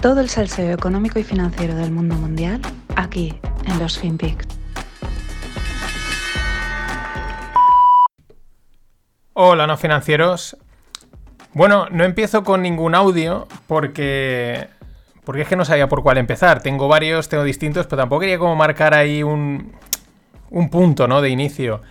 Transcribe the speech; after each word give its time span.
Todo 0.00 0.20
el 0.20 0.28
salseo 0.28 0.72
económico 0.72 1.18
y 1.18 1.24
financiero 1.24 1.74
del 1.74 1.90
mundo 1.90 2.14
mundial 2.14 2.60
aquí 2.94 3.34
en 3.66 3.78
los 3.80 3.98
FinPix. 3.98 4.46
Hola, 9.32 9.66
no 9.66 9.76
financieros. 9.76 10.56
Bueno, 11.52 11.88
no 11.90 12.04
empiezo 12.04 12.44
con 12.44 12.62
ningún 12.62 12.94
audio 12.94 13.48
porque 13.66 14.68
porque 15.24 15.42
es 15.42 15.48
que 15.48 15.56
no 15.56 15.64
sabía 15.64 15.88
por 15.88 16.04
cuál 16.04 16.18
empezar. 16.18 16.62
Tengo 16.62 16.86
varios, 16.86 17.28
tengo 17.28 17.42
distintos, 17.42 17.86
pero 17.86 18.02
tampoco 18.02 18.20
quería 18.20 18.38
como 18.38 18.54
marcar 18.54 18.94
ahí 18.94 19.24
un, 19.24 19.72
un 20.50 20.70
punto, 20.70 21.08
¿no? 21.08 21.20
De 21.20 21.28
inicio. 21.28 21.82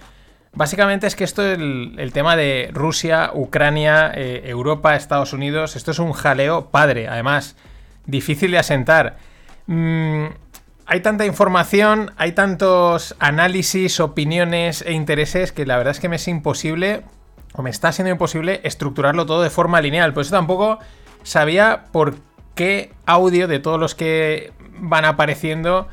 Básicamente 0.53 1.07
es 1.07 1.15
que 1.15 1.25
esto 1.25 1.43
es 1.43 1.59
el, 1.59 2.11
tema 2.13 2.37
de 2.37 2.71
Rusia, 2.73 3.31
Ucrania, 3.33 4.11
eh, 4.15 4.43
Europa, 4.45 4.95
Estados 4.95 5.33
Unidos. 5.33 5.75
Esto 5.75 5.91
es 5.91 5.99
un 5.99 6.13
jaleo 6.13 6.69
padre. 6.71 7.07
Además, 7.09 7.55
difícil 8.07 8.51
de 8.51 8.57
asentar. 8.57 9.17
Mm, 9.67 10.25
hay 10.85 11.01
tanta 11.01 11.25
información, 11.25 12.11
hay 12.17 12.31
tantos 12.31 13.15
análisis, 13.19 13.99
opiniones 13.99 14.81
e 14.81 14.93
intereses 14.93 15.51
que 15.51 15.65
la 15.65 15.77
verdad 15.77 15.91
es 15.91 15.99
que 15.99 16.09
me 16.09 16.15
es 16.15 16.27
imposible, 16.27 17.03
o 17.53 17.61
me 17.61 17.69
está 17.69 17.91
siendo 17.91 18.11
imposible, 18.11 18.61
estructurarlo 18.63 19.25
todo 19.25 19.41
de 19.41 19.49
forma 19.49 19.81
lineal. 19.81 20.13
Por 20.13 20.21
eso 20.21 20.31
tampoco 20.31 20.79
sabía 21.23 21.85
por 21.91 22.15
qué 22.55 22.93
audio 23.05 23.47
de 23.47 23.59
todos 23.59 23.79
los 23.79 23.95
que 23.95 24.53
van 24.79 25.05
apareciendo 25.05 25.87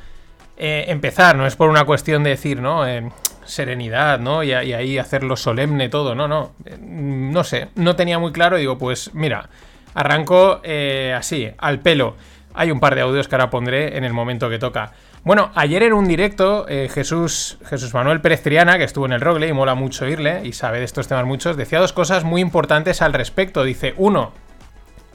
eh, 0.56 0.84
empezar. 0.88 1.36
No 1.36 1.46
es 1.46 1.56
por 1.56 1.68
una 1.68 1.84
cuestión 1.84 2.22
de 2.22 2.30
decir, 2.30 2.60
¿no? 2.60 2.86
Eh, 2.86 3.10
serenidad, 3.44 4.20
¿no? 4.20 4.42
Y, 4.42 4.52
ahí 4.52 4.98
hacerlo 4.98 5.36
solemne 5.36 5.88
todo. 5.88 6.14
No, 6.14 6.28
no. 6.28 6.52
Eh, 6.64 6.76
no 6.80 7.44
sé. 7.44 7.68
No 7.74 7.96
tenía 7.96 8.18
muy 8.18 8.32
claro. 8.32 8.56
Digo, 8.56 8.78
pues 8.78 9.12
mira. 9.14 9.48
Arranco 9.94 10.60
eh, 10.62 11.14
así, 11.16 11.50
al 11.58 11.80
pelo. 11.80 12.16
Hay 12.52 12.70
un 12.70 12.80
par 12.80 12.94
de 12.94 13.00
audios 13.00 13.28
que 13.28 13.34
ahora 13.34 13.50
pondré 13.50 13.96
en 13.96 14.04
el 14.04 14.12
momento 14.12 14.48
que 14.50 14.58
toca. 14.58 14.92
Bueno, 15.24 15.50
ayer 15.54 15.82
en 15.82 15.94
un 15.94 16.06
directo, 16.06 16.66
eh, 16.68 16.90
Jesús, 16.92 17.58
Jesús 17.64 17.94
Manuel 17.94 18.20
Pérez 18.20 18.42
Triana, 18.42 18.76
que 18.76 18.84
estuvo 18.84 19.06
en 19.06 19.12
el 19.12 19.22
Rogle 19.22 19.48
y 19.48 19.52
mola 19.54 19.74
mucho 19.74 20.04
oírle 20.04 20.42
y 20.44 20.52
sabe 20.52 20.80
de 20.80 20.84
estos 20.84 21.08
temas 21.08 21.24
muchos, 21.24 21.56
decía 21.56 21.80
dos 21.80 21.94
cosas 21.94 22.24
muy 22.24 22.42
importantes 22.42 23.00
al 23.00 23.14
respecto. 23.14 23.64
Dice, 23.64 23.94
uno, 23.96 24.32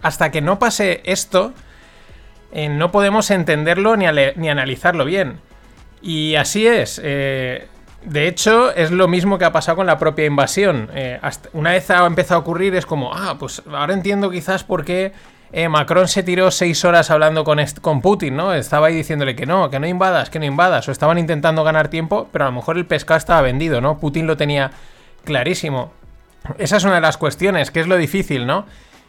hasta 0.02 0.32
que 0.32 0.42
no 0.42 0.58
pase 0.58 1.02
esto, 1.06 1.54
eh, 2.52 2.70
no 2.70 2.92
podemos 2.92 3.30
entenderlo 3.30 3.96
ni, 3.98 4.06
ni, 4.36 4.50
analizarlo 4.50 5.06
bien. 5.06 5.40
Y 6.02 6.36
así 6.36 6.66
es. 6.66 7.00
Eh, 7.04 7.68
de 8.04 8.28
hecho, 8.28 8.74
es 8.74 8.92
lo 8.92 9.08
mismo 9.08 9.38
que 9.38 9.46
ha 9.46 9.52
pasado 9.52 9.78
con 9.78 9.86
la 9.86 9.98
propia 9.98 10.26
invasión. 10.26 10.90
Eh, 10.94 11.20
una 11.54 11.72
vez 11.72 11.90
ha 11.90 12.06
empezado 12.06 12.40
a 12.40 12.42
ocurrir, 12.42 12.76
es 12.76 12.86
como, 12.86 13.14
ah, 13.14 13.36
pues 13.38 13.62
ahora 13.72 13.94
entiendo 13.94 14.30
quizás 14.30 14.64
por 14.64 14.86
qué 14.86 15.12
eh, 15.52 15.68
Macron 15.68 16.08
se 16.08 16.24
tiró 16.24 16.50
seis 16.52 16.86
horas 16.86 17.12
hablando 17.12 17.44
con, 17.44 17.60
con 17.82 18.02
Putin, 18.02 18.38
¿no? 18.38 18.54
Estaba 18.54 18.88
ahí 18.88 18.96
diciéndole 18.96 19.36
que 19.36 19.46
no, 19.46 19.70
que 19.70 19.80
no 19.80 19.88
invadas, 19.88 20.30
que 20.30 20.40
no 20.40 20.46
invadas. 20.46 20.88
O 20.88 20.92
estaban 20.92 21.18
intentando 21.18 21.64
ganar 21.64 21.90
tiempo, 21.90 22.30
pero 22.32 22.46
a 22.46 22.48
lo 22.50 22.54
mejor 22.54 22.78
el 22.78 22.86
pescado 22.86 23.18
estaba 23.18 23.42
vendido, 23.42 23.82
¿no? 23.82 23.98
Putin 23.98 24.28
lo 24.28 24.38
tenía 24.38 24.72
clarísimo. 25.26 25.92
Esa 26.58 26.78
es 26.78 26.84
una 26.86 26.96
de 26.96 27.02
las 27.02 27.18
cuestiones, 27.18 27.70
que 27.70 27.82
es 27.82 27.88
lo 27.88 27.98
difícil, 27.98 28.48
¿no? 28.48 28.66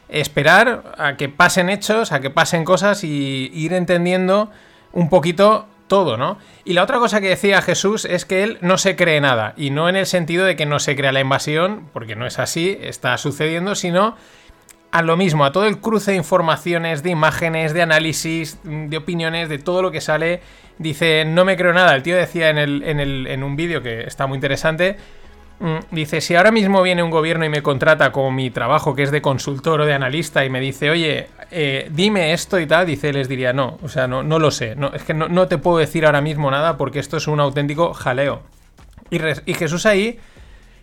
Esperar 0.08 0.94
a 0.98 1.16
que 1.16 1.28
pasen 1.28 1.70
hechos, 1.70 2.10
a 2.10 2.20
que 2.20 2.30
pasen 2.30 2.64
cosas 2.64 3.04
y 3.04 3.50
ir 3.54 3.72
entendiendo 3.72 4.50
un 4.92 5.08
poquito 5.08 5.66
todo, 5.90 6.16
¿no? 6.16 6.38
Y 6.64 6.72
la 6.72 6.84
otra 6.84 6.98
cosa 6.98 7.20
que 7.20 7.28
decía 7.28 7.60
Jesús 7.60 8.04
es 8.04 8.24
que 8.24 8.44
él 8.44 8.58
no 8.60 8.78
se 8.78 8.94
cree 8.94 9.20
nada, 9.20 9.54
y 9.56 9.70
no 9.70 9.88
en 9.88 9.96
el 9.96 10.06
sentido 10.06 10.46
de 10.46 10.54
que 10.54 10.64
no 10.64 10.78
se 10.78 10.94
crea 10.94 11.10
la 11.10 11.20
invasión, 11.20 11.90
porque 11.92 12.14
no 12.14 12.26
es 12.26 12.38
así, 12.38 12.78
está 12.80 13.18
sucediendo, 13.18 13.74
sino 13.74 14.16
a 14.92 15.02
lo 15.02 15.16
mismo, 15.16 15.44
a 15.44 15.50
todo 15.50 15.66
el 15.66 15.80
cruce 15.80 16.12
de 16.12 16.16
informaciones, 16.16 17.02
de 17.02 17.10
imágenes, 17.10 17.74
de 17.74 17.82
análisis, 17.82 18.58
de 18.62 18.96
opiniones, 18.96 19.48
de 19.48 19.58
todo 19.58 19.82
lo 19.82 19.90
que 19.90 20.00
sale. 20.00 20.40
Dice, 20.78 21.24
no 21.24 21.44
me 21.44 21.56
creo 21.56 21.72
nada. 21.72 21.94
El 21.94 22.02
tío 22.02 22.16
decía 22.16 22.50
en, 22.50 22.58
el, 22.58 22.82
en, 22.84 23.00
el, 23.00 23.26
en 23.26 23.42
un 23.42 23.54
vídeo 23.54 23.82
que 23.82 24.00
está 24.02 24.26
muy 24.26 24.36
interesante 24.36 24.96
Mm, 24.96 25.19
dice, 25.90 26.20
si 26.20 26.34
ahora 26.34 26.50
mismo 26.50 26.82
viene 26.82 27.02
un 27.02 27.10
gobierno 27.10 27.44
y 27.44 27.48
me 27.48 27.62
contrata 27.62 28.12
como 28.12 28.30
mi 28.30 28.50
trabajo, 28.50 28.94
que 28.94 29.02
es 29.02 29.10
de 29.10 29.20
consultor 29.20 29.82
o 29.82 29.86
de 29.86 29.92
analista, 29.92 30.44
y 30.44 30.50
me 30.50 30.60
dice, 30.60 30.90
oye, 30.90 31.28
eh, 31.50 31.88
dime 31.90 32.32
esto 32.32 32.58
y 32.58 32.66
tal, 32.66 32.86
dice, 32.86 33.12
les 33.12 33.28
diría, 33.28 33.52
no, 33.52 33.78
o 33.82 33.88
sea, 33.88 34.06
no, 34.06 34.22
no 34.22 34.38
lo 34.38 34.50
sé, 34.50 34.74
no, 34.74 34.88
es 34.94 35.02
que 35.02 35.12
no, 35.12 35.48
te 35.48 35.58
puedo 35.58 35.78
decir 35.78 36.06
ahora 36.06 36.20
mismo 36.20 36.50
nada 36.50 36.76
porque 36.76 36.98
esto 36.98 37.18
es 37.18 37.26
un 37.26 37.40
auténtico 37.40 37.92
jaleo. 37.92 38.42
Y, 39.10 39.54
Jesús 39.54 39.86
ahí 39.86 40.18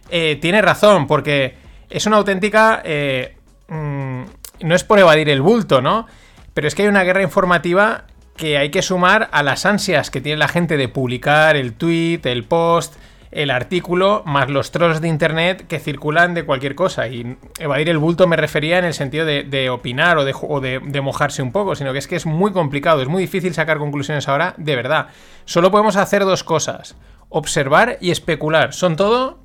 eh, 0.09 0.37
tiene 0.41 0.61
razón, 0.61 1.07
porque 1.07 1.55
es 1.89 2.05
una 2.05 2.17
auténtica... 2.17 2.81
Eh, 2.83 3.35
mm, 3.69 4.23
no 4.61 4.75
es 4.75 4.83
por 4.83 4.99
evadir 4.99 5.29
el 5.29 5.41
bulto, 5.41 5.81
¿no? 5.81 6.07
Pero 6.53 6.67
es 6.67 6.75
que 6.75 6.83
hay 6.83 6.87
una 6.87 7.03
guerra 7.03 7.21
informativa 7.21 8.05
que 8.35 8.57
hay 8.57 8.69
que 8.69 8.81
sumar 8.81 9.29
a 9.31 9.43
las 9.43 9.65
ansias 9.65 10.11
que 10.11 10.21
tiene 10.21 10.37
la 10.37 10.47
gente 10.47 10.77
de 10.77 10.87
publicar 10.87 11.55
el 11.55 11.73
tweet, 11.73 12.21
el 12.23 12.43
post, 12.43 12.95
el 13.37 13.51
artículo 13.51 14.23
más 14.25 14.49
los 14.49 14.71
trolls 14.71 14.99
de 14.99 15.07
internet 15.07 15.67
que 15.67 15.79
circulan 15.79 16.33
de 16.33 16.43
cualquier 16.43 16.73
cosa. 16.73 17.07
Y 17.07 17.37
evadir 17.59 17.87
el 17.89 17.99
bulto 17.99 18.25
me 18.25 18.35
refería 18.35 18.79
en 18.79 18.85
el 18.85 18.95
sentido 18.95 19.25
de, 19.25 19.69
opinar 19.69 20.17
o, 20.17 20.25
de, 20.25 20.79
de, 20.83 21.01
mojarse 21.01 21.43
un 21.43 21.51
poco, 21.51 21.75
sino 21.75 21.93
que 21.93 21.99
es 21.99 22.07
que 22.07 22.15
es 22.15 22.25
muy 22.25 22.51
complicado, 22.51 23.03
es 23.03 23.07
muy 23.07 23.21
difícil 23.21 23.53
sacar 23.53 23.77
conclusiones 23.77 24.27
ahora, 24.27 24.55
de 24.57 24.75
verdad. 24.75 25.09
Solo 25.45 25.69
podemos 25.69 25.97
hacer 25.97 26.25
dos 26.25 26.43
cosas, 26.43 26.95
observar 27.29 27.99
y 28.01 28.09
especular. 28.09 28.73
Son 28.73 28.95
todo 28.95 29.39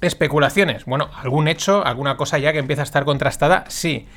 especulaciones. 0.00 0.86
Bueno, 0.86 1.10
algún 1.14 1.48
hecho, 1.48 1.84
alguna 1.84 2.16
cosa 2.16 2.38
ya 2.38 2.54
que 2.54 2.58
empieza 2.58 2.80
a 2.80 2.84
estar 2.84 3.04
contrastada, 3.04 3.64
sí. 3.68 4.08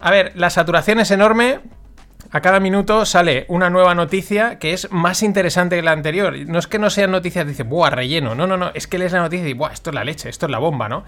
A 0.00 0.10
ver, 0.10 0.32
la 0.34 0.50
saturación 0.50 1.00
es 1.00 1.10
enorme, 1.10 1.60
a 2.34 2.40
cada 2.40 2.58
minuto 2.58 3.06
sale 3.06 3.44
una 3.46 3.70
nueva 3.70 3.94
noticia 3.94 4.58
que 4.58 4.72
es 4.72 4.90
más 4.90 5.22
interesante 5.22 5.76
que 5.76 5.82
la 5.82 5.92
anterior. 5.92 6.34
No 6.48 6.58
es 6.58 6.66
que 6.66 6.80
no 6.80 6.90
sean 6.90 7.12
noticias, 7.12 7.46
dice, 7.46 7.62
buah, 7.62 7.90
relleno. 7.90 8.34
No, 8.34 8.48
no, 8.48 8.56
no, 8.56 8.72
es 8.74 8.88
que 8.88 8.98
lees 8.98 9.12
la 9.12 9.20
noticia 9.20 9.48
y 9.48 9.52
buah, 9.52 9.70
esto 9.70 9.90
es 9.90 9.94
la 9.94 10.02
leche, 10.02 10.28
esto 10.28 10.46
es 10.46 10.50
la 10.50 10.58
bomba, 10.58 10.88
¿no? 10.88 11.04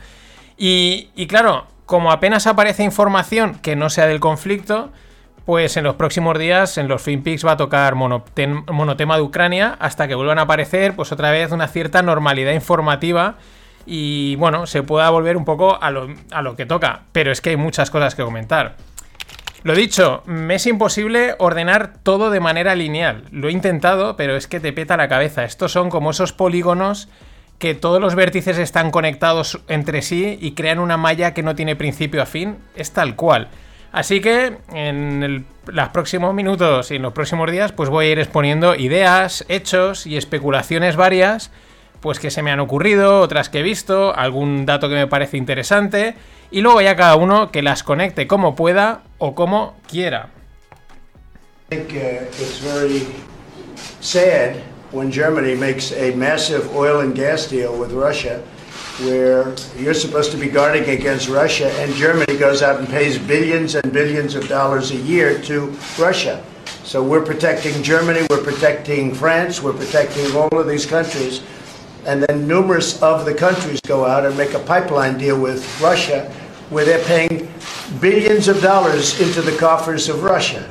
Y, 0.56 1.26
claro, 1.26 1.66
como 1.84 2.12
apenas 2.12 2.47
aparece 2.47 2.84
información 2.84 3.59
que 3.59 3.75
no 3.75 3.91
sea 3.91 4.06
del 4.06 4.20
conflicto, 4.20 4.92
pues 5.44 5.76
en 5.76 5.82
los 5.82 5.97
próximos 5.97 6.38
días 6.38 6.78
en 6.78 6.87
los 6.87 7.03
FinPix 7.03 7.44
va 7.44 7.53
a 7.53 7.56
tocar 7.56 7.97
monotema 7.97 9.16
de 9.16 9.22
Ucrania 9.22 9.76
hasta 9.81 10.06
que 10.06 10.14
vuelvan 10.14 10.38
a 10.38 10.43
aparecer 10.43 10.94
pues 10.94 11.10
otra 11.10 11.32
vez 11.32 11.50
una 11.50 11.66
cierta 11.66 12.03
normalidad 12.03 12.53
informativa 12.53 13.34
y 13.84 14.37
bueno, 14.37 14.69
se 14.69 14.84
pueda 14.84 15.10
volver 15.10 15.37
un 15.37 15.44
poco 15.44 15.82
a 15.82 15.91
lo, 15.91 16.06
a 16.31 16.43
lo 16.43 16.54
que 16.54 16.66
toca. 16.66 17.03
Pero 17.10 17.32
es 17.32 17.41
que 17.41 17.50
hay 17.50 17.56
muchas 17.56 17.91
cosas 17.91 18.14
que 18.14 18.22
comentar. 18.22 18.76
Lo 19.62 19.75
dicho, 19.75 20.22
me 20.27 20.56
es 20.56 20.67
imposible 20.67 21.34
ordenar 21.39 21.94
todo 22.03 22.31
de 22.31 22.41
manera 22.41 22.75
lineal. 22.75 23.25
Lo 23.31 23.49
he 23.49 23.53
intentado, 23.53 24.17
pero 24.17 24.37
es 24.37 24.47
que 24.47 24.61
te 24.61 24.72
peta 24.72 24.97
la 24.97 25.09
cabeza. 25.09 25.44
Estos 25.44 25.72
son 25.72 25.91
como 25.91 26.11
esos 26.11 26.33
polígonos 26.33 27.09
que 27.59 27.75
todos 27.75 28.00
los 28.00 28.15
vértices 28.15 28.59
están 28.59 28.91
conectados 28.91 29.61
entre 29.69 30.03
sí 30.03 30.39
y 30.41 30.53
crean 30.53 30.78
una 30.78 30.97
malla 30.97 31.34
que 31.34 31.43
no 31.43 31.55
tiene 31.55 31.75
principio 31.75 32.22
a 32.22 32.27
fin. 32.27 32.59
Es 32.75 32.93
tal 32.93 33.17
cual. 33.17 33.49
Así 33.93 34.21
que 34.21 34.59
en 34.75 35.47
los 35.67 35.88
próximos 35.88 36.34
minutos 36.34 36.91
y 36.91 36.97
en 36.97 37.03
los 37.03 37.15
próximos 37.15 37.50
días 37.50 37.73
pues 37.73 37.88
voy 37.88 38.06
a 38.06 38.11
ir 38.11 38.19
exponiendo 38.19 38.75
ideas, 38.75 39.44
hechos 39.49 40.06
y 40.06 40.17
especulaciones 40.17 40.97
varias 40.97 41.50
pues 42.00 42.18
que 42.18 42.30
se 42.30 42.42
me 42.42 42.50
han 42.50 42.60
ocurrido, 42.60 43.20
otras 43.20 43.48
que 43.48 43.60
he 43.60 43.62
visto, 43.62 44.14
algún 44.14 44.66
dato 44.66 44.88
que 44.88 44.94
me 44.94 45.06
parece 45.06 45.36
interesante 45.36 46.14
y 46.50 46.60
luego 46.60 46.80
ya 46.80 46.96
cada 46.96 47.16
uno 47.16 47.50
que 47.50 47.62
las 47.62 47.82
conecte 47.82 48.26
como 48.26 48.54
pueda 48.54 49.02
o 49.18 49.34
como 49.34 49.74
quiera. 49.88 50.30
I 51.70 51.76
think 51.76 51.94
uh, 51.94 52.24
it's 52.40 52.60
very 52.60 53.06
sad 54.00 54.56
when 54.92 55.10
Germany 55.10 55.56
makes 55.56 55.92
a 55.92 56.14
massive 56.14 56.70
oil 56.76 57.00
and 57.00 57.14
gas 57.14 57.50
deal 57.50 57.76
with 57.76 57.92
Russia 57.92 58.40
where 59.00 59.52
you're 59.76 59.92
supposed 59.92 60.31
to 60.31 60.38
be 60.38 60.49
guarding 60.49 60.88
against 60.88 61.28
Russia 61.28 61.70
and 61.81 61.92
Germany 61.94 62.38
goes 62.38 62.62
out 62.62 62.78
and 62.78 62.88
pays 62.88 63.19
billions 63.19 63.75
and 63.75 63.92
billions 63.92 64.34
of 64.34 64.49
dollars 64.49 64.90
a 64.92 64.96
year 64.96 65.38
to 65.42 65.76
Russia. 65.99 66.42
So 66.84 67.02
we're 67.02 67.25
protecting 67.25 67.82
Germany, 67.82 68.26
we're 68.31 68.42
protecting 68.42 69.12
France, 69.12 69.60
we're 69.60 69.75
protecting 69.75 70.34
all 70.37 70.56
of 70.56 70.69
these 70.69 70.87
countries 70.87 71.42
and 72.06 72.23
then 72.23 72.47
numerous 72.47 73.03
of 73.03 73.25
the 73.25 73.35
countries 73.35 73.81
go 73.81 74.06
out 74.06 74.25
and 74.25 74.37
make 74.38 74.55
a 74.55 74.61
pipeline 74.61 75.19
deal 75.19 75.38
with 75.38 75.81
Russia 75.81 76.32
where 76.70 76.85
they're 76.85 77.05
paying 77.05 77.49
billions 78.00 78.49
of 78.49 78.62
dollars 78.62 79.20
into 79.20 79.43
the 79.43 79.56
coffers 79.58 80.08
of 80.08 80.23
Russia. 80.23 80.69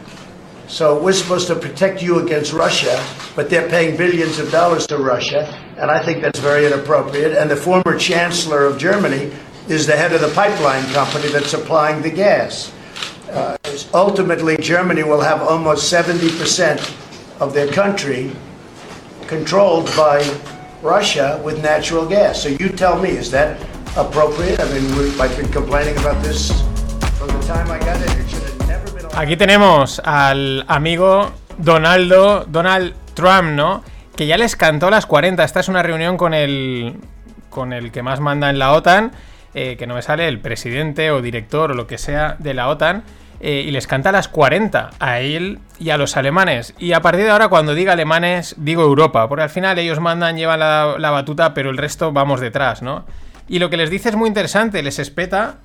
So 0.67 1.01
we're 1.01 1.13
supposed 1.13 1.47
to 1.47 1.55
protect 1.55 2.01
you 2.01 2.19
against 2.19 2.51
Russia, 2.51 3.03
but 3.35 3.49
they're 3.49 3.69
paying 3.69 3.95
billions 3.95 4.39
of 4.39 4.51
dollars 4.51 4.87
to 4.87 4.97
Russia, 4.97 5.45
and 5.77 5.91
I 5.91 6.03
think 6.03 6.21
that's 6.21 6.39
very 6.39 6.65
inappropriate. 6.65 7.37
And 7.37 7.49
the 7.51 7.55
former 7.55 7.97
chancellor 7.97 8.65
of 8.65 8.77
Germany 8.77 9.31
is 9.67 9.85
the 9.85 9.95
head 9.95 10.13
of 10.13 10.21
the 10.21 10.29
pipeline 10.29 10.83
company 10.93 11.27
that's 11.29 11.49
supplying 11.49 12.01
the 12.01 12.09
gas. 12.09 12.73
Uh, 13.29 13.57
ultimately, 13.93 14.57
Germany 14.57 15.03
will 15.03 15.21
have 15.21 15.41
almost 15.41 15.91
70% 15.91 17.39
of 17.39 17.53
their 17.53 17.67
country 17.71 18.31
controlled 19.27 19.85
by 19.97 20.21
Russia 20.85 21.41
with 21.43 21.61
natural 21.61 22.05
gas. 22.05 22.43
So 22.43 22.49
you 22.49 22.69
tell 22.69 23.01
me, 23.01 23.09
is 23.09 23.31
that 23.31 23.57
appropriate? 23.97 24.59
I 24.59 24.65
mean, 24.69 24.85
I've 25.19 25.35
been 25.35 25.51
complaining 25.51 25.97
about 25.97 26.21
this 26.21 26.51
from 27.17 27.27
the 27.27 27.41
time 27.47 27.71
I 27.71 27.79
got 27.79 27.97
it. 27.97 28.11
It 28.13 28.29
should 28.29 28.43
have 28.43 28.67
never 28.67 28.91
been. 28.91 29.05
Aquí 29.17 29.35
tenemos 29.35 29.99
al 30.05 30.63
amigo 30.67 31.31
Donaldo, 31.57 32.45
Donald 32.45 32.93
Trump, 33.15 33.49
¿no? 33.55 33.83
Que 34.15 34.27
ya 34.27 34.37
les 34.37 34.55
cantó 34.55 34.89
las 34.89 35.05
40. 35.05 35.43
Esta 35.43 35.59
es 35.59 35.67
una 35.67 35.81
reunión 35.81 36.17
con 36.17 36.33
el, 36.33 36.97
con 37.49 37.73
el 37.73 37.91
que 37.91 38.03
más 38.03 38.19
manda 38.19 38.49
en 38.49 38.59
la 38.59 38.73
OTAN, 38.73 39.11
eh, 39.53 39.75
que 39.77 39.87
no 39.87 39.95
me 39.95 40.01
sale 40.01 40.27
el 40.27 40.39
presidente 40.39 41.11
o 41.11 41.21
director 41.21 41.71
o 41.71 41.73
lo 41.73 41.87
que 41.87 41.97
sea 41.97 42.35
de 42.37 42.53
la 42.53 42.69
OTAN. 42.69 43.03
Eh, 43.47 43.63
y 43.67 43.69
les 43.69 43.85
canta 43.85 44.11
las 44.11 44.27
40 44.27 44.89
a 44.97 45.19
él 45.19 45.59
y 45.77 45.91
a 45.91 45.99
los 45.99 46.17
alemanes. 46.17 46.73
Y 46.79 46.93
a 46.93 47.01
partir 47.03 47.25
de 47.25 47.29
ahora, 47.29 47.47
cuando 47.47 47.75
diga 47.75 47.93
alemanes, 47.93 48.55
digo 48.57 48.81
Europa, 48.81 49.29
porque 49.29 49.43
al 49.43 49.51
final 49.51 49.77
ellos 49.77 49.99
mandan, 49.99 50.35
llevan 50.35 50.61
la, 50.61 50.95
la 50.97 51.11
batuta, 51.11 51.53
pero 51.53 51.69
el 51.69 51.77
resto 51.77 52.11
vamos 52.11 52.39
detrás, 52.39 52.81
¿no? 52.81 53.05
Y 53.47 53.59
lo 53.59 53.69
que 53.69 53.77
les 53.77 53.91
dice 53.91 54.09
es 54.09 54.15
muy 54.15 54.29
interesante, 54.29 54.81
les 54.81 54.97
espeta 54.97 55.59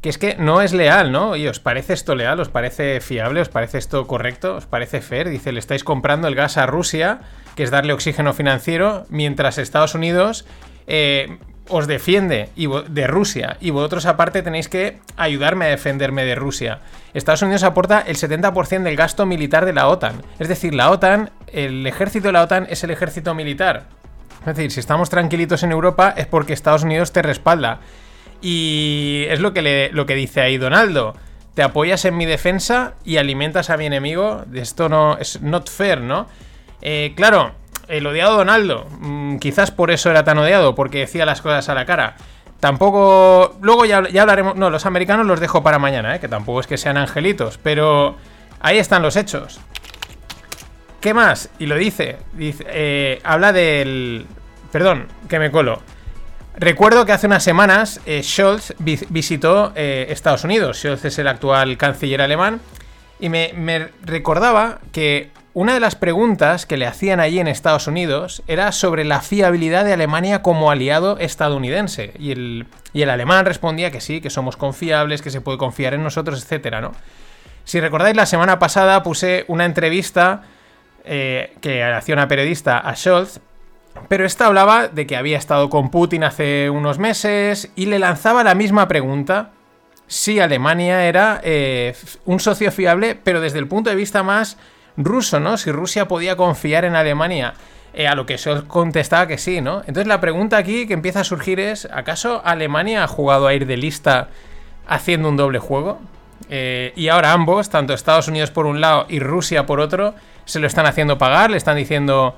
que 0.00 0.08
es 0.08 0.16
que 0.16 0.36
no 0.36 0.62
es 0.62 0.72
leal, 0.72 1.12
¿no? 1.12 1.36
¿Y 1.36 1.46
os 1.46 1.60
parece 1.60 1.92
esto 1.92 2.14
leal? 2.14 2.40
¿Os 2.40 2.48
parece 2.48 3.02
fiable? 3.02 3.42
¿Os 3.42 3.50
parece 3.50 3.76
esto 3.76 4.06
correcto? 4.06 4.56
¿Os 4.56 4.64
parece 4.64 5.02
fair? 5.02 5.28
Dice, 5.28 5.52
le 5.52 5.58
estáis 5.58 5.84
comprando 5.84 6.26
el 6.26 6.34
gas 6.34 6.56
a 6.56 6.64
Rusia, 6.64 7.20
que 7.54 7.64
es 7.64 7.70
darle 7.70 7.92
oxígeno 7.92 8.32
financiero, 8.32 9.04
mientras 9.10 9.58
Estados 9.58 9.94
Unidos 9.94 10.46
eh, 10.86 11.36
os 11.68 11.86
defiende 11.86 12.50
de 12.56 13.06
Rusia 13.06 13.56
y 13.60 13.70
vosotros 13.70 14.06
aparte 14.06 14.42
tenéis 14.42 14.68
que 14.68 14.98
ayudarme 15.16 15.66
a 15.66 15.68
defenderme 15.68 16.24
de 16.24 16.34
Rusia. 16.34 16.80
Estados 17.14 17.42
Unidos 17.42 17.62
aporta 17.62 18.00
el 18.00 18.16
70% 18.16 18.82
del 18.82 18.96
gasto 18.96 19.24
militar 19.24 19.64
de 19.64 19.72
la 19.72 19.88
OTAN. 19.88 20.22
Es 20.38 20.48
decir, 20.48 20.74
la 20.74 20.90
OTAN, 20.90 21.30
el 21.52 21.86
ejército 21.86 22.28
de 22.28 22.32
la 22.32 22.42
OTAN 22.42 22.66
es 22.68 22.84
el 22.84 22.90
ejército 22.90 23.34
militar. 23.34 23.84
Es 24.40 24.56
decir, 24.56 24.70
si 24.72 24.80
estamos 24.80 25.08
tranquilitos 25.08 25.62
en 25.62 25.72
Europa 25.72 26.12
es 26.16 26.26
porque 26.26 26.52
Estados 26.52 26.82
Unidos 26.82 27.12
te 27.12 27.22
respalda. 27.22 27.80
Y 28.42 29.24
es 29.30 29.40
lo 29.40 29.54
que, 29.54 29.90
lo 29.92 30.04
que 30.04 30.14
dice 30.14 30.42
ahí 30.42 30.58
Donaldo. 30.58 31.14
Te 31.54 31.62
apoyas 31.62 32.04
en 32.04 32.16
mi 32.16 32.26
defensa 32.26 32.94
y 33.04 33.16
alimentas 33.16 33.70
a 33.70 33.78
mi 33.78 33.86
enemigo. 33.86 34.44
Esto 34.52 34.90
no 34.90 35.16
es 35.18 35.40
not 35.40 35.70
fair, 35.70 36.00
¿no? 36.00 36.26
Eh, 36.82 37.12
claro, 37.16 37.52
el 37.88 38.06
odiado 38.06 38.36
Donaldo. 38.36 38.86
Mm, 39.00 39.38
quizás 39.38 39.70
por 39.70 39.90
eso 39.90 40.10
era 40.10 40.24
tan 40.24 40.38
odiado, 40.38 40.74
porque 40.74 41.00
decía 41.00 41.26
las 41.26 41.42
cosas 41.42 41.68
a 41.68 41.74
la 41.74 41.86
cara. 41.86 42.16
Tampoco. 42.60 43.56
Luego 43.60 43.84
ya, 43.84 44.08
ya, 44.08 44.22
hablaremos. 44.22 44.56
No, 44.56 44.70
los 44.70 44.86
americanos 44.86 45.26
los 45.26 45.40
dejo 45.40 45.62
para 45.62 45.78
mañana, 45.78 46.16
¿eh? 46.16 46.20
que 46.20 46.28
tampoco 46.28 46.60
es 46.60 46.66
que 46.66 46.78
sean 46.78 46.96
angelitos. 46.96 47.58
Pero 47.62 48.16
ahí 48.60 48.78
están 48.78 49.02
los 49.02 49.16
hechos. 49.16 49.60
¿Qué 51.00 51.12
más? 51.12 51.50
Y 51.58 51.66
lo 51.66 51.76
dice. 51.76 52.16
dice 52.32 52.64
eh, 52.66 53.20
habla 53.24 53.52
del. 53.52 54.26
Perdón, 54.72 55.08
que 55.28 55.38
me 55.38 55.50
colo. 55.50 55.82
Recuerdo 56.56 57.04
que 57.04 57.12
hace 57.12 57.26
unas 57.26 57.42
semanas 57.42 58.00
eh, 58.06 58.22
Scholz 58.22 58.74
visitó 58.78 59.72
eh, 59.74 60.06
Estados 60.10 60.44
Unidos. 60.44 60.78
Scholz 60.78 61.04
es 61.04 61.18
el 61.18 61.26
actual 61.26 61.76
canciller 61.76 62.22
alemán. 62.22 62.60
Y 63.18 63.28
me, 63.28 63.88
recordaba 64.02 64.78
que 64.92 65.30
una 65.54 65.74
de 65.74 65.80
las 65.80 65.94
preguntas 65.94 66.66
que 66.66 66.76
le 66.76 66.86
hacían 66.86 67.20
allí 67.20 67.38
en 67.38 67.48
Estados 67.48 67.86
Unidos 67.86 68.42
era 68.46 68.72
sobre 68.72 69.04
la 69.04 69.20
fiabilidad 69.20 69.84
de 69.84 69.92
Alemania 69.92 70.42
como 70.42 70.70
aliado 70.70 71.18
estadounidense. 71.18 72.12
Y 72.18 72.32
el, 72.32 72.66
y 72.92 73.02
el 73.02 73.10
alemán 73.10 73.46
respondía 73.46 73.90
que 73.90 74.00
sí, 74.00 74.20
que 74.20 74.30
somos 74.30 74.56
confiables, 74.56 75.22
que 75.22 75.30
se 75.30 75.40
puede 75.40 75.56
confiar 75.58 75.94
en 75.94 76.02
nosotros, 76.02 76.42
etcétera, 76.42 76.80
¿no? 76.80 76.92
Si 77.64 77.80
recordáis, 77.80 78.16
la 78.16 78.26
semana 78.26 78.58
pasada 78.58 79.02
puse 79.02 79.44
una 79.48 79.64
entrevista 79.64 80.42
eh, 81.04 81.54
que 81.62 81.82
hacía 81.82 82.14
una 82.14 82.28
periodista 82.28 82.78
a 82.78 82.94
Scholz 82.94 83.40
pero 84.08 84.24
esta 84.24 84.46
hablaba 84.46 84.88
de 84.88 85.06
que 85.06 85.16
había 85.16 85.38
estado 85.38 85.70
con 85.70 85.90
Putin 85.90 86.24
hace 86.24 86.68
unos 86.70 86.98
meses 86.98 87.70
y 87.76 87.86
le 87.86 87.98
lanzaba 87.98 88.44
la 88.44 88.54
misma 88.54 88.88
pregunta 88.88 89.52
si 90.06 90.40
Alemania 90.40 91.06
era 91.06 91.40
eh, 91.42 91.94
un 92.24 92.40
socio 92.40 92.70
fiable, 92.70 93.14
pero 93.14 93.40
desde 93.40 93.58
el 93.58 93.68
punto 93.68 93.90
de 93.90 93.96
vista 93.96 94.22
más 94.22 94.58
ruso, 94.96 95.40
¿no? 95.40 95.56
Si 95.56 95.72
Rusia 95.72 96.08
podía 96.08 96.36
confiar 96.36 96.84
en 96.84 96.96
Alemania. 96.96 97.54
Eh, 97.96 98.08
a 98.08 98.16
lo 98.16 98.26
que 98.26 98.38
se 98.38 98.64
contestaba 98.66 99.28
que 99.28 99.38
sí, 99.38 99.60
¿no? 99.60 99.78
Entonces 99.80 100.08
la 100.08 100.20
pregunta 100.20 100.56
aquí 100.56 100.88
que 100.88 100.94
empieza 100.94 101.20
a 101.20 101.24
surgir 101.24 101.60
es, 101.60 101.88
¿acaso 101.92 102.42
Alemania 102.44 103.04
ha 103.04 103.06
jugado 103.06 103.46
a 103.46 103.54
ir 103.54 103.66
de 103.66 103.76
lista 103.76 104.30
haciendo 104.88 105.28
un 105.28 105.36
doble 105.36 105.60
juego? 105.60 106.00
Eh, 106.48 106.92
y 106.96 107.06
ahora 107.06 107.32
ambos, 107.32 107.70
tanto 107.70 107.94
Estados 107.94 108.26
Unidos 108.26 108.50
por 108.50 108.66
un 108.66 108.80
lado 108.80 109.06
y 109.08 109.20
Rusia 109.20 109.64
por 109.64 109.78
otro, 109.78 110.16
se 110.44 110.58
lo 110.58 110.66
están 110.66 110.86
haciendo 110.86 111.18
pagar, 111.18 111.52
le 111.52 111.56
están 111.56 111.76
diciendo, 111.76 112.36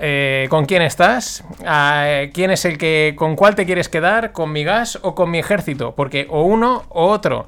eh, 0.00 0.46
¿Con 0.50 0.66
quién 0.66 0.82
estás? 0.82 1.44
Ah, 1.64 2.24
¿Quién 2.32 2.50
es 2.50 2.64
el 2.64 2.78
que. 2.78 3.14
¿Con 3.16 3.36
cuál 3.36 3.54
te 3.54 3.66
quieres 3.66 3.88
quedar? 3.88 4.32
¿Con 4.32 4.52
mi 4.52 4.64
gas 4.64 4.98
o 5.02 5.14
con 5.14 5.30
mi 5.30 5.38
ejército? 5.38 5.94
Porque 5.94 6.26
o 6.30 6.42
uno 6.42 6.84
o 6.88 7.06
otro. 7.06 7.46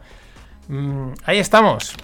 Mm, 0.69 1.13
ahí 1.25 1.39
estamos. 1.39 1.97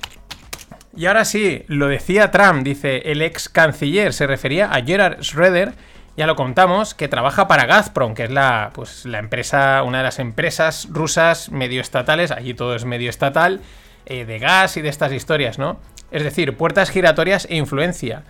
Y 0.94 1.06
ahora 1.06 1.24
sí, 1.24 1.64
lo 1.68 1.88
decía 1.88 2.30
Trump, 2.30 2.64
dice 2.64 3.10
el 3.10 3.22
ex 3.22 3.48
canciller, 3.48 4.12
se 4.12 4.26
refería 4.26 4.72
a 4.72 4.82
Gerard 4.82 5.22
Schroeder, 5.22 5.72
ya 6.16 6.26
lo 6.26 6.36
contamos, 6.36 6.94
que 6.94 7.08
trabaja 7.08 7.48
para 7.48 7.64
Gazprom, 7.64 8.14
que 8.14 8.24
es 8.24 8.30
la, 8.30 8.70
pues, 8.74 9.06
la 9.06 9.18
empresa, 9.18 9.82
una 9.84 9.98
de 9.98 10.04
las 10.04 10.18
empresas 10.18 10.88
rusas 10.90 11.50
medio 11.50 11.80
estatales, 11.80 12.30
allí 12.30 12.52
todo 12.52 12.74
es 12.74 12.84
medio 12.84 13.08
estatal, 13.08 13.60
eh, 14.04 14.26
de 14.26 14.38
gas 14.38 14.76
y 14.76 14.82
de 14.82 14.90
estas 14.90 15.12
historias, 15.12 15.58
¿no? 15.58 15.80
Es 16.10 16.22
decir, 16.22 16.56
puertas 16.56 16.90
giratorias 16.90 17.46
e 17.48 17.56
influencia. 17.56 18.24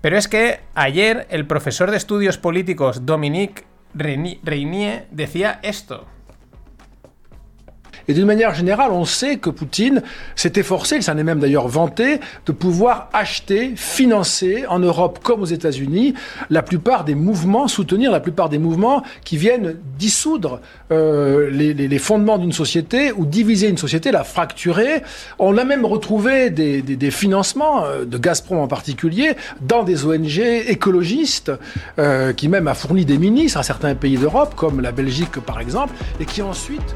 Pero 0.00 0.18
es 0.18 0.26
que 0.26 0.60
ayer 0.74 1.28
el 1.30 1.46
profesor 1.46 1.92
de 1.92 1.96
estudios 1.96 2.36
políticos 2.38 3.06
Dominique 3.06 3.64
Reynier 3.94 5.06
decía 5.12 5.60
esto. 5.62 6.06
Et 8.08 8.14
d'une 8.14 8.26
manière 8.26 8.54
générale, 8.54 8.90
on 8.92 9.04
sait 9.04 9.36
que 9.36 9.50
Poutine 9.50 10.02
s'est 10.34 10.52
efforcé, 10.56 10.96
il 10.96 11.02
s'en 11.02 11.16
est 11.16 11.22
même 11.22 11.40
d'ailleurs 11.40 11.68
vanté, 11.68 12.20
de 12.46 12.52
pouvoir 12.52 13.08
acheter, 13.12 13.72
financer 13.76 14.64
en 14.68 14.78
Europe 14.78 15.20
comme 15.22 15.42
aux 15.42 15.46
États-Unis 15.46 16.14
la 16.50 16.62
plupart 16.62 17.04
des 17.04 17.14
mouvements, 17.14 17.68
soutenir 17.68 18.10
la 18.10 18.20
plupart 18.20 18.48
des 18.48 18.58
mouvements 18.58 19.02
qui 19.24 19.36
viennent 19.36 19.76
dissoudre 19.98 20.60
euh, 20.90 21.50
les, 21.50 21.98
fondements 21.98 22.38
d'une 22.38 22.52
société 22.52 23.12
ou 23.12 23.24
diviser 23.24 23.68
une 23.68 23.78
société, 23.78 24.10
la 24.10 24.24
fracturer. 24.24 25.02
On 25.38 25.56
a 25.56 25.64
même 25.64 25.84
retrouvé 25.84 26.50
des 26.50 27.10
financements, 27.10 27.84
euh, 27.84 28.04
de 28.04 28.18
Gazprom 28.18 28.58
en 28.58 28.68
particulier, 28.68 29.36
dans 29.60 29.82
des 29.82 30.04
ONG 30.06 30.38
écologistes, 30.38 31.52
euh, 31.98 32.32
qui 32.32 32.48
même 32.48 32.68
a 32.68 32.74
fourni 32.74 33.04
des 33.04 33.18
ministres 33.18 33.58
à 33.58 33.62
certains 33.62 33.94
pays 33.94 34.16
d'Europe, 34.16 34.54
comme 34.54 34.80
la 34.80 34.92
Belgique 34.92 35.40
par 35.40 35.60
exemple, 35.60 35.94
et 36.20 36.24
qui 36.24 36.42
ensuite... 36.42 36.94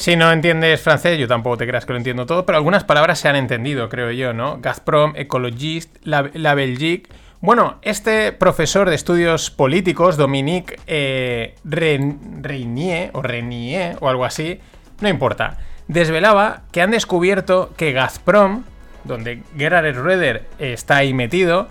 Si 0.00 0.16
no 0.16 0.32
entiendes 0.32 0.80
francés, 0.80 1.18
yo 1.18 1.28
tampoco 1.28 1.58
te 1.58 1.66
creas 1.66 1.84
que 1.84 1.92
lo 1.92 1.98
entiendo 1.98 2.24
todo, 2.24 2.46
pero 2.46 2.56
algunas 2.56 2.84
palabras 2.84 3.18
se 3.18 3.28
han 3.28 3.36
entendido, 3.36 3.90
creo 3.90 4.10
yo, 4.10 4.32
¿no? 4.32 4.58
Gazprom, 4.58 5.12
Ecologist, 5.14 5.94
la, 6.04 6.30
la 6.32 6.54
Belgique. 6.54 7.10
Bueno, 7.42 7.76
este 7.82 8.32
profesor 8.32 8.88
de 8.88 8.94
estudios 8.94 9.50
políticos, 9.50 10.16
Dominique 10.16 10.80
eh, 10.86 11.54
Reynier, 11.64 13.10
o 13.12 13.20
Renier, 13.20 13.98
o 14.00 14.08
algo 14.08 14.24
así, 14.24 14.58
no 15.02 15.08
importa, 15.10 15.58
desvelaba 15.86 16.62
que 16.72 16.80
han 16.80 16.92
descubierto 16.92 17.74
que 17.76 17.92
Gazprom, 17.92 18.64
donde 19.04 19.42
Gerhard 19.58 19.94
Schröder 19.94 20.44
está 20.58 20.96
ahí 20.96 21.12
metido, 21.12 21.68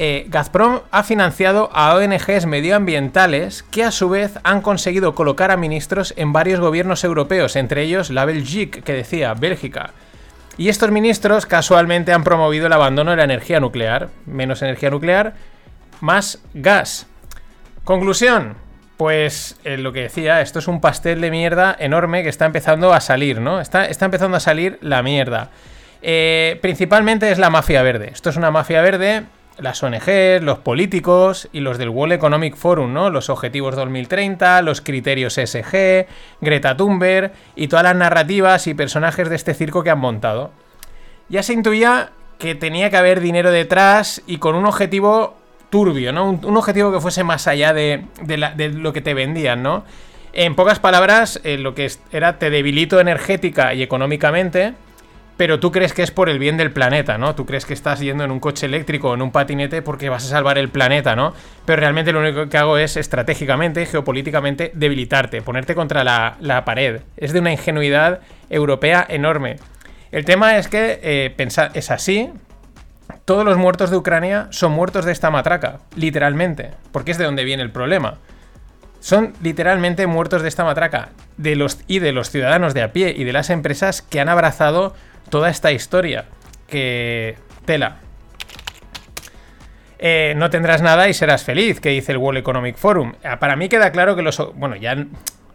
eh, 0.00 0.26
Gazprom 0.28 0.80
ha 0.92 1.02
financiado 1.02 1.70
a 1.74 1.92
ONGs 1.96 2.46
medioambientales 2.46 3.64
que 3.64 3.82
a 3.82 3.90
su 3.90 4.08
vez 4.08 4.38
han 4.44 4.62
conseguido 4.62 5.16
colocar 5.16 5.50
a 5.50 5.56
ministros 5.56 6.14
en 6.16 6.32
varios 6.32 6.60
gobiernos 6.60 7.02
europeos, 7.02 7.56
entre 7.56 7.82
ellos 7.82 8.08
la 8.10 8.24
Belgique, 8.24 8.82
que 8.82 8.92
decía 8.92 9.34
Bélgica. 9.34 9.90
Y 10.56 10.68
estos 10.68 10.92
ministros 10.92 11.46
casualmente 11.46 12.12
han 12.12 12.22
promovido 12.22 12.68
el 12.68 12.72
abandono 12.72 13.10
de 13.10 13.16
la 13.16 13.24
energía 13.24 13.58
nuclear. 13.58 14.08
Menos 14.24 14.62
energía 14.62 14.90
nuclear, 14.90 15.34
más 16.00 16.40
gas. 16.54 17.08
Conclusión. 17.82 18.54
Pues 18.96 19.58
eh, 19.64 19.78
lo 19.78 19.92
que 19.92 20.02
decía, 20.02 20.40
esto 20.42 20.60
es 20.60 20.68
un 20.68 20.80
pastel 20.80 21.20
de 21.20 21.32
mierda 21.32 21.76
enorme 21.78 22.22
que 22.22 22.28
está 22.28 22.46
empezando 22.46 22.92
a 22.92 23.00
salir, 23.00 23.40
¿no? 23.40 23.60
Está, 23.60 23.86
empezando 23.86 24.36
a 24.36 24.40
salir 24.40 24.78
la 24.80 25.02
mierda. 25.02 25.50
Eh, 26.02 26.58
principalmente 26.62 27.32
es 27.32 27.38
la 27.38 27.50
mafia 27.50 27.82
verde. 27.82 28.10
Esto 28.12 28.30
es 28.30 28.36
una 28.36 28.52
mafia 28.52 28.80
verde 28.80 29.24
las 29.58 29.82
ONGs, 29.82 30.42
los 30.42 30.58
políticos 30.58 31.48
y 31.52 31.60
los 31.60 31.78
del 31.78 31.88
World 31.88 32.14
Economic 32.14 32.56
Forum, 32.56 32.92
¿no? 32.92 33.10
Los 33.10 33.28
objetivos 33.28 33.74
2030, 33.76 34.62
los 34.62 34.80
criterios 34.80 35.34
SG, 35.34 36.06
Greta 36.40 36.76
Thunberg 36.76 37.32
y 37.56 37.68
todas 37.68 37.84
las 37.84 37.96
narrativas 37.96 38.66
y 38.66 38.74
personajes 38.74 39.28
de 39.28 39.36
este 39.36 39.54
circo 39.54 39.82
que 39.82 39.90
han 39.90 39.98
montado. 39.98 40.50
Ya 41.28 41.42
se 41.42 41.52
intuía 41.52 42.10
que 42.38 42.54
tenía 42.54 42.90
que 42.90 42.96
haber 42.96 43.20
dinero 43.20 43.50
detrás 43.50 44.22
y 44.26 44.38
con 44.38 44.54
un 44.54 44.64
objetivo 44.64 45.36
turbio, 45.70 46.12
¿no? 46.12 46.30
Un, 46.30 46.56
objetivo 46.56 46.92
que 46.92 47.00
fuese 47.00 47.24
más 47.24 47.46
allá 47.46 47.72
de, 47.72 48.04
lo 48.74 48.92
que 48.92 49.00
te 49.00 49.12
vendían, 49.12 49.62
¿no? 49.62 49.84
En 50.32 50.54
pocas 50.54 50.78
palabras, 50.78 51.40
eh, 51.42 51.58
lo 51.58 51.74
que 51.74 51.90
era 52.12 52.38
te 52.38 52.48
debilito 52.48 53.00
energética 53.00 53.74
y 53.74 53.82
económicamente 53.82 54.74
pero 55.38 55.60
tú 55.60 55.70
crees 55.70 55.94
que 55.94 56.02
es 56.02 56.10
por 56.10 56.28
el 56.28 56.40
bien 56.40 56.56
del 56.56 56.72
planeta, 56.72 57.16
¿no? 57.16 57.36
Tú 57.36 57.46
crees 57.46 57.64
que 57.64 57.72
estás 57.72 58.00
yendo 58.00 58.24
en 58.24 58.32
un 58.32 58.40
coche 58.40 58.66
eléctrico 58.66 59.10
o 59.10 59.14
en 59.14 59.22
un 59.22 59.30
patinete 59.30 59.82
porque 59.82 60.08
vas 60.08 60.24
a 60.24 60.28
salvar 60.28 60.58
el 60.58 60.68
planeta, 60.68 61.14
¿no? 61.14 61.32
Pero 61.64 61.78
realmente 61.78 62.12
lo 62.12 62.18
único 62.18 62.48
que 62.48 62.58
hago 62.58 62.76
es 62.76 62.96
estratégicamente, 62.96 63.86
geopolíticamente, 63.86 64.72
debilitarte, 64.74 65.40
ponerte 65.40 65.76
contra 65.76 66.02
la, 66.02 66.64
pared. 66.64 67.02
Es 67.16 67.32
de 67.32 67.38
una 67.38 67.52
ingenuidad 67.52 68.18
europea 68.50 69.06
enorme. 69.08 69.58
El 70.10 70.24
tema 70.24 70.58
es 70.58 70.66
que 70.66 70.98
eh, 71.02 71.48
es 71.74 71.90
así. 71.92 72.30
Todos 73.24 73.44
los 73.44 73.56
muertos 73.56 73.90
de 73.90 73.96
Ucrania 73.96 74.48
son 74.50 74.72
muertos 74.72 75.04
de 75.04 75.12
esta 75.12 75.30
matraca, 75.30 75.78
literalmente, 75.94 76.72
porque 76.90 77.12
es 77.12 77.18
de 77.18 77.24
donde 77.24 77.44
viene 77.44 77.62
el 77.62 77.70
problema. 77.70 78.18
Son 79.00 79.32
literalmente 79.42 80.06
muertos 80.06 80.42
de 80.42 80.48
esta 80.48 80.64
matraca 80.64 81.10
de 81.36 81.56
los, 81.56 81.80
y 81.86 82.00
de 82.00 82.12
los 82.12 82.30
ciudadanos 82.30 82.74
de 82.74 82.82
a 82.82 82.92
pie 82.92 83.14
y 83.16 83.24
de 83.24 83.32
las 83.32 83.50
empresas 83.50 84.02
que 84.02 84.20
han 84.20 84.28
abrazado 84.28 84.94
toda 85.30 85.50
esta 85.50 85.72
historia. 85.72 86.26
Que 86.66 87.36
tela. 87.64 87.98
Eh, 89.98 90.34
no 90.36 90.50
tendrás 90.50 90.80
nada 90.80 91.08
y 91.08 91.14
serás 91.14 91.44
feliz, 91.44 91.80
que 91.80 91.90
dice 91.90 92.12
el 92.12 92.18
World 92.18 92.38
Economic 92.38 92.76
Forum. 92.76 93.14
Ah, 93.24 93.38
para 93.38 93.56
mí 93.56 93.68
queda 93.68 93.90
claro 93.90 94.14
que 94.16 94.22
los... 94.22 94.38
Bueno, 94.54 94.76
ya 94.76 94.94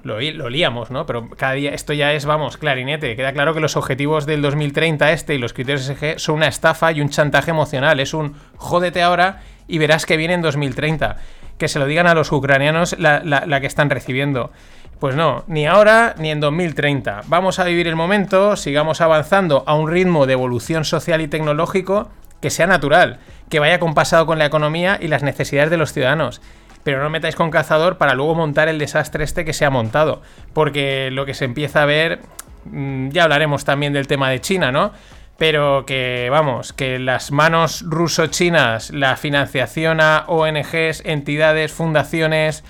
lo, 0.04 0.20
lo 0.20 0.50
líamos, 0.50 0.92
¿no? 0.92 1.06
Pero 1.06 1.30
cada 1.30 1.54
día 1.54 1.74
esto 1.74 1.94
ya 1.94 2.14
es, 2.14 2.26
vamos, 2.26 2.58
clarinete. 2.58 3.16
Queda 3.16 3.32
claro 3.32 3.54
que 3.54 3.62
los 3.62 3.78
objetivos 3.78 4.26
del 4.26 4.42
2030 4.42 5.12
este 5.12 5.36
y 5.36 5.38
los 5.38 5.54
criterios 5.54 5.86
SG 5.86 6.20
son 6.20 6.36
una 6.36 6.48
estafa 6.48 6.92
y 6.92 7.02
un 7.02 7.10
chantaje 7.10 7.52
emocional. 7.52 8.00
Es 8.00 8.14
un 8.14 8.36
jódete 8.58 9.02
ahora 9.02 9.42
y 9.68 9.78
verás 9.78 10.06
que 10.06 10.18
viene 10.18 10.34
en 10.34 10.42
2030. 10.42 11.18
Que 11.58 11.68
se 11.68 11.80
lo 11.80 11.86
digan 11.86 12.08
a 12.08 12.14
los 12.14 12.32
ucranianos 12.32 12.98
la, 13.00 13.60
que 13.60 13.68
están 13.68 13.90
recibiendo. 13.90 14.52
Pues 15.00 15.16
no, 15.16 15.44
ni 15.48 15.68
ahora 15.68 16.16
ni 16.18 16.32
en 16.32 16.40
2030. 16.40 17.22
Vamos 17.28 17.60
a 17.60 17.66
vivir 17.66 17.88
el 17.88 17.96
momento, 17.96 18.56
sigamos 18.56 19.02
avanzando 19.02 19.64
a 19.68 19.76
un 19.76 19.90
ritmo 19.90 20.26
de 20.26 20.34
evolución 20.34 20.86
social 20.86 21.22
y 21.22 21.28
tecnológico 21.28 22.10
que 22.42 22.50
sea 22.50 22.68
natural, 22.68 23.20
que 23.50 23.60
vaya 23.60 23.80
compasado 23.80 24.26
con 24.26 24.40
la 24.40 24.46
economía 24.46 24.98
y 25.02 25.08
las 25.08 25.24
necesidades 25.24 25.70
de 25.70 25.78
los 25.78 25.94
ciudadanos 25.94 26.42
pero 26.84 27.02
no 27.02 27.10
metáis 27.10 27.36
con 27.36 27.50
cazador 27.50 27.98
para 27.98 28.14
luego 28.14 28.36
montar 28.36 28.68
el 28.68 28.78
desastre 28.78 29.24
este 29.24 29.46
que 29.46 29.54
se 29.54 29.66
ha 29.66 29.70
montado. 29.70 30.22
Porque 30.54 31.10
lo 31.12 31.26
que 31.26 31.34
se 31.34 31.46
empieza 31.46 31.82
a 31.82 31.86
ver, 31.86 32.20
mm, 32.66 33.10
ya 33.10 33.24
hablaremos 33.24 33.66
también 33.66 33.94
del 33.94 34.08
tema 34.08 34.30
de 34.30 34.42
China, 34.42 34.72
¿no? 34.72 34.92
Pero 35.38 35.86
que, 35.86 36.28
vamos, 36.32 36.74
que 36.74 37.00
las 37.00 37.32
manos 37.32 37.84
ruso-chinas, 37.86 38.92
la 38.92 39.16
financiación 39.18 40.00
a 40.00 40.26
ONGs, 40.28 41.02
entidades, 41.06 41.72
fundaciones, 41.72 42.64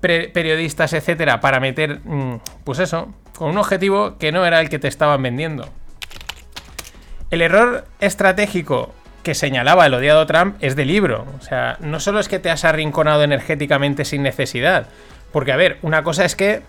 periodistas, 0.00 0.92
etcétera, 0.92 1.40
para 1.40 1.60
meter, 1.60 2.00
mm, 2.04 2.40
pues 2.64 2.78
eso, 2.78 3.12
con 3.36 3.50
un 3.50 3.58
objetivo 3.58 4.16
que 4.18 4.32
no 4.32 4.46
era 4.46 4.60
el 4.60 4.68
que 4.68 4.78
te 4.78 4.88
estaban 4.88 5.22
vendiendo. 5.22 5.68
El 7.30 7.42
error 7.42 7.86
estratégico 8.00 8.94
que 9.26 9.34
señalaba 9.34 9.86
el 9.86 9.94
odiado 9.94 10.24
Trump 10.26 10.56
es 10.60 10.76
de 10.76 10.84
libro. 10.84 11.26
O 11.36 11.42
sea, 11.42 11.76
no 11.80 11.98
solo 11.98 12.20
es 12.20 12.28
que 12.28 12.38
te 12.38 12.48
has 12.48 12.64
arrinconado 12.64 13.24
energéticamente 13.24 14.04
sin 14.04 14.22
necesidad. 14.22 14.86
Porque, 15.32 15.50
a 15.50 15.56
ver, 15.56 15.78
una 15.82 16.04
cosa 16.04 16.24
es 16.24 16.36
que 16.36 16.62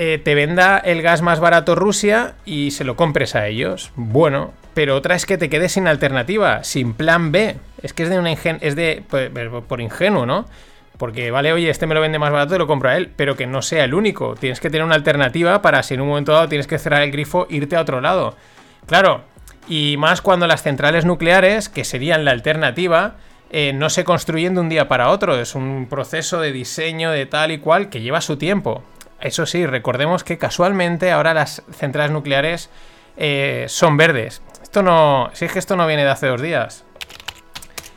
eh, 0.00 0.20
te 0.22 0.36
venda 0.36 0.78
el 0.78 1.02
gas 1.02 1.22
más 1.22 1.40
barato 1.40 1.74
Rusia 1.74 2.36
y 2.44 2.70
se 2.70 2.84
lo 2.84 2.94
compres 2.94 3.34
a 3.34 3.48
ellos. 3.48 3.90
Bueno, 3.96 4.52
pero 4.72 4.94
otra 4.94 5.16
es 5.16 5.26
que 5.26 5.36
te 5.36 5.50
quedes 5.50 5.72
sin 5.72 5.88
alternativa, 5.88 6.62
sin 6.62 6.94
plan 6.94 7.32
B. 7.32 7.56
Es 7.82 7.92
que 7.92 8.04
es 8.04 8.08
de 8.08 8.16
un 8.16 8.28
es 8.28 8.76
de 8.76 9.02
por, 9.10 9.64
por 9.64 9.80
ingenuo, 9.80 10.24
¿no? 10.24 10.46
Porque 10.98 11.32
vale, 11.32 11.52
oye, 11.52 11.68
este 11.68 11.88
me 11.88 11.96
lo 11.96 12.00
vende 12.00 12.20
más 12.20 12.30
barato 12.30 12.54
y 12.54 12.58
lo 12.58 12.68
compro 12.68 12.90
a 12.90 12.96
él, 12.96 13.10
pero 13.16 13.36
que 13.36 13.48
no 13.48 13.60
sea 13.60 13.82
el 13.82 13.92
único. 13.92 14.36
Tienes 14.36 14.60
que 14.60 14.70
tener 14.70 14.84
una 14.84 14.94
alternativa 14.94 15.62
para 15.62 15.82
si 15.82 15.94
en 15.94 16.00
un 16.00 16.08
momento 16.08 16.30
dado 16.30 16.48
tienes 16.48 16.68
que 16.68 16.78
cerrar 16.78 17.02
el 17.02 17.10
grifo, 17.10 17.48
irte 17.50 17.74
a 17.74 17.80
otro 17.80 18.00
lado. 18.00 18.36
Claro, 18.86 19.22
y 19.68 19.96
más 19.98 20.22
cuando 20.22 20.46
las 20.46 20.62
centrales 20.62 21.06
nucleares, 21.06 21.68
que 21.68 21.82
serían 21.82 22.24
la 22.24 22.30
alternativa, 22.30 23.16
eh, 23.50 23.72
no 23.72 23.90
se 23.90 24.04
construyen 24.04 24.54
de 24.54 24.60
un 24.60 24.68
día 24.68 24.86
para 24.86 25.10
otro. 25.10 25.40
Es 25.40 25.56
un 25.56 25.88
proceso 25.90 26.40
de 26.40 26.52
diseño 26.52 27.10
de 27.10 27.26
tal 27.26 27.50
y 27.50 27.58
cual 27.58 27.90
que 27.90 28.00
lleva 28.00 28.20
su 28.20 28.36
tiempo. 28.36 28.84
Eso 29.20 29.46
sí, 29.46 29.66
recordemos 29.66 30.22
que 30.24 30.38
casualmente 30.38 31.10
ahora 31.10 31.34
las 31.34 31.62
centrales 31.72 32.12
nucleares 32.12 32.70
eh, 33.16 33.64
son 33.68 33.96
verdes. 33.96 34.42
Esto 34.62 34.82
no. 34.82 35.30
Si 35.32 35.44
es 35.44 35.52
que 35.52 35.58
esto 35.58 35.76
no 35.76 35.86
viene 35.86 36.04
de 36.04 36.10
hace 36.10 36.28
dos 36.28 36.40
días. 36.40 36.84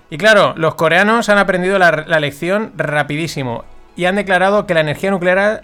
Y 0.09 0.17
claro, 0.17 0.53
los 0.57 0.75
coreanos 0.75 1.29
han 1.29 1.37
aprendido 1.37 1.79
la, 1.79 1.91
lección 2.19 2.73
rapidísimo. 2.75 3.63
Y 3.95 4.05
han 4.05 4.15
declarado 4.15 4.65
que 4.65 4.73
la 4.73 4.81
energía 4.81 5.11
nuclear. 5.11 5.63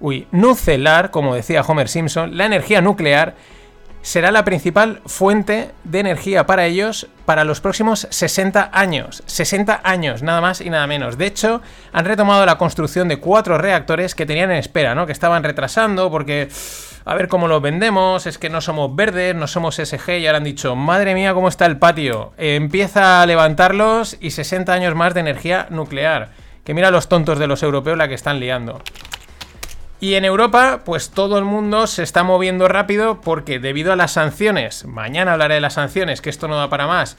uy, 0.00 0.26
nucelar, 0.30 1.10
como 1.10 1.34
decía 1.34 1.62
Homer 1.62 1.88
Simpson, 1.88 2.36
la 2.36 2.46
energía 2.46 2.80
nuclear 2.80 3.34
será 4.04 4.30
la 4.30 4.44
principal 4.44 5.00
fuente 5.06 5.70
de 5.82 6.00
energía 6.00 6.44
para 6.44 6.66
ellos 6.66 7.08
para 7.24 7.42
los 7.42 7.62
próximos 7.62 8.06
60 8.10 8.68
años. 8.70 9.22
60 9.24 9.80
años, 9.82 10.22
nada 10.22 10.42
más 10.42 10.60
y 10.60 10.68
nada 10.68 10.86
menos. 10.86 11.16
De 11.16 11.24
hecho, 11.24 11.62
han 11.90 12.04
retomado 12.04 12.44
la 12.44 12.58
construcción 12.58 13.08
de 13.08 13.16
cuatro 13.16 13.56
reactores 13.56 14.14
que 14.14 14.26
tenían 14.26 14.50
en 14.50 14.58
espera, 14.58 14.94
¿no? 14.94 15.06
Que 15.06 15.12
estaban 15.12 15.42
retrasando 15.42 16.10
porque... 16.10 16.48
A 17.06 17.14
ver 17.14 17.28
cómo 17.28 17.48
los 17.48 17.60
vendemos, 17.60 18.26
es 18.26 18.38
que 18.38 18.48
no 18.48 18.62
somos 18.62 18.96
verdes, 18.96 19.34
no 19.34 19.46
somos 19.46 19.76
SG 19.76 20.20
y 20.20 20.26
ahora 20.26 20.38
han 20.38 20.44
dicho, 20.44 20.74
madre 20.74 21.12
mía, 21.12 21.34
cómo 21.34 21.48
está 21.48 21.66
el 21.66 21.76
patio. 21.76 22.32
empieza 22.38 23.20
a 23.20 23.26
levantarlos 23.26 24.16
y 24.22 24.30
60 24.30 24.72
años 24.72 24.94
más 24.94 25.12
de 25.12 25.20
energía 25.20 25.66
nuclear. 25.68 26.30
Que 26.64 26.72
mira 26.72 26.90
los 26.90 27.08
tontos 27.10 27.38
de 27.38 27.46
los 27.46 27.62
europeos 27.62 27.98
la 27.98 28.08
que 28.08 28.14
están 28.14 28.40
liando. 28.40 28.80
Y 30.00 30.14
en 30.14 30.24
Europa, 30.24 30.80
pues 30.84 31.10
todo 31.10 31.38
el 31.38 31.44
mundo 31.44 31.86
se 31.86 32.02
está 32.02 32.24
moviendo 32.24 32.68
rápido 32.68 33.20
porque 33.20 33.58
debido 33.58 33.92
a 33.92 33.96
las 33.96 34.12
sanciones, 34.12 34.84
mañana 34.84 35.32
hablaré 35.32 35.54
de 35.54 35.60
las 35.60 35.74
sanciones, 35.74 36.20
que 36.20 36.30
esto 36.30 36.48
no 36.48 36.56
da 36.56 36.68
para 36.68 36.86
más, 36.86 37.16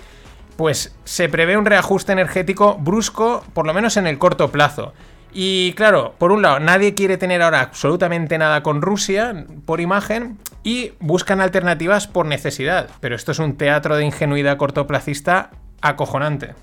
pues 0.58 0.96
se 1.03 1.29
prevé 1.29 1.58
un 1.58 1.65
reajuste 1.65 2.12
energético 2.12 2.75
brusco, 2.75 3.44
por 3.53 3.65
lo 3.65 3.74
menos 3.74 3.98
en 3.98 4.08
el 4.08 4.17
corto 4.17 4.51
plazo. 4.51 4.94
Y 5.38 5.74
claro, 5.74 6.15
por 6.17 6.32
un 6.32 6.41
lado, 6.41 6.60
nadie 6.60 6.94
quiere 6.94 7.17
tener 7.17 7.41
ahora 7.41 7.60
absolutamente 7.60 8.38
nada 8.38 8.63
con 8.63 8.82
Rusia 8.82 9.46
por 9.65 9.82
imagen 9.82 10.38
y 10.63 10.94
buscan 11.00 11.41
alternativas 11.41 12.08
por 12.08 12.25
necesidad. 12.25 12.89
Pero 13.01 13.15
esto 13.15 13.34
es 13.34 13.39
un 13.39 13.58
teatro 13.58 13.98
de 13.98 14.05
ingenuidad 14.05 14.55
cortoplacista 14.55 15.50
acojonante. 15.82 16.53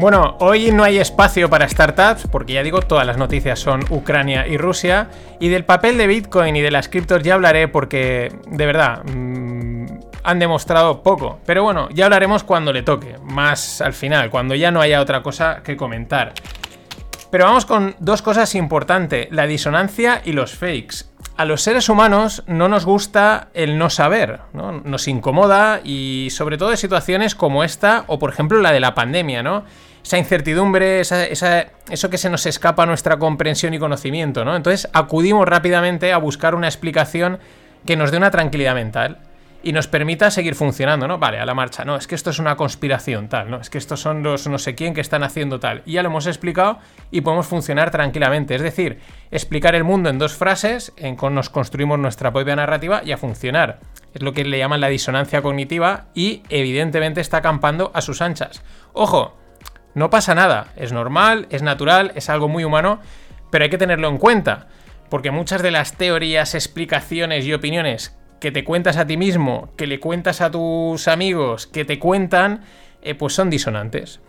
Bueno, 0.00 0.38
hoy 0.40 0.70
no 0.70 0.82
hay 0.82 0.96
espacio 0.96 1.50
para 1.50 1.68
startups, 1.68 2.26
porque 2.26 2.54
ya 2.54 2.62
digo, 2.62 2.80
todas 2.80 3.06
las 3.06 3.18
noticias 3.18 3.58
son 3.58 3.84
Ucrania 3.90 4.46
y 4.46 4.56
Rusia. 4.56 5.10
Y 5.40 5.48
del 5.48 5.66
papel 5.66 5.98
de 5.98 6.06
Bitcoin 6.06 6.56
y 6.56 6.62
de 6.62 6.70
las 6.70 6.88
criptos 6.88 7.22
ya 7.22 7.34
hablaré 7.34 7.68
porque, 7.68 8.32
de 8.46 8.64
verdad, 8.64 9.04
mm, 9.04 9.84
han 10.24 10.38
demostrado 10.38 11.02
poco. 11.02 11.40
Pero 11.44 11.64
bueno, 11.64 11.90
ya 11.92 12.06
hablaremos 12.06 12.44
cuando 12.44 12.72
le 12.72 12.82
toque, 12.82 13.16
más 13.24 13.82
al 13.82 13.92
final, 13.92 14.30
cuando 14.30 14.54
ya 14.54 14.70
no 14.70 14.80
haya 14.80 15.02
otra 15.02 15.22
cosa 15.22 15.62
que 15.62 15.76
comentar. 15.76 16.32
Pero 17.30 17.44
vamos 17.44 17.66
con 17.66 17.94
dos 17.98 18.22
cosas 18.22 18.54
importantes, 18.54 19.28
la 19.30 19.46
disonancia 19.46 20.22
y 20.24 20.32
los 20.32 20.54
fakes. 20.54 21.10
A 21.36 21.44
los 21.44 21.60
seres 21.60 21.90
humanos 21.90 22.42
no 22.46 22.68
nos 22.68 22.86
gusta 22.86 23.48
el 23.52 23.76
no 23.76 23.90
saber, 23.90 24.40
¿no? 24.54 24.72
nos 24.72 25.08
incomoda 25.08 25.80
y 25.84 26.28
sobre 26.30 26.56
todo 26.56 26.70
en 26.70 26.76
situaciones 26.78 27.34
como 27.34 27.64
esta 27.64 28.04
o 28.08 28.18
por 28.18 28.30
ejemplo 28.30 28.60
la 28.60 28.72
de 28.72 28.80
la 28.80 28.94
pandemia, 28.94 29.42
¿no? 29.42 29.64
Esa 30.02 30.18
incertidumbre, 30.18 31.00
eso 31.00 32.10
que 32.10 32.18
se 32.18 32.30
nos 32.30 32.46
escapa 32.46 32.84
a 32.84 32.86
nuestra 32.86 33.18
comprensión 33.18 33.74
y 33.74 33.78
conocimiento, 33.78 34.44
¿no? 34.44 34.56
Entonces 34.56 34.88
acudimos 34.92 35.46
rápidamente 35.46 36.12
a 36.12 36.18
buscar 36.18 36.54
una 36.54 36.68
explicación 36.68 37.38
que 37.86 37.96
nos 37.96 38.10
dé 38.10 38.16
una 38.16 38.30
tranquilidad 38.30 38.74
mental 38.74 39.18
y 39.62 39.72
nos 39.72 39.88
permita 39.88 40.30
seguir 40.30 40.54
funcionando, 40.54 41.06
¿no? 41.06 41.18
Vale, 41.18 41.38
a 41.38 41.44
la 41.44 41.52
marcha, 41.52 41.84
no, 41.84 41.96
es 41.96 42.06
que 42.06 42.14
esto 42.14 42.30
es 42.30 42.38
una 42.38 42.56
conspiración 42.56 43.28
tal, 43.28 43.50
¿no? 43.50 43.60
Es 43.60 43.68
que 43.68 43.76
estos 43.76 44.00
son 44.00 44.22
los 44.22 44.46
no 44.46 44.58
sé 44.58 44.74
quién 44.74 44.94
que 44.94 45.02
están 45.02 45.22
haciendo 45.22 45.60
tal. 45.60 45.82
Y 45.84 45.92
ya 45.92 46.02
lo 46.02 46.08
hemos 46.08 46.26
explicado 46.26 46.78
y 47.10 47.20
podemos 47.20 47.46
funcionar 47.46 47.90
tranquilamente. 47.90 48.54
Es 48.54 48.62
decir, 48.62 49.00
explicar 49.30 49.74
el 49.74 49.84
mundo 49.84 50.08
en 50.08 50.18
dos 50.18 50.34
frases, 50.34 50.92
en 50.96 51.14
con 51.14 51.34
nos 51.34 51.50
construimos 51.50 51.98
nuestra 51.98 52.32
propia 52.32 52.56
narrativa 52.56 53.02
y 53.04 53.12
a 53.12 53.18
funcionar. 53.18 53.80
Es 54.14 54.22
lo 54.22 54.32
que 54.32 54.44
le 54.44 54.58
llaman 54.58 54.80
la 54.80 54.88
disonancia 54.88 55.42
cognitiva 55.42 56.06
y 56.14 56.42
evidentemente 56.48 57.20
está 57.20 57.36
acampando 57.36 57.90
a 57.94 58.00
sus 58.00 58.22
anchas. 58.22 58.62
Ojo, 58.94 59.36
no 59.94 60.10
pasa 60.10 60.34
nada, 60.34 60.72
es 60.76 60.92
normal, 60.92 61.46
es 61.50 61.62
natural, 61.62 62.12
es 62.14 62.28
algo 62.28 62.48
muy 62.48 62.64
humano, 62.64 63.00
pero 63.50 63.64
hay 63.64 63.70
que 63.70 63.78
tenerlo 63.78 64.08
en 64.08 64.18
cuenta, 64.18 64.68
porque 65.08 65.30
muchas 65.30 65.62
de 65.62 65.70
las 65.70 65.96
teorías, 65.96 66.54
explicaciones 66.54 67.44
y 67.44 67.52
opiniones 67.52 68.16
que 68.40 68.52
te 68.52 68.64
cuentas 68.64 68.96
a 68.96 69.06
ti 69.06 69.16
mismo, 69.16 69.70
que 69.76 69.86
le 69.86 70.00
cuentas 70.00 70.40
a 70.40 70.50
tus 70.50 71.08
amigos, 71.08 71.66
que 71.66 71.84
te 71.84 71.98
cuentan, 71.98 72.62
eh, 73.02 73.14
pues 73.14 73.34
son 73.34 73.50
disonantes. 73.50 74.20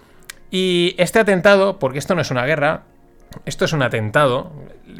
Y 0.50 0.96
este 0.98 1.20
atentado, 1.20 1.80
porque 1.80 2.00
esto 2.00 2.14
no 2.14 2.22
es 2.22 2.32
una 2.32 2.46
guerra, 2.46 2.84
esto 3.46 3.66
es 3.66 3.74
un 3.74 3.84
atentado 3.84 4.52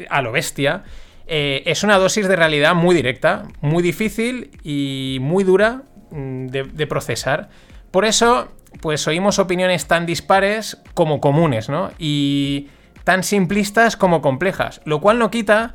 a 0.08 0.22
lo 0.22 0.32
bestia, 0.32 0.84
eh, 1.26 1.62
es 1.66 1.82
una 1.82 1.98
dosis 1.98 2.26
de 2.26 2.36
realidad 2.36 2.74
muy 2.74 2.94
directa, 2.94 3.44
muy 3.60 3.82
difícil 3.82 4.58
y 4.62 5.18
muy 5.20 5.44
dura 5.44 5.82
mm, 6.10 6.46
de 6.46 6.86
procesar. 6.86 7.50
Por 7.90 8.06
eso 8.06 8.48
pues 8.80 9.06
oímos 9.06 9.38
opiniones 9.38 9.86
tan 9.86 10.06
dispares 10.06 10.78
como 10.94 11.20
comunes, 11.20 11.68
¿no? 11.68 11.90
Y 11.98 12.68
tan 13.04 13.22
simplistas 13.22 13.96
como 13.96 14.22
complejas, 14.22 14.80
lo 14.84 15.00
cual 15.00 15.18
no 15.18 15.30
quita 15.30 15.74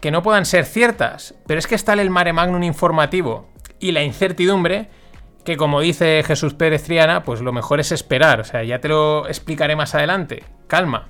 que 0.00 0.10
no 0.10 0.22
puedan 0.22 0.46
ser 0.46 0.64
ciertas, 0.64 1.34
pero 1.46 1.58
es 1.58 1.66
que 1.66 1.74
está 1.74 1.92
el 1.94 2.10
mare 2.10 2.32
magnum 2.32 2.62
informativo 2.62 3.48
y 3.80 3.92
la 3.92 4.02
incertidumbre 4.02 4.88
que 5.44 5.56
como 5.56 5.80
dice 5.80 6.22
Jesús 6.26 6.52
Pérez 6.52 6.84
Triana, 6.84 7.22
pues 7.22 7.40
lo 7.40 7.52
mejor 7.52 7.80
es 7.80 7.90
esperar, 7.90 8.40
o 8.40 8.44
sea, 8.44 8.62
ya 8.64 8.80
te 8.80 8.88
lo 8.88 9.26
explicaré 9.26 9.76
más 9.76 9.94
adelante, 9.94 10.44
calma. 10.66 11.08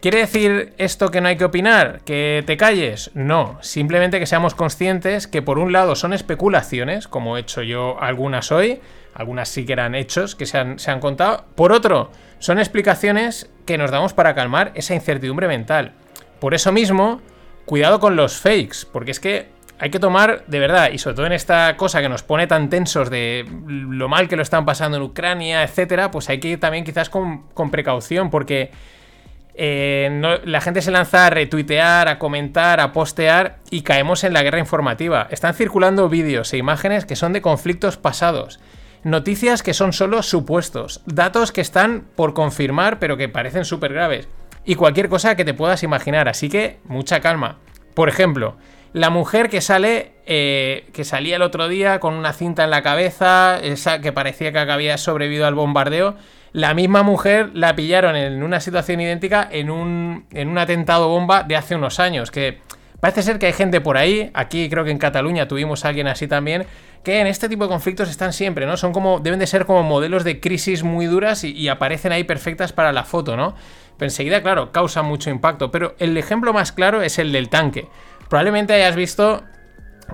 ¿Quiere 0.00 0.20
decir 0.20 0.74
esto 0.78 1.10
que 1.10 1.20
no 1.20 1.28
hay 1.28 1.36
que 1.36 1.44
opinar? 1.44 2.00
¿Que 2.06 2.42
te 2.46 2.56
calles? 2.56 3.10
No, 3.14 3.58
simplemente 3.60 4.20
que 4.20 4.26
seamos 4.26 4.54
conscientes 4.54 5.26
que 5.26 5.42
por 5.42 5.58
un 5.58 5.72
lado 5.72 5.94
son 5.96 6.12
especulaciones, 6.12 7.08
como 7.08 7.36
he 7.36 7.40
hecho 7.40 7.62
yo 7.62 8.00
algunas 8.00 8.52
hoy, 8.52 8.80
algunas 9.18 9.48
sí 9.48 9.66
que 9.66 9.74
eran 9.74 9.94
hechos 9.94 10.36
que 10.36 10.46
se 10.46 10.56
han, 10.56 10.78
se 10.78 10.92
han 10.92 11.00
contado, 11.00 11.44
por 11.56 11.72
otro, 11.72 12.10
son 12.38 12.58
explicaciones 12.58 13.50
que 13.66 13.76
nos 13.76 13.90
damos 13.90 14.14
para 14.14 14.34
calmar 14.34 14.70
esa 14.76 14.94
incertidumbre 14.94 15.48
mental. 15.48 15.92
Por 16.38 16.54
eso 16.54 16.70
mismo, 16.70 17.20
cuidado 17.66 17.98
con 17.98 18.14
los 18.14 18.38
fakes, 18.38 18.86
porque 18.90 19.10
es 19.10 19.18
que 19.18 19.48
hay 19.80 19.90
que 19.90 19.98
tomar, 19.98 20.44
de 20.46 20.60
verdad, 20.60 20.90
y 20.92 20.98
sobre 20.98 21.16
todo 21.16 21.26
en 21.26 21.32
esta 21.32 21.76
cosa 21.76 22.00
que 22.00 22.08
nos 22.08 22.22
pone 22.22 22.46
tan 22.46 22.70
tensos 22.70 23.10
de 23.10 23.44
lo 23.66 24.08
mal 24.08 24.28
que 24.28 24.36
lo 24.36 24.42
están 24.42 24.64
pasando 24.64 24.96
en 24.96 25.02
Ucrania, 25.02 25.64
etcétera, 25.64 26.12
pues 26.12 26.28
hay 26.28 26.38
que 26.38 26.48
ir 26.48 26.60
también 26.60 26.84
quizás 26.84 27.10
con, 27.10 27.70
precaución, 27.72 28.30
porque 28.30 28.70
eh, 29.54 30.40
la 30.44 30.60
gente 30.60 30.80
se 30.80 30.92
lanza 30.92 31.26
a 31.26 31.30
retuitear, 31.30 32.06
a 32.06 32.20
comentar, 32.20 32.78
a 32.78 32.92
postear 32.92 33.58
y 33.68 33.82
caemos 33.82 34.22
en 34.22 34.32
la 34.32 34.44
guerra 34.44 34.60
informativa. 34.60 35.26
Están 35.30 35.54
circulando 35.54 36.08
vídeos 36.08 36.52
e 36.52 36.56
imágenes 36.56 37.04
que 37.04 37.16
son 37.16 37.32
de 37.32 37.42
conflictos 37.42 37.96
pasados. 37.96 38.60
Noticias 39.04 39.62
que 39.62 39.74
son 39.74 39.92
solo 39.92 40.22
supuestos, 40.22 41.02
datos 41.06 41.52
que 41.52 41.60
están 41.60 42.06
por 42.16 42.34
confirmar 42.34 42.98
pero 42.98 43.16
que 43.16 43.28
parecen 43.28 43.64
súper 43.64 43.92
graves. 43.92 44.28
Y 44.64 44.74
cualquier 44.74 45.08
cosa 45.08 45.36
que 45.36 45.44
te 45.44 45.54
puedas 45.54 45.82
imaginar, 45.82 46.28
así 46.28 46.48
que 46.48 46.80
mucha 46.84 47.20
calma. 47.20 47.58
Por 47.94 48.08
ejemplo, 48.08 48.56
la 48.92 49.10
mujer 49.10 49.48
que 49.48 49.60
sale, 49.60 50.12
eh, 50.26 50.88
que 50.92 51.04
salía 51.04 51.36
el 51.36 51.42
otro 51.42 51.68
día 51.68 52.00
con 52.00 52.14
una 52.14 52.32
cinta 52.32 52.64
en 52.64 52.70
la 52.70 52.82
cabeza, 52.82 53.58
esa 53.62 54.00
que 54.00 54.12
parecía 54.12 54.52
que 54.52 54.58
había 54.58 54.98
sobrevivido 54.98 55.46
al 55.46 55.54
bombardeo, 55.54 56.16
la 56.52 56.74
misma 56.74 57.02
mujer 57.02 57.50
la 57.54 57.76
pillaron 57.76 58.16
en 58.16 58.42
una 58.42 58.60
situación 58.60 59.00
idéntica 59.00 59.46
en 59.50 59.70
un, 59.70 60.26
en 60.32 60.48
un 60.48 60.58
atentado 60.58 61.08
bomba 61.08 61.42
de 61.42 61.56
hace 61.56 61.74
unos 61.74 62.00
años, 62.00 62.30
que 62.30 62.58
parece 63.00 63.22
ser 63.22 63.38
que 63.38 63.46
hay 63.46 63.52
gente 63.52 63.80
por 63.80 63.98
ahí, 63.98 64.30
aquí 64.32 64.68
creo 64.70 64.84
que 64.84 64.90
en 64.90 64.98
Cataluña 64.98 65.46
tuvimos 65.46 65.84
a 65.84 65.88
alguien 65.88 66.08
así 66.08 66.26
también, 66.26 66.66
que 67.02 67.20
en 67.20 67.26
este 67.26 67.48
tipo 67.48 67.64
de 67.64 67.70
conflictos 67.70 68.08
están 68.08 68.32
siempre, 68.32 68.66
¿no? 68.66 68.76
Son 68.76 68.92
como, 68.92 69.20
deben 69.20 69.38
de 69.38 69.46
ser 69.46 69.66
como 69.66 69.82
modelos 69.82 70.24
de 70.24 70.40
crisis 70.40 70.82
muy 70.82 71.06
duras 71.06 71.44
y, 71.44 71.68
aparecen 71.68 72.12
ahí 72.12 72.24
perfectas 72.24 72.72
para 72.72 72.92
la 72.92 73.04
foto, 73.04 73.36
¿no? 73.36 73.54
Pero 73.96 74.06
enseguida, 74.06 74.42
claro, 74.42 74.72
causa 74.72 75.02
mucho 75.02 75.30
impacto, 75.30 75.70
pero 75.70 75.94
el 75.98 76.16
ejemplo 76.16 76.52
más 76.52 76.72
claro 76.72 77.02
es 77.02 77.18
el 77.18 77.32
del 77.32 77.48
tanque. 77.48 77.88
Probablemente 78.28 78.74
hayas 78.74 78.94
visto 78.94 79.42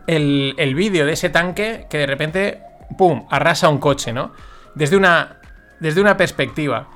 el, 0.06 0.74
vídeo 0.74 1.06
de 1.06 1.12
ese 1.12 1.30
tanque 1.30 1.86
que 1.90 1.98
de 1.98 2.06
repente, 2.06 2.62
¡pum!, 2.96 3.26
arrasa 3.30 3.68
un 3.68 3.78
coche, 3.78 4.12
¿no? 4.12 4.32
Desde 4.74 4.96
una, 4.96 5.40
desde 5.80 6.00
una 6.00 6.16
perspectiva. 6.16 6.88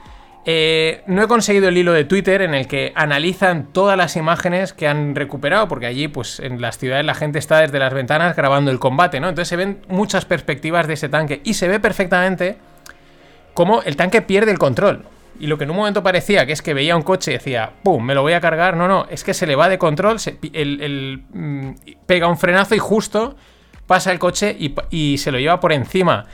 Eh, 0.51 1.03
no 1.07 1.23
he 1.23 1.29
conseguido 1.29 1.69
el 1.69 1.77
hilo 1.77 1.93
de 1.93 2.07
Twitter 2.07 2.41
en 2.41 2.55
el 2.55 2.67
que 2.67 2.93
analizan 2.95 3.71
todas 3.71 3.99
las 3.99 4.17
imágenes 4.17 4.73
que 4.73 4.89
han 4.89 5.15
recuperado, 5.15 5.69
porque 5.69 5.85
allí, 5.85 6.09
pues 6.09 6.41
en 6.41 6.63
las 6.63 6.79
ciudades 6.79 7.05
la 7.05 7.13
gente 7.13 7.39
está 7.39 7.61
desde 7.61 7.79
las 7.79 7.93
ventanas 7.93 8.35
grabando 8.35 8.71
el 8.71 8.79
combate, 8.79 9.21
¿no? 9.21 9.29
Entonces 9.29 9.49
se 9.49 9.57
ven 9.57 9.81
muchas 9.89 10.25
perspectivas 10.25 10.87
de 10.87 10.95
ese 10.95 11.11
tanque 11.11 11.43
y 11.45 11.53
se 11.53 11.69
ve 11.69 11.81
perfectamente 11.81 12.57
cómo 13.53 13.83
el 13.83 13.97
tanque 13.97 14.23
pierde 14.23 14.51
el 14.51 14.59
control. 14.59 15.05
Y 15.39 15.49
lo 15.49 15.59
que 15.59 15.65
en 15.65 15.71
un 15.71 15.77
momento 15.77 16.03
parecía 16.03 16.47
que 16.47 16.55
es 16.55 16.63
que 16.63 16.73
veía 16.73 16.97
un 16.97 17.03
coche 17.03 17.33
y 17.33 17.35
decía, 17.35 17.73
¡pum! 17.83 18.03
Me 18.03 18.15
lo 18.15 18.23
voy 18.23 18.33
a 18.33 18.41
cargar. 18.41 18.75
No, 18.75 18.89
no, 18.89 19.07
es 19.11 19.25
que 19.25 19.35
se 19.35 19.47
le 19.47 19.55
va 19.55 19.69
de 19.69 19.77
control, 19.77 20.19
se, 20.19 20.39
el, 20.55 21.25
mm, 21.31 21.73
pega 22.07 22.27
un 22.27 22.39
frenazo 22.39 22.75
y 22.75 22.79
justo 22.79 23.37
pasa 23.87 24.13
el 24.13 24.19
coche 24.19 24.57
y, 24.91 25.19
se 25.19 25.31
lo 25.31 25.39
lleva 25.39 25.61
por 25.61 25.75
encima. 25.75 26.25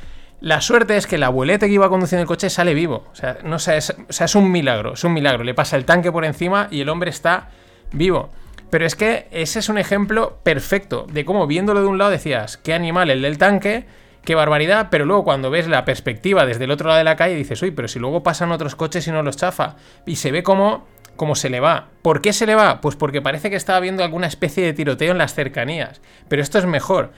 La 0.44 0.60
suerte 0.60 0.98
es 0.98 1.06
que 1.06 1.16
el 1.16 1.22
abuelete 1.22 1.68
que 1.68 1.72
iba 1.72 1.88
conduciendo 1.88 2.20
el 2.20 2.28
coche 2.28 2.50
sale 2.50 2.74
vivo. 2.74 3.06
O 3.10 3.16
sea, 3.16 3.38
no 3.44 3.56
o 3.56 3.70
es 3.70 4.34
un 4.34 4.52
milagro, 4.52 4.92
es 4.92 5.02
un 5.02 5.14
milagro. 5.14 5.42
Le 5.42 5.54
pasa 5.54 5.78
el 5.78 5.86
tanque 5.86 6.12
por 6.12 6.26
encima 6.26 6.68
y 6.70 6.82
el 6.82 6.90
hombre 6.90 7.08
está 7.08 7.48
vivo. 7.92 8.28
Pero 8.68 8.84
es 8.84 8.94
que 8.94 9.26
ese 9.30 9.60
es 9.60 9.70
un 9.70 9.78
ejemplo 9.78 10.40
perfecto 10.42 11.06
de 11.10 11.24
cómo 11.24 11.46
viéndolo 11.46 11.80
de 11.80 11.86
un 11.86 11.96
lado 11.96 12.10
decías, 12.10 12.58
qué 12.58 12.74
animal 12.74 13.08
el 13.08 13.22
del 13.22 13.38
tanque 13.38 13.86
qué 14.26 14.34
barbaridad, 14.34 14.88
pero 14.90 15.06
luego 15.06 15.24
cuando 15.24 15.48
ves 15.48 15.66
la 15.66 15.86
perspectiva 15.86 16.44
desde 16.44 16.64
el 16.64 16.72
otro 16.72 16.88
lado 16.88 16.98
de 16.98 17.04
la 17.04 17.16
calle 17.16 17.36
dices, 17.36 17.62
uy, 17.62 17.70
pero 17.70 17.88
si 17.88 17.98
luego 17.98 18.22
pasan 18.22 18.52
otros 18.52 18.76
coches 18.76 19.08
y 19.08 19.12
no 19.12 19.22
los 19.22 19.38
chafa, 19.38 19.76
y 20.04 20.16
se 20.16 20.30
ve 20.30 20.42
como, 20.42 20.86
como 21.16 21.36
se 21.36 21.48
le 21.48 21.60
va. 21.60 21.88
¿Por 22.02 22.20
qué 22.20 22.34
se 22.34 22.44
le 22.44 22.54
va? 22.54 22.82
Pues 22.82 22.96
porque 22.96 23.22
parece 23.22 23.48
que 23.48 23.56
estaba 23.56 23.80
viendo 23.80 24.04
alguna 24.04 24.26
especie 24.26 24.62
de 24.62 24.74
tiroteo 24.74 25.12
en 25.12 25.18
las 25.18 25.32
cercanías. 25.32 26.02
Pero 26.28 26.42
esto 26.42 26.58
es 26.58 26.66
mejor. 26.66 27.12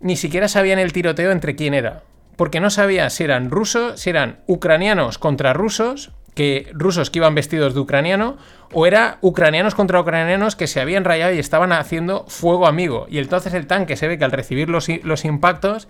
Ni 0.00 0.16
siquiera 0.16 0.48
sabían 0.48 0.78
el 0.78 0.94
tiroteo 0.94 1.30
entre 1.30 1.56
quién 1.56 1.74
era. 1.74 2.04
Porque 2.40 2.58
no 2.58 2.70
sabía 2.70 3.10
si 3.10 3.22
eran 3.22 3.50
rusos, 3.50 4.00
si 4.00 4.08
eran 4.08 4.38
ucranianos 4.46 5.18
contra 5.18 5.52
rusos, 5.52 6.10
que 6.34 6.70
rusos 6.72 7.10
que 7.10 7.18
iban 7.18 7.34
vestidos 7.34 7.74
de 7.74 7.80
ucraniano, 7.80 8.38
o 8.72 8.86
era 8.86 9.18
ucranianos 9.20 9.74
contra 9.74 10.00
ucranianos 10.00 10.56
que 10.56 10.66
se 10.66 10.80
habían 10.80 11.04
rayado 11.04 11.34
y 11.34 11.38
estaban 11.38 11.70
haciendo 11.70 12.24
fuego 12.28 12.66
amigo. 12.66 13.06
Y 13.10 13.18
entonces 13.18 13.52
el 13.52 13.66
tanque 13.66 13.94
se 13.94 14.08
ve 14.08 14.16
que 14.16 14.24
al 14.24 14.32
recibir 14.32 14.70
los, 14.70 14.88
impactos 14.88 15.86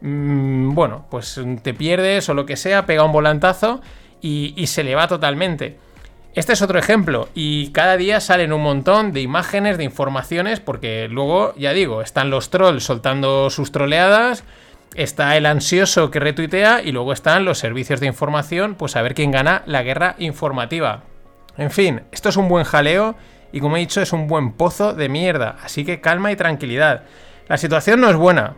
Mm, 0.00 0.74
bueno, 0.74 1.04
pues 1.10 1.40
te 1.64 1.74
pierdes 1.74 2.28
o 2.28 2.34
lo 2.34 2.46
que 2.46 2.56
sea, 2.56 2.86
pega 2.86 3.02
un 3.02 3.10
volantazo 3.10 3.80
y, 4.20 4.64
se 4.68 4.84
le 4.84 4.94
va 4.94 5.08
totalmente. 5.08 5.78
Este 6.36 6.52
es 6.52 6.62
otro 6.62 6.78
ejemplo 6.78 7.28
y 7.34 7.72
cada 7.72 7.96
día 7.96 8.20
salen 8.20 8.52
un 8.52 8.62
montón 8.62 9.12
de 9.12 9.20
imágenes, 9.20 9.78
de 9.78 9.82
informaciones, 9.82 10.60
porque 10.60 11.08
luego, 11.08 11.54
ya 11.56 11.72
digo, 11.72 12.02
están 12.02 12.30
los 12.30 12.50
trolls 12.50 12.84
soltando 12.84 13.50
sus 13.50 13.72
troleadas, 13.72 14.44
está 14.94 15.36
el 15.36 15.46
ansioso 15.46 16.10
que 16.10 16.20
retuitea 16.20 16.82
y 16.82 16.92
luego 16.92 17.12
están 17.12 17.44
los 17.44 17.58
servicios 17.58 18.00
de 18.00 18.06
información, 18.06 18.74
pues 18.74 18.96
a 18.96 19.02
ver 19.02 19.14
quién 19.14 19.30
gana 19.30 19.62
la 19.66 19.82
guerra 19.82 20.14
informativa. 20.18 21.02
En 21.56 21.70
fin, 21.70 22.02
esto 22.12 22.28
es 22.28 22.36
un 22.36 22.48
buen 22.48 22.64
jaleo 22.64 23.16
y 23.52 23.60
como 23.60 23.76
he 23.76 23.80
dicho 23.80 24.00
es 24.00 24.12
un 24.12 24.26
buen 24.26 24.52
pozo 24.52 24.94
de 24.94 25.08
mierda, 25.08 25.56
así 25.62 25.84
que 25.84 26.00
calma 26.00 26.32
y 26.32 26.36
tranquilidad. 26.36 27.02
La 27.48 27.58
situación 27.58 28.00
no 28.00 28.10
es 28.10 28.16
buena, 28.16 28.54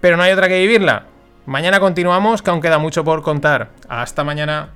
pero 0.00 0.16
no 0.16 0.22
hay 0.22 0.32
otra 0.32 0.48
que 0.48 0.60
vivirla. 0.60 1.06
Mañana 1.46 1.78
continuamos, 1.78 2.42
que 2.42 2.50
aún 2.50 2.60
queda 2.60 2.78
mucho 2.78 3.04
por 3.04 3.22
contar. 3.22 3.70
Hasta 3.88 4.24
mañana. 4.24 4.70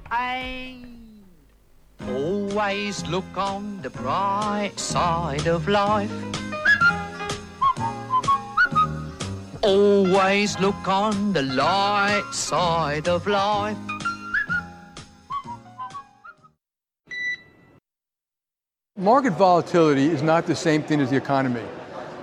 Always 9.63 10.59
look 10.59 10.89
on 10.89 11.35
the 11.35 11.43
light 11.43 12.25
side 12.33 13.09
of 13.09 13.27
life. 13.27 13.77
Market 18.97 19.35
volatility 19.35 20.07
is 20.07 20.23
not 20.23 20.47
the 20.47 20.57
same 20.57 20.83
thing 20.83 21.03
as 21.03 21.11
the 21.11 21.17
economy. 21.17 21.63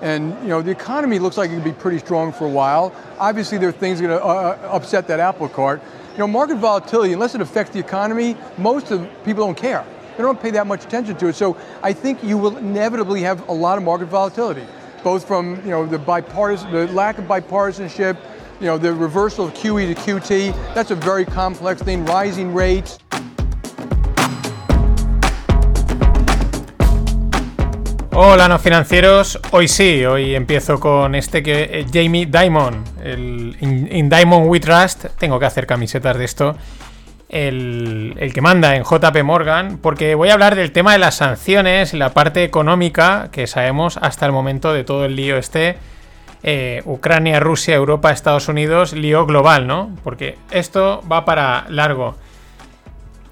And 0.01 0.31
you 0.41 0.49
know 0.49 0.63
the 0.63 0.71
economy 0.71 1.19
looks 1.19 1.37
like 1.37 1.51
it 1.51 1.55
could 1.55 1.63
be 1.63 1.73
pretty 1.73 1.99
strong 1.99 2.31
for 2.31 2.45
a 2.45 2.49
while. 2.49 2.91
Obviously, 3.19 3.59
there 3.59 3.69
are 3.69 3.71
things 3.71 4.01
going 4.01 4.17
to 4.17 4.23
uh, 4.23 4.27
uh, 4.27 4.69
upset 4.71 5.07
that 5.07 5.19
apple 5.19 5.47
cart. 5.47 5.79
You 6.13 6.19
know, 6.19 6.27
market 6.27 6.57
volatility, 6.57 7.13
unless 7.13 7.35
it 7.35 7.41
affects 7.41 7.71
the 7.71 7.79
economy, 7.79 8.35
most 8.57 8.89
of 8.89 9.07
people 9.23 9.45
don't 9.45 9.57
care. 9.57 9.85
They 10.17 10.23
don't 10.23 10.41
pay 10.41 10.49
that 10.51 10.65
much 10.65 10.85
attention 10.85 11.15
to 11.17 11.27
it. 11.27 11.33
So 11.33 11.55
I 11.83 11.93
think 11.93 12.23
you 12.23 12.39
will 12.39 12.57
inevitably 12.57 13.21
have 13.21 13.47
a 13.47 13.53
lot 13.53 13.77
of 13.77 13.83
market 13.83 14.07
volatility, 14.07 14.65
both 15.03 15.25
from 15.25 15.61
you 15.63 15.71
know 15.71 15.85
the 15.85 15.97
bipartisan, 15.97 16.71
the 16.71 16.87
lack 16.93 17.17
of 17.17 17.25
bipartisanship, 17.25 18.17
you 18.59 18.67
know 18.67 18.77
the 18.77 18.93
reversal 18.93 19.45
of 19.47 19.53
QE 19.53 19.93
to 19.93 20.01
QT. 20.01 20.53
That's 20.73 20.91
a 20.91 20.95
very 20.95 21.25
complex 21.25 21.81
thing. 21.81 22.05
Rising 22.05 22.53
rates. 22.53 22.99
Hola, 28.19 28.47
no 28.47 28.57
financieros. 28.57 29.39
Hoy 29.51 29.67
sí, 29.67 30.03
hoy 30.03 30.33
empiezo 30.33 30.79
con 30.79 31.13
este 31.13 31.43
que 31.43 31.69
eh, 31.71 31.85
Jamie 31.93 32.25
Dimon, 32.25 32.83
el 33.03 33.55
in, 33.61 34.09
Diamond 34.09 34.49
We 34.49 34.59
Trust. 34.59 35.05
Tengo 35.19 35.37
que 35.39 35.45
hacer 35.45 35.67
camisetas 35.67 36.17
de 36.17 36.25
esto. 36.25 36.55
El, 37.29 38.31
que 38.33 38.41
manda 38.41 38.75
en 38.75 38.83
JP 38.83 39.23
Morgan, 39.23 39.79
porque 39.79 40.15
voy 40.15 40.29
a 40.29 40.33
hablar 40.33 40.55
del 40.55 40.71
tema 40.71 40.93
de 40.93 40.99
las 40.99 41.15
sanciones 41.15 41.93
y 41.93 41.97
la 41.97 42.13
parte 42.13 42.43
económica 42.43 43.29
que 43.31 43.47
sabemos 43.47 43.97
hasta 44.01 44.25
el 44.25 44.31
momento 44.31 44.73
de 44.73 44.83
todo 44.83 45.05
el 45.05 45.15
lío 45.15 45.37
este. 45.37 45.77
Eh, 46.43 46.81
Ucrania, 46.85 47.39
Rusia, 47.39 47.75
Europa, 47.75 48.11
Estados 48.11 48.47
Unidos, 48.47 48.93
lío 48.93 49.25
global, 49.25 49.67
¿no? 49.67 49.95
Porque 50.03 50.37
esto 50.51 51.03
va 51.11 51.25
para 51.25 51.65
largo. 51.69 52.15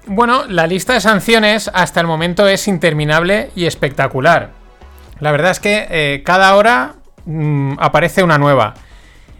Bueno, 0.06 0.44
la 0.46 0.66
lista 0.66 0.92
de 0.92 1.00
sanciones 1.00 1.70
hasta 1.72 2.00
el 2.00 2.06
momento 2.06 2.46
es 2.46 2.68
interminable 2.68 3.50
y 3.56 3.66
espectacular. 3.66 4.50
La 5.18 5.32
verdad 5.32 5.50
es 5.50 5.60
que 5.60 5.86
eh, 5.90 6.22
cada 6.24 6.54
hora 6.54 6.94
mm, 7.24 7.74
aparece 7.78 8.22
una 8.22 8.38
nueva. 8.38 8.74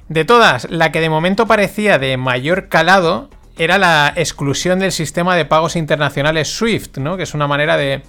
De 0.09 0.25
todas, 0.25 0.69
la 0.71 0.92
que 0.92 1.01
de 1.01 1.11
momento 1.11 1.47
parecía 1.47 1.99
de 1.99 2.16
mayor 2.16 2.69
calado 2.69 3.29
era 3.57 3.79
la 3.79 4.12
exclusión 4.16 4.79
del 4.79 4.92
sistema 4.92 5.35
de 5.35 5.45
pagos 5.45 5.77
internacionales 5.77 6.49
SWIFT, 6.49 6.99
¿no? 6.99 7.16
Que 7.16 7.23
es 7.23 7.35
una 7.35 7.47
manera 7.47 7.77
de, 7.77 8.03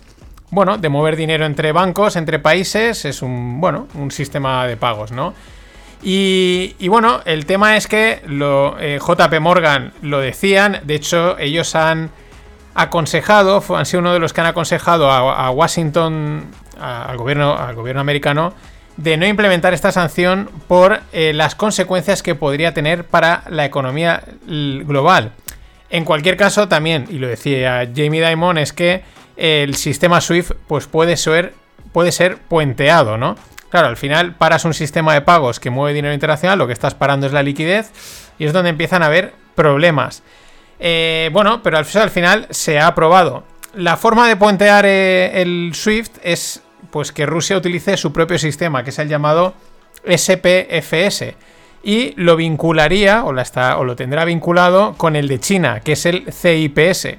bueno, 0.51 0.77
de 0.77 0.89
mover 0.89 1.15
dinero 1.15 1.45
entre 1.45 1.71
bancos, 1.71 2.15
entre 2.15 2.39
países, 2.39 3.05
es 3.05 3.21
un, 3.21 3.59
bueno, 3.61 3.87
un 3.95 4.11
sistema 4.11 4.67
de 4.67 4.77
pagos, 4.77 5.11
¿no? 5.11 5.33
Y, 6.03 6.87
bueno, 6.87 7.21
el 7.25 7.45
tema 7.45 7.75
es 7.75 7.87
que 7.87 8.21
eh, 8.79 8.99
JP 8.99 9.39
Morgan 9.41 9.93
lo 10.01 10.19
decían, 10.19 10.79
de 10.83 10.95
hecho 10.95 11.37
ellos 11.39 11.75
han 11.75 12.11
aconsejado, 12.75 13.63
han 13.75 13.85
sido 13.85 14.01
uno 14.01 14.13
de 14.13 14.19
los 14.19 14.31
que 14.31 14.41
han 14.41 14.47
aconsejado 14.47 15.11
a, 15.11 15.49
Washington, 15.49 16.45
al, 16.79 17.17
gobierno, 17.17 17.57
al 17.57 17.75
gobierno 17.75 18.01
americano, 18.01 18.53
de 18.97 19.15
no 19.15 19.25
implementar 19.25 19.73
esta 19.73 19.91
sanción 19.91 20.49
por 20.67 21.01
eh, 21.13 21.31
las 21.33 21.55
consecuencias 21.55 22.23
que 22.23 22.35
podría 22.35 22.73
tener 22.73 23.05
para 23.05 23.43
la 23.49 23.65
economía 23.65 24.23
global. 24.45 25.31
En 25.89 26.03
cualquier 26.03 26.35
caso, 26.35 26.67
también, 26.67 27.05
y 27.09 27.19
lo 27.19 27.27
decía 27.27 27.87
Jamie 27.95 28.27
Dimon, 28.27 28.57
es 28.57 28.73
que 28.73 29.03
el 29.37 29.75
sistema 29.75 30.19
SWIFT 30.19 30.51
pues 30.67 30.87
puede 30.87 31.15
ser, 31.15 31.53
puede 31.93 32.11
ser 32.11 32.37
puenteado, 32.37 33.17
¿no? 33.17 33.35
Claro, 33.69 33.87
al 33.87 33.97
final 33.97 34.33
paras 34.33 34.65
un 34.65 34.73
sistema 34.73 35.13
de 35.13 35.21
pagos 35.21 35.59
que 35.59 35.69
mueve 35.69 35.93
dinero 35.93 36.13
internacional, 36.13 36.57
lo 36.57 36.67
que 36.67 36.73
estás 36.73 36.95
parando 36.95 37.27
es 37.27 37.33
la 37.33 37.43
liquidez 37.43 37.91
y 38.39 38.45
es 38.45 38.53
donde 38.53 38.69
empiezan 38.69 39.03
a 39.03 39.07
haber 39.07 39.33
problemas. 39.55 40.23
Eh, 40.79 41.29
bueno, 41.33 41.61
pero 41.63 41.77
al, 41.77 41.85
final 41.85 42.47
se 42.49 42.79
ha 42.79 42.87
aprobado. 42.87 43.43
La 43.73 43.97
forma 43.97 44.27
de 44.27 44.35
puentear 44.35 44.85
eh, 44.85 45.41
el 45.41 45.71
SWIFT 45.73 46.17
es 46.23 46.61
pues 46.97 47.11
que 47.11 47.27
Rusia 47.27 47.55
utilice 47.55 47.95
su 47.95 48.11
propio 48.11 48.39
sistema, 48.39 48.83
que 48.83 48.89
es 48.89 48.97
el 48.97 49.07
llamado 49.07 49.53
SPFS. 50.03 51.35
Y 51.83 52.15
lo 52.15 52.35
vincularía, 52.35 53.23
o, 53.23 53.27
o 53.29 53.83
lo 53.83 53.95
tendrá 53.95 54.25
vinculado, 54.25 54.95
con 54.97 55.15
el 55.15 55.27
de 55.27 55.39
China, 55.39 55.81
que 55.81 55.91
es 55.91 56.07
el 56.07 56.25
CIPS. 56.33 57.17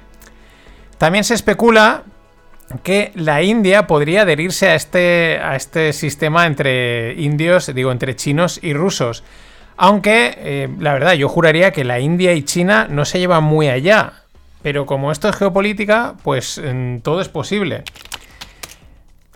También 0.97 1.23
se 1.23 1.33
especula 1.33 2.03
que 2.83 3.13
la 3.15 3.41
India 3.41 3.87
podría 3.87 4.23
adherirse 4.23 4.67
a 4.67 4.75
este, 4.75 5.39
a 5.41 5.55
este 5.55 5.93
sistema 5.93 6.45
entre 6.45 7.13
indios, 7.13 7.73
digo, 7.73 7.93
entre 7.93 8.17
chinos 8.17 8.59
y 8.61 8.73
rusos. 8.73 9.23
Aunque, 9.77 10.35
eh, 10.39 10.67
la 10.77 10.91
verdad, 10.91 11.13
yo 11.13 11.29
juraría 11.29 11.71
que 11.71 11.85
la 11.85 12.01
India 12.01 12.33
y 12.33 12.43
China 12.43 12.85
no 12.89 13.05
se 13.05 13.19
llevan 13.19 13.45
muy 13.45 13.69
allá. 13.69 14.11
Pero 14.61 14.85
como 14.85 15.09
esto 15.13 15.29
es 15.29 15.37
geopolítica, 15.37 16.15
pues 16.21 16.61
todo 17.01 17.21
es 17.21 17.29
posible. 17.29 17.85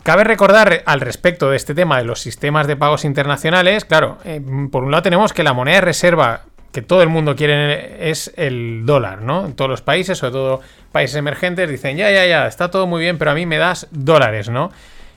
Cabe 0.04 0.22
recordar 0.22 0.82
al 0.84 1.00
respecto 1.00 1.48
de 1.48 1.56
este 1.56 1.74
tema 1.74 1.96
de 1.96 2.04
los 2.04 2.20
sistemas 2.20 2.66
de 2.66 2.76
pagos 2.76 3.06
internacionales, 3.06 3.86
claro, 3.86 4.18
eh, 4.26 4.38
por 4.70 4.84
un 4.84 4.90
lado 4.90 5.02
tenemos 5.02 5.32
que 5.32 5.42
la 5.42 5.54
moneda 5.54 5.76
de 5.76 5.80
reserva 5.80 6.42
que 6.72 6.82
todo 6.82 7.00
el 7.00 7.08
mundo 7.08 7.34
quiere 7.34 8.10
es 8.10 8.30
el 8.36 8.84
dólar, 8.84 9.22
¿no? 9.22 9.46
En 9.46 9.54
todos 9.54 9.70
los 9.70 9.80
países, 9.80 10.18
sobre 10.18 10.32
todo 10.32 10.60
países 10.92 11.16
emergentes, 11.16 11.70
dicen, 11.70 11.96
ya, 11.96 12.10
ya, 12.10 12.26
ya, 12.26 12.46
está 12.46 12.70
todo 12.70 12.86
muy 12.86 13.00
bien, 13.00 13.16
pero 13.16 13.30
a 13.30 13.34
mí 13.34 13.46
me 13.46 13.56
das 13.56 13.86
dólares, 13.92 14.50
¿no? 14.50 14.70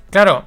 Claro, 0.09 0.45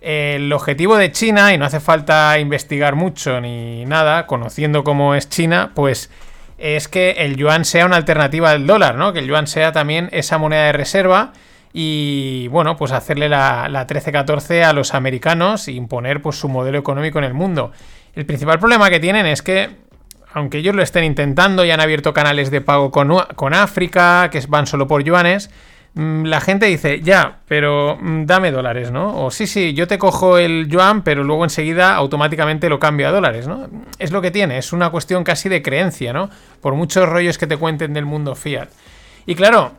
el 0.00 0.52
objetivo 0.52 0.96
de 0.96 1.10
China, 1.10 1.52
y 1.52 1.58
no 1.58 1.64
hace 1.64 1.80
falta 1.80 2.38
investigar 2.38 2.94
mucho 2.94 3.40
ni 3.40 3.86
nada, 3.86 4.28
conociendo 4.28 4.84
cómo 4.84 5.16
es 5.16 5.28
China, 5.28 5.72
pues 5.74 6.10
es 6.58 6.86
que 6.86 7.10
el 7.10 7.34
yuan 7.34 7.64
sea 7.64 7.86
una 7.86 7.96
alternativa 7.96 8.52
al 8.52 8.68
dólar, 8.68 8.94
¿no? 8.94 9.12
Que 9.12 9.18
el 9.18 9.26
yuan 9.26 9.48
sea 9.48 9.72
también 9.72 10.10
esa 10.12 10.38
moneda 10.38 10.66
de 10.66 10.72
reserva 10.74 11.32
y, 11.72 12.48
bueno, 12.48 12.76
pues 12.76 12.92
hacerle 12.92 13.28
la, 13.28 13.68
la 13.68 13.86
13-14 13.86 14.64
a 14.64 14.72
los 14.72 14.94
americanos 14.94 15.68
e 15.68 15.72
imponer 15.72 16.20
pues 16.22 16.36
su 16.36 16.48
modelo 16.48 16.78
económico 16.78 17.18
en 17.18 17.24
el 17.24 17.34
mundo. 17.34 17.72
El 18.14 18.26
principal 18.26 18.58
problema 18.58 18.90
que 18.90 18.98
tienen 19.00 19.26
es 19.26 19.42
que 19.42 19.70
aunque 20.32 20.58
ellos 20.58 20.74
lo 20.74 20.82
estén 20.82 21.04
intentando 21.04 21.64
y 21.64 21.70
han 21.70 21.80
abierto 21.80 22.12
canales 22.12 22.50
de 22.50 22.60
pago 22.60 22.90
con, 22.90 23.54
África, 23.54 24.28
que 24.30 24.40
van 24.48 24.66
solo 24.66 24.86
por 24.86 25.02
yuanes, 25.02 25.50
mm, 25.94 26.24
la 26.24 26.40
gente 26.40 26.66
dice, 26.66 27.00
ya, 27.00 27.38
pero 27.48 27.98
mm, 28.00 28.26
dame 28.26 28.52
dólares, 28.52 28.90
¿no? 28.92 29.24
O 29.24 29.30
sí, 29.30 29.46
sí, 29.46 29.74
yo 29.74 29.88
te 29.88 29.98
cojo 29.98 30.38
el 30.38 30.68
yuan, 30.68 31.02
pero 31.02 31.24
luego 31.24 31.44
enseguida 31.44 31.94
automáticamente 31.96 32.68
lo 32.68 32.78
cambio 32.78 33.08
a 33.08 33.10
dólares, 33.10 33.48
¿no? 33.48 33.68
Es 33.98 34.12
lo 34.12 34.22
que 34.22 34.30
tiene, 34.30 34.58
es 34.58 34.72
una 34.72 34.90
cuestión 34.90 35.24
casi 35.24 35.48
de 35.48 35.62
creencia, 35.62 36.12
¿no? 36.12 36.30
Por 36.60 36.74
muchos 36.74 37.08
rollos 37.08 37.38
que 37.38 37.46
te 37.46 37.56
cuenten 37.56 37.92
del 37.92 38.06
mundo 38.06 38.34
fiat. 38.34 38.68
Y 39.26 39.34
claro, 39.34 39.72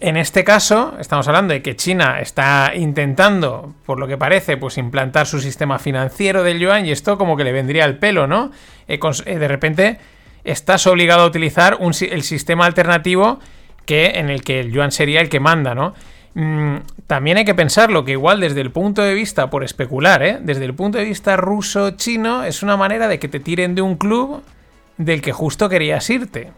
en 0.00 0.16
este 0.16 0.44
caso, 0.44 0.94
estamos 0.98 1.28
hablando 1.28 1.54
de 1.54 1.62
que 1.62 1.76
China 1.76 2.20
está 2.20 2.72
intentando, 2.74 3.74
por 3.84 3.98
lo 3.98 4.08
que 4.08 4.18
parece, 4.18 4.56
pues 4.56 4.78
implantar 4.78 5.26
su 5.26 5.40
sistema 5.40 5.78
financiero 5.78 6.42
del 6.42 6.58
yuan 6.58 6.86
y 6.86 6.90
esto 6.90 7.16
como 7.16 7.36
que 7.36 7.44
le 7.44 7.52
vendría 7.52 7.84
al 7.84 7.98
pelo, 7.98 8.26
¿no? 8.26 8.50
Eh, 8.88 8.98
eh, 9.26 9.38
de 9.38 9.48
repente 9.48 9.98
estás 10.44 10.86
obligado 10.86 11.22
a 11.22 11.26
utilizar 11.26 11.78
el 11.80 12.22
sistema 12.22 12.66
alternativo 12.66 13.38
que, 13.84 14.18
en 14.18 14.28
el 14.28 14.42
que 14.42 14.60
el 14.60 14.72
yuan 14.72 14.90
sería 14.90 15.20
el 15.20 15.28
que 15.28 15.40
manda, 15.40 15.74
¿no? 15.74 15.94
Mm, 16.34 16.78
también 17.06 17.38
hay 17.38 17.44
que 17.44 17.54
pensarlo, 17.54 18.04
que 18.04 18.12
igual 18.12 18.40
desde 18.40 18.60
el 18.60 18.70
punto 18.70 19.00
de 19.00 19.14
vista, 19.14 19.48
por 19.48 19.64
especular, 19.64 20.22
¿eh? 20.22 20.38
desde 20.40 20.66
el 20.66 20.74
punto 20.74 20.98
de 20.98 21.04
vista 21.04 21.36
ruso-chino, 21.36 22.44
es 22.44 22.62
una 22.62 22.76
manera 22.76 23.08
de 23.08 23.18
que 23.18 23.28
te 23.28 23.40
tiren 23.40 23.74
de 23.74 23.82
un 23.82 23.96
club 23.96 24.42
del 24.98 25.22
que 25.22 25.32
justo 25.32 25.68
querías 25.68 26.10
irte, 26.10 26.50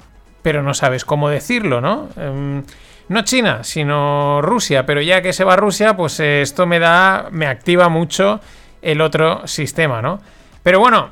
pero 0.42 0.62
no 0.62 0.74
sabes 0.74 1.04
cómo 1.04 1.28
decirlo, 1.28 1.80
¿no? 1.80 2.08
Em, 2.16 2.64
no 3.08 3.22
China, 3.22 3.64
sino 3.64 4.40
Rusia, 4.42 4.86
pero 4.86 5.00
ya 5.00 5.22
que 5.22 5.32
se 5.32 5.44
va 5.44 5.56
Rusia, 5.56 5.96
pues 5.96 6.20
eh, 6.20 6.42
esto 6.42 6.66
me 6.66 6.78
da, 6.78 7.28
me 7.30 7.46
activa 7.46 7.88
mucho 7.88 8.40
el 8.82 9.00
otro 9.00 9.46
sistema, 9.46 10.02
¿no? 10.02 10.20
Pero 10.62 10.80
bueno, 10.80 11.10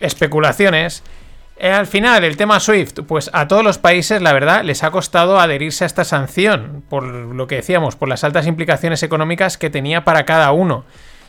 especulaciones. 0.00 1.02
Eh, 1.56 1.70
al 1.70 1.86
final, 1.86 2.24
el 2.24 2.36
tema 2.36 2.58
SWIFT, 2.58 3.00
pues 3.02 3.30
a 3.32 3.46
todos 3.46 3.62
los 3.62 3.78
países, 3.78 4.20
la 4.20 4.32
verdad, 4.32 4.64
les 4.64 4.82
ha 4.82 4.90
costado 4.90 5.38
adherirse 5.38 5.84
a 5.84 5.86
esta 5.86 6.04
sanción, 6.04 6.82
por 6.88 7.04
lo 7.04 7.46
que 7.46 7.56
decíamos, 7.56 7.94
por 7.94 8.08
las 8.08 8.24
altas 8.24 8.46
implicaciones 8.46 9.02
económicas 9.04 9.56
que 9.56 9.70
tenía 9.70 10.04
para 10.04 10.24
cada 10.24 10.50
uno. 10.50 10.84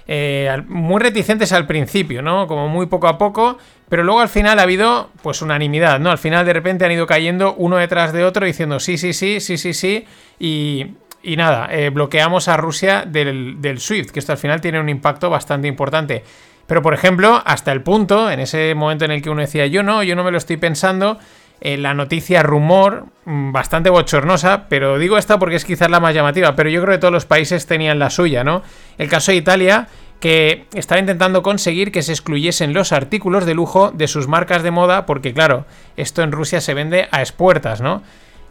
Eh, 0.07 0.61
muy 0.67 1.01
reticentes 1.01 1.51
al 1.51 1.65
principio, 1.65 2.21
¿no? 2.21 2.45
Como 2.47 2.67
muy 2.67 2.85
poco 2.85 3.07
a 3.07 3.17
poco, 3.17 3.57
pero 3.89 4.03
luego 4.03 4.21
al 4.21 4.29
final 4.29 4.59
ha 4.59 4.63
habido 4.63 5.09
pues 5.23 5.41
unanimidad, 5.41 5.99
¿no? 5.99 6.11
Al 6.11 6.19
final 6.19 6.45
de 6.45 6.53
repente 6.53 6.85
han 6.85 6.91
ido 6.91 7.07
cayendo 7.07 7.55
uno 7.55 7.77
detrás 7.77 8.13
de 8.13 8.23
otro 8.23 8.45
diciendo 8.45 8.79
sí, 8.79 8.97
sí, 8.97 9.13
sí, 9.13 9.39
sí, 9.39 9.57
sí, 9.57 9.73
sí, 9.73 10.05
y, 10.39 10.93
y 11.23 11.37
nada, 11.37 11.69
eh, 11.71 11.89
bloqueamos 11.89 12.47
a 12.47 12.57
Rusia 12.57 13.03
del, 13.07 13.61
del 13.61 13.79
SWIFT, 13.79 14.11
que 14.11 14.19
esto 14.19 14.31
al 14.31 14.37
final 14.37 14.61
tiene 14.61 14.79
un 14.79 14.89
impacto 14.89 15.29
bastante 15.31 15.67
importante. 15.67 16.23
Pero 16.67 16.81
por 16.81 16.93
ejemplo, 16.93 17.41
hasta 17.45 17.71
el 17.71 17.81
punto, 17.81 18.29
en 18.29 18.39
ese 18.39 18.73
momento 18.75 19.05
en 19.05 19.11
el 19.11 19.21
que 19.21 19.29
uno 19.29 19.41
decía 19.41 19.65
yo 19.67 19.83
no, 19.83 20.03
yo 20.03 20.15
no 20.15 20.23
me 20.23 20.31
lo 20.31 20.37
estoy 20.37 20.57
pensando, 20.57 21.19
eh, 21.61 21.77
la 21.77 21.93
noticia 21.93 22.43
rumor, 22.43 23.05
mm, 23.25 23.51
bastante 23.51 23.89
bochornosa, 23.89 24.67
pero 24.69 24.97
digo 24.97 25.17
esta 25.17 25.39
porque 25.39 25.55
es 25.55 25.65
quizás 25.65 25.89
la 25.89 25.99
más 25.99 26.13
llamativa, 26.13 26.55
pero 26.55 26.69
yo 26.69 26.81
creo 26.81 26.93
que 26.93 26.99
todos 26.99 27.13
los 27.13 27.25
países 27.25 27.65
tenían 27.65 27.99
la 27.99 28.09
suya, 28.09 28.43
¿no? 28.43 28.61
El 28.97 29.09
caso 29.09 29.31
de 29.31 29.37
Italia, 29.37 29.87
que 30.19 30.65
estaba 30.73 30.99
intentando 30.99 31.43
conseguir 31.43 31.91
que 31.91 32.01
se 32.01 32.11
excluyesen 32.11 32.73
los 32.73 32.91
artículos 32.91 33.45
de 33.45 33.53
lujo 33.53 33.91
de 33.91 34.07
sus 34.07 34.27
marcas 34.27 34.63
de 34.63 34.71
moda, 34.71 35.05
porque 35.05 35.33
claro, 35.33 35.65
esto 35.97 36.23
en 36.23 36.31
Rusia 36.31 36.61
se 36.61 36.73
vende 36.73 37.07
a 37.11 37.21
expuertas, 37.21 37.81
¿no? 37.81 38.01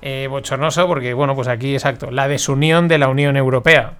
Eh, 0.03 0.27
bochornoso 0.29 0.87
porque, 0.87 1.15
bueno, 1.15 1.35
pues 1.35 1.49
aquí 1.49 1.73
exacto, 1.73 2.11
la 2.11 2.29
desunión 2.29 2.89
de 2.89 2.99
la 2.99 3.09
Unión 3.09 3.37
Europea. 3.37 3.95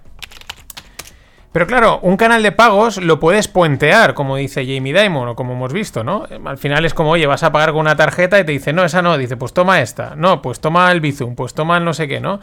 Pero 1.55 1.67
claro, 1.67 1.99
un 2.01 2.17
canal 2.17 2.43
de 2.43 2.51
pagos 2.51 2.97
lo 2.97 3.17
puedes 3.17 3.47
puentear, 3.47 4.13
como 4.13 4.35
dice 4.35 4.65
Jamie 4.65 4.93
Dimon, 4.93 5.29
o 5.29 5.35
como 5.37 5.53
hemos 5.53 5.71
visto, 5.71 6.03
¿no? 6.03 6.27
Al 6.43 6.57
final 6.57 6.83
es 6.83 6.93
como, 6.93 7.11
oye, 7.11 7.27
vas 7.27 7.43
a 7.43 7.53
pagar 7.53 7.71
con 7.71 7.79
una 7.79 7.95
tarjeta 7.95 8.37
y 8.37 8.43
te 8.43 8.51
dice, 8.51 8.73
no, 8.73 8.83
esa 8.83 9.01
no, 9.01 9.17
dice, 9.17 9.37
pues 9.37 9.53
toma 9.53 9.79
esta, 9.79 10.17
no, 10.17 10.41
pues 10.41 10.59
toma 10.59 10.91
el 10.91 10.99
Bizum, 10.99 11.33
pues 11.33 11.53
toma 11.53 11.77
el 11.77 11.85
no 11.85 11.93
sé 11.93 12.09
qué, 12.09 12.19
¿no? 12.19 12.41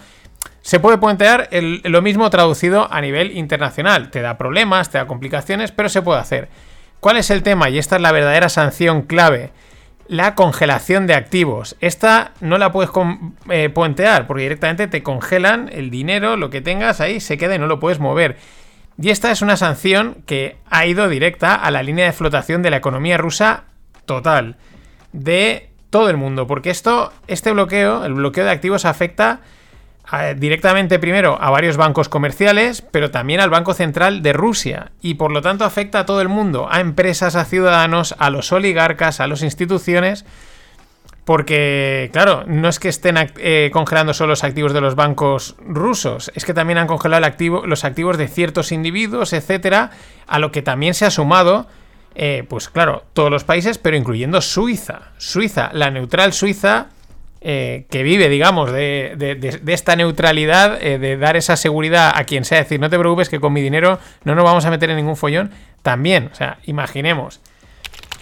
Se 0.62 0.80
puede 0.80 0.96
puentear 0.96 1.50
lo 1.52 2.00
mismo 2.00 2.30
traducido 2.30 2.90
a 2.90 3.02
nivel 3.02 3.36
internacional. 3.36 4.10
Te 4.10 4.22
da 4.22 4.38
problemas, 4.38 4.88
te 4.88 4.96
da 4.96 5.06
complicaciones, 5.06 5.72
pero 5.72 5.90
se 5.90 6.00
puede 6.00 6.18
hacer. 6.18 6.48
¿Cuál 6.98 7.18
es 7.18 7.28
el 7.28 7.42
tema? 7.42 7.68
Y 7.68 7.76
esta 7.76 7.96
es 7.96 8.00
la 8.00 8.12
verdadera 8.12 8.48
sanción 8.48 9.02
clave. 9.02 9.50
La 10.08 10.34
congelación 10.34 11.06
de 11.06 11.16
activos. 11.16 11.76
Esta 11.80 12.32
no 12.40 12.56
la 12.56 12.72
puedes 12.72 12.90
eh, 13.50 13.68
puentear 13.68 14.26
porque 14.26 14.44
directamente 14.44 14.86
te 14.86 15.02
congelan 15.02 15.68
el 15.70 15.90
dinero, 15.90 16.38
lo 16.38 16.48
que 16.48 16.62
tengas 16.62 17.02
ahí 17.02 17.20
se 17.20 17.36
queda 17.36 17.56
y 17.56 17.58
no 17.58 17.66
lo 17.66 17.78
puedes 17.78 18.00
mover. 18.00 18.38
Y 19.02 19.10
esta 19.10 19.32
es 19.32 19.42
una 19.42 19.56
sanción 19.56 20.18
que 20.26 20.58
ha 20.70 20.86
ido 20.86 21.08
directa 21.08 21.56
a 21.56 21.72
la 21.72 21.82
línea 21.82 22.06
de 22.06 22.12
flotación 22.12 22.62
de 22.62 22.70
la 22.70 22.76
economía 22.76 23.16
rusa 23.16 23.64
total, 24.06 24.58
de 25.12 25.70
todo 25.90 26.08
el 26.08 26.16
mundo, 26.16 26.46
porque 26.46 26.70
esto, 26.70 27.12
este 27.26 27.50
bloqueo, 27.50 28.04
el 28.04 28.14
bloqueo 28.14 28.44
de 28.44 28.52
activos 28.52 28.84
afecta 28.84 29.40
directamente 30.36 31.00
primero 31.00 31.36
a 31.40 31.50
varios 31.50 31.76
bancos 31.76 32.08
comerciales, 32.08 32.80
pero 32.92 33.10
también 33.10 33.40
al 33.40 33.50
Banco 33.50 33.74
Central 33.74 34.22
de 34.22 34.34
Rusia, 34.34 34.92
y 35.00 35.14
por 35.14 35.32
lo 35.32 35.42
tanto 35.42 35.64
afecta 35.64 35.98
a 35.98 36.06
todo 36.06 36.20
el 36.20 36.28
mundo, 36.28 36.68
a 36.70 36.78
empresas, 36.78 37.34
a 37.34 37.44
ciudadanos, 37.44 38.14
a 38.20 38.30
los 38.30 38.52
oligarcas, 38.52 39.18
a 39.18 39.26
las 39.26 39.42
instituciones, 39.42 40.24
porque, 41.24 42.10
claro, 42.12 42.44
no 42.46 42.68
es 42.68 42.78
que 42.80 42.88
estén 42.88 43.16
eh, 43.38 43.70
congelando 43.72 44.12
solo 44.12 44.30
los 44.30 44.42
activos 44.44 44.72
de 44.72 44.80
los 44.80 44.96
bancos 44.96 45.54
rusos, 45.64 46.32
es 46.34 46.44
que 46.44 46.52
también 46.54 46.78
han 46.78 46.86
congelado 46.88 47.22
los 47.66 47.84
activos 47.84 48.18
de 48.18 48.28
ciertos 48.28 48.72
individuos, 48.72 49.32
etcétera, 49.32 49.90
a 50.26 50.38
lo 50.38 50.50
que 50.50 50.62
también 50.62 50.94
se 50.94 51.04
ha 51.04 51.10
sumado, 51.10 51.68
eh, 52.16 52.44
pues 52.48 52.68
claro, 52.68 53.04
todos 53.12 53.30
los 53.30 53.44
países, 53.44 53.78
pero 53.78 53.96
incluyendo 53.96 54.40
Suiza. 54.40 55.12
Suiza, 55.16 55.70
la 55.72 55.90
neutral 55.90 56.32
Suiza, 56.32 56.88
eh, 57.40 57.86
que 57.90 58.02
vive, 58.02 58.28
digamos, 58.28 58.70
de, 58.72 59.14
de- 59.16 59.34
de- 59.36 59.72
esta 59.72 59.94
neutralidad, 59.96 60.78
de 60.80 61.16
dar 61.16 61.36
esa 61.36 61.56
seguridad 61.56 62.12
a 62.14 62.24
quien 62.24 62.44
sea, 62.44 62.58
decir, 62.58 62.80
no 62.80 62.90
te 62.90 62.98
preocupes 62.98 63.28
que 63.28 63.40
con 63.40 63.52
mi 63.52 63.62
dinero 63.62 63.98
no 64.24 64.34
nos 64.34 64.44
vamos 64.44 64.64
a 64.64 64.70
meter 64.70 64.90
en 64.90 64.96
ningún 64.96 65.16
follón, 65.16 65.50
también, 65.82 66.30
o 66.32 66.34
sea, 66.34 66.58
imaginemos. 66.64 67.40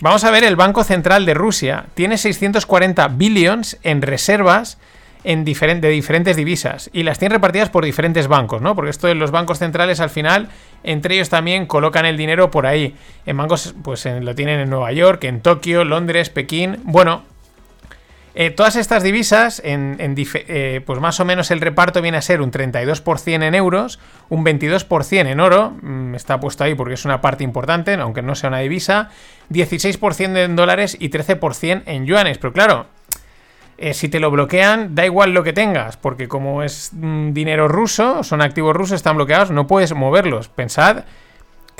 Vamos 0.02 0.24
a 0.24 0.30
ver, 0.30 0.44
el 0.44 0.56
Banco 0.56 0.82
Central 0.82 1.26
de 1.26 1.34
Rusia 1.34 1.84
tiene 1.92 2.16
640 2.16 3.08
billions 3.08 3.76
en 3.82 4.00
reservas 4.00 4.78
en 5.24 5.44
de 5.44 5.88
diferentes 5.90 6.36
divisas 6.38 6.88
y 6.94 7.02
las 7.02 7.18
tiene 7.18 7.34
repartidas 7.34 7.68
por 7.68 7.84
diferentes 7.84 8.26
bancos, 8.26 8.62
¿no? 8.62 8.74
Porque 8.74 8.90
esto 8.90 9.08
de 9.08 9.14
los 9.14 9.30
bancos 9.30 9.58
centrales 9.58 10.00
al 10.00 10.08
final, 10.08 10.48
entre 10.84 11.16
ellos 11.16 11.28
también 11.28 11.66
colocan 11.66 12.06
el 12.06 12.16
dinero 12.16 12.50
por 12.50 12.66
ahí. 12.66 12.96
En 13.26 13.36
bancos, 13.36 13.74
pues 13.82 14.06
lo 14.06 14.34
tienen 14.34 14.60
en 14.60 14.70
Nueva 14.70 14.90
York, 14.92 15.24
en 15.24 15.42
Tokio, 15.42 15.84
Londres, 15.84 16.30
Pekín. 16.30 16.78
Bueno, 16.84 17.24
eh, 18.34 18.50
todas 18.50 18.76
estas 18.76 19.02
divisas, 19.02 19.60
en, 19.64 19.96
eh, 19.98 20.80
pues 20.86 21.00
más 21.00 21.18
o 21.18 21.24
menos 21.24 21.50
el 21.50 21.60
reparto 21.60 22.00
viene 22.00 22.18
a 22.18 22.22
ser 22.22 22.40
un 22.40 22.52
32% 22.52 23.42
en 23.42 23.54
euros, 23.54 23.98
un 24.28 24.44
22% 24.44 25.26
en 25.28 25.40
oro, 25.40 25.76
mm, 25.82 26.14
está 26.14 26.38
puesto 26.38 26.62
ahí 26.62 26.74
porque 26.74 26.94
es 26.94 27.04
una 27.04 27.20
parte 27.20 27.42
importante, 27.42 27.94
aunque 27.94 28.22
no 28.22 28.34
sea 28.34 28.48
una 28.48 28.60
divisa, 28.60 29.10
16% 29.48 30.38
en 30.44 30.54
dólares 30.54 30.96
y 31.00 31.08
13% 31.08 31.82
en 31.86 32.06
yuanes. 32.06 32.38
Pero 32.38 32.52
claro, 32.52 32.86
eh, 33.78 33.94
si 33.94 34.08
te 34.08 34.20
lo 34.20 34.30
bloquean, 34.30 34.94
da 34.94 35.04
igual 35.06 35.32
lo 35.32 35.42
que 35.42 35.52
tengas, 35.52 35.96
porque 35.96 36.28
como 36.28 36.62
es 36.62 36.90
mm, 36.92 37.32
dinero 37.32 37.66
ruso, 37.66 38.22
son 38.22 38.42
activos 38.42 38.76
rusos, 38.76 38.96
están 38.96 39.16
bloqueados, 39.16 39.50
no 39.50 39.66
puedes 39.66 39.92
moverlos. 39.94 40.48
Pensad 40.48 41.04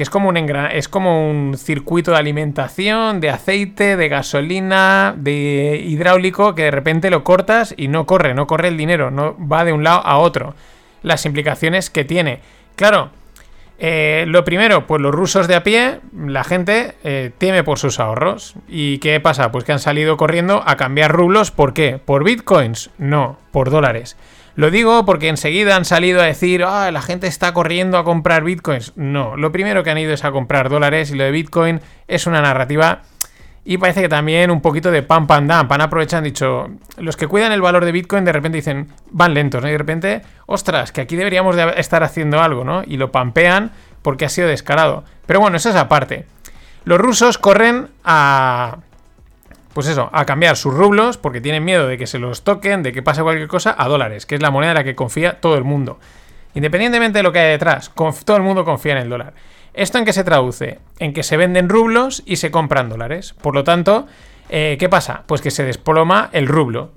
que 0.01 0.05
es 0.05 0.09
como 0.09 0.31
un 0.31 0.39
es 0.73 0.89
como 0.89 1.29
un 1.29 1.59
circuito 1.59 2.13
de 2.13 2.17
alimentación, 2.17 3.21
de 3.21 3.29
aceite, 3.29 3.99
de 3.99 4.09
gasolina, 4.09 5.15
de 5.15 5.79
hidráulico, 5.87 6.55
que 6.55 6.63
de 6.63 6.71
repente 6.71 7.11
lo 7.11 7.23
cortas 7.23 7.75
y 7.77 7.89
no 7.89 8.07
corre, 8.07 8.33
no 8.33 8.47
corre 8.47 8.69
el 8.69 8.79
dinero, 8.79 9.11
no 9.11 9.37
va 9.47 9.63
de 9.63 9.75
un 9.75 9.85
lado 9.85 10.01
a 10.03 10.17
otro. 10.17 10.55
Las 11.03 11.27
implicaciones 11.27 11.91
que 11.91 12.07
tiene. 12.07 12.41
Claro, 12.77 13.11
eh, 13.83 14.27
lo 14.29 14.45
primero, 14.45 14.87
pues 14.87 15.01
los 15.01 15.15
rusos 15.15 15.49
de 15.49 15.55
a 15.55 15.63
pie, 15.63 16.01
la 16.15 16.45
gente 16.45 16.97
eh, 17.03 17.31
teme 17.39 17.65
por 17.65 17.79
sus 17.79 17.99
ahorros. 17.99 18.55
¿Y 18.69 18.99
qué 18.99 19.19
pasa? 19.21 19.51
Pues 19.51 19.65
que 19.65 19.73
han 19.73 19.79
salido 19.79 20.19
corriendo 20.19 20.63
a 20.67 20.77
cambiar 20.77 21.11
rublos. 21.11 21.51
¿Por 21.51 21.73
qué? 21.73 21.99
¿Por 21.99 22.23
bitcoins? 22.23 22.91
No, 22.99 23.39
por 23.53 23.71
dólares. 23.71 24.19
Lo 24.55 24.71
digo 24.71 25.07
porque 25.07 25.29
enseguida 25.29 25.77
han 25.77 25.87
salido 25.87 26.21
a 26.21 26.27
decir, 26.27 26.63
ah, 26.63 26.91
la 26.91 27.01
gente 27.01 27.27
está 27.27 27.55
corriendo 27.55 27.97
a 27.97 28.05
comprar 28.05 28.45
bitcoins. 28.45 28.93
No, 28.97 29.37
lo 29.37 29.51
primero 29.51 29.83
que 29.83 29.91
han 29.91 29.97
ido 29.97 30.13
es 30.13 30.25
a 30.25 30.33
comprar 30.33 30.69
dólares 30.69 31.11
y 31.11 31.17
lo 31.17 31.25
de 31.25 31.31
bitcoin 31.31 31.81
es 32.07 32.27
una 32.27 32.43
narrativa 32.43 33.01
y 33.71 33.79
parece 33.79 34.03
que 34.03 34.09
también 34.09 34.51
un 34.51 34.61
poquito 34.61 34.91
de 34.91 35.05
pam 35.05 35.29
pam 35.29 35.47
dam. 35.47 35.69
Han 35.71 35.81
aprovechado, 35.81 36.19
han 36.19 36.25
dicho, 36.25 36.71
los 36.97 37.17
que 37.17 37.29
cuidan 37.29 37.53
el 37.53 37.61
valor 37.61 37.85
de 37.85 37.93
Bitcoin 37.93 38.25
de 38.25 38.33
repente 38.33 38.57
dicen, 38.57 38.89
van 39.13 39.33
lentos, 39.33 39.63
¿no? 39.63 39.69
Y 39.69 39.71
de 39.71 39.79
repente, 39.79 40.23
ostras, 40.47 40.91
que 40.91 41.01
aquí 41.01 41.15
deberíamos 41.15 41.55
de 41.55 41.75
estar 41.77 42.03
haciendo 42.03 42.41
algo, 42.41 42.65
¿no? 42.65 42.83
Y 42.85 42.97
lo 42.97 43.13
pampean 43.13 43.71
porque 44.03 44.25
ha 44.25 44.29
sido 44.29 44.49
descarado. 44.49 45.05
Pero 45.25 45.39
bueno, 45.39 45.57
eso 45.57 45.71
es 45.71 45.77
aparte. 45.77 46.27
Los 46.83 46.99
rusos 46.99 47.39
corren 47.39 47.91
a... 48.03 48.79
Pues 49.73 49.87
eso, 49.87 50.11
a 50.13 50.25
cambiar 50.25 50.57
sus 50.57 50.75
rublos 50.75 51.17
porque 51.17 51.41
tienen 51.41 51.65
miedo 51.65 51.87
de 51.87 51.97
que 51.97 52.09
se 52.09 52.19
los 52.19 52.43
toquen, 52.43 52.83
de 52.83 52.93
que 52.93 53.03
pase 53.03 53.23
cualquier 53.23 53.47
cosa, 53.47 53.77
a 53.79 53.87
dólares, 53.87 54.27
que 54.27 54.35
es 54.35 54.43
la 54.43 54.51
moneda 54.51 54.73
en 54.73 54.79
la 54.79 54.85
que 54.85 54.97
confía 54.97 55.41
todo 55.41 55.55
el 55.55 55.63
mundo. 55.63 56.01
Independientemente 56.55 57.21
de 57.21 57.23
lo 57.23 57.31
que 57.31 57.39
hay 57.39 57.51
detrás, 57.53 57.93
todo 58.25 58.37
el 58.37 58.43
mundo 58.43 58.65
confía 58.65 58.95
en 58.95 58.99
el 58.99 59.09
dólar. 59.09 59.33
¿Esto 59.75 59.99
en 59.99 60.05
qué 60.05 60.13
se 60.13 60.25
traduce? 60.25 60.79
En 60.99 61.13
que 61.13 61.23
se 61.23 61.37
venden 61.37 61.69
rublos 61.69 62.23
y 62.27 62.37
se 62.37 62.51
compran 62.51 62.89
dólares. 62.89 63.35
Por 63.41 63.55
lo 63.55 63.65
tanto, 63.65 64.07
eh, 64.49 64.77
¿qué 64.79 64.89
pasa? 64.89 65.23
Pues 65.27 65.41
que 65.41 65.51
se 65.51 65.65
desploma 65.65 66.29
el 66.33 66.47
rublo. 66.49 66.93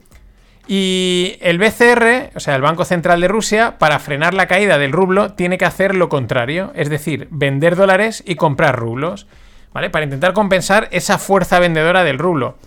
Y 0.68 1.38
el 1.42 1.58
BCR, 1.58 2.32
o 2.36 2.40
sea, 2.40 2.56
el 2.56 2.62
Banco 2.62 2.86
Central 2.86 3.20
de 3.20 3.28
Rusia, 3.28 3.78
para 3.78 4.00
frenar 4.00 4.34
la 4.34 4.48
caída 4.48 4.78
del 4.78 4.94
rublo, 4.94 5.34
tiene 5.34 5.58
que 5.58 5.66
hacer 5.66 5.94
lo 5.94 6.08
contrario, 6.08 6.72
es 6.74 6.90
decir, 6.90 7.28
vender 7.32 7.76
dólares 7.76 8.24
y 8.26 8.36
comprar 8.36 8.78
rublos, 8.78 9.28
¿vale? 9.74 9.90
Para 9.90 10.06
intentar 10.06 10.32
compensar 10.32 10.88
esa 10.92 11.18
fuerza 11.18 11.60
vendedora 11.60 12.06
del 12.06 12.18
rublo. 12.18 12.58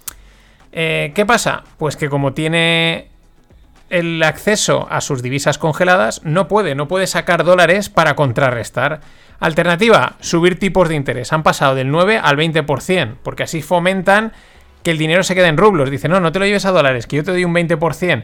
Eh, 0.72 1.12
¿Qué 1.14 1.24
pasa? 1.24 1.64
Pues 1.78 1.96
que 1.96 2.10
como 2.10 2.34
tiene 2.34 3.08
el 3.88 4.22
acceso 4.22 4.86
a 4.90 5.00
sus 5.00 5.22
divisas 5.22 5.56
congeladas, 5.56 6.22
no 6.22 6.48
puede, 6.48 6.74
no 6.74 6.88
puede 6.88 7.06
sacar 7.06 7.44
dólares 7.44 7.88
para 7.88 8.14
contrarrestar. 8.14 9.00
Alternativa, 9.38 10.14
subir 10.20 10.58
tipos 10.58 10.88
de 10.88 10.94
interés. 10.94 11.32
Han 11.32 11.42
pasado 11.42 11.74
del 11.74 11.90
9 11.90 12.18
al 12.22 12.36
20%, 12.36 13.16
porque 13.22 13.42
así 13.42 13.62
fomentan 13.62 14.32
que 14.82 14.90
el 14.92 14.98
dinero 14.98 15.22
se 15.22 15.34
quede 15.34 15.48
en 15.48 15.56
rublos. 15.56 15.90
Dicen, 15.90 16.10
no, 16.10 16.20
no 16.20 16.32
te 16.32 16.38
lo 16.38 16.46
lleves 16.46 16.64
a 16.64 16.70
dólares, 16.70 17.06
que 17.06 17.16
yo 17.16 17.24
te 17.24 17.32
doy 17.32 17.44
un 17.44 17.54
20%. 17.54 18.22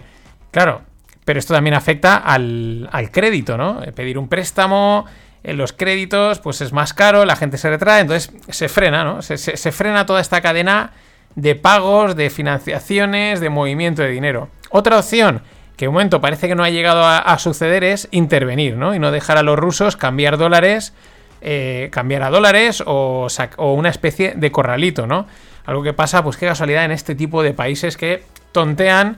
Claro, 0.50 0.82
pero 1.24 1.38
esto 1.38 1.54
también 1.54 1.74
afecta 1.74 2.16
al, 2.16 2.88
al 2.92 3.10
crédito, 3.10 3.56
¿no? 3.56 3.82
Eh, 3.82 3.92
Pedir 3.92 4.18
un 4.18 4.28
préstamo, 4.28 5.06
en 5.44 5.56
los 5.56 5.72
créditos, 5.72 6.38
pues 6.38 6.60
es 6.60 6.72
más 6.72 6.94
caro, 6.94 7.24
la 7.24 7.34
gente 7.34 7.58
se 7.58 7.68
retrae, 7.68 8.00
entonces 8.02 8.32
se 8.48 8.68
frena, 8.68 9.02
¿no? 9.02 9.22
Se- 9.22 9.36
se 9.38 9.72
frena 9.72 10.06
toda 10.06 10.20
esta 10.20 10.40
cadena 10.40 10.92
de 11.34 11.56
pagos, 11.56 12.14
de 12.14 12.30
financiaciones, 12.30 13.40
de 13.40 13.48
movimiento 13.50 14.02
de 14.02 14.10
dinero. 14.10 14.50
Otra 14.70 14.98
opción, 14.98 15.42
que 15.82 15.86
de 15.86 15.90
momento 15.90 16.20
parece 16.20 16.46
que 16.46 16.54
no 16.54 16.62
ha 16.62 16.70
llegado 16.70 17.04
a, 17.04 17.36
suceder, 17.40 17.82
es 17.82 18.06
intervenir, 18.12 18.76
¿no? 18.76 18.94
Y 18.94 19.00
no 19.00 19.10
dejar 19.10 19.36
a 19.36 19.42
los 19.42 19.58
rusos 19.58 19.96
cambiar 19.96 20.38
dólares, 20.38 20.92
eh, 21.40 21.88
cambiar 21.90 22.22
a 22.22 22.30
dólares 22.30 22.84
o, 22.86 23.26
o 23.56 23.72
una 23.74 23.88
especie 23.88 24.34
de 24.36 24.52
corralito, 24.52 25.08
¿no? 25.08 25.26
Algo 25.66 25.82
que 25.82 25.92
pasa, 25.92 26.22
pues 26.22 26.36
qué 26.36 26.46
casualidad 26.46 26.84
en 26.84 26.92
este 26.92 27.16
tipo 27.16 27.42
de 27.42 27.52
países 27.52 27.96
que 27.96 28.22
tontean, 28.52 29.16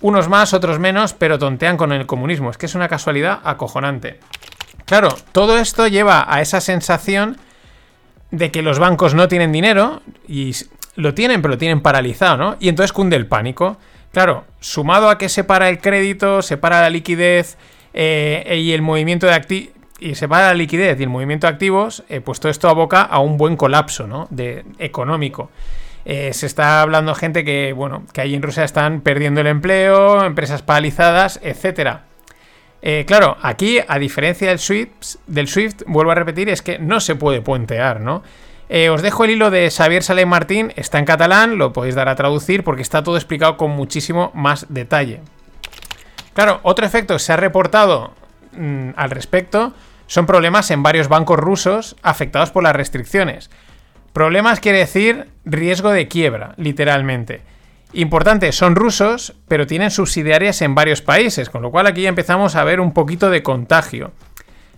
unos 0.00 0.28
más, 0.28 0.52
otros 0.52 0.80
menos, 0.80 1.12
pero 1.12 1.38
tontean 1.38 1.76
con 1.76 1.92
el 1.92 2.06
comunismo. 2.06 2.50
Es 2.50 2.58
que 2.58 2.66
es 2.66 2.74
una 2.74 2.88
casualidad 2.88 3.38
acojonante. 3.44 4.18
Claro, 4.86 5.10
todo 5.30 5.58
esto 5.58 5.86
lleva 5.86 6.26
a 6.26 6.40
esa 6.40 6.60
sensación 6.60 7.36
de 8.32 8.50
que 8.50 8.62
los 8.62 8.80
bancos 8.80 9.14
no 9.14 9.28
tienen 9.28 9.52
dinero 9.52 10.02
y 10.26 10.56
lo 10.96 11.14
tienen, 11.14 11.40
pero 11.40 11.54
lo 11.54 11.58
tienen 11.58 11.82
paralizado, 11.82 12.36
¿no? 12.36 12.56
Y 12.58 12.68
entonces 12.68 12.92
cunde 12.92 13.14
el 13.14 13.28
pánico. 13.28 13.78
Claro, 14.12 14.44
sumado 14.58 15.08
a 15.08 15.18
que 15.18 15.28
se 15.28 15.44
para 15.44 15.68
el 15.68 15.78
crédito, 15.78 16.42
se 16.42 16.56
para 16.56 16.80
la 16.80 16.90
liquidez 16.90 17.56
eh, 17.94 18.58
y 18.60 18.72
el 18.72 18.82
movimiento 18.82 19.26
de 19.26 19.34
activos. 19.34 19.74
Y 20.00 20.14
se 20.14 20.28
para 20.28 20.46
la 20.46 20.54
liquidez 20.54 20.98
y 20.98 21.02
el 21.02 21.10
movimiento 21.10 21.46
de 21.46 21.52
activos, 21.52 22.04
eh, 22.08 22.22
pues 22.22 22.40
todo 22.40 22.50
esto 22.50 22.70
aboca 22.70 23.02
a 23.02 23.18
un 23.18 23.36
buen 23.36 23.56
colapso, 23.56 24.06
¿no? 24.06 24.28
Económico. 24.78 25.50
Eh, 26.06 26.32
se 26.32 26.46
está 26.46 26.80
hablando 26.80 27.14
gente 27.14 27.44
que, 27.44 27.74
bueno, 27.74 28.04
que 28.12 28.22
ahí 28.22 28.34
en 28.34 28.42
Rusia 28.42 28.64
están 28.64 29.02
perdiendo 29.02 29.42
el 29.42 29.46
empleo, 29.46 30.24
empresas 30.24 30.62
paralizadas, 30.62 31.38
etcétera. 31.42 32.04
Eh, 32.82 33.04
claro, 33.06 33.36
aquí, 33.42 33.78
a 33.86 33.98
diferencia 33.98 34.48
del 34.48 34.58
Swift, 34.58 35.16
del 35.26 35.48
Swift, 35.48 35.82
vuelvo 35.86 36.12
a 36.12 36.14
repetir, 36.14 36.48
es 36.48 36.62
que 36.62 36.78
no 36.78 37.00
se 37.00 37.14
puede 37.14 37.42
puentear, 37.42 38.00
¿no? 38.00 38.22
Eh, 38.72 38.88
os 38.88 39.02
dejo 39.02 39.24
el 39.24 39.32
hilo 39.32 39.50
de 39.50 39.68
Xavier 39.68 40.04
Saleh 40.04 40.26
Martín, 40.26 40.72
está 40.76 41.00
en 41.00 41.04
catalán, 41.04 41.58
lo 41.58 41.72
podéis 41.72 41.96
dar 41.96 42.08
a 42.08 42.14
traducir 42.14 42.62
porque 42.62 42.82
está 42.82 43.02
todo 43.02 43.16
explicado 43.16 43.56
con 43.56 43.72
muchísimo 43.72 44.30
más 44.32 44.66
detalle. 44.68 45.22
Claro, 46.34 46.60
otro 46.62 46.86
efecto 46.86 47.14
que 47.14 47.18
se 47.18 47.32
ha 47.32 47.36
reportado 47.36 48.12
mm, 48.52 48.90
al 48.94 49.10
respecto 49.10 49.74
son 50.06 50.24
problemas 50.24 50.70
en 50.70 50.84
varios 50.84 51.08
bancos 51.08 51.40
rusos 51.40 51.96
afectados 52.02 52.52
por 52.52 52.62
las 52.62 52.76
restricciones. 52.76 53.50
Problemas 54.12 54.60
quiere 54.60 54.78
decir 54.78 55.26
riesgo 55.44 55.90
de 55.90 56.06
quiebra, 56.06 56.54
literalmente. 56.56 57.42
Importante, 57.92 58.52
son 58.52 58.76
rusos, 58.76 59.34
pero 59.48 59.66
tienen 59.66 59.90
subsidiarias 59.90 60.62
en 60.62 60.76
varios 60.76 61.02
países, 61.02 61.50
con 61.50 61.62
lo 61.62 61.72
cual 61.72 61.88
aquí 61.88 62.02
ya 62.02 62.08
empezamos 62.08 62.54
a 62.54 62.62
ver 62.62 62.78
un 62.78 62.92
poquito 62.92 63.30
de 63.30 63.42
contagio. 63.42 64.12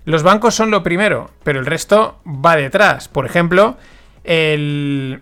Los 0.04 0.22
bancos 0.22 0.54
son 0.54 0.70
lo 0.70 0.82
primero, 0.82 1.30
pero 1.44 1.60
el 1.60 1.66
resto 1.66 2.20
va 2.26 2.56
detrás. 2.56 3.08
Por 3.08 3.26
ejemplo, 3.26 3.76
el. 4.24 5.20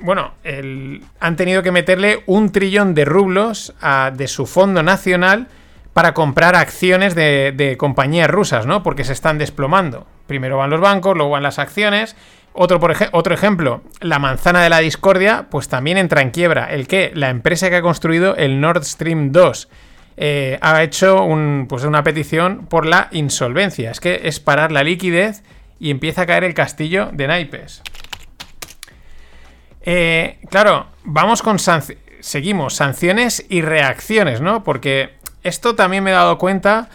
Bueno, 0.00 0.32
el- 0.42 1.02
han 1.20 1.36
tenido 1.36 1.62
que 1.62 1.70
meterle 1.72 2.22
un 2.26 2.50
trillón 2.52 2.94
de 2.94 3.04
rublos 3.04 3.74
a- 3.80 4.10
de 4.14 4.28
su 4.28 4.46
fondo 4.46 4.82
nacional 4.82 5.46
para 5.92 6.12
comprar 6.14 6.56
acciones 6.56 7.14
de, 7.14 7.76
compañías 7.78 8.28
rusas, 8.28 8.66
¿no? 8.66 8.82
Porque 8.82 9.04
se 9.04 9.12
están 9.12 9.38
desplomando. 9.38 10.06
Primero 10.26 10.56
van 10.58 10.70
los 10.70 10.80
bancos, 10.80 11.16
luego 11.16 11.30
van 11.30 11.42
las 11.44 11.58
acciones. 11.58 12.16
Otro, 12.52 12.80
por 12.80 12.94
otro 13.12 13.34
ejemplo, 13.34 13.82
la 14.00 14.18
manzana 14.18 14.62
de 14.62 14.70
la 14.70 14.80
discordia, 14.80 15.46
pues 15.50 15.68
también 15.68 15.96
entra 15.96 16.22
en 16.22 16.30
quiebra. 16.30 16.66
El 16.72 16.86
que 16.88 17.12
la 17.14 17.30
empresa 17.30 17.70
que 17.70 17.76
ha 17.76 17.82
construido 17.82 18.36
el 18.36 18.60
Nord 18.60 18.84
Stream 18.84 19.32
2 19.32 19.68
eh, 20.16 20.58
ha 20.60 20.82
hecho 20.82 21.26
pues 21.68 21.84
una 21.84 22.02
petición 22.02 22.66
por 22.66 22.86
la 22.86 23.08
insolvencia. 23.12 23.90
Es 23.90 24.00
que 24.00 24.20
es 24.24 24.40
parar 24.40 24.72
la 24.72 24.84
liquidez 24.84 25.42
y 25.80 25.90
empieza 25.90 26.22
a 26.22 26.26
caer 26.26 26.44
el 26.44 26.54
castillo 26.54 27.10
de 27.12 27.26
naipes. 27.26 27.82
Eh, 29.82 30.38
claro, 30.50 30.86
vamos 31.04 31.42
con 31.42 31.58
sanc- 31.58 31.96
seguimos 32.20 32.74
sanciones 32.74 33.44
y 33.48 33.60
reacciones, 33.60 34.40
¿no? 34.40 34.64
Porque 34.64 35.10
esto 35.42 35.74
también 35.74 36.02
me 36.04 36.10
he 36.10 36.14
dado 36.14 36.38
cuenta 36.38 36.88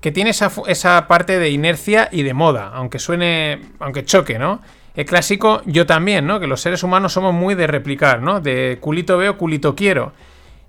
que 0.00 0.12
tiene 0.12 0.30
esa, 0.30 0.52
esa 0.66 1.08
parte 1.08 1.38
de 1.38 1.48
inercia 1.48 2.10
y 2.12 2.22
de 2.22 2.34
moda, 2.34 2.70
aunque 2.74 2.98
suene, 2.98 3.60
aunque 3.78 4.04
choque, 4.04 4.38
¿no? 4.38 4.60
El 4.94 5.06
clásico 5.06 5.62
yo 5.64 5.86
también, 5.86 6.26
¿no? 6.26 6.38
Que 6.38 6.46
los 6.46 6.60
seres 6.60 6.82
humanos 6.82 7.14
somos 7.14 7.32
muy 7.32 7.54
de 7.54 7.66
replicar, 7.66 8.20
¿no? 8.20 8.40
De 8.40 8.76
culito 8.80 9.16
veo, 9.16 9.38
culito 9.38 9.74
quiero. 9.74 10.12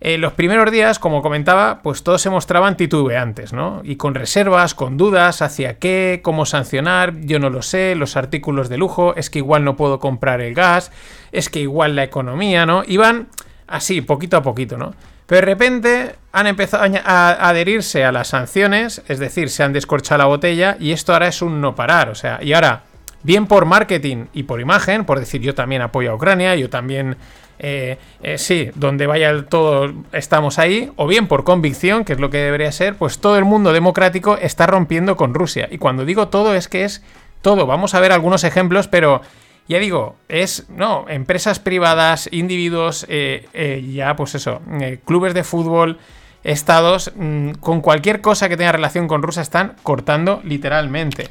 Eh, 0.07 0.19
los 0.19 0.33
primeros 0.33 0.69
días, 0.69 0.99
como 0.99 1.23
comentaba, 1.23 1.79
pues 1.81 2.03
todos 2.03 2.21
se 2.21 2.29
mostraban 2.29 2.77
titubeantes, 2.77 3.53
¿no? 3.53 3.81
Y 3.83 3.95
con 3.95 4.13
reservas, 4.13 4.75
con 4.75 4.97
dudas 4.97 5.41
hacia 5.41 5.79
qué, 5.79 6.19
cómo 6.23 6.45
sancionar, 6.45 7.21
yo 7.21 7.39
no 7.39 7.49
lo 7.49 7.63
sé, 7.63 7.95
los 7.95 8.15
artículos 8.15 8.69
de 8.69 8.77
lujo, 8.77 9.15
es 9.15 9.31
que 9.31 9.39
igual 9.39 9.63
no 9.63 9.75
puedo 9.75 9.99
comprar 9.99 10.41
el 10.41 10.53
gas, 10.53 10.91
es 11.31 11.49
que 11.49 11.59
igual 11.59 11.95
la 11.95 12.03
economía, 12.03 12.67
¿no? 12.67 12.83
Iban 12.85 13.29
así, 13.65 14.01
poquito 14.01 14.37
a 14.37 14.43
poquito, 14.43 14.77
¿no? 14.77 14.93
Pero 15.25 15.41
de 15.41 15.45
repente 15.53 16.15
han 16.31 16.45
empezado 16.45 16.83
a 17.03 17.49
adherirse 17.49 18.05
a 18.05 18.11
las 18.11 18.27
sanciones, 18.27 19.01
es 19.07 19.17
decir, 19.17 19.49
se 19.49 19.63
han 19.63 19.73
descorchado 19.73 20.19
la 20.19 20.25
botella 20.25 20.77
y 20.79 20.91
esto 20.91 21.13
ahora 21.13 21.29
es 21.29 21.41
un 21.41 21.61
no 21.61 21.73
parar, 21.73 22.09
o 22.09 22.15
sea, 22.15 22.37
y 22.43 22.53
ahora, 22.53 22.83
bien 23.23 23.47
por 23.47 23.65
marketing 23.65 24.25
y 24.33 24.43
por 24.43 24.61
imagen, 24.61 25.03
por 25.03 25.19
decir 25.19 25.41
yo 25.41 25.55
también 25.55 25.81
apoyo 25.81 26.11
a 26.11 26.15
Ucrania, 26.15 26.55
yo 26.55 26.69
también, 26.69 27.17
eh, 27.59 27.97
eh, 28.21 28.37
sí, 28.37 28.69
donde 28.75 29.07
vaya 29.07 29.45
todo 29.45 29.93
estamos 30.11 30.59
ahí, 30.59 30.91
o 30.95 31.07
bien 31.07 31.27
por 31.27 31.43
convicción, 31.43 32.05
que 32.05 32.13
es 32.13 32.19
lo 32.19 32.29
que 32.29 32.37
debería 32.37 32.71
ser, 32.71 32.95
pues 32.95 33.19
todo 33.19 33.37
el 33.37 33.45
mundo 33.45 33.73
democrático 33.73 34.37
está 34.37 34.67
rompiendo 34.67 35.15
con 35.15 35.33
Rusia. 35.33 35.67
Y 35.71 35.77
cuando 35.77 36.05
digo 36.05 36.27
todo 36.27 36.55
es 36.55 36.67
que 36.67 36.83
es 36.83 37.03
todo, 37.41 37.65
vamos 37.65 37.93
a 37.93 37.99
ver 37.99 38.11
algunos 38.11 38.43
ejemplos, 38.43 38.87
pero 38.87 39.21
ya 39.67 39.79
digo, 39.79 40.15
es, 40.29 40.67
no, 40.69 41.05
empresas 41.09 41.59
privadas, 41.59 42.29
individuos, 42.31 43.05
eh, 43.09 43.83
ya 43.93 44.15
pues 44.15 44.35
eso, 44.35 44.61
clubes 45.05 45.33
de 45.33 45.43
fútbol, 45.43 45.97
estados, 46.45 47.11
mm, 47.15 47.53
con 47.53 47.81
cualquier 47.81 48.21
cosa 48.21 48.47
que 48.47 48.57
tenga 48.57 48.71
relación 48.71 49.07
con 49.07 49.23
Rusia 49.23 49.41
están 49.41 49.75
cortando 49.83 50.41
literalmente. 50.43 51.27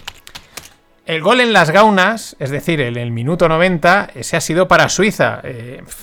El 1.07 1.21
gol 1.21 1.41
en 1.41 1.53
las 1.53 1.71
gaunas, 1.71 2.35
es 2.39 2.49
decir, 2.49 2.81
en 2.81 2.97
el 2.97 3.11
minuto 3.11 3.47
90, 3.47 4.11
ese 4.15 4.39
ha 4.39 4.41
sido 4.41 4.69
para 4.69 4.89
Suiza. 4.89 5.43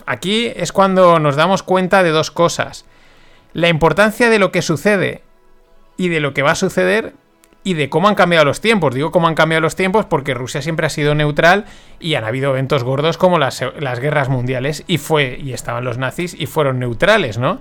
aquí 0.06 0.52
es 0.56 0.72
cuando 0.72 1.20
nos 1.20 1.36
damos 1.36 1.64
cuenta 1.64 2.04
de 2.04 2.12
dos 2.12 2.30
cosas. 2.30 2.86
La 3.54 3.68
importancia 3.68 4.30
de 4.30 4.38
lo 4.38 4.52
que 4.52 4.62
sucede 4.62 5.24
y 5.98 6.10
de 6.10 6.20
lo 6.20 6.34
que 6.34 6.44
va 6.44 6.52
a 6.52 6.56
suceder 6.56 7.14
y 7.64 7.74
de 7.74 7.90
cómo 7.90 8.08
han 8.08 8.16
cambiado 8.16 8.46
los 8.46 8.62
tiempos. 8.62 8.94
Digo 8.94 9.12
cómo 9.12 9.28
han 9.28 9.36
cambiado 9.36 9.62
los 9.62 9.76
tiempos 9.76 10.06
porque 10.06 10.34
Rusia 10.34 10.62
siempre 10.62 10.86
ha 10.86 10.90
sido 10.90 11.16
neutral 11.16 11.66
y 12.00 12.16
han 12.16 12.24
habido 12.24 12.52
eventos 12.52 12.84
gordos 12.84 13.18
como 13.18 13.40
las, 13.40 13.60
guerras 14.00 14.30
mundiales 14.30 14.84
y 14.88 14.98
fue 14.98 15.38
y 15.42 15.54
estaban 15.54 15.84
los 15.84 15.98
nazis 15.98 16.36
y 16.38 16.46
fueron 16.46 16.80
neutrales, 16.80 17.38
¿no? 17.38 17.60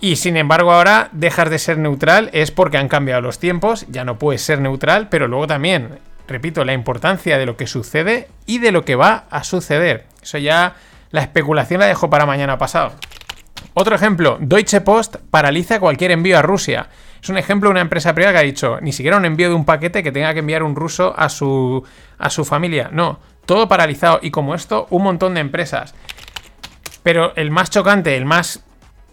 Y 0.00 0.16
sin 0.16 0.36
embargo 0.36 0.72
ahora 0.72 1.08
dejas 1.12 1.48
de 1.48 1.58
ser 1.58 1.78
neutral 1.78 2.28
es 2.32 2.50
porque 2.50 2.76
han 2.76 2.88
cambiado 2.88 3.22
los 3.22 3.38
tiempos, 3.38 3.86
ya 3.88 4.04
no 4.04 4.18
puedes 4.18 4.42
ser 4.42 4.60
neutral, 4.60 5.08
pero 5.08 5.26
luego 5.26 5.46
también, 5.46 5.98
repito, 6.28 6.64
la 6.64 6.72
importancia 6.72 7.38
de 7.38 7.46
lo 7.46 7.56
que 7.56 7.66
sucede 7.66 8.28
y 8.46 8.58
de 8.58 8.72
lo 8.72 8.84
que 8.84 8.96
va 8.96 9.24
a 9.30 9.44
suceder. 9.44 10.06
Eso 10.22 10.38
ya 10.38 10.74
la 11.10 11.22
especulación 11.22 11.80
la 11.80 11.86
dejo 11.86 12.10
para 12.10 12.26
mañana 12.26 12.58
pasado. 12.58 12.92
Otro 13.74 13.94
ejemplo, 13.94 14.38
Deutsche 14.40 14.80
Post 14.80 15.16
paraliza 15.30 15.80
cualquier 15.80 16.10
envío 16.10 16.38
a 16.38 16.42
Rusia. 16.42 16.88
Es 17.22 17.28
un 17.28 17.38
ejemplo 17.38 17.68
de 17.68 17.72
una 17.72 17.80
empresa 17.80 18.14
privada 18.14 18.34
que 18.34 18.38
ha 18.38 18.42
dicho, 18.42 18.78
ni 18.80 18.92
siquiera 18.92 19.16
un 19.16 19.24
envío 19.24 19.48
de 19.48 19.54
un 19.54 19.64
paquete 19.64 20.02
que 20.02 20.12
tenga 20.12 20.32
que 20.32 20.40
enviar 20.40 20.62
un 20.62 20.76
ruso 20.76 21.14
a 21.16 21.28
su, 21.28 21.84
a 22.18 22.30
su 22.30 22.44
familia. 22.44 22.88
No, 22.92 23.18
todo 23.44 23.68
paralizado. 23.68 24.20
Y 24.22 24.30
como 24.30 24.54
esto, 24.54 24.86
un 24.90 25.02
montón 25.02 25.34
de 25.34 25.40
empresas. 25.40 25.94
Pero 27.02 27.34
el 27.36 27.50
más 27.50 27.70
chocante, 27.70 28.16
el 28.16 28.24
más 28.24 28.64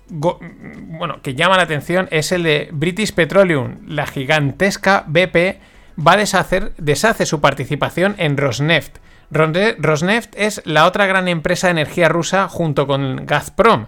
bueno, 0.09 1.21
que 1.21 1.33
llama 1.33 1.57
la 1.57 1.63
atención 1.63 2.07
es 2.11 2.31
el 2.31 2.43
de 2.43 2.69
British 2.71 3.13
Petroleum. 3.13 3.79
La 3.87 4.05
gigantesca 4.05 5.03
BP 5.07 5.59
va 5.97 6.13
a 6.13 6.17
deshacer, 6.17 6.73
deshace 6.77 7.25
su 7.25 7.41
participación 7.41 8.13
en 8.17 8.37
Rosneft. 8.37 8.99
Rosneft 9.31 10.35
es 10.35 10.61
la 10.65 10.85
otra 10.85 11.07
gran 11.07 11.27
empresa 11.27 11.67
de 11.67 11.71
energía 11.71 12.07
rusa 12.09 12.47
junto 12.47 12.87
con 12.87 13.25
Gazprom. 13.25 13.87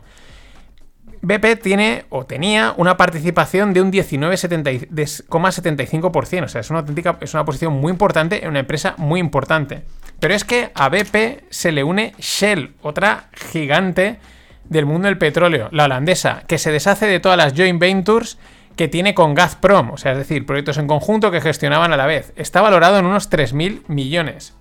BP 1.22 1.62
tiene 1.62 2.06
o 2.10 2.26
tenía 2.26 2.74
una 2.78 2.98
participación 2.98 3.74
de 3.74 3.82
un 3.82 3.92
19,75%. 3.92 6.44
O 6.44 6.48
sea, 6.48 6.62
es 6.62 6.70
una 6.70 6.80
auténtica, 6.80 7.18
es 7.22 7.34
una 7.34 7.46
posición 7.46 7.74
muy 7.74 7.92
importante 7.92 8.44
en 8.44 8.50
una 8.50 8.60
empresa 8.60 8.94
muy 8.98 9.20
importante. 9.20 9.82
Pero 10.20 10.36
es 10.36 10.44
que 10.44 10.72
a 10.76 10.90
BP 10.90 11.46
se 11.50 11.72
le 11.72 11.84
une 11.84 12.14
Shell, 12.20 12.76
otra 12.82 13.30
gigante 13.52 14.20
del 14.66 14.86
mundo 14.86 15.08
del 15.08 15.18
petróleo, 15.18 15.70
la 15.72 15.86
holandesa, 15.86 16.44
que 16.48 16.60
se 16.60 16.72
deshace 16.72 17.08
de 17.08 17.20
todas 17.20 17.38
las 17.38 17.54
joint 17.54 17.80
ventures 17.80 18.38
que 18.76 18.88
tiene 18.88 19.14
con 19.14 19.34
Gazprom, 19.36 19.92
o 19.92 19.98
sea, 19.98 20.12
es 20.14 20.18
decir, 20.18 20.46
proyectos 20.46 20.78
en 20.78 20.88
conjunto 20.88 21.32
que 21.32 21.42
gestionaban 21.42 21.94
a 21.94 21.98
la 21.98 22.06
vez. 22.06 22.34
Está 22.36 22.62
valorado 22.62 22.98
en 22.98 23.06
unos 23.06 23.30
3.000 23.30 23.84
millones. 23.88 24.54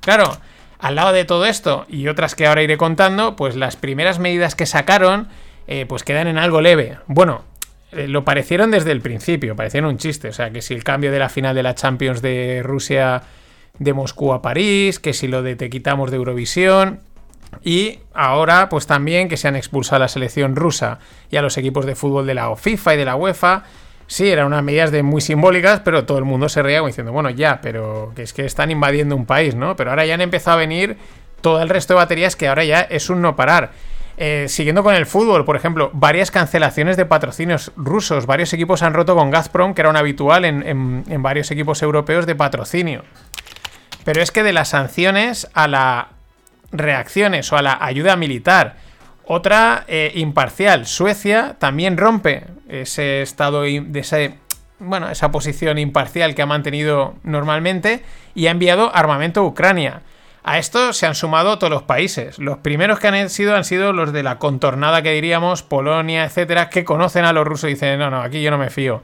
Claro, 0.00 0.38
al 0.78 0.94
lado 0.94 1.12
de 1.12 1.24
todo 1.24 1.44
esto 1.46 1.86
y 1.88 2.08
otras 2.08 2.34
que 2.34 2.46
ahora 2.46 2.62
iré 2.62 2.76
contando, 2.76 3.36
pues 3.36 3.54
las 3.56 3.76
primeras 3.76 4.18
medidas 4.18 4.54
que 4.54 4.66
sacaron 4.66 5.28
eh, 5.66 5.86
pues 5.86 6.02
quedan 6.02 6.26
en 6.26 6.38
algo 6.38 6.60
leve. 6.60 6.98
Bueno, 7.06 7.44
eh, 7.92 8.08
lo 8.08 8.24
parecieron 8.24 8.70
desde 8.70 8.90
el 8.90 9.00
principio, 9.00 9.54
parecieron 9.54 9.90
un 9.90 9.98
chiste. 9.98 10.28
O 10.28 10.32
sea, 10.32 10.50
que 10.50 10.62
si 10.62 10.74
el 10.74 10.84
cambio 10.84 11.12
de 11.12 11.18
la 11.18 11.28
final 11.28 11.54
de 11.54 11.62
la 11.62 11.74
Champions 11.74 12.22
de 12.22 12.62
Rusia 12.64 13.22
de 13.78 13.92
Moscú 13.92 14.32
a 14.32 14.42
París, 14.42 14.98
que 14.98 15.12
si 15.12 15.28
lo 15.28 15.42
de 15.42 15.56
te 15.56 15.70
quitamos 15.70 16.10
de 16.10 16.16
Eurovisión. 16.16 17.00
Y 17.62 18.00
ahora, 18.14 18.68
pues 18.68 18.86
también 18.86 19.28
que 19.28 19.36
se 19.36 19.48
han 19.48 19.56
expulsado 19.56 19.96
a 19.96 20.00
la 20.00 20.08
selección 20.08 20.56
rusa 20.56 20.98
y 21.30 21.36
a 21.36 21.42
los 21.42 21.56
equipos 21.58 21.86
de 21.86 21.94
fútbol 21.94 22.26
de 22.26 22.34
la 22.34 22.54
FIFA 22.56 22.94
y 22.94 22.96
de 22.96 23.04
la 23.04 23.16
UEFA. 23.16 23.64
Sí, 24.06 24.28
eran 24.28 24.46
unas 24.46 24.62
medidas 24.62 24.92
muy 25.02 25.20
simbólicas, 25.20 25.80
pero 25.80 26.04
todo 26.04 26.18
el 26.18 26.24
mundo 26.24 26.48
se 26.48 26.62
reía 26.62 26.82
diciendo, 26.82 27.12
bueno, 27.12 27.30
ya, 27.30 27.60
pero 27.62 28.12
que 28.14 28.22
es 28.22 28.32
que 28.32 28.44
están 28.44 28.70
invadiendo 28.70 29.16
un 29.16 29.26
país, 29.26 29.54
¿no? 29.54 29.76
Pero 29.76 29.90
ahora 29.90 30.04
ya 30.04 30.14
han 30.14 30.20
empezado 30.20 30.56
a 30.56 30.60
venir 30.60 30.96
todo 31.40 31.62
el 31.62 31.68
resto 31.68 31.94
de 31.94 31.98
baterías 31.98 32.36
que 32.36 32.48
ahora 32.48 32.64
ya 32.64 32.80
es 32.80 33.10
un 33.10 33.22
no 33.22 33.36
parar. 33.36 33.72
Eh, 34.18 34.46
siguiendo 34.48 34.82
con 34.82 34.94
el 34.94 35.06
fútbol, 35.06 35.44
por 35.44 35.56
ejemplo, 35.56 35.90
varias 35.94 36.30
cancelaciones 36.30 36.96
de 36.96 37.06
patrocinios 37.06 37.72
rusos. 37.76 38.26
Varios 38.26 38.52
equipos 38.52 38.82
han 38.82 38.94
roto 38.94 39.16
con 39.16 39.30
Gazprom, 39.30 39.74
que 39.74 39.80
era 39.80 39.90
un 39.90 39.96
habitual 39.96 40.44
en, 40.44 41.22
varios 41.22 41.50
equipos 41.50 41.82
europeos 41.82 42.26
de 42.26 42.34
patrocinio. 42.34 43.04
Pero 44.04 44.22
es 44.22 44.30
que 44.30 44.42
de 44.42 44.52
las 44.52 44.68
sanciones 44.68 45.48
a 45.54 45.68
las 45.68 46.06
reacciones 46.72 47.52
o 47.52 47.56
a 47.56 47.62
la 47.62 47.78
ayuda 47.80 48.16
militar, 48.16 48.76
otra 49.24 49.84
eh, 49.86 50.12
imparcial, 50.16 50.86
Suecia 50.86 51.56
también 51.58 51.96
rompe 51.96 52.44
ese 52.68 53.22
estado 53.22 53.62
de 53.62 53.90
ese, 53.94 54.34
bueno, 54.78 55.10
esa 55.10 55.30
posición 55.30 55.78
imparcial 55.78 56.34
que 56.34 56.42
ha 56.42 56.46
mantenido 56.46 57.14
normalmente 57.22 58.02
y 58.34 58.46
ha 58.46 58.50
enviado 58.50 58.94
armamento 58.94 59.40
a 59.40 59.44
Ucrania. 59.44 60.02
A 60.44 60.58
esto 60.58 60.92
se 60.92 61.06
han 61.06 61.14
sumado 61.14 61.58
todos 61.58 61.72
los 61.72 61.84
países. 61.84 62.38
Los 62.40 62.58
primeros 62.58 62.98
que 62.98 63.06
han 63.06 63.30
sido 63.30 63.54
han 63.54 63.64
sido 63.64 63.92
los 63.92 64.12
de 64.12 64.24
la 64.24 64.38
contornada 64.38 65.00
que 65.00 65.12
diríamos, 65.12 65.62
Polonia, 65.62 66.24
etcétera, 66.24 66.68
que 66.68 66.84
conocen 66.84 67.24
a 67.24 67.32
los 67.32 67.46
rusos 67.46 67.70
y 67.70 67.74
dicen, 67.74 68.00
no, 68.00 68.10
no, 68.10 68.22
aquí 68.22 68.42
yo 68.42 68.50
no 68.50 68.58
me 68.58 68.70
fío. 68.70 69.02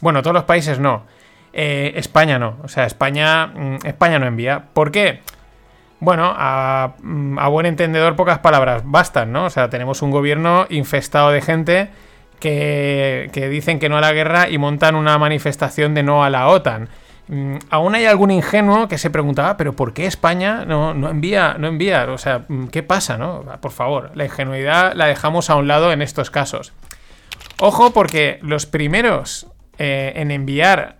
Bueno, 0.00 0.22
todos 0.22 0.34
los 0.34 0.44
países 0.44 0.78
no. 0.78 1.04
Eh, 1.52 1.92
España 1.96 2.38
no. 2.38 2.56
O 2.62 2.68
sea, 2.68 2.86
España, 2.86 3.48
mm, 3.48 3.78
España 3.84 4.18
no 4.18 4.26
envía. 4.26 4.64
¿Por 4.72 4.90
qué? 4.90 5.20
Bueno, 6.00 6.32
a, 6.36 6.94
mm, 7.02 7.38
a, 7.38 7.48
buen 7.48 7.66
entendedor 7.66 8.14
pocas 8.16 8.38
palabras 8.38 8.82
bastan, 8.84 9.32
¿no? 9.32 9.46
O 9.46 9.50
sea, 9.50 9.68
tenemos 9.68 10.02
un 10.02 10.10
gobierno 10.10 10.66
infestado 10.70 11.30
de 11.30 11.40
gente 11.40 11.88
que, 12.40 13.30
que 13.32 13.48
dicen 13.48 13.78
que 13.78 13.88
no 13.88 13.98
a 13.98 14.00
la 14.00 14.12
guerra 14.12 14.48
y 14.48 14.58
montan 14.58 14.94
una 14.94 15.18
manifestación 15.18 15.94
de 15.94 16.02
no 16.02 16.22
a 16.22 16.30
la 16.30 16.48
OTAN. 16.48 16.88
Mm, 17.28 17.56
aún 17.70 17.94
hay 17.94 18.06
algún 18.06 18.30
ingenuo 18.30 18.88
que 18.88 18.96
se 18.96 19.10
preguntaba, 19.10 19.56
pero 19.56 19.74
¿por 19.74 19.92
qué 19.92 20.06
España 20.06 20.64
no, 20.64 20.92
envía, 21.08 21.56
no 21.58 21.68
envía? 21.68 22.06
O 22.10 22.18
sea, 22.18 22.44
mm, 22.48 22.68
¿qué 22.68 22.82
pasa, 22.82 23.18
no? 23.18 23.44
Por 23.60 23.72
favor, 23.72 24.10
la 24.14 24.24
ingenuidad 24.24 24.94
la 24.94 25.06
dejamos 25.06 25.50
a 25.50 25.56
un 25.56 25.68
lado 25.68 25.92
en 25.92 26.00
estos 26.00 26.30
casos. 26.30 26.72
Ojo, 27.60 27.92
porque 27.92 28.38
los 28.42 28.66
primeros 28.66 29.46
eh, 29.78 30.12
en 30.16 30.30
enviar 30.30 30.98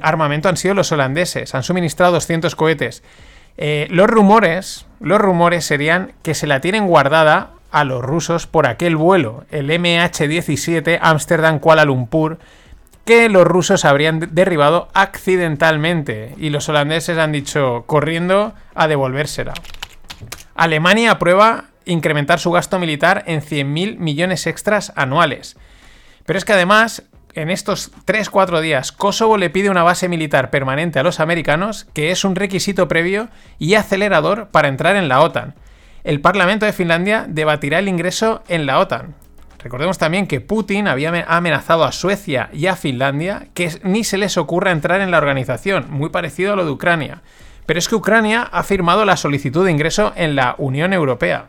armamento 0.00 0.48
han 0.48 0.56
sido 0.56 0.74
los 0.74 0.92
holandeses. 0.92 1.54
Han 1.54 1.62
suministrado 1.62 2.12
200 2.12 2.54
cohetes. 2.54 3.02
Eh, 3.56 3.86
los 3.90 4.08
rumores, 4.08 4.86
los 5.00 5.20
rumores 5.20 5.64
serían 5.64 6.12
que 6.22 6.34
se 6.34 6.46
la 6.46 6.60
tienen 6.60 6.86
guardada 6.86 7.50
a 7.70 7.84
los 7.84 8.02
rusos 8.02 8.46
por 8.46 8.66
aquel 8.66 8.96
vuelo, 8.96 9.44
el 9.50 9.70
MH17 9.70 10.98
Amsterdam-Kuala 11.00 11.84
Lumpur, 11.84 12.38
que 13.04 13.28
los 13.28 13.44
rusos 13.44 13.84
habrían 13.84 14.34
derribado 14.34 14.88
accidentalmente 14.94 16.34
y 16.38 16.50
los 16.50 16.68
holandeses 16.68 17.18
han 17.18 17.32
dicho 17.32 17.84
corriendo 17.86 18.54
a 18.74 18.88
devolvérsela. 18.88 19.54
Alemania 20.54 21.12
aprueba 21.12 21.64
incrementar 21.84 22.38
su 22.38 22.50
gasto 22.50 22.78
militar 22.78 23.24
en 23.26 23.42
100.000 23.42 23.98
millones 23.98 24.46
extras 24.46 24.92
anuales. 24.96 25.56
Pero 26.24 26.38
es 26.38 26.44
que 26.44 26.54
además, 26.54 27.02
en 27.34 27.50
estos 27.50 27.92
3-4 28.06 28.60
días, 28.60 28.92
Kosovo 28.92 29.36
le 29.36 29.50
pide 29.50 29.70
una 29.70 29.82
base 29.82 30.08
militar 30.08 30.50
permanente 30.50 30.98
a 30.98 31.02
los 31.02 31.20
americanos, 31.20 31.86
que 31.92 32.10
es 32.10 32.24
un 32.24 32.36
requisito 32.36 32.88
previo 32.88 33.28
y 33.58 33.74
acelerador 33.74 34.48
para 34.48 34.68
entrar 34.68 34.96
en 34.96 35.08
la 35.08 35.20
OTAN. 35.20 35.54
El 36.04 36.20
Parlamento 36.20 36.66
de 36.66 36.72
Finlandia 36.72 37.26
debatirá 37.28 37.78
el 37.78 37.88
ingreso 37.88 38.42
en 38.48 38.66
la 38.66 38.78
OTAN. 38.78 39.14
Recordemos 39.64 39.96
también 39.96 40.26
que 40.26 40.42
Putin 40.42 40.88
había 40.88 41.24
amenazado 41.26 41.84
a 41.84 41.92
Suecia 41.92 42.50
y 42.52 42.66
a 42.66 42.76
Finlandia 42.76 43.46
que 43.54 43.70
ni 43.82 44.04
se 44.04 44.18
les 44.18 44.36
ocurra 44.36 44.72
entrar 44.72 45.00
en 45.00 45.10
la 45.10 45.16
organización, 45.18 45.86
muy 45.88 46.10
parecido 46.10 46.52
a 46.52 46.56
lo 46.56 46.66
de 46.66 46.70
Ucrania. 46.70 47.22
Pero 47.64 47.78
es 47.78 47.88
que 47.88 47.94
Ucrania 47.94 48.42
ha 48.42 48.62
firmado 48.62 49.06
la 49.06 49.16
solicitud 49.16 49.64
de 49.64 49.70
ingreso 49.70 50.12
en 50.16 50.36
la 50.36 50.54
Unión 50.58 50.92
Europea. 50.92 51.46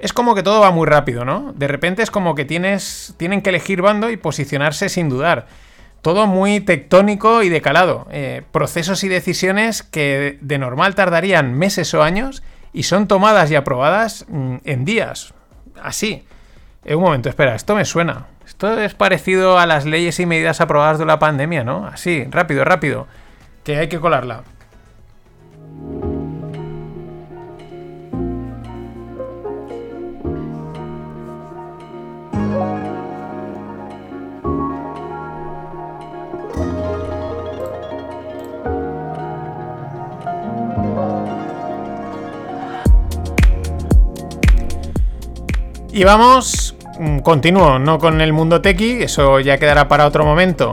Es 0.00 0.12
como 0.12 0.34
que 0.34 0.42
todo 0.42 0.60
va 0.60 0.70
muy 0.70 0.86
rápido, 0.86 1.24
¿no? 1.24 1.52
De 1.54 1.68
repente 1.68 2.02
es 2.02 2.10
como 2.10 2.34
que 2.34 2.44
tienes, 2.44 3.14
tienen 3.18 3.42
que 3.42 3.50
elegir 3.50 3.82
bando 3.82 4.10
y 4.10 4.16
posicionarse 4.16 4.88
sin 4.88 5.08
dudar. 5.08 5.46
Todo 6.00 6.26
muy 6.26 6.60
tectónico 6.60 7.42
y 7.42 7.50
decalado. 7.50 8.08
Eh, 8.10 8.42
procesos 8.50 9.04
y 9.04 9.08
decisiones 9.08 9.82
que 9.82 10.38
de 10.40 10.58
normal 10.58 10.94
tardarían 10.94 11.52
meses 11.52 11.92
o 11.92 12.02
años 12.02 12.42
y 12.72 12.84
son 12.84 13.06
tomadas 13.06 13.50
y 13.50 13.56
aprobadas 13.56 14.24
mm, 14.28 14.56
en 14.64 14.84
días. 14.86 15.34
Así. 15.82 16.24
Eh, 16.84 16.94
un 16.94 17.02
momento, 17.02 17.28
espera, 17.28 17.54
esto 17.54 17.74
me 17.74 17.84
suena. 17.84 18.28
Esto 18.46 18.80
es 18.80 18.94
parecido 18.94 19.58
a 19.58 19.66
las 19.66 19.84
leyes 19.84 20.18
y 20.18 20.26
medidas 20.26 20.62
aprobadas 20.62 20.98
de 20.98 21.04
la 21.04 21.18
pandemia, 21.18 21.62
¿no? 21.62 21.86
Así, 21.86 22.26
rápido, 22.30 22.64
rápido. 22.64 23.06
Que 23.64 23.76
hay 23.76 23.88
que 23.88 24.00
colarla. 24.00 24.44
Y 45.92 46.04
vamos, 46.04 46.76
mm, 47.00 47.18
continúo, 47.18 47.80
no 47.80 47.98
con 47.98 48.20
el 48.20 48.32
mundo 48.32 48.60
tequi, 48.60 49.02
eso 49.02 49.40
ya 49.40 49.58
quedará 49.58 49.88
para 49.88 50.06
otro 50.06 50.24
momento. 50.24 50.70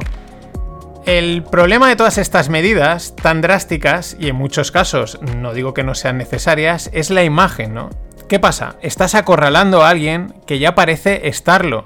El 1.07 1.41
problema 1.43 1.87
de 1.87 1.95
todas 1.95 2.19
estas 2.19 2.49
medidas 2.49 3.15
tan 3.15 3.41
drásticas, 3.41 4.15
y 4.19 4.27
en 4.27 4.35
muchos 4.35 4.71
casos 4.71 5.19
no 5.21 5.53
digo 5.53 5.73
que 5.73 5.83
no 5.83 5.95
sean 5.95 6.17
necesarias, 6.17 6.91
es 6.93 7.09
la 7.09 7.23
imagen, 7.23 7.73
¿no? 7.73 7.89
¿Qué 8.29 8.39
pasa? 8.39 8.75
Estás 8.81 9.15
acorralando 9.15 9.81
a 9.81 9.89
alguien 9.89 10.35
que 10.45 10.59
ya 10.59 10.75
parece 10.75 11.27
estarlo, 11.27 11.85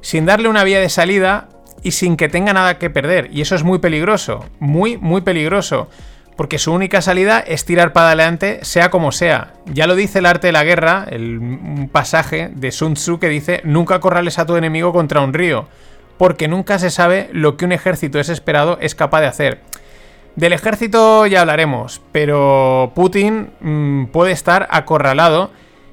sin 0.00 0.24
darle 0.24 0.48
una 0.48 0.64
vía 0.64 0.80
de 0.80 0.88
salida 0.88 1.48
y 1.82 1.90
sin 1.90 2.16
que 2.16 2.30
tenga 2.30 2.54
nada 2.54 2.78
que 2.78 2.88
perder. 2.88 3.28
Y 3.32 3.42
eso 3.42 3.54
es 3.54 3.64
muy 3.64 3.80
peligroso, 3.80 4.46
muy, 4.60 4.96
muy 4.96 5.20
peligroso 5.20 5.88
porque 6.36 6.58
su 6.58 6.72
única 6.72 7.02
salida 7.02 7.40
es 7.40 7.64
tirar 7.64 7.92
para 7.92 8.08
adelante, 8.08 8.60
sea 8.62 8.90
como 8.90 9.12
sea. 9.12 9.54
Ya 9.66 9.86
lo 9.86 9.94
dice 9.94 10.20
el 10.20 10.26
arte 10.26 10.48
de 10.48 10.52
la 10.52 10.64
guerra, 10.64 11.06
el 11.08 11.88
pasaje 11.92 12.50
de 12.54 12.72
Sun 12.72 12.94
Tzu 12.94 13.18
que 13.18 13.28
dice, 13.28 13.60
nunca 13.64 14.00
corrales 14.00 14.38
a 14.38 14.46
tu 14.46 14.56
enemigo 14.56 14.92
contra 14.92 15.20
un 15.20 15.34
río, 15.34 15.68
porque 16.18 16.48
nunca 16.48 16.78
se 16.78 16.90
sabe 16.90 17.28
lo 17.32 17.56
que 17.56 17.64
un 17.64 17.72
ejército 17.72 18.18
desesperado 18.18 18.78
es 18.80 18.94
capaz 18.94 19.20
de 19.20 19.26
hacer. 19.26 19.60
Del 20.36 20.54
ejército 20.54 21.26
ya 21.26 21.42
hablaremos, 21.42 22.00
pero 22.10 22.92
Putin 22.94 23.50
mm, 23.60 24.06
puede 24.06 24.32
estar 24.32 24.66
acorralado 24.70 25.50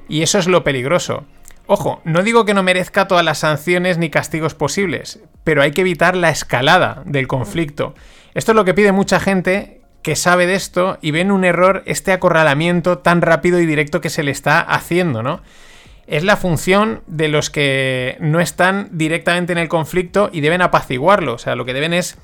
y 0.08 0.22
eso 0.22 0.38
es 0.38 0.46
lo 0.46 0.64
peligroso. 0.64 1.24
Ojo, 1.66 2.00
no 2.04 2.22
digo 2.22 2.46
que 2.46 2.54
no 2.54 2.62
merezca 2.62 3.06
todas 3.06 3.24
las 3.24 3.38
sanciones 3.38 3.98
ni 3.98 4.08
castigos 4.10 4.54
posibles, 4.54 5.20
pero 5.44 5.62
hay 5.62 5.72
que 5.72 5.82
evitar 5.82 6.16
la 6.16 6.30
escalada 6.30 7.02
del 7.04 7.28
conflicto. 7.28 7.94
Esto 8.34 8.52
es 8.52 8.56
lo 8.56 8.64
que 8.64 8.74
pide 8.74 8.92
mucha 8.92 9.20
gente 9.20 9.79
que 10.02 10.16
sabe 10.16 10.46
de 10.46 10.54
esto 10.54 10.98
y 11.00 11.10
ven 11.10 11.30
un 11.30 11.44
error 11.44 11.82
este 11.86 12.12
acorralamiento 12.12 12.98
tan 12.98 13.22
rápido 13.22 13.60
y 13.60 13.66
directo 13.66 14.00
que 14.00 14.10
se 14.10 14.22
le 14.22 14.30
está 14.30 14.60
haciendo, 14.60 15.22
¿no? 15.22 15.42
Es 16.06 16.24
la 16.24 16.36
función 16.36 17.02
de 17.06 17.28
los 17.28 17.50
que 17.50 18.16
no 18.20 18.40
están 18.40 18.88
directamente 18.92 19.52
en 19.52 19.58
el 19.58 19.68
conflicto 19.68 20.30
y 20.32 20.40
deben 20.40 20.62
apaciguarlo. 20.62 21.34
O 21.34 21.38
sea, 21.38 21.54
lo 21.54 21.64
que 21.64 21.74
deben 21.74 21.92
es 21.92 22.18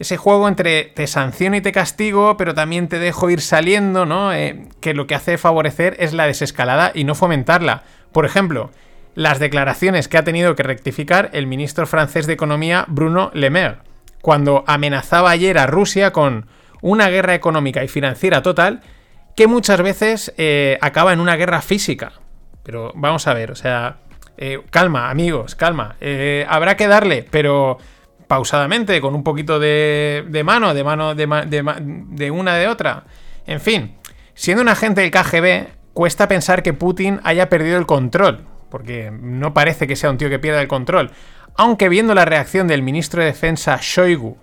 ese 0.00 0.16
juego 0.16 0.48
entre 0.48 0.84
te 0.84 1.06
sanciono 1.06 1.56
y 1.56 1.60
te 1.60 1.72
castigo, 1.72 2.36
pero 2.36 2.54
también 2.54 2.88
te 2.88 2.98
dejo 2.98 3.30
ir 3.30 3.40
saliendo, 3.40 4.06
¿no? 4.06 4.32
Eh, 4.32 4.66
que 4.80 4.94
lo 4.94 5.06
que 5.06 5.14
hace 5.14 5.38
favorecer 5.38 5.94
es 6.00 6.12
la 6.12 6.26
desescalada 6.26 6.90
y 6.94 7.04
no 7.04 7.14
fomentarla. 7.14 7.84
Por 8.10 8.24
ejemplo, 8.24 8.70
las 9.14 9.38
declaraciones 9.38 10.08
que 10.08 10.16
ha 10.18 10.24
tenido 10.24 10.56
que 10.56 10.62
rectificar 10.62 11.28
el 11.32 11.46
ministro 11.46 11.86
francés 11.86 12.26
de 12.26 12.32
Economía 12.32 12.86
Bruno 12.88 13.30
Le 13.34 13.50
Maire, 13.50 13.76
cuando 14.22 14.64
amenazaba 14.66 15.30
ayer 15.30 15.58
a 15.58 15.66
Rusia 15.66 16.12
con 16.12 16.46
una 16.80 17.08
guerra 17.08 17.34
económica 17.34 17.82
y 17.84 17.88
financiera 17.88 18.42
total 18.42 18.80
que 19.36 19.46
muchas 19.46 19.80
veces 19.82 20.34
eh, 20.36 20.78
acaba 20.80 21.12
en 21.12 21.20
una 21.20 21.36
guerra 21.36 21.62
física. 21.62 22.12
Pero 22.62 22.92
vamos 22.94 23.26
a 23.26 23.34
ver, 23.34 23.50
o 23.50 23.54
sea, 23.54 23.98
eh, 24.36 24.62
calma, 24.70 25.10
amigos, 25.10 25.54
calma. 25.54 25.96
Eh, 26.00 26.46
habrá 26.48 26.76
que 26.76 26.88
darle, 26.88 27.24
pero 27.30 27.78
pausadamente, 28.26 29.00
con 29.00 29.14
un 29.14 29.24
poquito 29.24 29.58
de, 29.58 30.42
mano, 30.44 30.74
de 30.74 30.84
mano 30.84 31.14
de, 31.14 31.26
de 32.08 32.30
una 32.30 32.56
de 32.56 32.68
otra. 32.68 33.04
En 33.46 33.60
fin, 33.60 33.96
siendo 34.34 34.62
un 34.62 34.68
agente 34.68 35.00
del 35.00 35.10
KGB, 35.10 35.68
cuesta 35.94 36.28
pensar 36.28 36.62
que 36.62 36.72
Putin 36.72 37.20
haya 37.24 37.48
perdido 37.48 37.78
el 37.78 37.86
control, 37.86 38.46
porque 38.70 39.10
no 39.10 39.52
parece 39.52 39.86
que 39.86 39.96
sea 39.96 40.10
un 40.10 40.18
tío 40.18 40.30
que 40.30 40.38
pierda 40.38 40.60
el 40.60 40.68
control. 40.68 41.10
Aunque 41.56 41.88
viendo 41.88 42.14
la 42.14 42.24
reacción 42.24 42.68
del 42.68 42.82
ministro 42.82 43.20
de 43.20 43.26
Defensa 43.26 43.78
Shoigu 43.80 44.38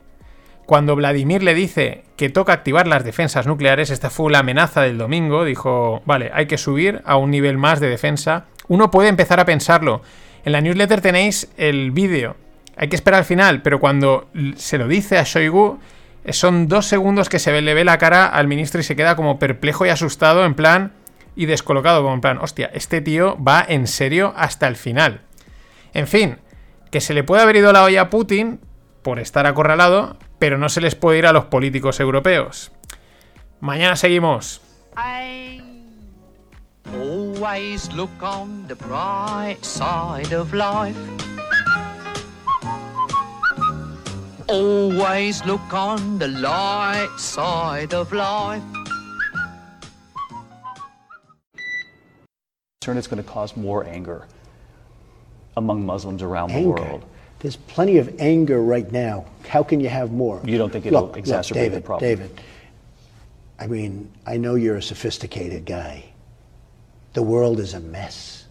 cuando 0.67 0.97
Vladimir 0.97 1.43
le 1.43 1.53
dice 1.53 2.03
que 2.17 2.29
toca 2.29 2.51
activar 2.51 2.87
las 2.87 3.05
defensas 3.05 3.47
nucleares, 3.47 3.89
esta 3.89 4.09
fue 4.09 4.33
la 4.33 4.39
amenaza 4.39 4.81
del 4.81 4.97
domingo, 4.97 5.45
dijo, 5.45 6.01
vale, 6.05 6.29
hay 6.33 6.45
que 6.45 6.57
subir 6.57 7.01
a 7.05 7.15
un 7.15 7.31
nivel 7.31 7.57
más 7.57 7.79
de 7.79 7.87
defensa. 7.87 8.47
Uno 8.67 8.91
puede 8.91 9.07
empezar 9.07 9.39
a 9.39 9.45
pensarlo. 9.45 10.01
En 10.43 10.51
la 10.51 10.59
newsletter 10.59 10.99
tenéis 10.99 11.49
el 11.55 11.91
vídeo. 11.91 12.35
Hay 12.75 12.89
que 12.89 12.97
esperar 12.97 13.19
al 13.19 13.25
final, 13.25 13.61
pero 13.61 13.79
cuando 13.79 14.27
se 14.57 14.77
lo 14.77 14.89
dice 14.89 15.17
a 15.17 15.23
Shoigu, 15.23 15.79
son 16.31 16.67
dos 16.67 16.85
segundos 16.85 17.29
que 17.29 17.39
se 17.39 17.61
le 17.61 17.73
ve 17.73 17.85
la 17.85 17.97
cara 17.97 18.25
al 18.25 18.47
ministro 18.47 18.81
y 18.81 18.83
se 18.83 18.97
queda 18.97 19.15
como 19.15 19.39
perplejo 19.39 19.85
y 19.85 19.89
asustado, 19.89 20.43
en 20.43 20.53
plan, 20.53 20.91
y 21.37 21.45
descolocado, 21.45 22.01
como 22.01 22.15
en 22.15 22.21
plan, 22.21 22.39
hostia, 22.39 22.69
este 22.73 22.99
tío 22.99 23.41
va 23.41 23.65
en 23.65 23.87
serio 23.87 24.33
hasta 24.35 24.67
el 24.67 24.75
final. 24.75 25.21
En 25.93 26.07
fin, 26.07 26.39
que 26.91 26.99
se 26.99 27.13
le 27.13 27.23
puede 27.23 27.43
haber 27.43 27.55
ido 27.55 27.71
la 27.71 27.85
olla 27.85 28.01
a 28.01 28.09
Putin 28.09 28.59
por 29.01 29.19
estar 29.19 29.45
acorralado, 29.45 30.17
pero 30.39 30.57
no 30.57 30.69
se 30.69 30.81
les 30.81 30.95
puede 30.95 31.19
ir 31.19 31.25
a 31.25 31.33
los 31.33 31.45
políticos 31.45 31.99
europeos. 31.99 32.71
Mañana 33.59 33.95
seguimos. 33.95 34.61
Always 36.93 37.91
look 37.93 38.09
on 38.21 38.67
the 38.67 38.75
bright 38.75 39.57
side 39.63 40.33
of 40.33 40.53
life. 40.53 40.97
Always 44.47 45.43
look 45.45 45.73
on 45.73 46.17
the 46.19 46.29
light 46.29 47.09
side 47.17 47.93
of 47.93 48.13
life. 48.13 48.63
It's 52.81 53.07
going 53.07 53.21
to 53.21 53.29
cause 53.29 53.57
more 53.57 53.83
anger 53.83 54.25
among 55.57 55.85
Muslims 55.85 56.23
around 56.23 56.53
the 56.53 56.61
world. 56.61 57.03
There's 57.39 57.55
plenty 57.55 57.97
of 57.97 58.19
anger 58.19 58.61
right 58.61 58.91
now. 58.91 59.25
How 59.47 59.63
can 59.63 59.79
you 59.79 59.89
have 59.89 60.11
more? 60.11 60.41
You 60.43 60.57
don't 60.57 60.71
think 60.71 60.85
it'll 60.85 61.03
look, 61.03 61.17
exacerbate 61.17 61.49
look, 61.49 61.53
David, 61.53 61.77
the 61.77 61.85
problem? 61.85 62.09
David, 62.09 62.41
I 63.59 63.67
mean, 63.67 64.11
I 64.25 64.37
know 64.37 64.55
you're 64.55 64.77
a 64.77 64.81
sophisticated 64.81 65.65
guy. 65.65 66.05
The 67.13 67.23
world 67.23 67.59
is 67.59 67.73
a 67.73 67.79
mess. 67.79 68.45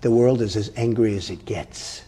The 0.00 0.10
world 0.10 0.42
is 0.42 0.56
as 0.56 0.72
angry 0.76 1.16
as 1.16 1.30
it 1.30 1.44
gets. 1.44 2.02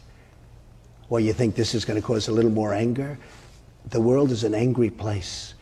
Well, 1.08 1.20
you 1.20 1.32
think 1.32 1.54
this 1.54 1.74
is 1.74 1.84
going 1.84 2.00
to 2.00 2.06
cause 2.06 2.28
a 2.28 2.32
little 2.32 2.50
more 2.50 2.74
anger? 2.74 3.18
The 3.90 4.00
world 4.00 4.30
is 4.30 4.44
an 4.44 4.54
angry 4.54 4.90
place. 4.90 5.54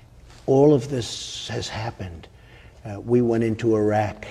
All 0.47 0.75
of 0.75 0.89
this 0.89 1.49
has 1.49 1.69
happened. 1.69 2.29
Uh, 2.85 3.01
we 3.01 3.21
went 3.21 3.45
into 3.45 3.77
Iraq. 3.77 4.27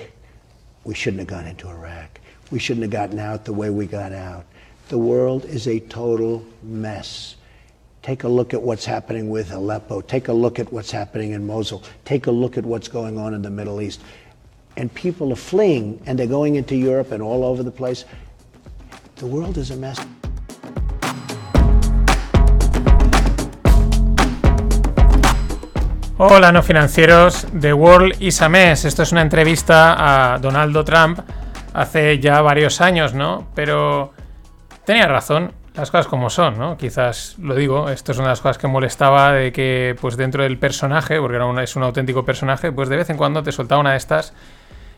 We 0.84 0.94
shouldn't 0.94 1.20
have 1.20 1.28
gone 1.28 1.48
into 1.48 1.70
Iraq. 1.70 2.20
We 2.52 2.60
shouldn't 2.60 2.84
have 2.84 2.92
gotten 2.92 3.20
out 3.20 3.46
the 3.46 3.54
way 3.54 3.70
we 3.70 3.86
got 3.86 4.12
out. 4.12 4.46
The 4.88 5.00
world 5.00 5.46
is 5.46 5.68
a 5.68 5.80
total 5.80 6.46
mess. 6.62 7.38
Take 8.04 8.24
a 8.24 8.28
look 8.28 8.54
at 8.54 8.62
what's 8.62 8.86
happening 8.86 9.32
with 9.32 9.52
Aleppo. 9.52 10.02
Take 10.02 10.28
a 10.28 10.34
look 10.34 10.60
at 10.60 10.72
what's 10.72 10.92
happening 10.92 11.32
in 11.32 11.48
Mosul. 11.48 11.82
Take 12.06 12.28
a 12.28 12.32
look 12.32 12.56
at 12.56 12.64
what's 12.64 12.88
going 12.88 13.18
on 13.18 13.34
in 13.34 13.42
the 13.42 13.50
Middle 13.50 13.82
East. 13.82 14.02
And 14.78 14.94
people 14.94 15.34
are 15.34 15.36
fleeing 15.36 16.00
and 16.06 16.20
they're 16.20 16.28
going 16.28 16.54
into 16.54 16.76
Europe 16.76 17.12
and 17.12 17.24
all 17.24 17.44
over 17.44 17.64
the 17.64 17.72
place. 17.72 18.06
The 19.16 19.26
world 19.26 19.58
is 19.58 19.72
a 19.72 19.76
mess. 19.76 19.98
Hola 26.20 26.52
no 26.52 26.62
financieros, 26.62 27.48
The 27.60 27.74
World 27.74 28.14
is 28.22 28.40
a 28.42 28.50
Mess. 28.50 28.86
Esto 28.86 29.02
es 29.02 29.12
una 29.12 29.22
entrevista 29.22 30.34
a 30.34 30.38
Donaldo 30.38 30.86
Trump 30.86 31.20
hace 31.74 32.20
ya 32.20 32.42
varios 32.42 32.80
años, 32.82 33.14
¿no? 33.14 33.48
Pero 33.54 34.15
tenía 34.86 35.08
razón, 35.08 35.52
las 35.76 35.92
cosas 35.92 36.08
como 36.08 36.30
son, 36.30 36.58
¿no? 36.58 36.78
Quizás 36.78 37.36
lo 37.40 37.56
digo, 37.56 37.90
esto 37.90 38.12
es 38.12 38.18
una 38.18 38.28
de 38.28 38.32
las 38.32 38.42
cosas 38.42 38.58
que 38.58 38.68
molestaba 38.68 39.34
de 39.34 39.52
que, 39.52 39.96
pues 40.00 40.16
dentro 40.16 40.44
del 40.44 40.58
personaje, 40.58 41.20
porque 41.20 41.36
era 41.36 41.64
es 41.64 41.76
un 41.76 41.84
auténtico 41.84 42.24
personaje, 42.24 42.72
pues 42.72 42.90
de 42.90 42.98
vez 42.98 43.10
en 43.10 43.18
cuando 43.18 43.44
te 43.44 43.52
soltaba 43.52 43.82
una 43.82 43.92
de 43.92 43.98
estas 43.98 44.34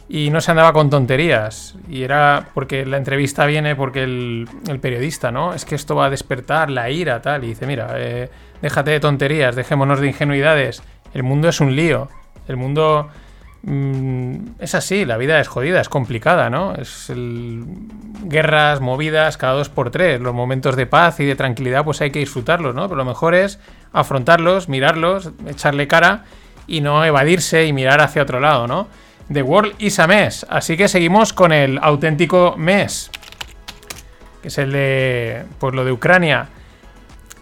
y 0.09 0.29
no 0.29 0.39
se 0.39 0.51
andaba 0.51 0.73
con 0.73 0.89
tonterías. 0.89 1.75
Y 1.89 2.03
era 2.03 2.49
porque 2.53 2.85
la 2.85 2.97
entrevista 2.97 3.45
viene 3.45 3.75
porque 3.75 4.03
el, 4.03 4.47
periodista, 4.81 5.31
¿no? 5.31 5.53
Es 5.53 5.65
que 5.65 5.75
esto 5.75 5.95
va 5.95 6.05
a 6.05 6.09
despertar 6.09 6.69
la 6.69 6.89
ira, 6.89 7.21
tal. 7.21 7.43
Y 7.43 7.47
dice, 7.47 7.65
mira, 7.65 7.93
eh, 7.95 8.29
déjate 8.61 8.91
de 8.91 8.99
tonterías, 8.99 9.55
dejémonos 9.55 9.99
de 9.99 10.07
ingenuidades. 10.07 10.83
El 11.13 11.23
mundo 11.23 11.49
es 11.49 11.59
un 11.59 11.75
lío. 11.75 12.09
El 12.47 12.55
mundo 12.55 13.09
es 14.59 14.75
así, 14.75 15.03
la 15.03 15.17
vida 15.17 15.39
es 15.39 15.47
jodida, 15.47 15.81
es 15.81 15.89
complicada, 15.89 16.49
¿no? 16.49 16.75
Es 16.75 17.11
guerras, 18.23 18.79
movidas, 18.79 19.37
cada 19.37 19.53
dos 19.53 19.69
por 19.69 19.91
tres. 19.91 20.21
Los 20.21 20.33
momentos 20.33 20.75
de 20.75 20.85
paz 20.85 21.19
y 21.19 21.25
de 21.25 21.35
tranquilidad, 21.35 21.83
pues 21.83 22.01
hay 22.01 22.11
que 22.11 22.19
disfrutarlos, 22.19 22.73
¿no? 22.75 22.87
Pero 22.87 22.97
lo 22.97 23.05
mejor 23.05 23.35
es 23.35 23.59
afrontarlos, 23.91 24.69
mirarlos, 24.69 25.31
echarle 25.47 25.87
cara 25.87 26.23
y 26.67 26.81
no 26.81 27.03
evadirse 27.03 27.65
y 27.65 27.73
mirar 27.73 28.01
hacia 28.01 28.21
otro 28.21 28.39
lado, 28.39 28.67
¿no? 28.67 28.87
The 29.31 29.41
World 29.41 29.75
is 29.79 29.99
a 29.99 30.07
mess. 30.07 30.45
Así 30.49 30.77
que 30.77 30.87
seguimos 30.87 31.33
con 31.33 31.51
el 31.51 31.79
auténtico 31.81 32.55
mes, 32.57 33.11
que 34.41 34.47
es 34.47 34.57
el 34.57 34.71
de, 34.71 35.43
pues 35.59 35.73
lo 35.73 35.83
de 35.83 35.91
Ucrania. 35.91 36.47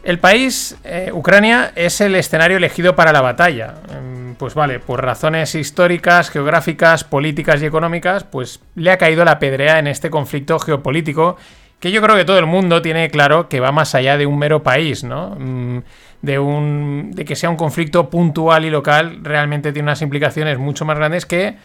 El 0.04 0.20
país, 0.20 0.78
eh, 0.84 1.12
Ucrania, 1.14 1.72
es 1.76 2.02
el 2.02 2.16
escenario 2.16 2.58
elegido 2.58 2.96
para 2.96 3.12
la 3.12 3.22
batalla. 3.22 3.76
Em, 3.92 4.15
Pues 4.38 4.54
vale, 4.54 4.80
por 4.80 5.04
razones 5.04 5.56
históricas, 5.56 6.30
geográficas, 6.30 7.04
políticas 7.04 7.62
y 7.62 7.66
económicas, 7.66 8.24
pues 8.26 8.60
le 8.76 8.92
ha 8.92 8.98
caído 8.98 9.24
la 9.24 9.40
pedrea 9.40 9.80
en 9.80 9.88
este 9.88 10.10
conflicto 10.10 10.60
geopolítico 10.60 11.38
que 11.80 11.92
yo 11.92 12.02
creo 12.02 12.16
que 12.16 12.26
todo 12.26 12.40
el 12.40 12.46
mundo 12.46 12.82
tiene 12.82 13.10
claro 13.10 13.48
que 13.48 13.60
va 13.60 13.72
más 13.72 13.96
allá 13.96 14.18
de 14.18 14.26
un 14.26 14.38
mero 14.40 14.64
país, 14.64 15.04
¿no? 15.04 15.36
Mm, 15.38 15.80
De, 16.22 16.40
un, 16.40 17.12
de 17.14 17.24
que 17.24 17.36
sea 17.36 17.50
un 17.50 17.58
conflicto 17.58 18.10
puntual 18.10 18.66
y 18.66 18.70
local, 18.72 19.20
realmente 19.22 19.72
tiene 19.72 19.90
unas 19.90 20.02
implicaciones 20.02 20.58
mucho 20.58 20.84
más 20.84 20.98
grandes 20.98 21.26
que, 21.26 21.58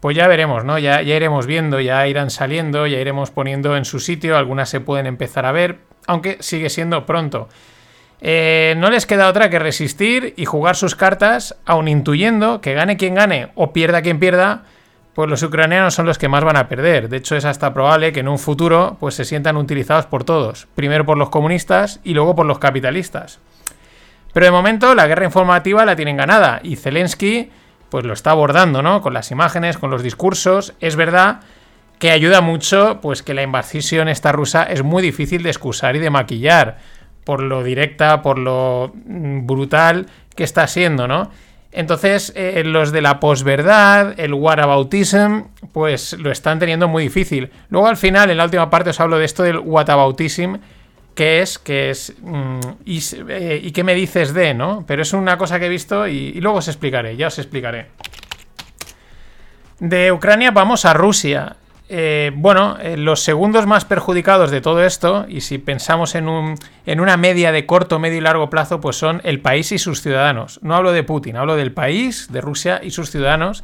pues 0.00 0.16
ya 0.16 0.26
veremos, 0.28 0.64
¿no? 0.64 0.78
Ya, 0.78 1.00
ya 1.00 1.16
iremos 1.16 1.46
viendo, 1.46 1.80
ya 1.80 2.06
irán 2.06 2.28
saliendo, 2.28 2.86
ya 2.86 2.98
iremos 2.98 3.30
poniendo 3.30 3.76
en 3.76 3.84
su 3.84 4.00
sitio, 4.00 4.36
algunas 4.36 4.68
se 4.68 4.80
pueden 4.80 5.06
empezar 5.06 5.46
a 5.46 5.52
ver, 5.52 5.78
aunque 6.06 6.36
sigue 6.40 6.68
siendo 6.68 7.06
pronto. 7.06 7.48
Eh, 8.24 8.74
no 8.78 8.88
les 8.88 9.04
queda 9.04 9.28
otra 9.28 9.50
que 9.50 9.58
resistir 9.58 10.32
y 10.36 10.44
jugar 10.44 10.76
sus 10.76 10.94
cartas, 10.94 11.56
aun 11.66 11.88
intuyendo 11.88 12.60
que 12.60 12.72
gane 12.72 12.96
quien 12.96 13.16
gane 13.16 13.48
o 13.56 13.72
pierda 13.72 14.00
quien 14.00 14.20
pierda, 14.20 14.62
pues 15.12 15.28
los 15.28 15.42
ucranianos 15.42 15.94
son 15.94 16.06
los 16.06 16.18
que 16.18 16.28
más 16.28 16.44
van 16.44 16.56
a 16.56 16.68
perder. 16.68 17.08
De 17.08 17.16
hecho, 17.16 17.34
es 17.34 17.44
hasta 17.44 17.74
probable 17.74 18.12
que 18.12 18.20
en 18.20 18.28
un 18.28 18.38
futuro 18.38 18.96
pues 19.00 19.16
se 19.16 19.24
sientan 19.24 19.56
utilizados 19.56 20.06
por 20.06 20.22
todos, 20.22 20.68
primero 20.76 21.04
por 21.04 21.18
los 21.18 21.30
comunistas 21.30 21.98
y 22.04 22.14
luego 22.14 22.36
por 22.36 22.46
los 22.46 22.60
capitalistas. 22.60 23.40
Pero 24.32 24.46
de 24.46 24.52
momento 24.52 24.94
la 24.94 25.08
guerra 25.08 25.24
informativa 25.24 25.84
la 25.84 25.96
tienen 25.96 26.16
ganada 26.16 26.60
y 26.62 26.76
Zelensky 26.76 27.50
pues 27.90 28.04
lo 28.04 28.12
está 28.12 28.30
abordando, 28.30 28.82
¿no? 28.82 29.02
Con 29.02 29.14
las 29.14 29.32
imágenes, 29.32 29.78
con 29.78 29.90
los 29.90 30.02
discursos. 30.02 30.74
Es 30.78 30.94
verdad 30.94 31.40
que 31.98 32.12
ayuda 32.12 32.40
mucho 32.40 33.00
pues 33.02 33.24
que 33.24 33.34
la 33.34 33.42
invasión 33.42 34.08
esta 34.08 34.30
rusa 34.30 34.62
es 34.62 34.84
muy 34.84 35.02
difícil 35.02 35.42
de 35.42 35.50
excusar 35.50 35.96
y 35.96 35.98
de 35.98 36.08
maquillar 36.08 36.78
por 37.24 37.42
lo 37.42 37.62
directa, 37.62 38.22
por 38.22 38.38
lo 38.38 38.92
mm, 39.06 39.46
brutal 39.46 40.06
que 40.34 40.44
está 40.44 40.66
siendo, 40.66 41.06
¿no? 41.06 41.30
Entonces, 41.72 42.32
eh, 42.36 42.62
los 42.64 42.92
de 42.92 43.00
la 43.00 43.18
posverdad, 43.18 44.18
el 44.20 44.34
whataboutism, 44.34 45.44
pues 45.72 46.12
lo 46.14 46.30
están 46.30 46.58
teniendo 46.58 46.86
muy 46.86 47.04
difícil. 47.04 47.50
Luego, 47.70 47.86
al 47.86 47.96
final, 47.96 48.30
en 48.30 48.36
la 48.36 48.44
última 48.44 48.68
parte, 48.68 48.90
os 48.90 49.00
hablo 49.00 49.18
de 49.18 49.24
esto 49.24 49.42
del 49.42 49.58
whataboutism, 49.58 50.56
que 51.14 51.40
es, 51.40 51.58
que 51.58 51.90
es, 51.90 52.14
mm, 52.20 52.60
eh, 52.86 53.60
y 53.62 53.72
qué 53.72 53.84
me 53.84 53.94
dices 53.94 54.34
de, 54.34 54.52
¿no? 54.52 54.84
Pero 54.86 55.00
es 55.00 55.14
una 55.14 55.38
cosa 55.38 55.58
que 55.58 55.66
he 55.66 55.70
visto 55.70 56.06
y 56.06 56.32
luego 56.40 56.58
os 56.58 56.68
explicaré, 56.68 57.16
ya 57.16 57.28
os 57.28 57.38
explicaré. 57.38 57.86
De 59.82 60.12
Ucrania 60.12 60.52
vamos 60.52 60.84
a 60.84 60.92
Rusia. 60.94 61.56
Eh, 61.94 62.32
bueno, 62.34 62.78
eh, 62.80 62.96
los 62.96 63.20
segundos 63.20 63.66
más 63.66 63.84
perjudicados 63.84 64.50
de 64.50 64.62
todo 64.62 64.82
esto, 64.82 65.26
y 65.28 65.42
si 65.42 65.58
pensamos 65.58 66.14
en, 66.14 66.26
un, 66.26 66.54
en 66.86 67.00
una 67.00 67.18
media 67.18 67.52
de 67.52 67.66
corto, 67.66 67.98
medio 67.98 68.16
y 68.16 68.22
largo 68.22 68.48
plazo, 68.48 68.80
pues 68.80 68.96
son 68.96 69.20
el 69.24 69.40
país 69.40 69.72
y 69.72 69.78
sus 69.78 70.00
ciudadanos. 70.00 70.58
No 70.62 70.74
hablo 70.74 70.92
de 70.92 71.02
Putin, 71.02 71.36
hablo 71.36 71.54
del 71.54 71.70
país, 71.70 72.32
de 72.32 72.40
Rusia 72.40 72.80
y 72.82 72.92
sus 72.92 73.10
ciudadanos, 73.10 73.62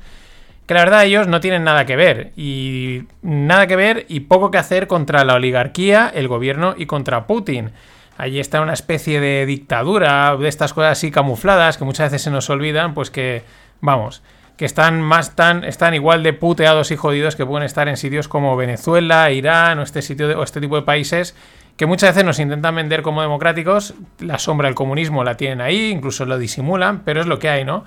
que 0.67 0.75
la 0.75 0.81
verdad 0.81 1.07
ellos 1.07 1.27
no 1.27 1.41
tienen 1.41 1.65
nada 1.65 1.87
que 1.87 1.97
ver, 1.97 2.33
y 2.37 3.05
nada 3.23 3.67
que 3.67 3.77
ver 3.77 4.05
y 4.11 4.21
poco 4.21 4.51
que 4.51 4.59
hacer 4.59 4.89
contra 4.89 5.25
la 5.25 5.33
oligarquía, 5.33 6.13
el 6.15 6.29
gobierno 6.29 6.75
y 6.77 6.85
contra 6.85 7.27
Putin. 7.27 7.71
Allí 8.19 8.41
está 8.41 8.61
una 8.61 8.75
especie 8.75 9.21
de 9.21 9.47
dictadura, 9.47 10.37
de 10.37 10.49
estas 10.49 10.75
cosas 10.75 10.99
así 10.99 11.11
camufladas 11.11 11.79
que 11.79 11.85
muchas 11.85 12.11
veces 12.11 12.25
se 12.25 12.31
nos 12.31 12.51
olvidan, 12.51 12.93
pues 12.93 13.11
que, 13.11 13.45
vamos, 13.81 14.23
que 14.59 14.65
están 14.65 15.01
más 15.01 15.37
tan, 15.37 15.63
están 15.63 15.95
igual 15.95 16.25
de 16.25 16.33
puteados 16.35 16.91
y 16.91 16.97
jodidos 16.97 17.37
que 17.37 17.47
pueden 17.47 17.65
estar 17.65 17.89
en 17.89 17.97
sitios 17.97 18.27
como 18.27 18.57
Venezuela, 18.57 19.31
Irán 19.31 19.79
o 19.79 19.83
este 19.83 20.03
sitio 20.03 20.39
o 20.39 20.43
este 20.43 20.61
tipo 20.61 20.75
de 20.75 20.83
países 20.83 21.37
que 21.77 21.87
muchas 21.87 22.11
veces 22.11 22.25
nos 22.25 22.41
intentan 22.41 22.75
vender 22.75 23.03
como 23.03 23.23
democráticos. 23.23 23.95
La 24.19 24.41
sombra 24.41 24.67
del 24.67 24.75
comunismo 24.75 25.23
la 25.23 25.37
tienen 25.37 25.61
ahí, 25.61 25.91
incluso 25.91 26.27
lo 26.27 26.37
disimulan, 26.37 27.05
pero 27.05 27.21
es 27.21 27.27
lo 27.29 27.39
que 27.39 27.49
hay, 27.49 27.65
¿no? 27.65 27.85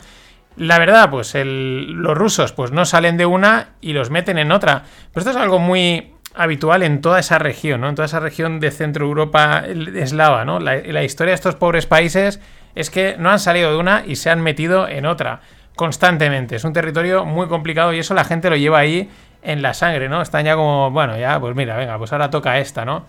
La 0.55 0.79
verdad, 0.79 1.09
pues 1.09 1.33
los 1.35 2.17
rusos 2.17 2.53
pues 2.53 2.71
no 2.71 2.85
salen 2.85 3.17
de 3.17 3.25
una 3.25 3.71
y 3.81 3.91
los 3.91 4.09
meten 4.09 4.37
en 4.37 4.53
otra. 4.53 4.83
Pero 5.13 5.19
esto 5.19 5.31
es 5.31 5.35
algo 5.35 5.59
muy 5.59 6.13
habitual 6.33 6.83
en 6.83 7.01
toda 7.01 7.19
esa 7.19 7.37
región, 7.37 7.81
¿no? 7.81 7.89
En 7.89 7.95
toda 7.95 8.05
esa 8.05 8.21
región 8.21 8.61
de 8.61 8.71
Centro 8.71 9.05
Europa 9.05 9.65
eslava, 9.67 10.45
¿no? 10.45 10.61
La, 10.61 10.77
la 10.77 11.03
historia 11.03 11.31
de 11.31 11.35
estos 11.35 11.55
pobres 11.55 11.85
países 11.85 12.39
es 12.75 12.89
que 12.89 13.17
no 13.19 13.29
han 13.29 13.39
salido 13.39 13.71
de 13.71 13.77
una 13.77 14.03
y 14.07 14.15
se 14.15 14.29
han 14.29 14.39
metido 14.39 14.87
en 14.87 15.05
otra 15.05 15.41
constantemente. 15.75 16.55
Es 16.55 16.63
un 16.63 16.73
territorio 16.73 17.25
muy 17.25 17.47
complicado 17.47 17.93
y 17.93 17.99
eso 17.99 18.13
la 18.13 18.23
gente 18.23 18.49
lo 18.49 18.55
lleva 18.55 18.79
ahí 18.79 19.09
en 19.41 19.61
la 19.61 19.73
sangre, 19.73 20.07
¿no? 20.09 20.21
Están 20.21 20.45
ya 20.45 20.55
como, 20.55 20.91
bueno, 20.91 21.17
ya, 21.17 21.39
pues 21.39 21.55
mira, 21.55 21.75
venga, 21.75 21.97
pues 21.97 22.11
ahora 22.13 22.29
toca 22.29 22.59
esta, 22.59 22.85
¿no? 22.85 23.05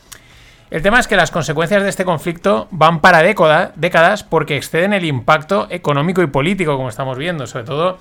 El 0.71 0.81
tema 0.81 0.99
es 0.99 1.07
que 1.07 1.17
las 1.17 1.31
consecuencias 1.31 1.83
de 1.83 1.91
este 1.91 2.07
conflicto 2.07 2.67
van 2.71 3.01
para 3.01 3.23
década- 3.23 3.73
décadas 3.75 4.25
porque 4.25 4.57
exceden 4.57 4.95
el 4.95 5.05
impacto 5.05 5.67
económico 5.69 6.23
y 6.23 6.29
político, 6.29 6.77
como 6.79 6.89
estamos 6.89 7.19
viendo. 7.19 7.47
Sobre 7.47 7.65
todo 7.65 7.99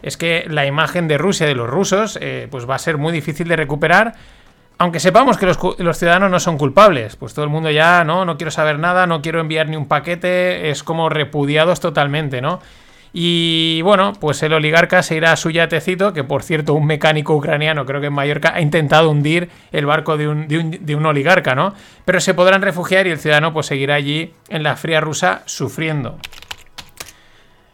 es 0.00 0.16
que 0.16 0.46
la 0.48 0.64
imagen 0.64 1.06
de 1.06 1.18
Rusia, 1.18 1.46
de 1.46 1.54
los 1.54 1.68
rusos, 1.68 2.18
eh, 2.22 2.48
pues 2.50 2.68
va 2.68 2.76
a 2.76 2.78
ser 2.78 2.96
muy 2.96 3.12
difícil 3.12 3.46
de 3.46 3.56
recuperar. 3.56 4.14
Aunque 4.78 5.00
sepamos 5.00 5.36
que 5.36 5.44
los, 5.44 5.58
los 5.78 5.98
ciudadanos 5.98 6.30
no 6.30 6.40
son 6.40 6.56
culpables, 6.56 7.16
pues 7.16 7.34
todo 7.34 7.44
el 7.44 7.50
mundo 7.50 7.70
ya, 7.70 8.04
no, 8.04 8.24
no 8.24 8.38
quiero 8.38 8.50
saber 8.50 8.78
nada, 8.78 9.06
no 9.06 9.20
quiero 9.20 9.40
enviar 9.40 9.68
ni 9.68 9.76
un 9.76 9.86
paquete, 9.86 10.70
es 10.70 10.82
como 10.82 11.10
repudiados 11.10 11.78
totalmente, 11.78 12.40
¿no? 12.40 12.60
Y 13.16 13.80
bueno, 13.82 14.12
pues 14.18 14.42
el 14.42 14.52
oligarca 14.54 15.00
se 15.04 15.14
irá 15.14 15.30
a 15.30 15.36
su 15.36 15.48
yatecito, 15.50 16.12
que 16.12 16.24
por 16.24 16.42
cierto, 16.42 16.74
un 16.74 16.84
mecánico 16.84 17.36
ucraniano, 17.36 17.86
creo 17.86 18.00
que 18.00 18.08
en 18.08 18.12
Mallorca, 18.12 18.52
ha 18.56 18.60
intentado 18.60 19.08
hundir 19.08 19.50
el 19.70 19.86
barco 19.86 20.16
de 20.16 20.26
un, 20.26 20.48
de 20.48 20.96
un- 20.96 21.06
oligarca, 21.06 21.54
¿no? 21.54 21.74
Pero 22.04 22.18
se 22.20 22.34
podrán 22.34 22.60
refugiar 22.60 23.06
y 23.06 23.10
el 23.10 23.18
ciudadano 23.20 23.52
pues 23.52 23.66
seguirá 23.66 23.94
allí 23.94 24.34
en 24.48 24.64
la 24.64 24.74
fría 24.74 25.00
rusa 25.00 25.42
sufriendo. 25.46 26.18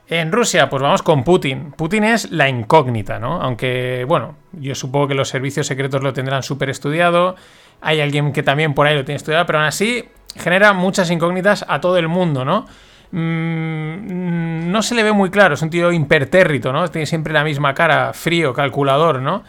En 0.08 0.30
Rusia, 0.30 0.68
pues 0.68 0.82
vamos 0.82 1.02
con 1.02 1.24
Putin. 1.24 1.72
Putin 1.72 2.04
es 2.04 2.30
la 2.32 2.46
incógnita, 2.48 3.18
¿no? 3.18 3.40
Aunque, 3.40 4.04
bueno, 4.06 4.34
yo 4.52 4.74
supongo 4.74 5.08
que 5.08 5.14
los 5.14 5.30
servicios 5.30 5.66
secretos 5.66 6.02
lo 6.02 6.12
tendrán 6.12 6.42
súper 6.42 6.68
estudiado. 6.68 7.34
Hay 7.80 8.02
alguien 8.02 8.34
que 8.34 8.42
también 8.42 8.74
por 8.74 8.86
ahí 8.86 8.94
lo 8.94 9.06
tiene 9.06 9.16
estudiado, 9.16 9.46
pero 9.46 9.60
aún 9.60 9.68
así 9.68 10.04
genera 10.36 10.74
muchas 10.74 11.10
incógnitas 11.10 11.64
a 11.66 11.80
todo 11.80 11.96
el 11.96 12.08
mundo, 12.08 12.44
¿no? 12.44 12.66
Mm, 13.12 14.70
no 14.70 14.82
se 14.82 14.94
le 14.94 15.02
ve 15.02 15.12
muy 15.12 15.30
claro, 15.30 15.54
es 15.54 15.62
un 15.62 15.70
tío 15.70 15.90
impertérrito, 15.92 16.72
¿no? 16.72 16.88
Tiene 16.88 17.06
siempre 17.06 17.32
la 17.32 17.44
misma 17.44 17.74
cara, 17.74 18.12
frío, 18.12 18.52
calculador, 18.52 19.20
¿no? 19.20 19.42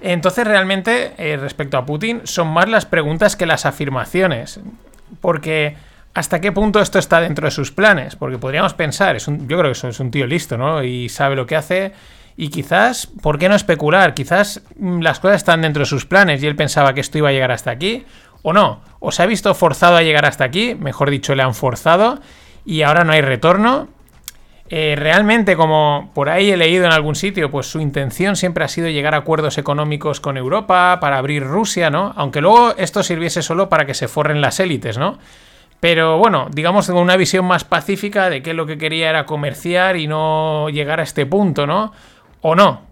Entonces, 0.00 0.46
realmente, 0.46 1.14
eh, 1.16 1.38
respecto 1.38 1.78
a 1.78 1.86
Putin, 1.86 2.22
son 2.24 2.48
más 2.48 2.68
las 2.68 2.84
preguntas 2.84 3.36
que 3.36 3.46
las 3.46 3.64
afirmaciones. 3.64 4.60
Porque 5.20 5.76
hasta 6.12 6.40
qué 6.40 6.52
punto 6.52 6.80
esto 6.80 6.98
está 6.98 7.20
dentro 7.20 7.46
de 7.46 7.50
sus 7.50 7.72
planes. 7.72 8.14
Porque 8.14 8.36
podríamos 8.36 8.74
pensar, 8.74 9.16
es 9.16 9.28
un, 9.28 9.48
yo 9.48 9.56
creo 9.58 9.70
que 9.70 9.78
eso 9.78 9.88
es 9.88 10.00
un 10.00 10.10
tío 10.10 10.26
listo, 10.26 10.58
¿no? 10.58 10.82
Y 10.82 11.08
sabe 11.08 11.36
lo 11.36 11.46
que 11.46 11.56
hace. 11.56 11.92
Y 12.36 12.48
quizás, 12.48 13.08
¿por 13.22 13.38
qué 13.38 13.48
no 13.48 13.54
especular? 13.54 14.12
Quizás 14.12 14.62
mm, 14.78 15.00
las 15.00 15.20
cosas 15.20 15.36
están 15.36 15.62
dentro 15.62 15.80
de 15.80 15.86
sus 15.86 16.04
planes 16.04 16.42
y 16.42 16.46
él 16.46 16.56
pensaba 16.56 16.92
que 16.92 17.00
esto 17.00 17.16
iba 17.16 17.30
a 17.30 17.32
llegar 17.32 17.52
hasta 17.52 17.70
aquí. 17.70 18.04
O 18.42 18.52
no. 18.52 18.82
O 19.00 19.10
se 19.10 19.22
ha 19.22 19.26
visto 19.26 19.54
forzado 19.54 19.96
a 19.96 20.02
llegar 20.02 20.26
hasta 20.26 20.44
aquí. 20.44 20.74
Mejor 20.74 21.08
dicho, 21.08 21.34
le 21.34 21.42
han 21.42 21.54
forzado. 21.54 22.20
Y 22.64 22.82
ahora 22.82 23.04
no 23.04 23.12
hay 23.12 23.20
retorno. 23.20 23.88
Eh, 24.70 24.94
realmente, 24.96 25.56
como 25.56 26.10
por 26.14 26.30
ahí 26.30 26.50
he 26.50 26.56
leído 26.56 26.86
en 26.86 26.92
algún 26.92 27.14
sitio, 27.14 27.50
pues 27.50 27.66
su 27.66 27.80
intención 27.80 28.34
siempre 28.34 28.64
ha 28.64 28.68
sido 28.68 28.88
llegar 28.88 29.14
a 29.14 29.18
acuerdos 29.18 29.58
económicos 29.58 30.20
con 30.20 30.36
Europa 30.36 30.98
para 31.00 31.18
abrir 31.18 31.44
Rusia, 31.44 31.90
¿no? 31.90 32.14
Aunque 32.16 32.40
luego 32.40 32.74
esto 32.78 33.02
sirviese 33.02 33.42
solo 33.42 33.68
para 33.68 33.84
que 33.84 33.94
se 33.94 34.08
forren 34.08 34.40
las 34.40 34.60
élites, 34.60 34.96
¿no? 34.96 35.18
Pero 35.80 36.16
bueno, 36.16 36.48
digamos 36.50 36.86
con 36.86 36.96
una 36.96 37.18
visión 37.18 37.44
más 37.44 37.64
pacífica 37.64 38.30
de 38.30 38.42
que 38.42 38.54
lo 38.54 38.64
que 38.64 38.78
quería 38.78 39.10
era 39.10 39.26
comerciar 39.26 39.96
y 39.96 40.06
no 40.06 40.70
llegar 40.70 40.98
a 40.98 41.02
este 41.02 41.26
punto, 41.26 41.66
¿no? 41.66 41.92
O 42.40 42.54
no. 42.54 42.82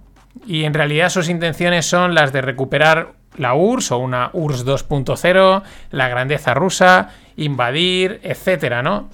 Y 0.46 0.64
en 0.64 0.74
realidad 0.74 1.08
sus 1.08 1.30
intenciones 1.30 1.86
son 1.86 2.14
las 2.14 2.34
de 2.34 2.42
recuperar 2.42 3.14
la 3.38 3.54
URSS 3.54 3.92
o 3.92 3.98
una 3.98 4.30
URSS 4.34 4.66
2.0, 4.66 5.62
la 5.90 6.08
grandeza 6.08 6.52
rusa, 6.52 7.10
invadir, 7.36 8.20
etcétera, 8.22 8.82
¿no? 8.82 9.08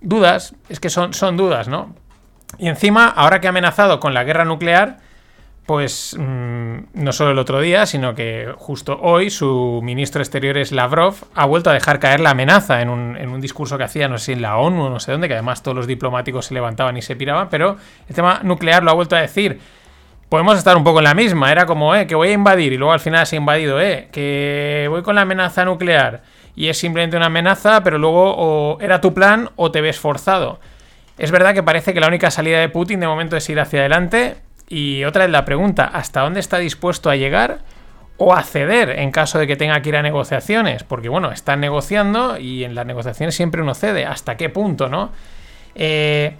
Dudas, 0.00 0.54
es 0.68 0.80
que 0.80 0.90
son, 0.90 1.14
son 1.14 1.36
dudas, 1.36 1.68
¿no? 1.68 1.94
Y 2.58 2.68
encima, 2.68 3.06
ahora 3.06 3.40
que 3.40 3.46
ha 3.46 3.50
amenazado 3.50 4.00
con 4.00 4.14
la 4.14 4.24
guerra 4.24 4.44
nuclear, 4.44 4.98
pues 5.66 6.16
mm, 6.18 6.78
no 6.94 7.12
solo 7.12 7.32
el 7.32 7.38
otro 7.38 7.60
día, 7.60 7.84
sino 7.84 8.14
que 8.14 8.54
justo 8.56 8.98
hoy 9.02 9.28
su 9.28 9.80
ministro 9.82 10.22
exterior 10.22 10.56
es 10.56 10.72
Lavrov, 10.72 11.14
ha 11.34 11.44
vuelto 11.44 11.68
a 11.68 11.74
dejar 11.74 12.00
caer 12.00 12.20
la 12.20 12.30
amenaza 12.30 12.80
en 12.80 12.88
un, 12.88 13.18
en 13.18 13.28
un 13.28 13.40
discurso 13.42 13.76
que 13.76 13.84
hacía, 13.84 14.08
no 14.08 14.16
sé 14.16 14.24
si 14.24 14.32
en 14.32 14.40
la 14.40 14.56
ONU 14.56 14.88
no 14.88 14.98
sé 14.98 15.12
dónde, 15.12 15.28
que 15.28 15.34
además 15.34 15.62
todos 15.62 15.76
los 15.76 15.86
diplomáticos 15.86 16.46
se 16.46 16.54
levantaban 16.54 16.96
y 16.96 17.02
se 17.02 17.16
piraban, 17.16 17.50
pero 17.50 17.76
el 18.08 18.14
tema 18.14 18.40
nuclear 18.42 18.82
lo 18.82 18.92
ha 18.92 18.94
vuelto 18.94 19.14
a 19.14 19.20
decir. 19.20 19.60
podemos 20.30 20.56
estar 20.56 20.74
un 20.74 20.84
poco 20.84 21.00
en 21.00 21.04
la 21.04 21.14
misma. 21.14 21.52
Era 21.52 21.66
como, 21.66 21.94
eh, 21.94 22.06
que 22.06 22.14
voy 22.14 22.28
a 22.28 22.32
invadir 22.32 22.72
y 22.72 22.78
luego 22.78 22.92
al 22.92 23.00
final 23.00 23.26
se 23.26 23.36
ha 23.36 23.38
invadido, 23.38 23.78
eh, 23.78 24.08
que 24.10 24.86
voy 24.88 25.02
con 25.02 25.16
la 25.16 25.22
amenaza 25.22 25.66
nuclear 25.66 26.22
y 26.58 26.70
es 26.70 26.76
simplemente 26.76 27.16
una 27.16 27.26
amenaza, 27.26 27.84
pero 27.84 27.98
luego 27.98 28.34
o 28.36 28.80
era 28.80 29.00
tu 29.00 29.14
plan 29.14 29.48
o 29.54 29.70
te 29.70 29.80
ves 29.80 30.00
forzado. 30.00 30.58
Es 31.16 31.30
verdad 31.30 31.54
que 31.54 31.62
parece 31.62 31.94
que 31.94 32.00
la 32.00 32.08
única 32.08 32.32
salida 32.32 32.58
de 32.58 32.68
Putin 32.68 32.98
de 32.98 33.06
momento 33.06 33.36
es 33.36 33.48
ir 33.48 33.60
hacia 33.60 33.78
adelante. 33.78 34.38
Y 34.68 35.04
otra 35.04 35.24
es 35.24 35.30
la 35.30 35.44
pregunta, 35.44 35.84
¿hasta 35.84 36.22
dónde 36.22 36.40
está 36.40 36.58
dispuesto 36.58 37.10
a 37.10 37.14
llegar 37.14 37.60
o 38.16 38.34
a 38.34 38.42
ceder 38.42 38.90
en 38.90 39.12
caso 39.12 39.38
de 39.38 39.46
que 39.46 39.54
tenga 39.54 39.80
que 39.82 39.90
ir 39.90 39.96
a 39.96 40.02
negociaciones? 40.02 40.82
Porque 40.82 41.08
bueno, 41.08 41.30
están 41.30 41.60
negociando 41.60 42.38
y 42.38 42.64
en 42.64 42.74
las 42.74 42.86
negociaciones 42.86 43.36
siempre 43.36 43.62
uno 43.62 43.76
cede. 43.76 44.04
¿Hasta 44.04 44.36
qué 44.36 44.48
punto, 44.48 44.88
no? 44.88 45.12
Eh, 45.76 46.34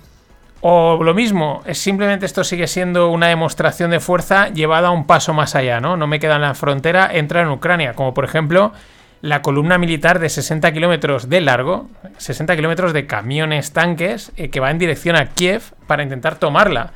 o 0.63 0.99
lo 1.01 1.15
mismo, 1.15 1.63
es 1.65 1.79
simplemente 1.79 2.27
esto 2.27 2.43
sigue 2.43 2.67
siendo 2.67 3.11
una 3.11 3.29
demostración 3.29 3.93
de 3.93 4.01
fuerza 4.01 4.49
llevada 4.49 4.91
un 4.91 5.07
paso 5.07 5.33
más 5.33 5.55
allá, 5.55 5.81
¿no? 5.81 5.97
No 5.97 6.09
me 6.09 6.19
queda 6.19 6.35
en 6.35 6.43
la 6.43 6.55
frontera, 6.55 7.09
entra 7.13 7.43
en 7.43 7.51
Ucrania, 7.51 7.95
como 7.95 8.15
por 8.15 8.25
ejemplo 8.25 8.73
la 9.21 9.43
columna 9.43 9.79
militar 9.79 10.19
de 10.19 10.29
60 10.29 10.73
kilómetros 10.73 11.29
de 11.29 11.41
largo, 11.41 11.89
60 12.19 12.55
kilómetros 12.57 12.93
de 12.93 13.07
camiones 13.07 13.73
tanques 13.73 14.33
eh, 14.37 14.51
que 14.51 14.61
va 14.61 14.71
en 14.71 14.79
dirección 14.79 15.17
a 15.17 15.27
Kiev 15.27 15.63
para 15.87 16.03
intentar 16.03 16.37
tomarla. 16.37 16.93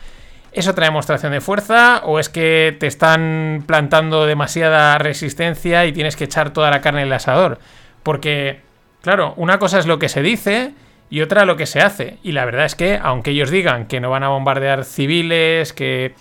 ¿Es 0.53 0.69
otra 0.69 0.85
demostración 0.85 1.33
de 1.33 1.41
fuerza 1.41 2.03
o 2.05 2.19
es 2.19 2.29
que 2.29 2.77
te 2.79 2.87
están 2.87 3.65
plantando 3.67 4.27
demasiada 4.27 4.99
resistencia 4.99 5.87
y 5.87 5.93
tienes 5.93 6.15
que 6.15 6.25
echar 6.25 6.53
toda 6.53 6.71
la 6.71 6.83
carne 6.83 7.01
en 7.01 7.07
el 7.07 7.13
asador? 7.15 7.59
Porque, 8.03 8.61
claro, 9.01 9.33
una 9.37 9.59
cosa 9.59 9.79
es 9.79 9.87
lo 9.87 9.99
que 9.99 10.11
se 10.11 10.21
dice 10.21 10.75
y 11.09 11.23
otra 11.23 11.47
lo 11.47 11.57
que 11.57 11.65
se 11.65 11.81
hace. 11.81 12.19
Y 12.23 12.33
la 12.33 12.45
verdad 12.45 12.67
es 12.67 12.75
que, 12.75 13.01
aunque 13.03 13.31
ellos 13.31 13.51
digan 13.51 13.87
que 13.87 14.01
no 14.01 14.11
van 14.11 14.25
a 14.25 14.29
bombardear 14.29 14.85
civiles, 14.85 15.73
que, 15.73 16.15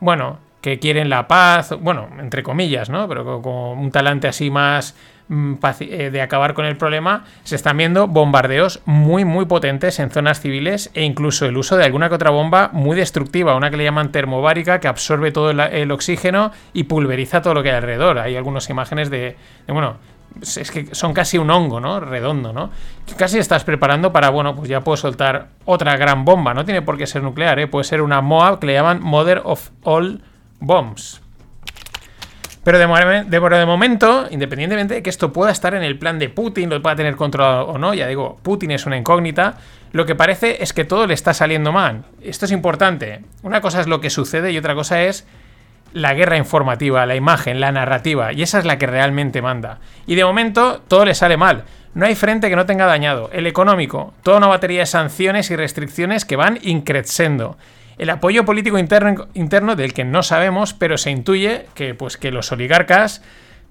bueno, 0.00 0.38
que 0.62 0.78
quieren 0.78 1.10
la 1.10 1.28
paz, 1.28 1.74
bueno, 1.78 2.08
entre 2.18 2.42
comillas, 2.42 2.88
¿no? 2.88 3.06
Pero 3.06 3.42
con 3.42 3.78
un 3.78 3.90
talante 3.90 4.28
así 4.28 4.50
más 4.50 4.96
de 5.28 6.20
acabar 6.20 6.54
con 6.54 6.66
el 6.66 6.76
problema, 6.76 7.24
se 7.44 7.56
están 7.56 7.78
viendo 7.78 8.06
bombardeos 8.06 8.82
muy, 8.84 9.24
muy 9.24 9.46
potentes 9.46 9.98
en 9.98 10.10
zonas 10.10 10.40
civiles 10.40 10.90
e 10.94 11.02
incluso 11.02 11.46
el 11.46 11.56
uso 11.56 11.76
de 11.76 11.84
alguna 11.84 12.08
que 12.08 12.16
otra 12.16 12.30
bomba 12.30 12.70
muy 12.72 12.96
destructiva, 12.96 13.56
una 13.56 13.70
que 13.70 13.78
le 13.78 13.84
llaman 13.84 14.12
termobárica, 14.12 14.80
que 14.80 14.88
absorbe 14.88 15.32
todo 15.32 15.50
el, 15.50 15.90
oxígeno 15.90 16.52
y 16.72 16.84
pulveriza 16.84 17.40
todo 17.40 17.54
lo 17.54 17.62
que 17.62 17.70
hay 17.70 17.76
alrededor. 17.76 18.18
Hay 18.18 18.36
algunas 18.36 18.68
imágenes 18.68 19.08
de, 19.08 19.36
de 19.66 19.72
bueno, 19.72 19.96
es 20.42 20.70
que 20.70 20.94
son 20.94 21.14
casi 21.14 21.38
un 21.38 21.50
hongo, 21.50 21.80
¿no? 21.80 22.00
Redondo, 22.00 22.52
¿no? 22.52 22.70
Casi 23.16 23.38
estás 23.38 23.64
preparando 23.64 24.12
para, 24.12 24.30
bueno, 24.30 24.54
pues 24.54 24.68
ya 24.68 24.80
puedo 24.80 24.96
soltar 24.96 25.48
otra 25.64 25.96
gran 25.96 26.24
bomba. 26.24 26.52
No 26.52 26.64
tiene 26.64 26.82
por 26.82 26.98
qué 26.98 27.06
ser 27.06 27.22
nuclear, 27.22 27.58
¿eh? 27.58 27.66
Puede 27.66 27.84
ser 27.84 28.02
una 28.02 28.20
MOAB 28.20 28.58
que 28.58 28.66
le 28.66 28.74
llaman 28.74 29.00
Mother 29.00 29.40
of 29.44 29.70
All 29.84 30.22
Bombs. 30.60 31.23
Pero 32.64 32.78
de, 32.78 33.66
momento, 33.66 34.26
independientemente 34.30 34.94
de 34.94 35.02
que 35.02 35.10
esto 35.10 35.32
pueda 35.32 35.52
estar 35.52 35.74
en 35.74 35.82
el 35.82 35.98
plan 35.98 36.18
de 36.18 36.30
Putin, 36.30 36.70
lo 36.70 36.80
pueda 36.80 36.96
tener 36.96 37.14
controlado 37.14 37.66
o 37.66 37.78
no, 37.78 37.92
ya 37.92 38.06
digo, 38.06 38.38
Putin 38.42 38.70
es 38.70 38.86
una 38.86 38.96
incógnita, 38.96 39.58
lo 39.92 40.06
que 40.06 40.14
parece 40.14 40.62
es 40.62 40.72
que 40.72 40.84
todo 40.84 41.06
le 41.06 41.12
está 41.12 41.34
saliendo 41.34 41.72
mal. 41.72 42.04
Esto 42.22 42.46
es 42.46 42.52
importante. 42.52 43.20
Una 43.42 43.60
cosa 43.60 43.80
es 43.80 43.86
lo 43.86 44.00
que 44.00 44.08
sucede 44.08 44.50
y 44.50 44.58
otra 44.58 44.74
cosa 44.74 45.02
es 45.02 45.26
la 45.92 46.14
guerra 46.14 46.38
informativa, 46.38 47.06
la 47.06 47.14
imagen, 47.14 47.60
la 47.60 47.70
narrativa, 47.70 48.32
y 48.32 48.42
esa 48.42 48.58
es 48.58 48.64
la 48.64 48.78
que 48.78 48.86
realmente 48.86 49.42
manda. 49.42 49.78
Y 50.06 50.16
de 50.16 50.24
momento 50.24 50.82
todo 50.88 51.04
le 51.04 51.14
sale 51.14 51.36
mal. 51.36 51.64
No 51.94 52.06
hay 52.06 52.16
frente 52.16 52.48
que 52.48 52.56
no 52.56 52.66
tenga 52.66 52.86
dañado. 52.86 53.30
El 53.32 53.46
económico, 53.46 54.14
toda 54.22 54.38
una 54.38 54.48
batería 54.48 54.80
de 54.80 54.86
sanciones 54.86 55.50
y 55.50 55.56
restricciones 55.56 56.24
que 56.24 56.34
van 56.34 56.58
increciendo. 56.62 57.56
El 57.98 58.10
apoyo 58.10 58.44
político 58.44 58.78
interno, 58.78 59.76
del 59.76 59.92
que 59.92 60.04
no 60.04 60.22
sabemos, 60.22 60.74
pero 60.74 60.98
se 60.98 61.10
intuye 61.10 61.66
que, 61.74 61.94
pues, 61.94 62.16
que 62.16 62.30
los 62.30 62.50
oligarcas 62.52 63.22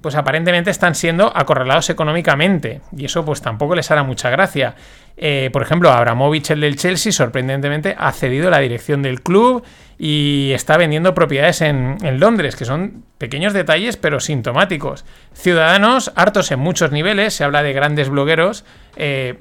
pues 0.04 0.16
aparentemente 0.16 0.70
están 0.70 0.96
siendo 0.96 1.32
acorralados 1.34 1.90
económicamente. 1.90 2.82
Y 2.96 3.06
eso 3.06 3.24
pues 3.24 3.42
tampoco 3.42 3.74
les 3.74 3.90
hará 3.90 4.04
mucha 4.04 4.30
gracia. 4.30 4.76
Eh, 5.16 5.50
por 5.54 5.62
ejemplo, 5.62 5.90
Abramovich, 5.92 6.52
el 6.52 6.60
del 6.60 6.76
Chelsea, 6.76 7.14
sorprendentemente 7.14 7.96
ha 7.98 8.12
cedido 8.12 8.50
la 8.50 8.60
dirección 8.60 9.02
del 9.02 9.22
club 9.22 9.64
y 9.98 10.52
está 10.54 10.76
vendiendo 10.76 11.14
propiedades 11.14 11.62
en, 11.62 11.98
Londres, 12.20 12.58
que 12.58 12.66
son 12.66 13.06
pequeños 13.18 13.54
detalles 13.54 13.96
pero 13.96 14.20
sintomáticos. 14.20 15.06
Ciudadanos 15.34 16.12
hartos 16.18 16.52
en 16.52 16.60
muchos 16.60 16.92
niveles, 16.92 17.34
se 17.34 17.46
habla 17.46 17.64
de 17.64 17.72
grandes 17.72 18.10
blogueros 18.10 18.66
eh, 18.98 19.40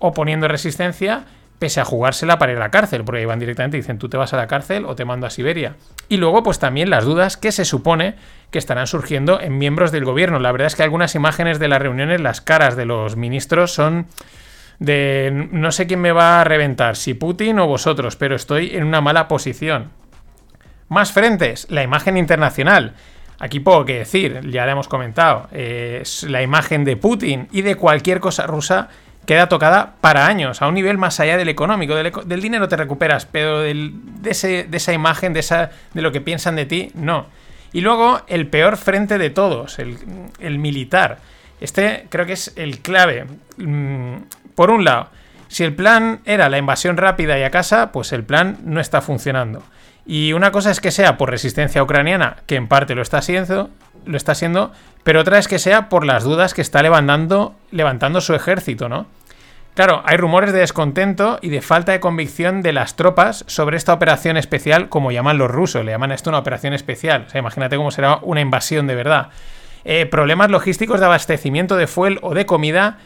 oponiendo 0.00 0.48
resistencia 0.48 1.24
pese 1.60 1.80
a 1.80 1.84
jugársela 1.84 2.38
para 2.38 2.52
ir 2.52 2.58
a 2.58 2.62
la 2.62 2.70
cárcel, 2.70 3.04
porque 3.04 3.24
van 3.26 3.38
directamente 3.38 3.76
y 3.76 3.80
dicen 3.80 3.98
tú 3.98 4.08
te 4.08 4.16
vas 4.16 4.32
a 4.32 4.36
la 4.36 4.48
cárcel 4.48 4.86
o 4.86 4.96
te 4.96 5.04
mando 5.04 5.26
a 5.26 5.30
Siberia. 5.30 5.76
Y 6.08 6.16
luego 6.16 6.42
pues 6.42 6.58
también 6.58 6.90
las 6.90 7.04
dudas 7.04 7.36
que 7.36 7.52
se 7.52 7.64
supone 7.64 8.16
que 8.50 8.58
estarán 8.58 8.88
surgiendo 8.88 9.40
en 9.40 9.58
miembros 9.58 9.92
del 9.92 10.04
gobierno. 10.04 10.40
La 10.40 10.50
verdad 10.50 10.66
es 10.66 10.74
que 10.74 10.82
algunas 10.82 11.14
imágenes 11.14 11.58
de 11.60 11.68
las 11.68 11.80
reuniones, 11.80 12.20
las 12.20 12.40
caras 12.40 12.76
de 12.76 12.86
los 12.86 13.14
ministros 13.16 13.72
son 13.72 14.06
de 14.78 15.48
no 15.52 15.70
sé 15.70 15.86
quién 15.86 16.00
me 16.00 16.12
va 16.12 16.40
a 16.40 16.44
reventar, 16.44 16.96
si 16.96 17.12
Putin 17.12 17.58
o 17.58 17.66
vosotros, 17.66 18.16
pero 18.16 18.34
estoy 18.34 18.74
en 18.74 18.84
una 18.84 19.02
mala 19.02 19.28
posición. 19.28 19.90
Más 20.88 21.12
frentes, 21.12 21.66
la 21.70 21.82
imagen 21.82 22.16
internacional. 22.16 22.94
Aquí 23.38 23.60
poco 23.60 23.84
que 23.84 23.98
decir, 23.98 24.40
ya 24.50 24.64
le 24.64 24.72
hemos 24.72 24.88
comentado. 24.88 25.48
Es 25.52 26.24
la 26.24 26.42
imagen 26.42 26.84
de 26.84 26.96
Putin 26.96 27.48
y 27.52 27.62
de 27.62 27.74
cualquier 27.74 28.20
cosa 28.20 28.46
rusa 28.46 28.88
queda 29.30 29.48
tocada 29.48 29.92
para 30.00 30.26
años, 30.26 30.60
a 30.60 30.66
un 30.66 30.74
nivel 30.74 30.98
más 30.98 31.20
allá 31.20 31.36
del 31.36 31.48
económico. 31.48 31.94
Del, 31.94 32.42
dinero 32.42 32.66
te 32.66 32.74
recuperas, 32.74 33.26
pero 33.26 33.60
de, 33.60 33.92
esa 34.24 34.92
imagen, 34.92 35.32
de, 35.32 35.38
esa, 35.38 35.70
de 35.94 36.02
lo 36.02 36.10
que 36.10 36.20
piensan 36.20 36.56
de 36.56 36.66
ti, 36.66 36.90
no. 36.94 37.26
Y 37.72 37.80
luego 37.80 38.22
el 38.26 38.48
peor 38.48 38.76
frente 38.76 39.18
de 39.18 39.30
todos, 39.30 39.78
el, 39.78 39.98
el 40.40 40.58
militar. 40.58 41.18
Este 41.60 42.08
creo 42.08 42.26
que 42.26 42.32
es 42.32 42.52
el 42.56 42.80
clave. 42.80 43.26
Mm, 43.56 44.16
por 44.56 44.72
un 44.72 44.84
lado, 44.84 45.10
si 45.46 45.62
el 45.62 45.76
plan 45.76 46.22
era 46.24 46.48
la 46.48 46.58
invasión 46.58 46.96
rápida 46.96 47.38
y 47.38 47.44
a 47.44 47.52
casa, 47.52 47.92
pues 47.92 48.12
el 48.12 48.24
plan 48.24 48.58
no 48.64 48.80
está 48.80 49.00
funcionando. 49.00 49.62
Y 50.06 50.32
una 50.32 50.50
cosa 50.50 50.72
es 50.72 50.80
que 50.80 50.90
sea 50.90 51.16
por 51.16 51.30
resistencia 51.30 51.84
ucraniana, 51.84 52.38
que 52.46 52.56
en 52.56 52.66
parte 52.66 52.96
lo 52.96 53.02
está 53.02 53.18
haciendo, 53.18 53.70
lo 54.06 54.16
está 54.16 54.32
haciendo, 54.32 54.72
pero 55.04 55.20
otra 55.20 55.38
es 55.38 55.46
que 55.46 55.60
sea 55.60 55.88
por 55.88 56.04
las 56.04 56.24
dudas 56.24 56.52
que 56.52 56.62
está 56.62 56.82
levantando, 56.82 57.54
levantando 57.70 58.20
su 58.20 58.34
ejército, 58.34 58.88
¿no? 58.88 59.06
Claro, 59.80 60.02
hay 60.04 60.18
rumores 60.18 60.52
de 60.52 60.58
descontento 60.58 61.38
y 61.40 61.48
de 61.48 61.62
falta 61.62 61.92
de 61.92 62.00
convicción 62.00 62.60
de 62.60 62.74
las 62.74 62.96
tropas 62.96 63.44
sobre 63.46 63.78
esta 63.78 63.94
operación 63.94 64.36
especial, 64.36 64.90
como 64.90 65.10
llaman 65.10 65.38
los 65.38 65.50
rusos, 65.50 65.82
le 65.86 65.92
llaman 65.92 66.12
esto 66.12 66.28
una 66.28 66.40
operación 66.40 66.74
especial. 66.74 67.24
O 67.26 67.30
sea, 67.30 67.38
imagínate 67.38 67.78
cómo 67.78 67.90
será 67.90 68.18
una 68.20 68.42
invasión 68.42 68.86
de 68.86 68.94
verdad. 68.94 69.30
Eh, 69.86 70.04
problemas 70.04 70.50
logísticos 70.50 71.00
de 71.00 71.06
abastecimiento 71.06 71.78
de 71.78 71.86
fuel 71.86 72.18
o 72.20 72.34
de 72.34 72.44
comida 72.44 72.98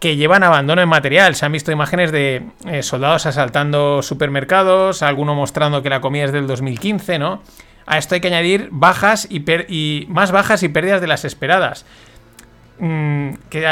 que 0.00 0.16
llevan 0.16 0.42
abandono 0.42 0.82
en 0.82 0.88
material. 0.90 1.34
Se 1.34 1.46
han 1.46 1.52
visto 1.52 1.72
imágenes 1.72 2.12
de 2.12 2.42
eh, 2.66 2.82
soldados 2.82 3.24
asaltando 3.24 4.02
supermercados, 4.02 5.00
alguno 5.02 5.34
mostrando 5.34 5.82
que 5.82 5.88
la 5.88 6.02
comida 6.02 6.24
es 6.24 6.32
del 6.32 6.46
2015, 6.46 7.18
¿no? 7.18 7.40
A 7.86 7.96
esto 7.96 8.16
hay 8.16 8.20
que 8.20 8.28
añadir 8.28 8.68
bajas 8.70 9.26
y, 9.30 10.04
más 10.10 10.30
bajas 10.30 10.62
y 10.62 10.68
pérdidas 10.68 11.00
de 11.00 11.06
las 11.06 11.24
esperadas. 11.24 11.86
Mm, 12.80 13.30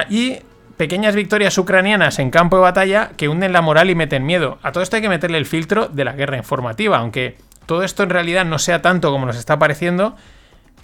y 0.09 0.39
pequeñas 0.77 1.15
victorias 1.15 1.57
ucranianas 1.59 2.19
en 2.19 2.31
campo 2.31 2.57
de 2.57 2.63
batalla 2.63 3.11
que 3.17 3.29
hunden 3.29 3.53
la 3.53 3.63
moral 3.63 3.91
y 3.91 3.95
meten 3.95 4.27
miedo. 4.27 4.59
A 4.63 4.73
todo 4.73 4.83
esto 4.83 4.97
hay 4.97 5.03
que 5.03 5.09
meterle 5.09 5.39
el 5.39 5.47
filtro 5.47 5.89
de 5.89 6.05
la 6.05 6.13
guerra 6.13 6.37
informativa, 6.37 6.99
aunque 6.99 7.37
todo 7.67 7.83
esto 7.83 8.03
en 8.03 8.11
realidad 8.11 8.45
no 8.45 8.59
sea 8.59 8.83
tanto 8.83 9.11
como 9.11 9.27
nos 9.27 9.37
está 9.37 9.59
pareciendo, 9.59 10.17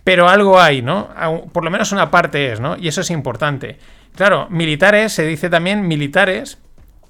pero 0.05 0.29
algo 0.29 0.61
hay, 0.61 0.83
¿no? 0.83 1.11
Por 1.53 1.65
lo 1.65 1.71
menos 1.71 1.93
una 1.93 2.11
parte 2.11 2.53
es, 2.53 2.61
¿no? 2.61 2.77
Y 2.77 2.89
eso 2.89 3.03
es 3.03 3.11
importante. 3.11 3.79
Claro, 4.17 4.47
militares, 4.51 5.13
se 5.13 5.25
dice 5.25 5.49
también 5.49 5.87
militares, 5.87 6.59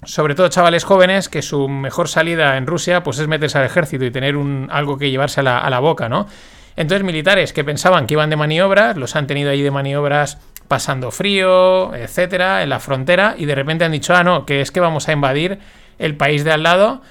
sobre 0.03 0.35
todo 0.35 0.47
chavales 0.49 0.83
jóvenes, 0.83 1.27
que 1.27 1.41
su 1.41 1.67
mejor 1.67 2.07
salida 2.07 2.57
en 2.57 2.67
Rusia 2.67 3.03
pues 3.03 3.19
es 3.19 3.27
meterse 3.27 3.57
al 3.57 3.65
ejército 3.65 4.05
y 4.05 4.11
tener 4.11 4.37
un, 4.37 4.67
algo 4.71 4.97
que 4.97 5.09
llevarse 5.09 5.39
a 5.39 5.43
la, 5.43 5.57
a 5.59 5.69
la 5.69 5.79
boca, 5.79 6.07
¿no? 6.07 6.27
Entonces, 6.75 7.03
militares 7.03 7.53
que 7.53 7.63
pensaban 7.63 8.07
que 8.07 8.15
iban 8.15 8.29
de 8.29 8.35
maniobras, 8.35 8.97
los 8.97 9.15
han 9.15 9.27
tenido 9.27 9.51
ahí 9.51 9.61
de 9.61 9.71
maniobras 9.71 10.39
pasando 10.67 11.11
frío, 11.11 11.93
etcétera, 11.95 12.63
en 12.63 12.69
la 12.69 12.79
frontera, 12.79 13.35
y 13.37 13.45
de 13.45 13.55
repente 13.55 13.85
han 13.85 13.91
dicho, 13.91 14.15
ah, 14.15 14.23
no, 14.23 14.45
que 14.45 14.61
es 14.61 14.71
que 14.71 14.79
vamos 14.79 15.07
a 15.07 15.13
invadir 15.13 15.59
el 15.99 16.15
país 16.15 16.43
de 16.43 16.51
al 16.51 16.63
lado 16.63 17.01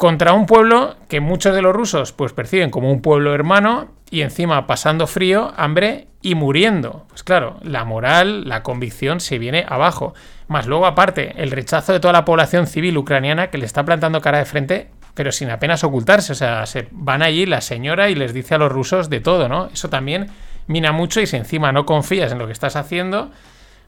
contra 0.00 0.32
un 0.32 0.46
pueblo 0.46 0.96
que 1.08 1.20
muchos 1.20 1.54
de 1.54 1.60
los 1.60 1.74
rusos 1.76 2.12
pues 2.12 2.32
perciben 2.32 2.70
como 2.70 2.90
un 2.90 3.02
pueblo 3.02 3.34
hermano 3.34 3.88
y 4.10 4.22
encima 4.22 4.66
pasando 4.66 5.06
frío, 5.06 5.52
hambre 5.58 6.08
y 6.22 6.34
muriendo. 6.34 7.04
Pues 7.08 7.22
claro, 7.22 7.58
la 7.62 7.84
moral, 7.84 8.48
la 8.48 8.62
convicción 8.62 9.20
se 9.20 9.38
viene 9.38 9.66
abajo. 9.68 10.14
Más 10.48 10.66
luego 10.66 10.86
aparte, 10.86 11.34
el 11.36 11.50
rechazo 11.50 11.92
de 11.92 12.00
toda 12.00 12.12
la 12.12 12.24
población 12.24 12.66
civil 12.66 12.96
ucraniana 12.96 13.50
que 13.50 13.58
le 13.58 13.66
está 13.66 13.84
plantando 13.84 14.22
cara 14.22 14.38
de 14.38 14.46
frente, 14.46 14.90
pero 15.14 15.32
sin 15.32 15.50
apenas 15.50 15.84
ocultarse. 15.84 16.32
O 16.32 16.34
sea, 16.36 16.66
se 16.66 16.88
van 16.90 17.22
allí 17.22 17.46
la 17.46 17.60
señora 17.60 18.10
y 18.10 18.14
les 18.14 18.32
dice 18.32 18.54
a 18.54 18.58
los 18.58 18.72
rusos 18.72 19.10
de 19.10 19.20
todo, 19.20 19.48
¿no? 19.48 19.68
Eso 19.72 19.88
también 19.88 20.28
mina 20.66 20.92
mucho 20.92 21.20
y 21.20 21.26
si 21.26 21.36
encima 21.36 21.72
no 21.72 21.86
confías 21.86 22.32
en 22.32 22.38
lo 22.38 22.46
que 22.46 22.52
estás 22.52 22.76
haciendo, 22.76 23.30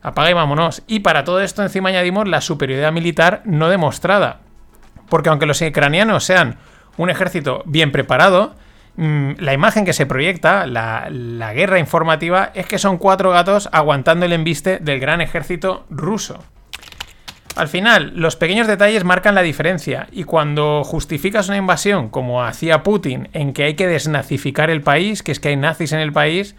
apaga 0.02 0.30
y 0.30 0.34
vámonos. 0.34 0.82
Y 0.86 1.00
para 1.00 1.24
todo 1.24 1.40
esto 1.40 1.62
encima 1.62 1.90
añadimos 1.90 2.28
la 2.28 2.40
superioridad 2.40 2.92
militar 2.92 3.42
no 3.44 3.68
demostrada. 3.68 4.40
Porque 5.08 5.28
aunque 5.28 5.46
los 5.46 5.60
ucranianos 5.60 6.24
sean 6.24 6.58
un 6.96 7.10
ejército 7.10 7.62
bien 7.66 7.92
preparado, 7.92 8.54
mm, 8.96 9.32
la 9.38 9.52
imagen 9.52 9.84
que 9.84 9.92
se 9.92 10.06
proyecta, 10.06 10.66
la, 10.66 11.08
la 11.10 11.52
guerra 11.52 11.78
informativa, 11.78 12.50
es 12.54 12.66
que 12.66 12.78
son 12.78 12.98
cuatro 12.98 13.30
gatos 13.30 13.68
aguantando 13.72 14.26
el 14.26 14.32
embiste 14.32 14.78
del 14.78 15.00
gran 15.00 15.20
ejército 15.20 15.86
ruso. 15.88 16.42
Al 17.54 17.68
final, 17.68 18.12
los 18.16 18.36
pequeños 18.36 18.66
detalles 18.66 19.04
marcan 19.04 19.34
la 19.34 19.42
diferencia 19.42 20.08
y 20.10 20.24
cuando 20.24 20.84
justificas 20.84 21.48
una 21.48 21.58
invasión 21.58 22.08
como 22.08 22.42
hacía 22.42 22.82
Putin 22.82 23.28
en 23.34 23.52
que 23.52 23.64
hay 23.64 23.74
que 23.74 23.86
desnazificar 23.86 24.70
el 24.70 24.80
país, 24.80 25.22
que 25.22 25.32
es 25.32 25.40
que 25.40 25.48
hay 25.48 25.56
nazis 25.56 25.92
en 25.92 26.00
el 26.00 26.12
país, 26.12 26.56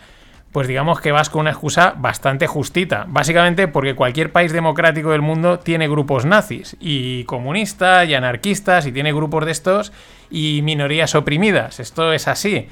pues 0.51 0.67
digamos 0.67 1.01
que 1.01 1.11
vas 1.11 1.31
con 1.31 1.41
una 1.41 1.49
excusa 1.49 1.95
bastante 1.97 2.45
justita. 2.45 3.05
Básicamente 3.07 3.67
porque 3.67 3.95
cualquier 3.95 4.31
país 4.31 4.53
democrático 4.53 5.09
del 5.09 5.23
mundo 5.23 5.57
tiene 5.57 5.87
grupos 5.87 6.25
nazis 6.25 6.77
y 6.79 7.23
comunistas 7.23 8.07
y 8.07 8.13
anarquistas 8.13 8.85
y 8.85 8.91
tiene 8.91 9.13
grupos 9.13 9.45
de 9.45 9.51
estos 9.51 9.91
y 10.29 10.61
minorías 10.61 11.15
oprimidas. 11.15 11.79
Esto 11.79 12.13
es 12.13 12.27
así. 12.27 12.67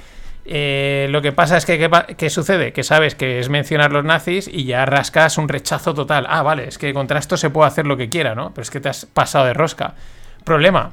Eh, 0.45 1.07
lo 1.09 1.21
que 1.21 1.31
pasa 1.31 1.57
es 1.57 1.65
que, 1.65 1.89
¿qué, 2.17 2.29
sucede? 2.29 2.73
Que 2.73 2.83
sabes 2.83 3.15
que 3.15 3.39
es 3.39 3.49
mencionar 3.49 3.91
los 3.91 4.03
nazis 4.03 4.47
y 4.51 4.65
ya 4.65 4.85
rascas 4.85 5.37
un 5.37 5.47
rechazo 5.47 5.93
total. 5.93 6.25
Ah, 6.29 6.41
vale, 6.41 6.67
es 6.67 6.77
que 6.77 6.93
contra 6.93 7.19
esto 7.19 7.37
se 7.37 7.49
puede 7.49 7.67
hacer 7.67 7.85
lo 7.85 7.97
que 7.97 8.09
quiera, 8.09 8.33
¿no? 8.33 8.53
Pero 8.53 8.63
es 8.63 8.71
que 8.71 8.79
te 8.79 8.89
has 8.89 9.05
pasado 9.05 9.45
de 9.45 9.53
rosca. 9.53 9.95
Problema. 10.43 10.91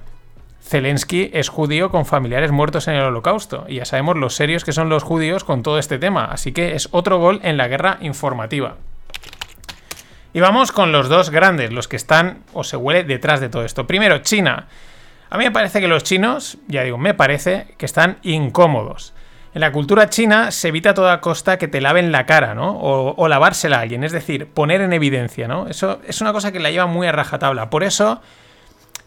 Zelensky 0.61 1.31
es 1.33 1.49
judío 1.49 1.91
con 1.91 2.05
familiares 2.05 2.53
muertos 2.53 2.89
en 2.89 2.95
el 2.95 3.05
holocausto. 3.05 3.65
Y 3.69 3.77
ya 3.77 3.87
sabemos 3.87 4.17
los 4.17 4.35
serios 4.35 4.65
que 4.65 4.73
son 4.73 4.91
los 4.91 5.03
judíos 5.03 5.45
con 5.45 5.63
todo 5.63 5.79
este 5.79 5.99
tema. 5.99 6.27
Así 6.27 6.53
que 6.53 6.75
es 6.75 6.89
otro 6.93 7.19
gol 7.19 7.41
en 7.43 7.57
la 7.57 7.69
guerra 7.69 7.97
informativa. 8.03 8.77
Y 10.35 10.41
vamos 10.41 10.73
con 10.73 10.93
los 10.93 11.09
dos 11.09 11.31
grandes, 11.31 11.73
los 11.73 11.89
que 11.89 11.97
están 11.97 12.43
o 12.53 12.65
se 12.65 12.77
huele 12.77 13.05
detrás 13.05 13.41
de 13.41 13.49
todo 13.49 13.65
esto. 13.65 13.87
Primero, 13.87 14.19
China. 14.19 14.69
A 15.31 15.39
mí 15.39 15.45
me 15.45 15.51
parece 15.51 15.81
que 15.81 15.89
los 15.89 16.05
chinos, 16.05 16.59
ya 16.69 16.83
digo, 16.85 16.99
me 16.99 17.15
parece 17.15 17.75
que 17.79 17.87
están 17.87 18.19
incómodos. 18.23 19.15
En 19.55 19.61
la 19.61 19.73
cultura 19.73 20.11
china 20.11 20.51
se 20.51 20.69
evita 20.69 20.91
a 20.91 20.95
toda 20.95 21.21
costa 21.21 21.59
que 21.59 21.69
te 21.69 21.81
laven 21.81 22.13
la 22.13 22.27
cara, 22.27 22.55
¿no? 22.55 22.79
O, 22.79 23.29
lavársela 23.29 23.79
a 23.79 23.81
alguien, 23.81 24.05
es 24.05 24.13
decir, 24.13 24.47
poner 24.47 24.81
en 24.83 24.93
evidencia, 24.93 25.49
¿no? 25.49 25.67
Eso 25.69 26.01
es 26.07 26.21
una 26.21 26.33
cosa 26.33 26.53
que 26.53 26.61
la 26.61 26.71
lleva 26.71 26.87
muy 26.87 27.07
a 27.07 27.13
rajatabla. 27.13 27.71
Por 27.71 27.83
eso 27.83 28.21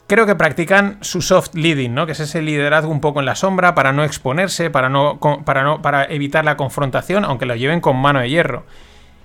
creo 0.07 0.25
que 0.25 0.35
practican 0.35 0.97
su 1.01 1.21
soft 1.21 1.53
leading, 1.53 1.93
¿no? 1.93 2.05
Que 2.05 2.13
es 2.13 2.19
ese 2.19 2.41
liderazgo 2.41 2.91
un 2.91 3.01
poco 3.01 3.19
en 3.19 3.27
la 3.27 3.35
sombra 3.35 3.75
para 3.75 3.91
no 3.91 4.03
exponerse, 4.03 4.71
para 4.71 4.89
no, 4.89 5.19
para 5.45 5.63
no, 5.63 5.81
para 5.81 6.05
evitar 6.05 6.43
la 6.43 6.57
confrontación, 6.57 7.23
aunque 7.23 7.45
lo 7.45 7.55
lleven 7.55 7.79
con 7.79 7.97
mano 7.97 8.19
de 8.19 8.29
hierro. 8.29 8.65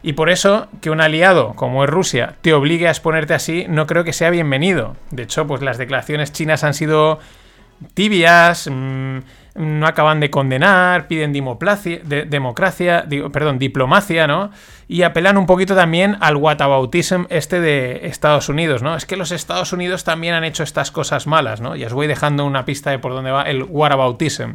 Y 0.02 0.12
por 0.12 0.28
eso 0.28 0.68
que 0.82 0.90
un 0.90 1.00
aliado 1.00 1.54
como 1.54 1.82
es 1.82 1.90
Rusia 1.90 2.36
te 2.42 2.52
obligue 2.52 2.86
a 2.86 2.90
exponerte 2.90 3.34
así, 3.34 3.66
no 3.68 3.86
creo 3.86 4.04
que 4.04 4.12
sea 4.12 4.30
bienvenido. 4.30 4.94
De 5.10 5.24
hecho, 5.24 5.46
pues 5.46 5.62
las 5.62 5.78
declaraciones 5.78 6.30
chinas 6.32 6.62
han 6.62 6.74
sido 6.74 7.18
tibias. 7.94 8.68
Mmm, 8.70 9.20
no 9.56 9.86
acaban 9.86 10.20
de 10.20 10.30
condenar, 10.30 11.06
piden 11.08 11.32
democracia, 11.32 13.06
perdón, 13.32 13.58
diplomacia, 13.58 14.26
¿no? 14.26 14.50
Y 14.88 15.02
apelan 15.02 15.36
un 15.38 15.46
poquito 15.46 15.74
también 15.74 16.16
al 16.20 16.36
whataboutism 16.36 17.24
este 17.28 17.60
de 17.60 18.06
Estados 18.06 18.48
Unidos, 18.48 18.82
¿no? 18.82 18.96
Es 18.96 19.06
que 19.06 19.16
los 19.16 19.32
Estados 19.32 19.72
Unidos 19.72 20.04
también 20.04 20.34
han 20.34 20.44
hecho 20.44 20.62
estas 20.62 20.90
cosas 20.90 21.26
malas, 21.26 21.60
¿no? 21.60 21.76
Y 21.76 21.84
os 21.84 21.92
voy 21.92 22.06
dejando 22.06 22.44
una 22.44 22.64
pista 22.64 22.90
de 22.90 22.98
por 22.98 23.12
dónde 23.12 23.30
va 23.30 23.42
el 23.42 23.62
whataboutism. 23.62 24.52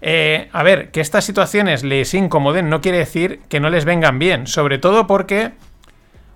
Eh, 0.00 0.48
a 0.52 0.62
ver, 0.62 0.90
que 0.90 1.00
estas 1.00 1.24
situaciones 1.24 1.82
les 1.82 2.14
incomoden 2.14 2.68
no 2.68 2.80
quiere 2.80 2.98
decir 2.98 3.40
que 3.48 3.60
no 3.60 3.70
les 3.70 3.84
vengan 3.84 4.18
bien, 4.18 4.46
sobre 4.46 4.78
todo 4.78 5.06
porque 5.06 5.52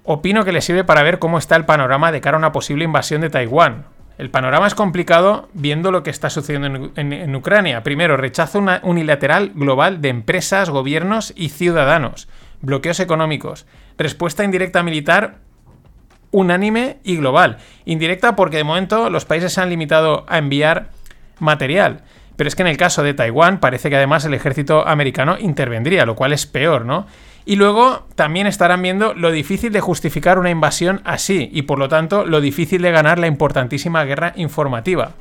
opino 0.05 0.45
que 0.45 0.53
les 0.53 0.64
sirve 0.64 0.85
para 0.85 1.03
ver 1.03 1.18
cómo 1.18 1.39
está 1.39 1.57
el 1.57 1.64
panorama 1.64 2.11
de 2.11 2.20
cara 2.20 2.37
a 2.37 2.39
una 2.39 2.53
posible 2.53 2.85
invasión 2.85 3.20
de 3.20 3.30
Taiwán. 3.30 3.85
El 4.18 4.30
panorama 4.30 4.66
es 4.66 4.74
complicado 4.74 5.48
viendo 5.54 5.90
lo 5.90 6.02
que 6.02 6.10
está 6.10 6.30
sucediendo 6.30 6.92
en, 6.96 7.36
Ucrania. 7.36 7.82
Primero, 7.82 8.16
rechazo 8.16 8.62
unilateral 8.82 9.52
global 9.54 10.00
de 10.00 10.10
empresas, 10.10 10.70
gobiernos 10.70 11.32
y 11.36 11.48
ciudadanos. 11.48 12.28
Bloqueos 12.60 13.00
económicos. 13.00 13.66
Respuesta 13.98 14.44
indirecta 14.44 14.82
militar 14.82 15.36
unánime 16.30 16.98
y 17.04 17.16
global. 17.16 17.58
Indirecta 17.84 18.36
porque 18.36 18.58
de 18.58 18.64
momento 18.64 19.10
los 19.10 19.24
países 19.24 19.52
se 19.52 19.60
han 19.60 19.70
limitado 19.70 20.24
a 20.28 20.38
enviar 20.38 20.88
material. 21.38 22.02
Pero 22.36 22.48
es 22.48 22.54
que 22.54 22.62
en 22.62 22.68
el 22.68 22.76
caso 22.76 23.02
de 23.02 23.14
Taiwán 23.14 23.60
parece 23.60 23.90
que 23.90 23.96
además 23.96 24.24
el 24.24 24.34
ejército 24.34 24.86
americano 24.86 25.36
intervendría, 25.38 26.06
lo 26.06 26.16
cual 26.16 26.32
es 26.32 26.46
peor, 26.46 26.84
¿no? 26.84 27.06
Y 27.45 27.57
luego 27.57 28.07
también 28.14 28.47
estarán 28.47 28.82
viendo 28.82 29.14
lo 29.14 29.30
difícil 29.32 29.72
de 29.72 29.80
justificar 29.80 30.38
una 30.38 30.51
invasión 30.51 31.01
así 31.05 31.51
y 31.53 31.62
por 31.62 31.78
lo 31.78 31.88
tanto 31.88 32.24
lo 32.24 32.40
difícil 32.40 32.82
de 32.82 32.93
ganar 32.93 33.18
la 33.18 33.26
importantísima 33.26 34.05
guerra 34.05 34.32
informativa. 34.36 35.12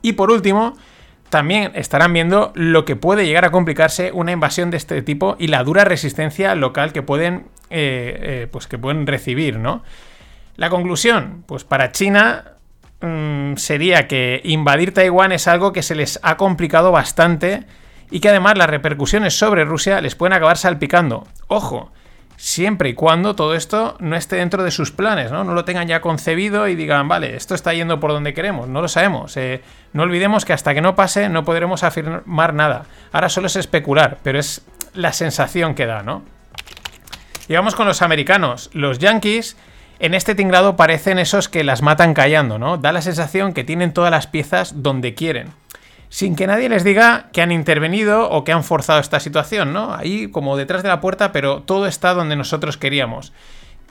Y 0.00 0.12
por 0.12 0.30
último, 0.30 0.74
también 1.28 1.72
estarán 1.74 2.12
viendo 2.12 2.52
lo 2.54 2.84
que 2.84 2.96
puede 2.96 3.24
llegar 3.24 3.44
a 3.44 3.50
complicarse 3.50 4.12
una 4.12 4.32
invasión 4.32 4.70
de 4.70 4.76
este 4.76 5.00
tipo 5.02 5.36
y 5.38 5.46
la 5.46 5.64
dura 5.64 5.84
resistencia 5.84 6.54
local 6.54 6.92
que 6.92 7.02
pueden, 7.02 7.46
eh, 7.70 8.18
eh, 8.22 8.48
pues 8.50 8.66
que 8.66 8.78
pueden 8.78 9.06
recibir, 9.06 9.58
¿no? 9.58 9.82
La 10.56 10.68
conclusión, 10.68 11.44
pues 11.46 11.64
para 11.64 11.92
China 11.92 12.44
mm, 13.00 13.56
sería 13.56 14.08
que 14.08 14.42
invadir 14.44 14.92
Taiwán 14.92 15.32
es 15.32 15.48
algo 15.48 15.72
que 15.72 15.82
se 15.82 15.94
les 15.94 16.20
ha 16.22 16.36
complicado 16.36 16.92
bastante 16.92 17.64
y 18.12 18.20
que 18.20 18.28
además 18.28 18.58
las 18.58 18.68
repercusiones 18.68 19.36
sobre 19.36 19.64
Rusia 19.64 20.00
les 20.02 20.14
pueden 20.14 20.34
acabar 20.34 20.58
salpicando. 20.58 21.26
Ojo, 21.48 21.90
siempre 22.36 22.90
y 22.90 22.94
cuando 22.94 23.34
todo 23.34 23.54
esto 23.54 23.96
no 24.00 24.16
esté 24.16 24.36
dentro 24.36 24.62
de 24.62 24.70
sus 24.70 24.92
planes, 24.92 25.32
¿no? 25.32 25.44
No 25.44 25.54
lo 25.54 25.64
tengan 25.64 25.88
ya 25.88 26.02
concebido 26.02 26.68
y 26.68 26.74
digan, 26.74 27.08
vale, 27.08 27.36
esto 27.36 27.54
está 27.54 27.72
yendo 27.72 28.00
por 28.00 28.12
donde 28.12 28.34
queremos, 28.34 28.68
no 28.68 28.82
lo 28.82 28.88
sabemos. 28.88 29.34
Eh, 29.38 29.62
no 29.94 30.02
olvidemos 30.02 30.44
que 30.44 30.52
hasta 30.52 30.74
que 30.74 30.82
no 30.82 30.94
pase 30.94 31.30
no 31.30 31.42
podremos 31.44 31.84
afirmar 31.84 32.52
nada. 32.52 32.84
Ahora 33.12 33.30
solo 33.30 33.46
es 33.46 33.56
especular, 33.56 34.18
pero 34.22 34.38
es 34.38 34.60
la 34.92 35.14
sensación 35.14 35.74
que 35.74 35.86
da, 35.86 36.02
¿no? 36.02 36.22
Y 37.48 37.54
vamos 37.54 37.74
con 37.74 37.86
los 37.86 38.02
americanos. 38.02 38.68
Los 38.74 38.98
yankees 38.98 39.56
en 40.00 40.12
este 40.12 40.34
tinglado 40.34 40.76
parecen 40.76 41.18
esos 41.18 41.48
que 41.48 41.64
las 41.64 41.80
matan 41.80 42.12
callando, 42.12 42.58
¿no? 42.58 42.76
Da 42.76 42.92
la 42.92 43.00
sensación 43.00 43.54
que 43.54 43.64
tienen 43.64 43.94
todas 43.94 44.10
las 44.10 44.26
piezas 44.26 44.82
donde 44.82 45.14
quieren 45.14 45.61
sin 46.12 46.36
que 46.36 46.46
nadie 46.46 46.68
les 46.68 46.84
diga 46.84 47.30
que 47.32 47.40
han 47.40 47.50
intervenido 47.50 48.28
o 48.28 48.44
que 48.44 48.52
han 48.52 48.64
forzado 48.64 49.00
esta 49.00 49.18
situación, 49.18 49.72
¿no? 49.72 49.94
Ahí 49.94 50.28
como 50.28 50.58
detrás 50.58 50.82
de 50.82 50.90
la 50.90 51.00
puerta, 51.00 51.32
pero 51.32 51.62
todo 51.62 51.86
está 51.86 52.12
donde 52.12 52.36
nosotros 52.36 52.76
queríamos. 52.76 53.32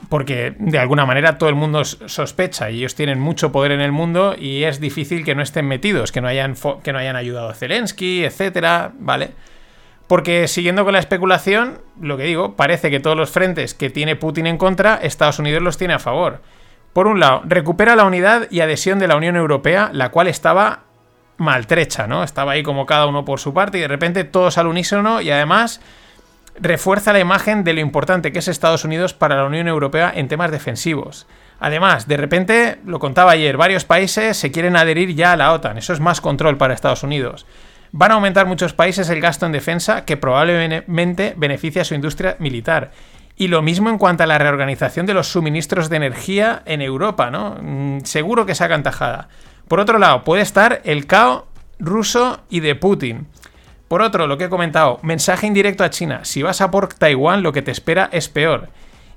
Porque 0.08 0.54
de 0.60 0.78
alguna 0.78 1.04
manera 1.04 1.36
todo 1.36 1.48
el 1.48 1.56
mundo 1.56 1.84
sospecha 1.84 2.70
y 2.70 2.78
ellos 2.78 2.94
tienen 2.94 3.18
mucho 3.18 3.50
poder 3.50 3.72
en 3.72 3.80
el 3.80 3.90
mundo 3.90 4.36
y 4.38 4.62
es 4.62 4.78
difícil 4.78 5.24
que 5.24 5.34
no 5.34 5.42
estén 5.42 5.66
metidos, 5.66 6.12
que 6.12 6.20
no 6.20 6.28
hayan, 6.28 6.54
que 6.84 6.92
no 6.92 7.00
hayan 7.00 7.16
ayudado 7.16 7.48
a 7.48 7.54
Zelensky, 7.54 8.24
etcétera, 8.24 8.92
¿vale? 9.00 9.32
Porque 10.06 10.46
siguiendo 10.46 10.84
con 10.84 10.92
la 10.92 11.00
especulación, 11.00 11.80
lo 12.00 12.16
que 12.16 12.22
digo, 12.22 12.54
parece 12.54 12.88
que 12.88 13.00
todos 13.00 13.16
los 13.16 13.30
frentes 13.30 13.74
que 13.74 13.90
tiene 13.90 14.14
Putin 14.14 14.46
en 14.46 14.58
contra, 14.58 14.94
Estados 14.94 15.40
Unidos 15.40 15.60
los 15.60 15.76
tiene 15.76 15.94
a 15.94 15.98
favor. 15.98 16.40
Por 16.92 17.08
un 17.08 17.18
lado, 17.18 17.42
recupera 17.46 17.96
la 17.96 18.04
unidad 18.04 18.46
y 18.48 18.60
adhesión 18.60 19.00
de 19.00 19.08
la 19.08 19.16
Unión 19.16 19.34
Europea, 19.34 19.90
la 19.92 20.10
cual 20.10 20.28
estaba 20.28 20.84
maltrecha, 21.36 22.06
¿no? 22.06 22.22
Estaba 22.24 22.52
ahí 22.52 22.62
como 22.62 22.86
cada 22.86 23.06
uno 23.06 23.24
por 23.24 23.40
su 23.40 23.52
parte 23.52 23.78
y 23.78 23.82
de 23.82 23.88
repente 23.88 24.24
todos 24.24 24.58
al 24.58 24.66
unísono 24.66 25.20
y 25.20 25.30
además 25.30 25.80
refuerza 26.58 27.12
la 27.12 27.20
imagen 27.20 27.64
de 27.64 27.72
lo 27.72 27.80
importante 27.80 28.32
que 28.32 28.40
es 28.40 28.48
Estados 28.48 28.84
Unidos 28.84 29.14
para 29.14 29.36
la 29.36 29.44
Unión 29.44 29.68
Europea 29.68 30.12
en 30.14 30.28
temas 30.28 30.50
defensivos. 30.50 31.26
Además, 31.60 32.08
de 32.08 32.16
repente, 32.16 32.78
lo 32.84 32.98
contaba 32.98 33.32
ayer, 33.32 33.56
varios 33.56 33.84
países 33.84 34.36
se 34.36 34.50
quieren 34.50 34.76
adherir 34.76 35.14
ya 35.14 35.32
a 35.32 35.36
la 35.36 35.52
OTAN, 35.52 35.78
eso 35.78 35.92
es 35.92 36.00
más 36.00 36.20
control 36.20 36.56
para 36.56 36.74
Estados 36.74 37.04
Unidos. 37.04 37.46
Van 37.92 38.10
a 38.10 38.14
aumentar 38.14 38.46
muchos 38.46 38.72
países 38.72 39.08
el 39.10 39.20
gasto 39.20 39.46
en 39.46 39.52
defensa 39.52 40.04
que 40.04 40.16
probablemente 40.16 41.34
beneficia 41.36 41.82
a 41.82 41.84
su 41.84 41.94
industria 41.94 42.36
militar. 42.38 42.90
Y 43.36 43.48
lo 43.48 43.62
mismo 43.62 43.90
en 43.90 43.98
cuanto 43.98 44.22
a 44.22 44.26
la 44.26 44.38
reorganización 44.38 45.06
de 45.06 45.14
los 45.14 45.28
suministros 45.28 45.88
de 45.88 45.96
energía 45.96 46.62
en 46.64 46.80
Europa, 46.80 47.30
¿no? 47.30 47.56
Mm, 47.60 48.00
seguro 48.04 48.46
que 48.46 48.54
sacan 48.54 48.82
tajada. 48.82 49.28
Por 49.72 49.80
otro 49.80 49.98
lado, 49.98 50.22
puede 50.22 50.42
estar 50.42 50.82
el 50.84 51.06
caos 51.06 51.44
ruso 51.78 52.42
y 52.50 52.60
de 52.60 52.74
Putin. 52.74 53.26
Por 53.88 54.02
otro, 54.02 54.26
lo 54.26 54.36
que 54.36 54.44
he 54.44 54.48
comentado, 54.50 54.98
mensaje 55.00 55.46
indirecto 55.46 55.82
a 55.82 55.88
China. 55.88 56.26
Si 56.26 56.42
vas 56.42 56.60
a 56.60 56.70
por 56.70 56.92
Taiwán, 56.92 57.42
lo 57.42 57.54
que 57.54 57.62
te 57.62 57.70
espera 57.70 58.10
es 58.12 58.28
peor. 58.28 58.68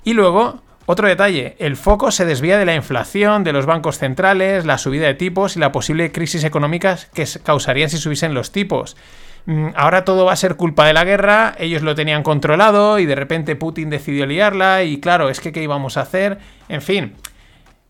Y 0.06 0.14
luego, 0.14 0.62
otro 0.86 1.10
detalle, 1.10 1.58
el 1.60 1.76
foco 1.76 2.10
se 2.10 2.24
desvía 2.24 2.58
de 2.58 2.64
la 2.64 2.74
inflación, 2.74 3.44
de 3.44 3.52
los 3.52 3.66
bancos 3.66 3.98
centrales, 3.98 4.64
la 4.64 4.78
subida 4.78 5.08
de 5.08 5.16
tipos 5.16 5.58
y 5.58 5.60
la 5.60 5.74
posible 5.74 6.14
crisis 6.14 6.46
económica 6.46 6.98
que 7.14 7.28
causarían 7.44 7.90
si 7.90 7.98
subiesen 7.98 8.34
los 8.34 8.54
tipos. 8.54 8.96
Mm, 9.48 9.72
ahora 9.76 10.06
todo 10.06 10.24
va 10.24 10.32
a 10.32 10.38
ser 10.38 10.56
culpa 10.56 10.88
de 10.88 10.94
la 10.94 11.04
guerra, 11.04 11.54
ellos 11.60 11.82
lo 11.82 11.96
tenían 11.96 12.24
controlado 12.24 12.98
y 12.98 13.06
de 13.06 13.16
repente 13.16 13.58
Putin 13.58 13.90
decidió 13.90 14.26
liarla 14.26 14.84
y 14.84 15.02
claro, 15.02 15.28
es 15.28 15.42
que 15.42 15.52
¿qué 15.52 15.62
íbamos 15.62 15.98
a 15.98 16.04
hacer? 16.04 16.38
En 16.70 16.82
fin, 16.82 17.14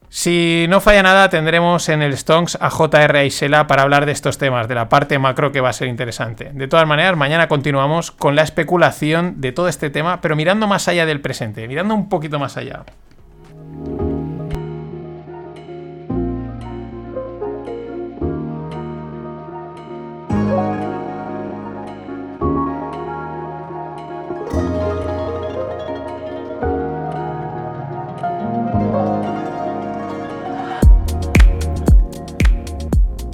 si 0.10 0.66
no 0.70 0.82
falla 0.82 1.04
nada, 1.04 1.30
tendremos 1.30 1.90
en 1.90 2.02
el 2.02 2.18
Stonks 2.18 2.58
a 2.62 2.70
JR 2.70 3.18
Aisela 3.18 3.68
para 3.68 3.84
hablar 3.84 4.06
de 4.06 4.12
estos 4.12 4.38
temas, 4.38 4.68
de 4.68 4.76
la 4.76 4.90
parte 4.90 5.20
macro 5.20 5.52
que 5.52 5.62
va 5.62 5.70
a 5.70 5.74
ser 5.74 5.88
interesante. 5.88 6.52
De 6.54 6.68
todas 6.68 6.88
maneras, 6.88 7.18
mañana 7.18 7.48
continuamos 7.48 8.12
con 8.12 8.36
la 8.36 8.44
especulación 8.44 9.42
de 9.42 9.52
todo 9.52 9.68
este 9.68 9.90
tema, 9.90 10.22
pero 10.22 10.36
mirando 10.36 10.68
más 10.68 10.88
allá 10.88 11.06
del 11.06 11.22
presente, 11.22 11.68
mirando 11.68 11.94
un 11.94 12.10
poquito 12.10 12.40
más 12.40 12.58
allá. 12.58 12.84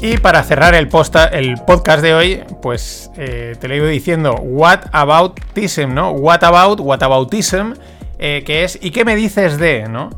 Y 0.03 0.17
para 0.17 0.41
cerrar 0.41 0.73
el, 0.73 0.87
posta, 0.87 1.25
el 1.25 1.59
podcast 1.59 2.01
de 2.01 2.15
hoy, 2.15 2.43
pues 2.59 3.11
eh, 3.17 3.55
te 3.59 3.67
lo 3.67 3.75
iba 3.75 3.85
diciendo, 3.85 4.33
what 4.33 4.85
about 4.93 5.39
tism, 5.53 5.93
¿no? 5.93 6.09
What 6.09 6.43
about, 6.43 6.79
what 6.79 7.03
aboutism, 7.03 7.73
eh, 8.17 8.41
que 8.43 8.63
es, 8.63 8.79
¿y 8.81 8.89
qué 8.89 9.05
me 9.05 9.15
dices 9.15 9.59
de, 9.59 9.87
¿no? 9.87 10.09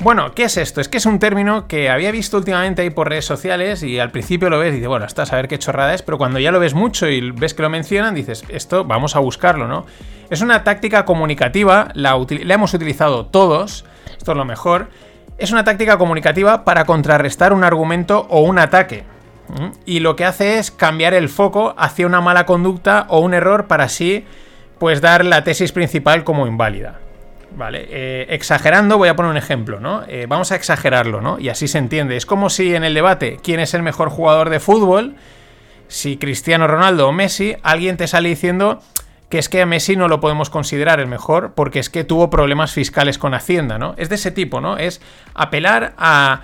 Bueno, 0.00 0.32
¿qué 0.34 0.42
es 0.44 0.56
esto? 0.56 0.80
Es 0.80 0.88
que 0.88 0.98
es 0.98 1.06
un 1.06 1.20
término 1.20 1.68
que 1.68 1.88
había 1.88 2.10
visto 2.10 2.36
últimamente 2.36 2.82
ahí 2.82 2.90
por 2.90 3.08
redes 3.08 3.26
sociales 3.26 3.84
y 3.84 4.00
al 4.00 4.10
principio 4.10 4.50
lo 4.50 4.58
ves 4.58 4.70
y 4.70 4.76
dices, 4.76 4.88
bueno, 4.88 5.06
estás 5.06 5.32
a 5.32 5.36
ver 5.36 5.46
qué 5.46 5.56
chorrada 5.56 5.94
es, 5.94 6.02
pero 6.02 6.18
cuando 6.18 6.40
ya 6.40 6.50
lo 6.50 6.58
ves 6.58 6.74
mucho 6.74 7.06
y 7.08 7.30
ves 7.30 7.54
que 7.54 7.62
lo 7.62 7.70
mencionan, 7.70 8.16
dices, 8.16 8.42
esto 8.48 8.84
vamos 8.84 9.14
a 9.14 9.20
buscarlo, 9.20 9.68
¿no? 9.68 9.86
Es 10.30 10.40
una 10.40 10.64
táctica 10.64 11.04
comunicativa, 11.04 11.92
la, 11.94 12.18
la 12.44 12.54
hemos 12.54 12.74
utilizado 12.74 13.26
todos, 13.26 13.84
esto 14.16 14.32
es 14.32 14.36
lo 14.36 14.44
mejor, 14.44 14.88
es 15.36 15.52
una 15.52 15.62
táctica 15.62 15.96
comunicativa 15.96 16.64
para 16.64 16.84
contrarrestar 16.84 17.52
un 17.52 17.62
argumento 17.62 18.26
o 18.30 18.40
un 18.40 18.58
ataque. 18.58 19.04
Y 19.86 20.00
lo 20.00 20.16
que 20.16 20.24
hace 20.24 20.58
es 20.58 20.70
cambiar 20.70 21.14
el 21.14 21.28
foco 21.28 21.74
hacia 21.78 22.06
una 22.06 22.20
mala 22.20 22.46
conducta 22.46 23.06
o 23.08 23.20
un 23.20 23.34
error 23.34 23.66
para 23.66 23.84
así 23.84 24.24
pues 24.78 25.00
dar 25.00 25.24
la 25.24 25.44
tesis 25.44 25.72
principal 25.72 26.24
como 26.24 26.46
inválida. 26.46 27.00
Vale, 27.56 27.86
eh, 27.90 28.26
exagerando, 28.28 28.98
voy 28.98 29.08
a 29.08 29.16
poner 29.16 29.30
un 29.30 29.36
ejemplo, 29.36 29.80
¿no? 29.80 30.02
Eh, 30.06 30.26
vamos 30.28 30.52
a 30.52 30.54
exagerarlo, 30.54 31.20
¿no? 31.20 31.38
Y 31.40 31.48
así 31.48 31.66
se 31.66 31.78
entiende. 31.78 32.16
Es 32.16 32.26
como 32.26 32.50
si 32.50 32.74
en 32.74 32.84
el 32.84 32.94
debate, 32.94 33.38
¿quién 33.42 33.58
es 33.58 33.74
el 33.74 33.82
mejor 33.82 34.10
jugador 34.10 34.50
de 34.50 34.60
fútbol? 34.60 35.16
Si 35.88 36.18
Cristiano 36.18 36.66
Ronaldo 36.66 37.08
o 37.08 37.12
Messi, 37.12 37.56
alguien 37.62 37.96
te 37.96 38.06
sale 38.06 38.28
diciendo 38.28 38.80
que 39.30 39.38
es 39.38 39.48
que 39.48 39.62
a 39.62 39.66
Messi 39.66 39.96
no 39.96 40.08
lo 40.08 40.20
podemos 40.20 40.50
considerar 40.50 41.00
el 41.00 41.06
mejor 41.06 41.52
porque 41.54 41.78
es 41.78 41.90
que 41.90 42.04
tuvo 42.04 42.30
problemas 42.30 42.72
fiscales 42.72 43.18
con 43.18 43.34
Hacienda, 43.34 43.78
¿no? 43.78 43.94
Es 43.96 44.08
de 44.08 44.14
ese 44.14 44.30
tipo, 44.30 44.60
¿no? 44.60 44.76
Es 44.76 45.00
apelar 45.34 45.94
a 45.98 46.42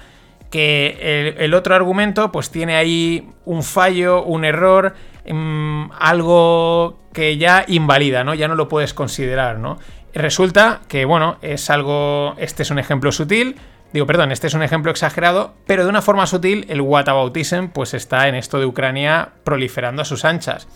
que 0.55 1.35
el, 1.37 1.53
otro 1.53 1.75
argumento 1.75 2.31
pues 2.31 2.49
tiene 2.49 2.77
ahí 2.77 3.29
un 3.45 3.65
fallo, 3.65 4.23
un 4.23 4.45
error, 4.45 4.95
mm, 5.29 5.87
algo 5.99 7.01
que 7.13 7.37
ya 7.39 7.65
invalida, 7.67 8.23
¿no? 8.23 8.35
Ya 8.35 8.47
no 8.47 8.55
lo 8.55 8.69
puedes 8.69 8.95
considerar, 8.95 9.59
¿no? 9.59 9.81
Resulta 10.15 10.83
que, 10.87 11.07
bueno, 11.07 11.39
es 11.43 11.71
algo... 11.71 12.37
Este 12.39 12.63
es 12.63 12.71
un 12.71 12.79
ejemplo 12.79 13.11
sutil, 13.11 13.57
digo, 13.93 14.07
perdón, 14.07 14.31
este 14.31 14.47
es 14.47 14.55
un 14.55 14.63
ejemplo 14.63 14.93
exagerado, 14.93 15.55
pero 15.67 15.83
de 15.83 15.89
una 15.89 16.03
forma 16.03 16.25
sutil 16.29 16.67
el 16.69 16.83
whataboutism 16.83 17.71
pues 17.73 17.93
está 17.93 18.29
en 18.29 18.37
esto 18.37 18.61
de 18.61 18.67
Ucrania 18.67 19.31
proliferando 19.43 20.03
a 20.03 20.05
sus 20.05 20.25
anchas. 20.25 20.69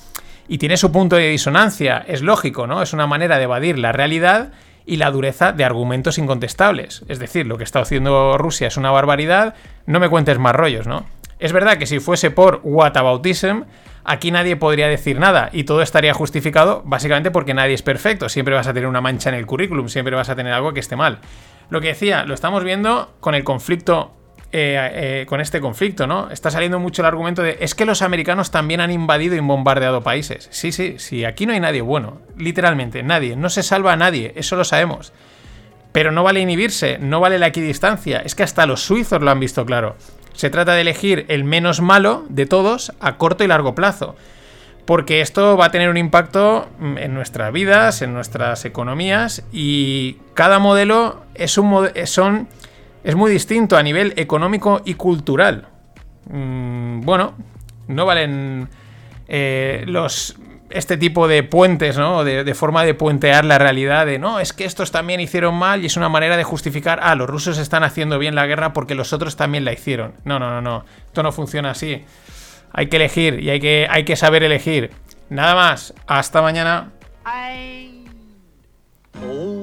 Y 0.49 0.59
tiene 0.59 0.76
su 0.76 0.91
punto 0.91 1.14
de 1.14 1.29
disonancia, 1.29 2.05
es 2.09 2.22
lógico, 2.22 2.66
¿no? 2.66 2.83
Es 2.83 2.93
una 2.93 3.07
manera 3.07 3.39
de 3.39 3.45
evadir 3.45 3.79
la 3.79 3.93
realidad 3.93 4.51
y 4.89 4.97
la 4.97 5.11
dureza 5.11 5.53
de 5.53 5.64
argumentos 5.64 6.18
incontestables. 6.18 7.05
Es 7.09 7.18
decir, 7.18 7.47
lo 7.47 7.59
que 7.59 7.64
está 7.64 7.80
haciendo 7.80 8.39
Rusia 8.39 8.68
es 8.68 8.76
una 8.78 8.91
barbaridad, 8.91 9.55
no 9.86 10.01
me 10.01 10.09
cuentes 10.09 10.39
más 10.39 10.57
rollos, 10.57 10.86
¿no? 10.86 11.05
Es 11.39 11.53
verdad 11.53 11.76
que 11.76 11.86
si 11.86 12.01
fuese 12.01 12.30
por 12.30 12.61
whataboutism, 12.64 13.62
aquí 14.03 14.30
nadie 14.30 14.57
podría 14.57 14.89
decir 14.89 15.20
nada 15.20 15.51
y 15.53 15.64
todo 15.64 15.82
estaría 15.82 16.14
justificado 16.14 16.82
básicamente 16.84 17.30
porque 17.30 17.55
nadie 17.55 17.74
es 17.74 17.82
perfecto, 17.82 18.28
siempre 18.28 18.55
vas 18.55 18.66
a 18.66 18.72
tener 18.72 18.89
una 18.89 19.03
mancha 19.03 19.28
en 19.28 19.36
el 19.36 19.47
currículum, 19.47 19.89
siempre 19.89 20.16
vas 20.16 20.30
a 20.30 20.34
tener 20.34 20.53
algo 20.53 20.72
que 20.72 20.80
esté 20.80 20.97
mal. 20.97 21.20
Lo 21.70 21.82
que 21.82 21.89
decía, 21.89 22.24
lo 22.24 22.32
estamos 22.32 22.64
viendo 22.64 23.14
con 23.20 23.34
el 23.34 23.45
conflicto 23.45 24.12
eh, 24.51 25.20
eh, 25.20 25.26
con 25.26 25.42
este 25.42 25.61
conflicto, 25.61 26.07
¿no? 26.07 26.30
Está 26.30 26.51
saliendo 26.51 26.78
mucho 26.78 27.03
el 27.03 27.07
argumento 27.07 27.42
de 27.42 27.59
es 27.61 27.74
que 27.74 27.84
los 27.84 28.01
americanos 28.01 28.51
también 28.51 28.80
han 28.80 28.90
invadido 28.90 29.36
y 29.36 29.40
bombardeado 29.40 30.03
países. 30.03 30.49
Sí, 30.51 30.72
sí, 30.72 30.94
sí, 30.99 31.26
aquí 31.26 31.44
no 31.44 31.53
hay 31.53 31.61
nadie 31.61 31.82
bueno, 31.82 32.22
literalmente, 32.38 33.03
nadie, 33.03 33.36
no 33.36 33.51
se 33.51 33.62
salva 33.62 33.92
a 33.92 33.96
nadie, 33.96 34.32
eso 34.36 34.57
lo 34.57 34.64
sabemos. 34.64 35.12
Pero 35.92 36.12
no 36.12 36.22
vale 36.22 36.40
inhibirse, 36.40 36.96
no 36.99 37.20
vale 37.20 37.38
la 37.38 37.49
equidistancia, 37.49 38.20
es 38.20 38.34
que 38.34 38.42
hasta 38.42 38.64
los 38.64 38.80
suizos 38.80 39.20
lo 39.20 39.30
han 39.30 39.38
visto 39.38 39.66
claro. 39.66 39.96
Se 40.32 40.49
trata 40.49 40.72
de 40.74 40.80
elegir 40.80 41.26
el 41.28 41.44
menos 41.44 41.82
malo 41.82 42.24
de 42.30 42.46
todos 42.46 42.92
a 43.01 43.16
corto 43.16 43.44
y 43.44 43.49
largo 43.49 43.74
plazo. 43.74 44.16
Porque 44.86 45.20
esto 45.20 45.59
va 45.59 45.66
a 45.66 45.70
tener 45.70 45.90
un 45.90 45.99
impacto 45.99 46.70
en 46.80 47.12
nuestras 47.12 47.53
vidas, 47.53 48.01
en 48.01 48.14
nuestras 48.14 48.64
economías 48.64 49.42
y 49.53 50.14
cada 50.32 50.59
modelo 50.59 51.24
es 51.34 51.59
un 51.59 51.90
son 52.07 52.49
es 53.05 53.14
muy 53.14 53.30
distinto 53.30 53.76
a 53.76 53.82
nivel 53.82 54.12
económico 54.16 54.82
y 54.84 54.94
cultural. 54.94 55.68
Mm, 56.30 57.01
bueno, 57.01 57.34
no 57.86 58.07
valen 58.07 58.68
eh, 59.26 59.84
los 59.86 60.36
este 60.70 60.96
tipo 60.96 61.28
de 61.28 61.42
puentes, 61.42 61.96
¿no? 61.96 62.24
De, 62.24 62.55
forma 62.55 62.84
de 62.84 62.94
puentear 62.94 63.44
la 63.44 63.59
realidad 63.59 64.07
de 64.07 64.18
no, 64.18 64.40
es 64.40 64.53
que 64.53 64.64
estos 64.64 64.90
también 64.90 65.20
hicieron 65.20 65.55
mal 65.55 65.82
y 65.82 65.86
es 65.86 65.96
una 65.96 66.09
manera 66.09 66.36
de 66.36 66.44
justificar, 66.44 67.01
ah, 67.03 67.14
los 67.14 67.28
rusos 67.28 67.59
están 67.59 67.84
haciendo 67.84 68.18
bien 68.18 68.34
la 68.34 68.46
guerra 68.46 68.72
porque 68.72 68.94
los 68.94 69.12
otros 69.12 69.36
también 69.36 69.64
la 69.64 69.72
hicieron. 69.72 70.14
No, 70.24 70.38
no, 70.38 70.51
no, 70.51 70.61
no. 70.61 70.84
Esto 71.07 71.22
no 71.22 71.32
funciona 71.32 71.70
así. 71.70 72.05
Hay 72.72 72.88
que 72.88 72.96
elegir 72.96 73.40
y 73.40 73.51
hay 73.51 73.61
que, 73.61 73.86
hay 73.88 74.05
que 74.05 74.16
saber 74.16 74.42
elegir. 74.42 74.90
Nada 75.30 75.55
más. 75.55 75.94
Hasta 76.07 76.42
mañana. 76.42 76.90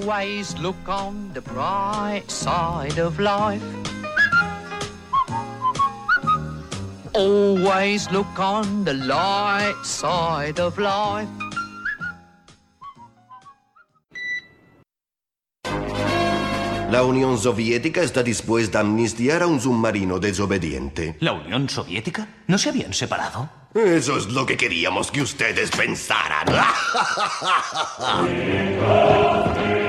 Always 0.05 0.55
look 0.59 0.87
on 0.87 1.33
the 1.33 1.41
bright 1.41 2.29
side 2.29 2.99
of 2.99 3.19
life. 3.19 3.63
Always 7.13 8.11
look 8.11 8.39
on 8.39 8.85
the 8.85 8.93
light 8.93 9.83
side 9.83 10.59
of 10.59 10.77
life. 10.77 11.27
La 16.91 17.01
Unión 17.01 17.39
Soviética 17.39 18.03
está 18.03 18.21
dispuesta 18.21 18.77
a 18.77 18.81
amnistiar 18.81 19.41
a 19.41 19.47
un 19.47 19.59
submarino 19.59 20.19
desobediente. 20.19 21.17
¿La 21.19 21.33
Unión 21.33 21.67
Soviética? 21.67 22.27
¿No 22.45 22.59
se 22.59 22.69
habían 22.69 22.93
separado? 22.93 23.49
Eso 23.73 24.17
es 24.17 24.27
lo 24.27 24.45
que 24.45 24.55
queríamos 24.55 25.09
que 25.09 25.23
ustedes 25.23 25.71
pensaran. 25.71 26.45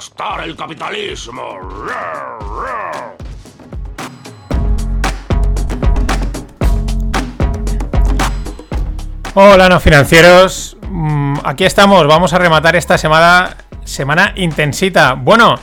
aplastar 0.00 0.48
el 0.48 0.56
capitalismo. 0.56 1.42
Hola, 9.34 9.68
no 9.68 9.78
financieros. 9.78 10.78
Mm, 10.88 11.34
aquí 11.44 11.64
estamos. 11.64 12.06
Vamos 12.06 12.32
a 12.32 12.38
rematar 12.38 12.76
esta 12.76 12.96
semana, 12.96 13.58
semana 13.84 14.32
intensita. 14.36 15.12
Bueno, 15.12 15.56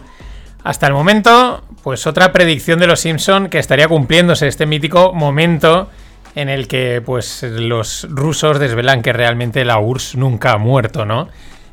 hasta 0.63 0.85
el 0.85 0.93
momento, 0.93 1.63
pues 1.81 2.05
otra 2.05 2.31
predicción 2.31 2.77
de 2.77 2.85
los 2.85 2.99
Simpson 2.99 3.49
que 3.49 3.57
estaría 3.57 3.87
cumpliéndose 3.87 4.47
este 4.47 4.67
mítico 4.67 5.13
momento 5.13 5.89
en 6.35 6.49
el 6.49 6.67
que, 6.67 7.01
pues, 7.03 7.41
los 7.41 8.05
rusos 8.11 8.59
desvelan 8.59 9.01
que 9.01 9.13
realmente 9.13 9.65
la 9.65 9.79
URSS 9.79 10.15
nunca 10.15 10.51
ha 10.51 10.57
muerto, 10.59 11.05
¿no? 11.05 11.27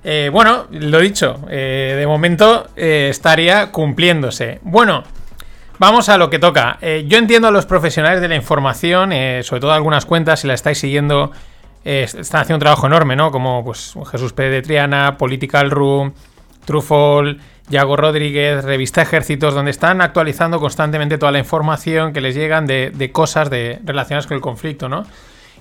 Eh, 0.05 0.29
bueno, 0.31 0.67
lo 0.71 1.01
dicho, 1.01 1.41
eh, 1.49 1.95
de 1.99 2.07
momento 2.07 2.69
eh, 2.77 3.09
estaría 3.11 3.73
cumpliéndose. 3.73 4.61
Bueno. 4.63 5.03
Vamos 5.77 6.09
a 6.09 6.19
lo 6.19 6.31
que 6.31 6.39
toca. 6.39 6.79
yo 6.81 7.19
entiendo 7.19 7.49
a 7.49 7.51
los 7.51 7.67
profesionales 7.67 8.21
de 8.21 8.29
la 8.29 8.37
información, 8.37 9.11
sobre 9.43 9.61
todo 9.61 9.73
algunas 9.73 10.07
cuentas, 10.07 10.39
si 10.39 10.47
la 10.47 10.55
estáis 10.55 10.79
siguiendo 10.79 11.33
están 11.83 12.43
haciendo 12.43 12.55
un 12.55 12.61
trabajo 12.61 12.87
enorme, 12.87 13.17
¿no? 13.17 13.33
Como 13.33 13.65
pues 13.65 13.93
Jesús 14.13 14.33
Pérez 14.33 14.53
de 14.53 14.63
Triana, 14.63 15.19
Political 15.19 15.73
Room, 15.73 16.15
Trufol, 16.65 17.41
Yago 17.69 17.97
Rodríguez, 17.97 18.65
Revista 18.65 19.03
Ejércitos, 19.03 19.55
donde 19.55 19.71
están 19.71 20.01
actualizando 20.01 20.61
constantemente 20.61 21.19
toda 21.19 21.33
la 21.33 21.39
información 21.39 22.13
que 22.13 22.21
les 22.21 22.35
llegan 22.35 22.67
de, 22.67 23.11
cosas 23.13 23.51
de, 23.51 23.81
relacionadas 23.85 24.27
con 24.27 24.37
el 24.37 24.41
conflicto, 24.41 24.89
¿no? 24.89 25.05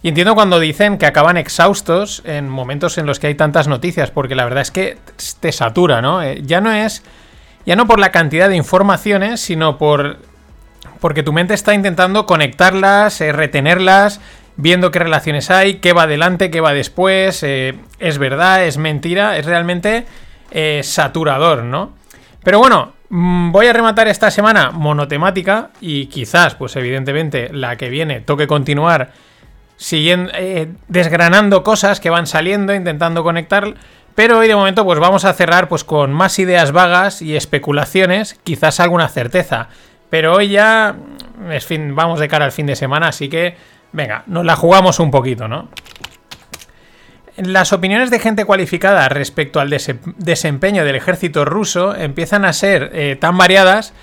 Y 0.03 0.09
entiendo 0.09 0.35
cuando 0.35 0.59
dicen 0.59 0.97
que 0.97 1.05
acaban 1.05 1.37
exhaustos 1.37 2.21
en 2.25 2.49
momentos 2.49 2.97
en 2.97 3.05
los 3.05 3.19
que 3.19 3.27
hay 3.27 3.35
tantas 3.35 3.69
noticias, 3.69 4.11
porque 4.11 4.35
la 4.35 4.43
verdad 4.43 4.61
es 4.61 4.69
que 4.69 4.97
te 5.39 5.53
satura, 5.53 6.01
¿no? 6.01 6.21
Eh, 6.21 6.41
ya 6.43 6.59
no 6.59 6.73
es. 6.73 7.03
Ya 7.65 7.77
no 7.77 7.87
por 7.87 7.99
la 7.99 8.11
cantidad 8.11 8.49
de 8.49 8.57
informaciones, 8.57 9.39
sino 9.39 9.77
por. 9.77 10.17
Porque 10.99 11.23
tu 11.23 11.31
mente 11.31 11.53
está 11.53 11.73
intentando 11.73 12.25
conectarlas, 12.25 13.21
eh, 13.21 13.31
retenerlas 13.31 14.19
viendo 14.57 14.91
qué 14.91 14.99
relaciones 14.99 15.49
hay, 15.49 15.75
qué 15.75 15.93
va 15.93 16.03
adelante, 16.03 16.51
qué 16.51 16.61
va 16.61 16.73
después, 16.73 17.41
eh, 17.41 17.73
es 17.97 18.17
verdad, 18.19 18.65
es 18.65 18.77
mentira, 18.77 19.37
es 19.37 19.45
realmente 19.45 20.05
saturador, 20.83 21.63
¿no? 21.63 21.93
Pero 22.43 22.59
bueno, 22.59 22.93
mm, 23.09 23.51
voy 23.51 23.65
a 23.65 23.73
rematar 23.73 24.07
esta 24.07 24.29
semana 24.29 24.69
monotemática 24.69 25.71
y 25.81 26.05
quizás, 26.05 26.53
pues 26.53 26.75
evidentemente, 26.75 27.49
la 27.51 27.75
que 27.77 27.89
viene 27.89 28.21
toque 28.21 28.45
continuar 28.45 29.11
siguiendo, 29.77 30.31
eh, 30.35 30.69
desgranando 30.87 31.63
cosas 31.63 31.99
que 31.99 32.09
van 32.09 32.27
saliendo, 32.27 32.73
intentando 32.73 33.23
conectar. 33.23 33.73
Pero 34.15 34.39
hoy 34.39 34.47
de 34.47 34.55
momento 34.55 34.85
pues 34.85 34.99
vamos 34.99 35.25
a 35.25 35.33
cerrar 35.33 35.67
pues 35.67 35.83
con 35.83 36.13
más 36.13 36.37
ideas 36.39 36.71
vagas 36.71 37.21
y 37.21 37.35
especulaciones, 37.35 38.39
quizás 38.43 38.79
alguna 38.79 39.09
certeza. 39.09 39.69
Pero 40.09 40.35
hoy 40.35 40.49
ya 40.49 40.95
es 41.49 41.65
fin, 41.65 41.95
vamos 41.95 42.19
de 42.19 42.27
cara 42.27 42.45
al 42.45 42.51
fin 42.51 42.67
de 42.67 42.75
semana, 42.75 43.07
así 43.07 43.29
que 43.29 43.55
venga, 43.91 44.23
nos 44.27 44.45
la 44.45 44.55
jugamos 44.55 44.99
un 44.99 45.09
poquito, 45.09 45.47
¿no? 45.47 45.69
Las 47.35 47.73
opiniones 47.73 48.11
de 48.11 48.19
gente 48.19 48.45
cualificada 48.45 49.09
respecto 49.09 49.59
al 49.59 49.75
desempeño 50.17 50.85
del 50.85 50.95
ejército 50.95 51.45
ruso 51.45 51.95
empiezan 51.95 52.45
a 52.45 52.53
ser 52.53 52.91
eh, 52.93 53.17
tan 53.19 53.37
variadas 53.37 53.93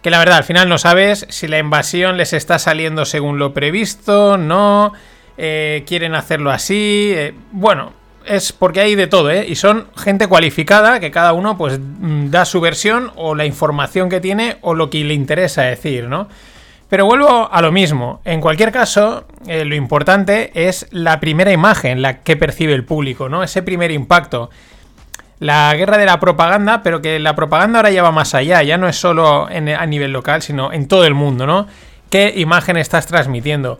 que 0.00 0.10
la 0.10 0.18
verdad 0.18 0.38
al 0.38 0.44
final 0.44 0.70
no 0.70 0.78
sabes 0.78 1.26
si 1.28 1.48
la 1.48 1.58
invasión 1.58 2.16
les 2.16 2.32
está 2.32 2.58
saliendo 2.58 3.04
según 3.04 3.38
lo 3.38 3.52
previsto, 3.52 4.38
no, 4.38 4.94
eh, 5.40 5.84
quieren 5.86 6.16
hacerlo 6.16 6.50
así, 6.50 7.12
eh, 7.14 7.32
bueno, 7.52 7.92
es 8.26 8.52
porque 8.52 8.80
hay 8.80 8.96
de 8.96 9.06
todo, 9.06 9.30
¿eh? 9.30 9.46
Y 9.48 9.54
son 9.54 9.86
gente 9.96 10.26
cualificada 10.26 10.98
que 10.98 11.12
cada 11.12 11.32
uno 11.32 11.56
pues 11.56 11.78
mm, 11.78 12.30
da 12.30 12.44
su 12.44 12.60
versión 12.60 13.12
o 13.14 13.36
la 13.36 13.46
información 13.46 14.08
que 14.08 14.20
tiene 14.20 14.58
o 14.62 14.74
lo 14.74 14.90
que 14.90 15.04
le 15.04 15.14
interesa 15.14 15.62
decir, 15.62 16.08
¿no? 16.08 16.28
Pero 16.88 17.06
vuelvo 17.06 17.48
a 17.52 17.62
lo 17.62 17.70
mismo. 17.70 18.20
En 18.24 18.40
cualquier 18.40 18.72
caso, 18.72 19.26
eh, 19.46 19.64
lo 19.64 19.76
importante 19.76 20.50
es 20.54 20.88
la 20.90 21.20
primera 21.20 21.52
imagen, 21.52 22.02
la 22.02 22.20
que 22.20 22.36
percibe 22.36 22.72
el 22.72 22.84
público, 22.84 23.28
¿no? 23.28 23.44
Ese 23.44 23.62
primer 23.62 23.92
impacto. 23.92 24.50
La 25.38 25.72
guerra 25.76 25.98
de 25.98 26.06
la 26.06 26.18
propaganda, 26.18 26.82
pero 26.82 27.00
que 27.00 27.20
la 27.20 27.36
propaganda 27.36 27.78
ahora 27.78 27.90
ya 27.90 28.02
va 28.02 28.10
más 28.10 28.34
allá, 28.34 28.60
ya 28.64 28.76
no 28.76 28.88
es 28.88 28.96
solo 28.96 29.46
a 29.46 29.86
nivel 29.86 30.12
local, 30.12 30.42
sino 30.42 30.72
en 30.72 30.88
todo 30.88 31.04
el 31.04 31.14
mundo, 31.14 31.46
¿no? 31.46 31.68
¿Qué 32.10 32.32
imagen 32.36 32.76
estás 32.76 33.06
transmitiendo? 33.06 33.78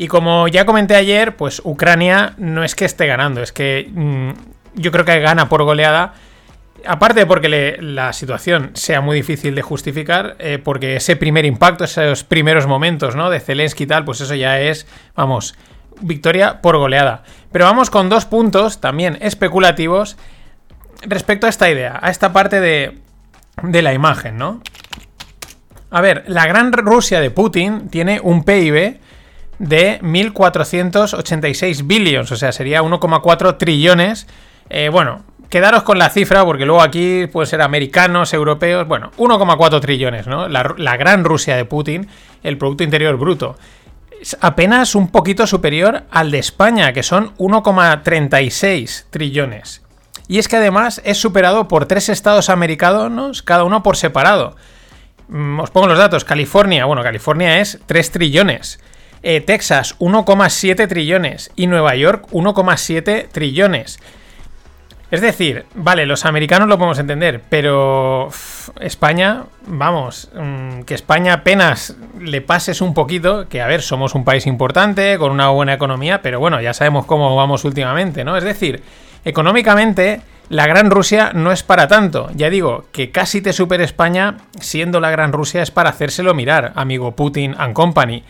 Y 0.00 0.08
como 0.08 0.48
ya 0.48 0.64
comenté 0.64 0.96
ayer, 0.96 1.36
pues 1.36 1.60
Ucrania 1.62 2.32
no 2.38 2.64
es 2.64 2.74
que 2.74 2.86
esté 2.86 3.06
ganando, 3.06 3.42
es 3.42 3.52
que 3.52 3.86
mm, 3.92 4.30
yo 4.80 4.92
creo 4.92 5.04
que 5.04 5.20
gana 5.20 5.50
por 5.50 5.62
goleada 5.62 6.14
Aparte 6.86 7.26
porque 7.26 7.76
la 7.80 8.14
situación 8.14 8.70
sea 8.72 9.02
muy 9.02 9.16
difícil 9.16 9.54
de 9.54 9.60
justificar, 9.60 10.36
eh, 10.38 10.58
porque 10.58 10.96
ese 10.96 11.16
primer 11.16 11.44
impacto, 11.44 11.84
esos 11.84 12.24
primeros 12.24 12.66
momentos, 12.66 13.16
¿no? 13.16 13.28
De 13.28 13.40
Zelensky 13.40 13.84
y 13.84 13.86
tal, 13.86 14.06
pues 14.06 14.22
eso 14.22 14.34
ya 14.34 14.58
es, 14.58 14.86
vamos, 15.14 15.54
victoria 16.00 16.62
por 16.62 16.78
goleada. 16.78 17.22
Pero 17.52 17.66
vamos 17.66 17.90
con 17.90 18.08
dos 18.08 18.24
puntos 18.24 18.80
también 18.80 19.18
especulativos 19.20 20.16
respecto 21.02 21.46
a 21.46 21.50
esta 21.50 21.70
idea, 21.70 21.98
a 22.00 22.10
esta 22.10 22.32
parte 22.32 22.60
de, 22.60 22.98
de 23.62 23.82
la 23.82 23.92
imagen, 23.92 24.38
¿no? 24.38 24.62
A 25.90 26.00
ver, 26.00 26.24
la 26.28 26.46
gran 26.46 26.72
Rusia 26.72 27.20
de 27.20 27.30
Putin 27.30 27.90
tiene 27.90 28.20
un 28.22 28.44
PIB 28.44 29.00
de 29.60 30.00
1.486 30.00 31.86
billions, 31.86 32.32
o 32.32 32.36
sea, 32.36 32.50
sería 32.50 32.82
1,4 32.82 33.58
trillones. 33.58 34.26
Eh, 34.70 34.88
bueno, 34.88 35.22
quedaros 35.50 35.82
con 35.82 35.98
la 35.98 36.08
cifra, 36.08 36.46
porque 36.46 36.64
luego 36.64 36.80
aquí 36.80 37.26
puede 37.26 37.46
ser 37.46 37.60
americanos, 37.60 38.32
europeos, 38.32 38.88
bueno, 38.88 39.10
1,4 39.18 39.80
trillones, 39.82 40.26
¿no? 40.26 40.48
La, 40.48 40.96
gran 40.96 41.24
Rusia 41.24 41.56
de 41.56 41.66
Putin, 41.66 42.08
el 42.42 42.56
Producto 42.56 42.84
Interior 42.84 43.18
Bruto. 43.18 43.56
Es 44.18 44.36
apenas 44.40 44.94
un 44.94 45.08
poquito 45.08 45.46
superior 45.46 46.04
al 46.10 46.30
de 46.30 46.38
España, 46.38 46.94
que 46.94 47.02
son 47.02 47.36
1,36 47.36 49.04
trillones. 49.10 49.82
Y 50.26 50.38
es 50.38 50.48
que 50.48 50.56
además 50.56 51.02
es 51.04 51.18
superado 51.18 51.68
por 51.68 51.84
tres 51.84 52.08
estados 52.08 52.48
americanos, 52.48 53.42
cada 53.42 53.64
uno 53.64 53.82
por 53.82 53.98
separado. 53.98 54.56
Mm, 55.28 55.60
os 55.60 55.70
pongo 55.70 55.86
los 55.86 55.98
datos. 55.98 56.24
California, 56.24 56.86
bueno, 56.86 57.02
California 57.02 57.60
es 57.60 57.78
3 57.84 58.10
trillones. 58.10 58.80
Eh, 59.22 59.40
Texas, 59.40 59.96
1,7 59.98 60.88
trillones. 60.88 61.50
Y 61.56 61.66
Nueva 61.66 61.94
York, 61.94 62.26
1,7 62.30 63.28
trillones. 63.30 63.98
Es 65.10 65.20
decir, 65.20 65.66
vale, 65.74 66.06
los 66.06 66.24
americanos 66.24 66.68
lo 66.68 66.78
podemos 66.78 67.00
entender, 67.00 67.42
pero 67.48 68.28
España, 68.80 69.42
vamos, 69.66 70.30
mm, 70.32 70.82
que 70.82 70.94
España 70.94 71.32
apenas 71.32 71.96
le 72.20 72.40
pases 72.42 72.80
un 72.80 72.94
poquito, 72.94 73.48
que 73.48 73.60
a 73.60 73.66
ver, 73.66 73.82
somos 73.82 74.14
un 74.14 74.24
país 74.24 74.46
importante, 74.46 75.18
con 75.18 75.32
una 75.32 75.48
buena 75.48 75.74
economía, 75.74 76.22
pero 76.22 76.38
bueno, 76.38 76.60
ya 76.60 76.74
sabemos 76.74 77.06
cómo 77.06 77.34
vamos 77.34 77.64
últimamente, 77.64 78.22
¿no? 78.24 78.36
Es 78.36 78.44
decir, 78.44 78.84
económicamente, 79.24 80.20
la 80.48 80.68
Gran 80.68 80.92
Rusia 80.92 81.32
no 81.34 81.50
es 81.50 81.64
para 81.64 81.88
tanto. 81.88 82.30
Ya 82.36 82.48
digo, 82.48 82.84
que 82.92 83.10
casi 83.10 83.40
te 83.40 83.52
supere 83.52 83.82
España, 83.82 84.36
siendo 84.60 85.00
la 85.00 85.10
Gran 85.10 85.32
Rusia, 85.32 85.62
es 85.62 85.72
para 85.72 85.90
hacérselo 85.90 86.34
mirar, 86.34 86.72
amigo 86.76 87.16
Putin 87.16 87.56
and 87.58 87.74
Company. 87.74 88.22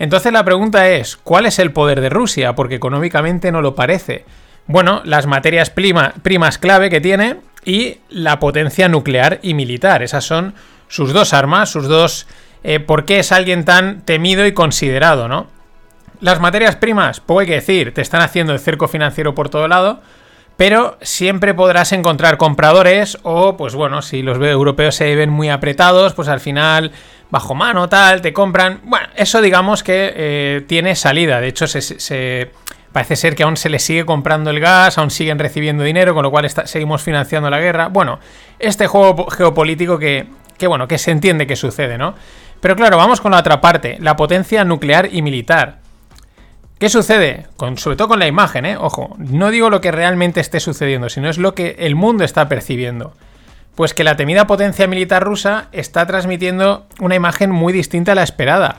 Entonces 0.00 0.32
la 0.32 0.46
pregunta 0.46 0.88
es, 0.88 1.18
¿cuál 1.18 1.44
es 1.44 1.58
el 1.58 1.72
poder 1.72 2.00
de 2.00 2.08
Rusia? 2.08 2.54
Porque 2.54 2.76
económicamente 2.76 3.52
no 3.52 3.60
lo 3.60 3.74
parece. 3.74 4.24
Bueno, 4.66 5.02
las 5.04 5.26
materias 5.26 5.68
primas 5.70 6.58
clave 6.58 6.88
que 6.88 7.02
tiene 7.02 7.36
y 7.66 7.98
la 8.08 8.40
potencia 8.40 8.88
nuclear 8.88 9.40
y 9.42 9.52
militar. 9.52 10.02
Esas 10.02 10.24
son 10.24 10.54
sus 10.88 11.12
dos 11.12 11.34
armas, 11.34 11.68
sus 11.68 11.86
dos... 11.86 12.26
Eh, 12.62 12.80
¿Por 12.80 13.04
qué 13.04 13.18
es 13.18 13.30
alguien 13.30 13.66
tan 13.66 14.00
temido 14.00 14.46
y 14.46 14.52
considerado, 14.52 15.28
no? 15.28 15.48
Las 16.20 16.40
materias 16.40 16.76
primas, 16.76 17.20
pues 17.20 17.40
hay 17.40 17.46
que 17.48 17.54
decir, 17.54 17.92
te 17.92 18.00
están 18.00 18.22
haciendo 18.22 18.54
el 18.54 18.58
cerco 18.58 18.88
financiero 18.88 19.34
por 19.34 19.50
todo 19.50 19.68
lado, 19.68 20.00
pero 20.60 20.98
siempre 21.00 21.54
podrás 21.54 21.90
encontrar 21.92 22.36
compradores 22.36 23.16
o, 23.22 23.56
pues 23.56 23.74
bueno, 23.74 24.02
si 24.02 24.20
los 24.20 24.36
europeos 24.36 24.94
se 24.94 25.16
ven 25.16 25.30
muy 25.30 25.48
apretados, 25.48 26.12
pues 26.12 26.28
al 26.28 26.38
final, 26.38 26.92
bajo 27.30 27.54
mano, 27.54 27.88
tal, 27.88 28.20
te 28.20 28.34
compran. 28.34 28.82
Bueno, 28.84 29.06
eso 29.16 29.40
digamos 29.40 29.82
que 29.82 30.12
eh, 30.14 30.64
tiene 30.66 30.96
salida. 30.96 31.40
De 31.40 31.48
hecho, 31.48 31.64
Parece 32.92 33.16
ser 33.16 33.36
que 33.36 33.42
aún 33.42 33.56
se 33.56 33.70
les 33.70 33.82
sigue 33.82 34.04
comprando 34.04 34.50
el 34.50 34.60
gas, 34.60 34.98
aún 34.98 35.10
siguen 35.10 35.38
recibiendo 35.38 35.82
dinero, 35.82 36.12
con 36.12 36.24
lo 36.24 36.30
cual 36.30 36.50
seguimos 36.50 37.02
financiando 37.02 37.48
la 37.48 37.58
guerra. 37.58 37.88
Bueno, 37.88 38.20
este 38.58 38.86
juego 38.86 39.30
geopolítico 39.30 39.98
que, 39.98 40.26
que, 40.58 40.66
bueno, 40.66 40.86
que 40.86 40.98
se 40.98 41.10
entiende 41.10 41.46
que 41.46 41.56
sucede, 41.56 41.96
¿no? 41.96 42.14
Pero 42.60 42.76
claro, 42.76 42.98
vamos 42.98 43.22
con 43.22 43.32
la 43.32 43.38
otra 43.38 43.62
parte, 43.62 43.96
la 43.98 44.14
potencia 44.14 44.62
nuclear 44.66 45.08
y 45.10 45.22
militar. 45.22 45.78
¿Qué 46.80 46.88
sucede? 46.88 47.46
Sobre 47.76 47.96
todo 47.96 48.08
con 48.08 48.20
la 48.20 48.26
imagen, 48.26 48.64
¿eh? 48.64 48.78
Ojo, 48.78 49.14
no 49.18 49.50
digo 49.50 49.68
lo 49.68 49.82
que 49.82 49.92
realmente 49.92 50.40
esté 50.40 50.60
sucediendo, 50.60 51.10
sino 51.10 51.28
es 51.28 51.36
lo 51.36 51.54
que 51.54 51.76
el 51.80 51.94
mundo 51.94 52.24
está 52.24 52.48
percibiendo. 52.48 53.12
Pues 53.74 53.92
que 53.92 54.02
la 54.02 54.16
temida 54.16 54.46
potencia 54.46 54.86
militar 54.86 55.22
rusa 55.22 55.68
está 55.72 56.06
transmitiendo 56.06 56.86
una 56.98 57.16
imagen 57.16 57.50
muy 57.50 57.74
distinta 57.74 58.12
a 58.12 58.14
la 58.14 58.22
esperada. 58.22 58.78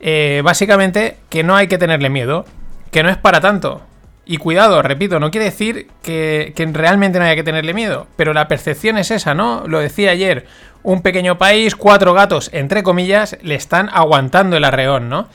Eh, 0.00 0.40
básicamente 0.44 1.18
que 1.28 1.42
no 1.42 1.54
hay 1.54 1.68
que 1.68 1.76
tenerle 1.76 2.08
miedo, 2.08 2.46
que 2.90 3.02
no 3.02 3.10
es 3.10 3.18
para 3.18 3.42
tanto. 3.42 3.82
Y 4.24 4.38
cuidado, 4.38 4.80
repito, 4.80 5.20
no 5.20 5.30
quiere 5.30 5.44
decir 5.44 5.88
que, 6.02 6.54
realmente 6.72 7.18
no 7.18 7.26
haya 7.26 7.36
que 7.36 7.44
tenerle 7.44 7.74
miedo, 7.74 8.06
pero 8.16 8.32
la 8.32 8.48
percepción 8.48 8.96
es 8.96 9.10
esa, 9.10 9.34
¿no? 9.34 9.64
Lo 9.66 9.80
decía 9.80 10.10
ayer, 10.10 10.46
un 10.82 11.02
pequeño 11.02 11.36
país, 11.36 11.76
cuatro 11.76 12.14
gatos, 12.14 12.48
entre 12.54 12.82
comillas, 12.82 13.36
le 13.42 13.56
están 13.56 13.90
aguantando 13.92 14.56
el 14.56 14.64
arreón, 14.64 15.10
¿no? 15.10 15.28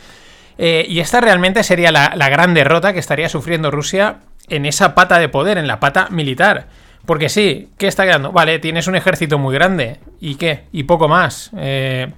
Eh, 0.64 0.86
y 0.88 1.00
esta 1.00 1.20
realmente 1.20 1.64
sería 1.64 1.92
la, 1.92 2.30
gran 2.30 2.54
derrota 2.54 2.94
que 2.94 3.00
estaría 3.00 3.30
sufriendo 3.30 3.72
Rusia 3.72 4.18
en 4.48 4.68
esa 4.68 4.94
pata 4.94 5.18
de 5.18 5.28
poder, 5.28 5.58
en 5.58 5.66
la 5.66 5.80
pata 5.80 6.08
militar. 6.12 6.68
Porque 7.08 7.30
sí, 7.30 7.70
¿qué 7.80 7.88
está 7.88 8.06
quedando? 8.06 8.32
Vale, 8.32 8.60
tienes 8.60 8.86
un 8.86 8.96
ejército 8.96 9.40
muy 9.40 9.56
grande. 9.56 9.98
¿Y 10.20 10.36
qué? 10.36 10.66
Y 10.72 10.84
poco 10.84 11.08
más. 11.08 11.50
Eh, 11.58 12.12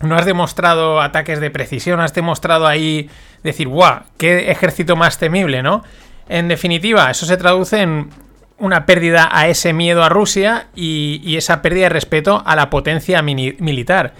no 0.00 0.16
has 0.16 0.24
demostrado 0.24 1.02
ataques 1.02 1.38
de 1.38 1.50
precisión, 1.50 2.00
has 2.00 2.14
demostrado 2.14 2.66
ahí 2.66 3.10
decir, 3.42 3.68
¡guau! 3.68 4.04
¡Qué 4.16 4.50
ejército 4.50 4.96
más 4.96 5.18
temible, 5.18 5.62
¿no? 5.62 5.84
En 6.30 6.48
definitiva, 6.48 7.10
eso 7.10 7.26
se 7.26 7.36
traduce 7.36 7.82
en 7.82 8.08
una 8.56 8.86
pérdida 8.86 9.28
a 9.30 9.48
ese 9.48 9.74
miedo 9.74 10.02
a 10.02 10.08
Rusia 10.08 10.68
y, 10.74 11.36
esa 11.36 11.60
pérdida 11.60 11.82
de 11.82 11.88
respeto 11.90 12.42
a 12.46 12.56
la 12.56 12.70
potencia 12.70 13.20
militar. 13.20 14.14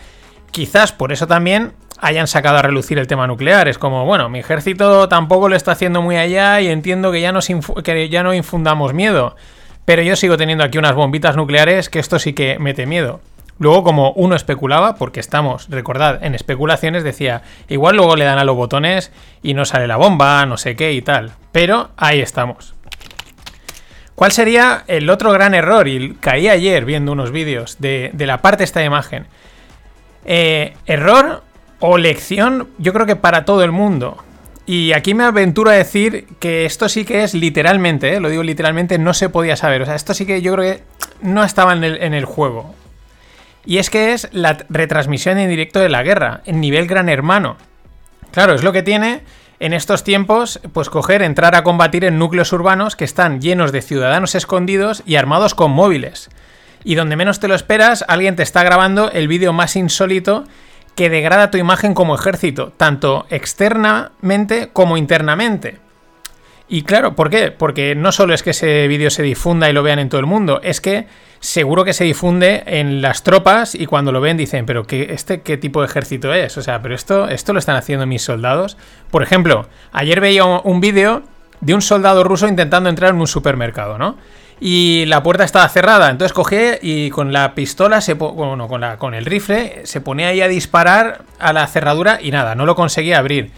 Quizás 0.50 0.92
por 0.92 1.10
eso 1.10 1.26
también 1.26 1.72
hayan 2.02 2.26
sacado 2.26 2.58
a 2.58 2.62
relucir 2.62 2.98
el 2.98 3.06
tema 3.06 3.26
nuclear. 3.28 3.68
Es 3.68 3.78
como, 3.78 4.04
bueno, 4.04 4.28
mi 4.28 4.40
ejército 4.40 5.08
tampoco 5.08 5.48
lo 5.48 5.54
está 5.54 5.72
haciendo 5.72 6.02
muy 6.02 6.16
allá 6.16 6.60
y 6.60 6.66
entiendo 6.66 7.12
que 7.12 7.20
ya, 7.20 7.32
no 7.32 8.34
infundamos 8.34 8.92
miedo. 8.92 9.36
Pero 9.84 10.02
yo 10.02 10.16
sigo 10.16 10.36
teniendo 10.36 10.64
aquí 10.64 10.78
unas 10.78 10.94
bombitas 10.94 11.36
nucleares 11.36 11.88
que 11.88 12.00
esto 12.00 12.18
sí 12.18 12.32
que 12.32 12.58
mete 12.58 12.86
miedo. 12.86 13.20
Luego, 13.58 13.84
como 13.84 14.10
uno 14.12 14.34
especulaba, 14.34 14.96
porque 14.96 15.20
estamos, 15.20 15.68
recordad, 15.70 16.24
en 16.24 16.34
especulaciones, 16.34 17.04
decía, 17.04 17.42
igual 17.68 17.96
luego 17.96 18.16
le 18.16 18.24
dan 18.24 18.38
a 18.38 18.44
los 18.44 18.56
botones 18.56 19.12
y 19.40 19.54
no 19.54 19.64
sale 19.64 19.86
la 19.86 19.96
bomba, 19.96 20.44
no 20.44 20.56
sé 20.56 20.74
qué 20.74 20.92
y 20.92 21.02
tal. 21.02 21.32
Pero 21.52 21.90
ahí 21.96 22.20
estamos. 22.20 22.74
¿Cuál 24.16 24.32
sería 24.32 24.82
el 24.88 25.08
otro 25.08 25.30
gran 25.30 25.54
error? 25.54 25.86
Y 25.86 26.14
caí 26.14 26.48
ayer 26.48 26.84
viendo 26.84 27.12
unos 27.12 27.30
vídeos 27.30 27.76
de, 27.78 28.12
la 28.18 28.42
parte 28.42 28.58
de 28.58 28.64
esta 28.64 28.82
imagen. 28.82 29.26
Eh, 30.24 30.74
error 30.86 31.42
o 31.84 31.98
lección, 31.98 32.68
yo 32.78 32.92
creo 32.92 33.06
que 33.06 33.16
para 33.16 33.44
todo 33.44 33.64
el 33.64 33.72
mundo. 33.72 34.16
Y 34.66 34.92
aquí 34.92 35.14
me 35.14 35.24
aventuro 35.24 35.70
a 35.70 35.74
decir 35.74 36.28
que 36.38 36.64
esto 36.64 36.88
sí 36.88 37.04
que 37.04 37.24
es 37.24 37.34
literalmente, 37.34 38.14
eh, 38.14 38.20
lo 38.20 38.28
digo 38.28 38.44
literalmente, 38.44 38.98
no 38.98 39.12
se 39.12 39.28
podía 39.28 39.56
saber. 39.56 39.82
O 39.82 39.86
sea, 39.86 39.96
esto 39.96 40.14
sí 40.14 40.24
que 40.24 40.40
yo 40.40 40.54
creo 40.54 40.76
que 40.76 40.82
no 41.22 41.42
estaba 41.42 41.72
en 41.72 41.82
el, 41.82 42.00
en 42.00 42.14
el 42.14 42.24
juego. 42.24 42.72
Y 43.66 43.78
es 43.78 43.90
que 43.90 44.12
es 44.12 44.28
la 44.30 44.58
retransmisión 44.68 45.38
en 45.38 45.50
directo 45.50 45.80
de 45.80 45.88
la 45.88 46.04
guerra, 46.04 46.42
en 46.46 46.60
nivel 46.60 46.86
gran 46.86 47.08
hermano. 47.08 47.56
Claro, 48.30 48.54
es 48.54 48.62
lo 48.62 48.72
que 48.72 48.84
tiene 48.84 49.22
en 49.58 49.72
estos 49.72 50.04
tiempos, 50.04 50.60
pues 50.72 50.88
coger, 50.88 51.20
entrar 51.20 51.56
a 51.56 51.64
combatir 51.64 52.04
en 52.04 52.16
núcleos 52.16 52.52
urbanos 52.52 52.94
que 52.94 53.04
están 53.04 53.40
llenos 53.40 53.72
de 53.72 53.82
ciudadanos 53.82 54.36
escondidos 54.36 55.02
y 55.04 55.16
armados 55.16 55.56
con 55.56 55.72
móviles. 55.72 56.30
Y 56.84 56.94
donde 56.94 57.16
menos 57.16 57.40
te 57.40 57.48
lo 57.48 57.56
esperas, 57.56 58.04
alguien 58.06 58.36
te 58.36 58.44
está 58.44 58.62
grabando 58.62 59.10
el 59.10 59.26
vídeo 59.26 59.52
más 59.52 59.74
insólito 59.74 60.44
que 60.94 61.10
degrada 61.10 61.50
tu 61.50 61.58
imagen 61.58 61.94
como 61.94 62.14
ejército, 62.14 62.72
tanto 62.76 63.26
externamente 63.30 64.70
como 64.72 64.96
internamente. 64.96 65.78
Y 66.68 66.82
claro, 66.82 67.14
¿por 67.14 67.28
qué? 67.28 67.50
Porque 67.50 67.94
no 67.94 68.12
solo 68.12 68.32
es 68.32 68.42
que 68.42 68.50
ese 68.50 68.88
vídeo 68.88 69.10
se 69.10 69.22
difunda 69.22 69.68
y 69.68 69.72
lo 69.72 69.82
vean 69.82 69.98
en 69.98 70.08
todo 70.08 70.20
el 70.20 70.26
mundo, 70.26 70.60
es 70.62 70.80
que 70.80 71.06
seguro 71.38 71.84
que 71.84 71.92
se 71.92 72.04
difunde 72.04 72.62
en 72.66 73.02
las 73.02 73.24
tropas 73.24 73.74
y 73.74 73.86
cuando 73.86 74.12
lo 74.12 74.20
ven 74.20 74.36
dicen, 74.36 74.64
pero 74.64 74.86
¿qué, 74.86 75.08
este 75.10 75.42
qué 75.42 75.58
tipo 75.58 75.80
de 75.80 75.86
ejército 75.86 76.32
es? 76.32 76.56
O 76.56 76.62
sea, 76.62 76.80
pero 76.80 76.94
esto, 76.94 77.28
esto 77.28 77.52
lo 77.52 77.58
están 77.58 77.76
haciendo 77.76 78.06
mis 78.06 78.22
soldados. 78.22 78.78
Por 79.10 79.22
ejemplo, 79.22 79.68
ayer 79.92 80.20
veía 80.20 80.44
un 80.44 80.80
vídeo 80.80 81.24
de 81.60 81.74
un 81.74 81.82
soldado 81.82 82.24
ruso 82.24 82.48
intentando 82.48 82.88
entrar 82.88 83.10
en 83.10 83.20
un 83.20 83.26
supermercado, 83.26 83.98
¿no? 83.98 84.16
Y 84.60 85.06
la 85.06 85.22
puerta 85.22 85.44
estaba 85.44 85.68
cerrada, 85.68 86.10
entonces 86.10 86.32
cogí 86.32 86.56
y 86.82 87.10
con 87.10 87.32
la 87.32 87.54
pistola, 87.54 88.00
se 88.00 88.14
bueno, 88.14 88.68
con, 88.68 89.14
el 89.14 89.24
rifle, 89.24 89.80
se 89.84 90.00
ponía 90.00 90.28
ahí 90.28 90.40
a 90.40 90.48
disparar 90.48 91.22
a 91.40 91.52
la 91.52 91.66
cerradura 91.66 92.18
y 92.22 92.30
nada, 92.30 92.54
no 92.54 92.64
lo 92.64 92.76
conseguía 92.76 93.18
abrir. 93.18 93.50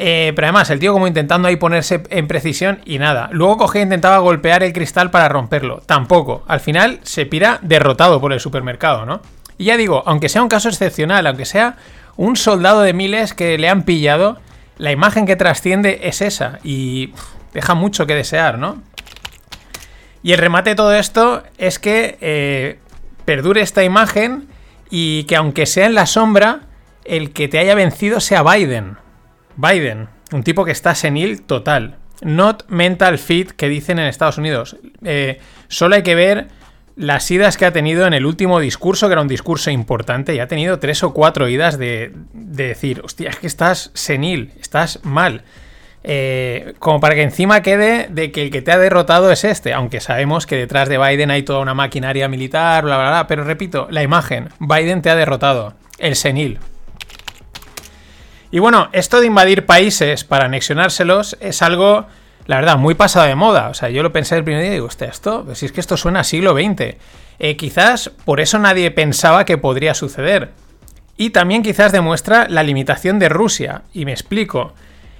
Eh, 0.00 0.32
pero 0.36 0.46
además, 0.46 0.70
el 0.70 0.78
tío 0.78 0.92
como 0.92 1.08
intentando 1.08 1.48
ahí 1.48 1.56
ponerse 1.56 2.04
en 2.10 2.28
precisión 2.28 2.80
y 2.84 2.98
nada. 2.98 3.28
Luego 3.32 3.56
cogía 3.56 3.80
e 3.80 3.84
intentaba 3.84 4.18
golpear 4.18 4.62
el 4.62 4.72
cristal 4.72 5.10
para 5.10 5.28
romperlo. 5.28 5.82
Tampoco. 5.86 6.44
Al 6.46 6.60
final 6.60 7.00
se 7.02 7.26
pira 7.26 7.58
derrotado 7.62 8.20
por 8.20 8.32
el 8.32 8.38
supermercado, 8.38 9.04
¿no? 9.04 9.20
Y 9.58 9.64
ya 9.64 9.76
digo, 9.76 10.04
aunque 10.06 10.28
sea 10.28 10.42
un 10.42 10.48
caso 10.48 10.68
excepcional, 10.68 11.26
aunque 11.26 11.44
sea 11.44 11.76
un 12.16 12.36
soldado 12.36 12.82
de 12.82 12.92
miles 12.92 13.34
que 13.34 13.58
le 13.58 13.68
han 13.68 13.82
pillado, 13.82 14.38
la 14.76 14.92
imagen 14.92 15.26
que 15.26 15.34
trasciende 15.34 16.00
es 16.04 16.22
esa. 16.22 16.60
Y 16.62 17.12
deja 17.52 17.74
mucho 17.74 18.06
que 18.06 18.14
desear, 18.14 18.56
¿no? 18.56 18.80
Y 20.22 20.32
el 20.32 20.38
remate 20.38 20.70
de 20.70 20.76
todo 20.76 20.94
esto 20.94 21.42
es 21.58 21.78
que 21.78 22.18
eh, 22.20 22.78
perdure 23.24 23.60
esta 23.60 23.84
imagen 23.84 24.48
y 24.90 25.24
que 25.24 25.36
aunque 25.36 25.66
sea 25.66 25.86
en 25.86 25.94
la 25.94 26.06
sombra, 26.06 26.62
el 27.04 27.32
que 27.32 27.48
te 27.48 27.58
haya 27.58 27.74
vencido 27.74 28.20
sea 28.20 28.42
Biden. 28.42 28.96
Biden, 29.56 30.08
un 30.32 30.42
tipo 30.42 30.64
que 30.64 30.72
está 30.72 30.94
senil 30.94 31.42
total. 31.42 31.96
Not 32.20 32.68
mental 32.68 33.18
fit 33.18 33.52
que 33.52 33.68
dicen 33.68 33.98
en 33.98 34.06
Estados 34.06 34.38
Unidos. 34.38 34.76
Eh, 35.04 35.40
solo 35.68 35.94
hay 35.94 36.02
que 36.02 36.14
ver 36.14 36.48
las 36.96 37.30
idas 37.30 37.56
que 37.56 37.64
ha 37.64 37.72
tenido 37.72 38.06
en 38.06 38.12
el 38.12 38.26
último 38.26 38.58
discurso, 38.58 39.06
que 39.06 39.12
era 39.12 39.22
un 39.22 39.28
discurso 39.28 39.70
importante, 39.70 40.34
y 40.34 40.40
ha 40.40 40.48
tenido 40.48 40.80
tres 40.80 41.04
o 41.04 41.14
cuatro 41.14 41.48
idas 41.48 41.78
de, 41.78 42.12
de 42.32 42.66
decir, 42.68 43.02
hostia, 43.04 43.30
es 43.30 43.36
que 43.36 43.46
estás 43.46 43.92
senil, 43.94 44.52
estás 44.60 44.98
mal. 45.04 45.44
Eh, 46.04 46.74
como 46.78 47.00
para 47.00 47.14
que 47.14 47.22
encima 47.22 47.60
quede 47.60 48.06
de 48.08 48.30
que 48.30 48.42
el 48.42 48.50
que 48.50 48.62
te 48.62 48.70
ha 48.70 48.78
derrotado 48.78 49.32
es 49.32 49.44
este, 49.44 49.72
aunque 49.74 50.00
sabemos 50.00 50.46
que 50.46 50.56
detrás 50.56 50.88
de 50.88 50.96
Biden 50.96 51.30
hay 51.30 51.42
toda 51.42 51.58
una 51.58 51.74
maquinaria 51.74 52.28
militar, 52.28 52.84
bla, 52.84 52.96
bla, 52.96 53.08
bla, 53.08 53.26
pero 53.26 53.44
repito, 53.44 53.88
la 53.90 54.02
imagen, 54.02 54.48
Biden 54.60 55.02
te 55.02 55.10
ha 55.10 55.16
derrotado, 55.16 55.74
el 55.98 56.14
senil. 56.14 56.60
Y 58.50 58.60
bueno, 58.60 58.88
esto 58.92 59.20
de 59.20 59.26
invadir 59.26 59.66
países 59.66 60.24
para 60.24 60.46
anexionárselos 60.46 61.36
es 61.40 61.60
algo, 61.60 62.06
la 62.46 62.56
verdad, 62.56 62.78
muy 62.78 62.94
pasado 62.94 63.26
de 63.26 63.34
moda. 63.34 63.68
O 63.68 63.74
sea, 63.74 63.90
yo 63.90 64.02
lo 64.02 64.12
pensé 64.12 64.36
el 64.36 64.44
primer 64.44 64.62
día 64.62 64.70
y 64.70 64.74
digo, 64.74 64.86
hostia, 64.86 65.08
esto, 65.08 65.46
si 65.54 65.66
es 65.66 65.72
que 65.72 65.80
esto 65.80 65.96
suena 65.96 66.20
a 66.20 66.24
siglo 66.24 66.54
XX. 66.54 66.96
Eh, 67.40 67.56
quizás 67.56 68.10
por 68.24 68.40
eso 68.40 68.58
nadie 68.58 68.90
pensaba 68.90 69.44
que 69.44 69.58
podría 69.58 69.92
suceder. 69.92 70.52
Y 71.18 71.30
también 71.30 71.62
quizás 71.62 71.92
demuestra 71.92 72.48
la 72.48 72.62
limitación 72.62 73.18
de 73.18 73.28
Rusia. 73.28 73.82
Y 73.92 74.06
me 74.06 74.12
explico. 74.12 74.72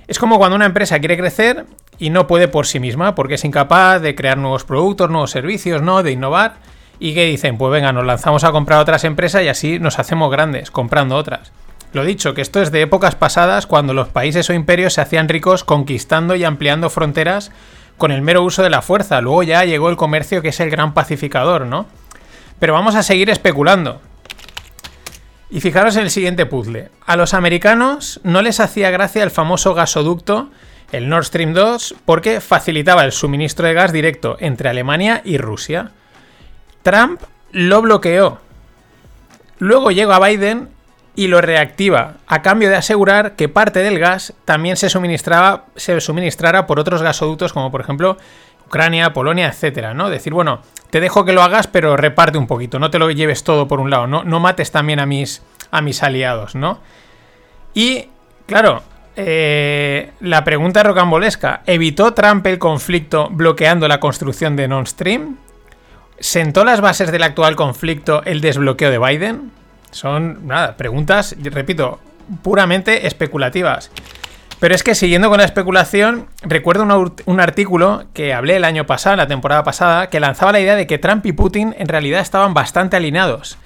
Es 0.09 0.19
como 0.19 0.39
cuando 0.39 0.57
una 0.57 0.65
empresa 0.65 0.99
quiere 1.01 1.19
crecer 1.19 1.67
y 1.99 2.09
no 2.09 2.27
puede 2.27 2.49
por 2.49 2.67
sí 2.67 2.81
misma, 2.81 3.15
porque 3.15 3.35
es 3.35 3.45
incapaz 3.45 4.01
de 4.01 4.15
crear 4.15 4.39
nuevos 4.39 4.65
productos, 4.65 5.11
nuevos 5.11 5.31
servicios, 5.31 5.83
¿no? 5.83 6.03
De 6.03 6.13
innovar. 6.13 6.57
Y 6.99 7.13
que 7.15 7.27
dicen, 7.27 7.59
pues 7.59 7.71
venga, 7.71 7.93
nos 7.93 8.07
lanzamos 8.07 8.43
a 8.43 8.51
comprar 8.51 8.81
otras 8.81 9.05
empresas 9.05 9.43
y 9.43 9.49
así 9.49 9.79
nos 9.79 9.99
hacemos 9.99 10.31
grandes, 10.31 10.71
comprando 10.71 11.15
otras. 11.15 11.53
Lo 11.93 12.05
dicho, 12.05 12.33
que 12.33 12.41
esto 12.41 12.63
es 12.63 12.73
de 12.73 12.83
épocas 12.83 13.17
pasadas 13.17 13.67
cuando 13.67 13.93
los 13.93 14.09
países 14.09 14.49
o 14.49 14.55
imperios 14.55 14.95
se 14.95 15.03
hacían 15.03 15.29
ricos 15.29 15.63
conquistando 15.63 16.35
y 16.37 16.45
ampliando 16.45 16.89
fronteras 16.89 17.53
con 17.99 18.11
el 18.11 18.23
mero 18.23 18.43
uso 18.43 18.63
de 18.63 18.71
la 18.71 18.81
fuerza. 18.81 19.21
Luego 19.21 19.43
ya 19.43 19.65
llegó 19.65 19.91
el 19.91 19.97
comercio 19.97 20.41
que 20.41 20.49
es 20.49 20.61
el 20.61 20.71
gran 20.71 20.95
pacificador, 20.95 21.67
¿no? 21.67 21.87
Pero 22.59 22.73
vamos 22.73 22.95
a 22.95 23.03
seguir 23.03 23.29
especulando. 23.29 24.01
Y 25.51 25.61
fijaros 25.61 25.97
en 25.97 26.03
el 26.03 26.11
siguiente 26.11 26.47
puzzle. 26.47 26.91
A 27.07 27.17
los 27.17 27.33
americanos 27.35 28.21
no 28.23 28.43
les 28.43 28.61
hacía 28.61 28.91
gracia 28.91 29.23
el 29.23 29.31
famoso 29.31 29.75
gasoducto, 29.75 30.51
el 30.93 31.09
Nord 31.09 31.25
Stream 31.25 31.55
2, 31.55 31.97
porque 32.05 32.41
facilitaba 32.41 33.05
el 33.05 33.13
suministro 33.13 33.67
de 33.67 33.75
gas 33.75 33.93
directo 33.93 34.37
entre 34.41 34.69
Alemania 34.69 35.23
y 35.25 35.39
Rusia. 35.39 35.93
Trump 36.83 37.21
lo 37.53 37.81
bloqueó. 37.83 38.41
Luego 39.59 39.91
llega 39.91 40.21
Biden 40.21 40.69
y 41.19 41.27
lo 41.27 41.41
reactiva, 41.41 42.15
a 42.29 42.43
cambio 42.43 42.69
de 42.69 42.77
asegurar 42.77 43.35
que 43.35 43.49
parte 43.49 43.81
del 43.81 43.99
gas 43.99 44.35
también 44.45 44.77
se, 44.77 44.89
suministraba, 44.89 45.65
se 45.75 46.01
suministrara 46.01 46.69
por 46.69 46.79
otros 46.79 47.03
gasoductos, 47.03 47.53
como 47.53 47.73
por 47.73 47.81
ejemplo 47.81 48.19
Ucrania, 48.69 49.15
Polonia, 49.15 49.49
etcétera, 49.49 49.95
¿no? 49.95 50.11
Decir, 50.11 50.35
bueno, 50.35 50.61
te 50.91 51.01
dejo 51.01 51.25
que 51.25 51.33
lo 51.33 51.43
hagas, 51.43 51.67
pero 51.67 51.97
reparte 51.97 52.39
un 52.39 52.47
poquito, 52.47 52.79
no 52.79 52.91
te 52.91 52.99
lo 52.99 53.11
lleves 53.11 53.43
todo 53.43 53.67
por 53.67 53.81
un 53.81 53.91
lado, 53.91 54.07
no, 54.07 54.25
no 54.25 54.41
mates 54.41 54.71
también 54.71 55.01
a 55.01 55.07
mis, 55.07 55.43
a 55.71 55.81
mis 55.81 56.03
aliados, 56.03 56.55
¿no? 56.55 56.81
Y, 57.73 58.09
claro, 58.47 58.83
eh, 59.17 60.13
la 60.21 60.45
pregunta 60.45 60.83
rocambolesca, 60.83 61.63
¿evitó 61.67 62.13
Trump 62.13 62.47
el 62.47 62.59
conflicto 62.59 63.29
bloqueando 63.31 63.89
la 63.89 64.01
construcción 64.01 64.55
de 64.55 64.69
Nord 64.69 64.89
Stream? 64.89 65.37
¿Sentó 66.21 66.65
las 66.65 66.81
bases 66.81 67.11
del 67.11 67.23
actual 67.23 67.57
conflicto 67.57 68.23
el 68.25 68.41
desbloqueo 68.41 68.91
de 68.91 68.99
Biden? 68.99 69.51
Son, 69.91 70.47
nada, 70.47 70.77
preguntas, 70.77 71.35
repito, 71.41 72.01
puramente 72.43 73.07
especulativas. 73.07 73.91
Pero 74.61 74.75
es 74.75 74.83
que 74.83 74.95
siguiendo 74.95 75.29
con 75.29 75.39
la 75.39 75.45
especulación, 75.45 76.27
recuerdo 76.43 76.83
un, 77.27 77.41
artículo 77.41 78.05
que 78.13 78.35
hablé 78.35 78.57
el 78.57 78.65
año 78.65 78.87
pasado, 78.87 79.17
la 79.17 79.29
temporada 79.29 79.63
pasada, 79.63 80.11
que 80.11 80.19
lanzaba 80.19 80.53
la 80.53 80.61
idea 80.61 80.75
de 80.75 80.87
que 80.87 80.99
Trump 80.99 81.25
y 81.27 81.33
Putin 81.33 81.75
en 81.79 81.87
realidad 81.87 82.21
estaban 82.21 82.55
bastante 82.55 82.97
alineados 82.97 83.59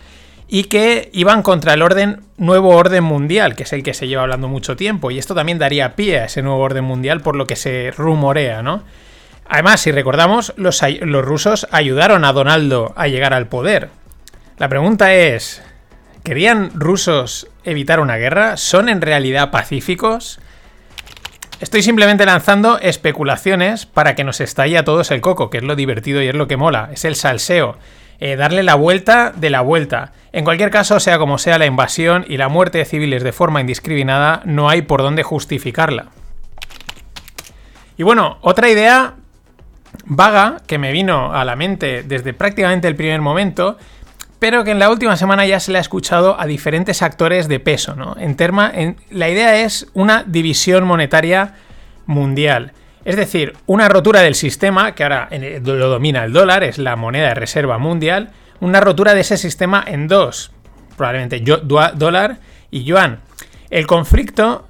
y 0.48 0.64
que 0.64 1.08
iban 1.14 1.42
contra 1.42 1.72
el 1.72 1.80
orden 1.80 2.20
nuevo 2.36 2.76
orden 2.76 3.04
mundial, 3.04 3.56
que 3.56 3.62
es 3.62 3.72
el 3.72 3.82
que 3.82 3.94
se 3.94 4.06
lleva 4.06 4.22
hablando 4.22 4.48
mucho 4.48 4.76
tiempo, 4.76 5.10
y 5.10 5.18
esto 5.18 5.34
también 5.34 5.58
daría 5.58 5.96
pie 5.96 6.20
a 6.20 6.24
ese 6.26 6.42
nuevo 6.42 6.58
orden 6.58 6.84
mundial 6.84 7.22
por 7.22 7.36
lo 7.36 7.46
que 7.46 7.56
se 7.56 7.90
rumorea, 7.96 8.62
¿no? 8.62 8.82
Además, 9.48 9.80
si 9.80 9.92
recordamos, 9.92 10.52
los, 10.56 10.82
los 11.00 11.24
rusos 11.24 11.66
ayudaron 11.70 12.24
a 12.24 12.32
Donaldo 12.32 12.92
a 12.96 13.08
llegar 13.08 13.32
al 13.32 13.46
poder. 13.46 13.88
La 14.58 14.68
pregunta 14.68 15.14
es, 15.14 15.62
¿Querían 16.22 16.70
rusos 16.74 17.48
evitar 17.64 17.98
una 17.98 18.16
guerra? 18.16 18.56
¿Son 18.56 18.88
en 18.88 19.00
realidad 19.00 19.50
pacíficos? 19.50 20.38
Estoy 21.62 21.82
simplemente 21.82 22.26
lanzando 22.26 22.80
especulaciones 22.80 23.86
para 23.86 24.16
que 24.16 24.24
nos 24.24 24.40
estalle 24.40 24.76
a 24.76 24.84
todos 24.84 25.12
el 25.12 25.20
coco, 25.20 25.48
que 25.48 25.58
es 25.58 25.62
lo 25.62 25.76
divertido 25.76 26.20
y 26.20 26.26
es 26.26 26.34
lo 26.34 26.48
que 26.48 26.56
mola, 26.56 26.90
es 26.92 27.04
el 27.04 27.14
salseo. 27.14 27.76
Eh, 28.18 28.34
darle 28.34 28.64
la 28.64 28.74
vuelta 28.74 29.30
de 29.30 29.48
la 29.48 29.60
vuelta. 29.60 30.10
En 30.32 30.42
cualquier 30.42 30.70
caso, 30.70 30.98
sea 30.98 31.18
como 31.18 31.38
sea 31.38 31.60
la 31.60 31.66
invasión 31.66 32.24
y 32.26 32.36
la 32.36 32.48
muerte 32.48 32.78
de 32.78 32.84
civiles 32.84 33.22
de 33.22 33.30
forma 33.30 33.60
indiscriminada, 33.60 34.42
no 34.44 34.68
hay 34.68 34.82
por 34.82 35.02
dónde 35.02 35.22
justificarla. 35.22 36.06
Y 37.96 38.02
bueno, 38.02 38.38
otra 38.40 38.68
idea 38.68 39.14
vaga 40.04 40.62
que 40.66 40.78
me 40.78 40.90
vino 40.90 41.32
a 41.32 41.44
la 41.44 41.54
mente 41.54 42.02
desde 42.02 42.34
prácticamente 42.34 42.88
el 42.88 42.96
primer 42.96 43.20
momento 43.20 43.78
pero 44.42 44.64
que 44.64 44.72
en 44.72 44.80
la 44.80 44.90
última 44.90 45.16
semana 45.16 45.46
ya 45.46 45.60
se 45.60 45.70
le 45.70 45.78
ha 45.78 45.80
escuchado 45.80 46.36
a 46.36 46.46
diferentes 46.46 47.00
actores 47.00 47.46
de 47.46 47.60
peso. 47.60 47.94
¿no? 47.94 48.16
En 48.18 48.34
terma, 48.34 48.72
la 49.08 49.28
idea 49.30 49.62
es 49.62 49.86
una 49.94 50.24
división 50.26 50.82
monetaria 50.82 51.54
mundial. 52.06 52.72
Es 53.04 53.14
decir, 53.14 53.52
una 53.66 53.88
rotura 53.88 54.20
del 54.20 54.34
sistema, 54.34 54.96
que 54.96 55.04
ahora 55.04 55.28
lo 55.62 55.88
domina 55.88 56.24
el 56.24 56.32
dólar, 56.32 56.64
es 56.64 56.78
la 56.78 56.96
moneda 56.96 57.28
de 57.28 57.34
reserva 57.34 57.78
mundial, 57.78 58.30
una 58.58 58.80
rotura 58.80 59.14
de 59.14 59.20
ese 59.20 59.36
sistema 59.36 59.84
en 59.86 60.08
dos, 60.08 60.50
probablemente 60.96 61.40
dólar 61.94 62.38
y 62.72 62.82
yuan. 62.82 63.20
El 63.70 63.86
conflicto 63.86 64.66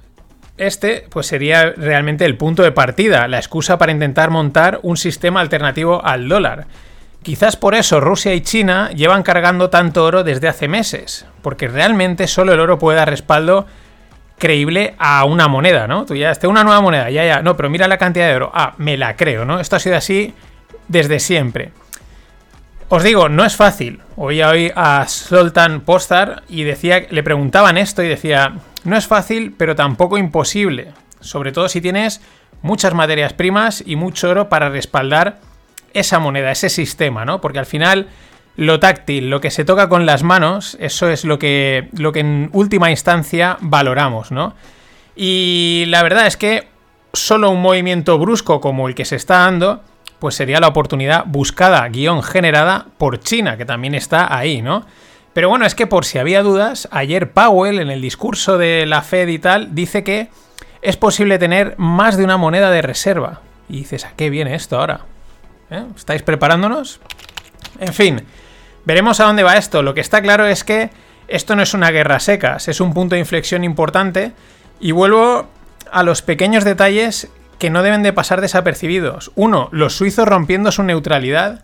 este 0.57 1.07
pues 1.09 1.25
sería 1.25 1.71
realmente 1.71 2.25
el 2.25 2.37
punto 2.37 2.61
de 2.61 2.73
partida, 2.73 3.27
la 3.27 3.39
excusa 3.39 3.79
para 3.79 3.91
intentar 3.91 4.29
montar 4.29 4.79
un 4.83 4.97
sistema 4.97 5.41
alternativo 5.41 6.05
al 6.05 6.29
dólar. 6.29 6.67
Quizás 7.23 7.55
por 7.55 7.73
eso 7.73 8.01
Rusia 8.01 8.33
y 8.33 8.41
China 8.41 8.91
llevan 8.91 9.23
cargando 9.23 9.69
tanto 9.69 10.03
oro 10.03 10.25
desde 10.25 10.49
hace 10.49 10.67
meses, 10.67 11.25
porque 11.41 11.69
realmente 11.69 12.27
solo 12.27 12.51
el 12.51 12.59
oro 12.59 12.77
puede 12.77 12.97
dar 12.97 13.09
respaldo 13.09 13.65
creíble 14.37 14.93
a 14.97 15.23
una 15.23 15.47
moneda, 15.47 15.87
¿no? 15.87 16.05
Tú 16.05 16.15
ya, 16.15 16.31
este 16.31 16.47
una 16.47 16.65
nueva 16.65 16.81
moneda, 16.81 17.09
ya, 17.09 17.25
ya, 17.25 17.41
no, 17.41 17.55
pero 17.55 17.69
mira 17.69 17.87
la 17.87 17.97
cantidad 17.97 18.27
de 18.27 18.35
oro, 18.35 18.51
ah, 18.53 18.73
me 18.77 18.97
la 18.97 19.15
creo, 19.15 19.45
¿no? 19.45 19.61
Esto 19.61 19.77
ha 19.77 19.79
sido 19.79 19.95
así 19.95 20.33
desde 20.89 21.21
siempre. 21.21 21.71
Os 22.89 23.03
digo, 23.03 23.29
no 23.29 23.45
es 23.45 23.55
fácil. 23.55 24.01
Oía 24.17 24.49
hoy 24.49 24.73
a 24.75 25.07
Sultan 25.07 25.79
Postar 25.79 26.43
y 26.49 26.63
decía, 26.63 27.07
le 27.09 27.23
preguntaban 27.23 27.77
esto 27.77 28.03
y 28.03 28.09
decía, 28.09 28.55
no 28.83 28.97
es 28.97 29.07
fácil, 29.07 29.55
pero 29.57 29.77
tampoco 29.77 30.17
imposible. 30.17 30.91
Sobre 31.21 31.53
todo 31.53 31.69
si 31.69 31.79
tienes 31.79 32.21
muchas 32.61 32.93
materias 32.93 33.31
primas 33.31 33.81
y 33.85 33.95
mucho 33.95 34.29
oro 34.29 34.49
para 34.49 34.67
respaldar 34.67 35.39
esa 35.93 36.19
moneda, 36.19 36.51
ese 36.51 36.69
sistema, 36.69 37.25
¿no? 37.25 37.41
Porque 37.41 37.59
al 37.59 37.65
final 37.65 38.07
lo 38.55 38.79
táctil, 38.79 39.29
lo 39.29 39.41
que 39.41 39.51
se 39.51 39.65
toca 39.65 39.89
con 39.89 40.05
las 40.05 40.23
manos, 40.23 40.77
eso 40.79 41.09
es 41.09 41.25
lo 41.25 41.39
que, 41.39 41.89
lo 41.97 42.11
que 42.11 42.19
en 42.19 42.49
última 42.53 42.91
instancia 42.91 43.57
valoramos, 43.61 44.31
¿no? 44.31 44.55
Y 45.15 45.85
la 45.87 46.03
verdad 46.03 46.27
es 46.27 46.37
que 46.37 46.67
solo 47.13 47.49
un 47.49 47.61
movimiento 47.61 48.17
brusco 48.17 48.61
como 48.61 48.87
el 48.87 48.95
que 48.95 49.05
se 49.05 49.15
está 49.15 49.39
dando, 49.39 49.83
pues 50.19 50.35
sería 50.35 50.59
la 50.59 50.67
oportunidad 50.67 51.25
buscada, 51.27 51.87
guion 51.89 52.23
generada 52.23 52.87
por 52.97 53.19
China, 53.19 53.57
que 53.57 53.65
también 53.65 53.95
está 53.95 54.35
ahí, 54.35 54.61
¿no? 54.61 54.85
Pero 55.33 55.49
bueno, 55.49 55.65
es 55.65 55.73
que 55.73 55.87
por 55.87 56.05
si 56.05 56.19
había 56.19 56.43
dudas, 56.43 56.87
ayer 56.91 57.31
Powell 57.31 57.79
en 57.79 57.89
el 57.89 58.01
discurso 58.01 58.57
de 58.57 58.85
la 58.85 59.01
Fed 59.01 59.27
y 59.29 59.39
tal 59.39 59.73
dice 59.73 60.03
que 60.03 60.29
es 60.81 60.95
posible 60.97 61.39
tener 61.39 61.75
más 61.77 62.17
de 62.17 62.23
una 62.23 62.37
moneda 62.37 62.69
de 62.69 62.83
reserva. 62.83 63.41
Y 63.67 63.77
dices, 63.77 64.05
¿a 64.05 64.11
qué 64.15 64.29
viene 64.29 64.53
esto 64.53 64.79
ahora? 64.79 65.01
¿Eh? 65.73 65.85
¿Estáis 65.95 66.21
preparándonos? 66.21 66.99
En 67.79 67.93
fin, 67.93 68.21
veremos 68.85 69.19
a 69.19 69.25
dónde 69.25 69.41
va 69.41 69.55
esto. 69.55 69.81
Lo 69.81 69.95
que 69.95 70.01
está 70.01 70.21
claro 70.21 70.45
es 70.45 70.63
que 70.63 70.91
esto 71.27 71.55
no 71.55 71.63
es 71.63 71.73
una 71.73 71.89
guerra 71.89 72.19
secas, 72.19 72.67
es 72.67 72.79
un 72.79 72.93
punto 72.93 73.15
de 73.15 73.19
inflexión 73.19 73.63
importante. 73.63 74.33
Y 74.79 74.91
vuelvo 74.91 75.47
a 75.91 76.03
los 76.03 76.21
pequeños 76.21 76.63
detalles 76.63 77.29
que 77.57 77.71
no 77.71 77.81
deben 77.81 78.03
de 78.03 78.13
pasar 78.13 78.39
desapercibidos. 78.39 79.31
Uno, 79.33 79.69
los 79.71 79.95
suizos 79.95 80.27
rompiendo 80.27 80.71
su 80.71 80.83
neutralidad. 80.83 81.63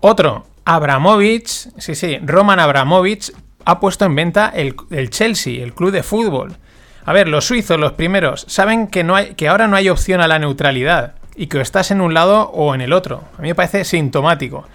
Otro, 0.00 0.46
Abramovich, 0.64 1.68
sí, 1.78 1.94
sí, 1.94 2.18
Roman 2.22 2.58
Abramovich 2.58 3.32
ha 3.64 3.78
puesto 3.78 4.04
en 4.04 4.16
venta 4.16 4.50
el, 4.52 4.74
Chelsea, 5.10 5.62
el 5.62 5.74
club 5.74 5.92
de 5.92 6.02
fútbol. 6.02 6.56
A 7.04 7.12
ver, 7.12 7.28
los 7.28 7.44
suizos, 7.44 7.78
los 7.78 7.92
primeros, 7.92 8.46
saben 8.48 8.88
que, 8.88 9.04
no 9.04 9.14
hay, 9.14 9.34
que 9.34 9.48
ahora 9.48 9.68
no 9.68 9.76
hay 9.76 9.88
opción 9.88 10.20
a 10.20 10.28
la 10.28 10.38
neutralidad 10.38 11.17
y 11.38 11.46
que 11.46 11.60
estás 11.60 11.92
en 11.92 12.00
un 12.00 12.12
lado 12.12 12.50
o 12.50 12.74
en 12.74 12.80
el 12.80 12.92
otro. 12.92 13.22
A 13.38 13.42
mí 13.42 13.48
me 13.48 13.54
parece 13.54 13.84
sintomático. 13.84 14.66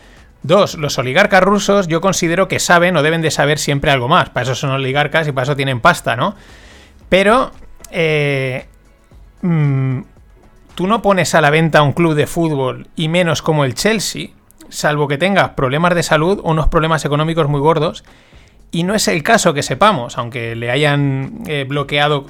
Dos, 0.43 0.75
los 0.75 0.97
oligarcas 0.97 1.43
rusos 1.43 1.87
yo 1.87 1.99
considero 1.99 2.47
que 2.47 2.59
saben 2.59 2.95
o 2.95 3.03
deben 3.03 3.21
de 3.21 3.31
saber 3.31 3.59
siempre 3.59 3.91
algo 3.91 4.07
más. 4.07 4.29
Para 4.29 4.45
eso 4.45 4.55
son 4.55 4.71
oligarcas 4.71 5.27
y 5.27 5.33
para 5.33 5.43
eso 5.43 5.55
tienen 5.57 5.81
pasta, 5.81 6.15
¿no? 6.15 6.35
Pero 7.09 7.51
eh, 7.91 8.65
mm, 9.41 9.99
tú 10.73 10.87
no 10.87 11.01
pones 11.01 11.35
a 11.35 11.41
la 11.41 11.49
venta 11.49 11.81
un 11.81 11.91
club 11.91 12.15
de 12.15 12.27
fútbol 12.27 12.87
y 12.95 13.09
menos 13.09 13.41
como 13.41 13.65
el 13.65 13.75
Chelsea 13.75 14.29
salvo 14.69 15.07
que 15.09 15.17
tenga 15.17 15.55
problemas 15.55 15.93
de 15.95 16.01
salud 16.01 16.39
o 16.43 16.51
unos 16.51 16.69
problemas 16.69 17.03
económicos 17.03 17.49
muy 17.49 17.59
gordos. 17.59 18.05
Y 18.71 18.83
no 18.83 18.95
es 18.95 19.09
el 19.09 19.21
caso 19.21 19.53
que 19.53 19.63
sepamos, 19.63 20.17
aunque 20.17 20.55
le 20.55 20.71
hayan 20.71 21.43
eh, 21.45 21.65
bloqueado 21.67 22.25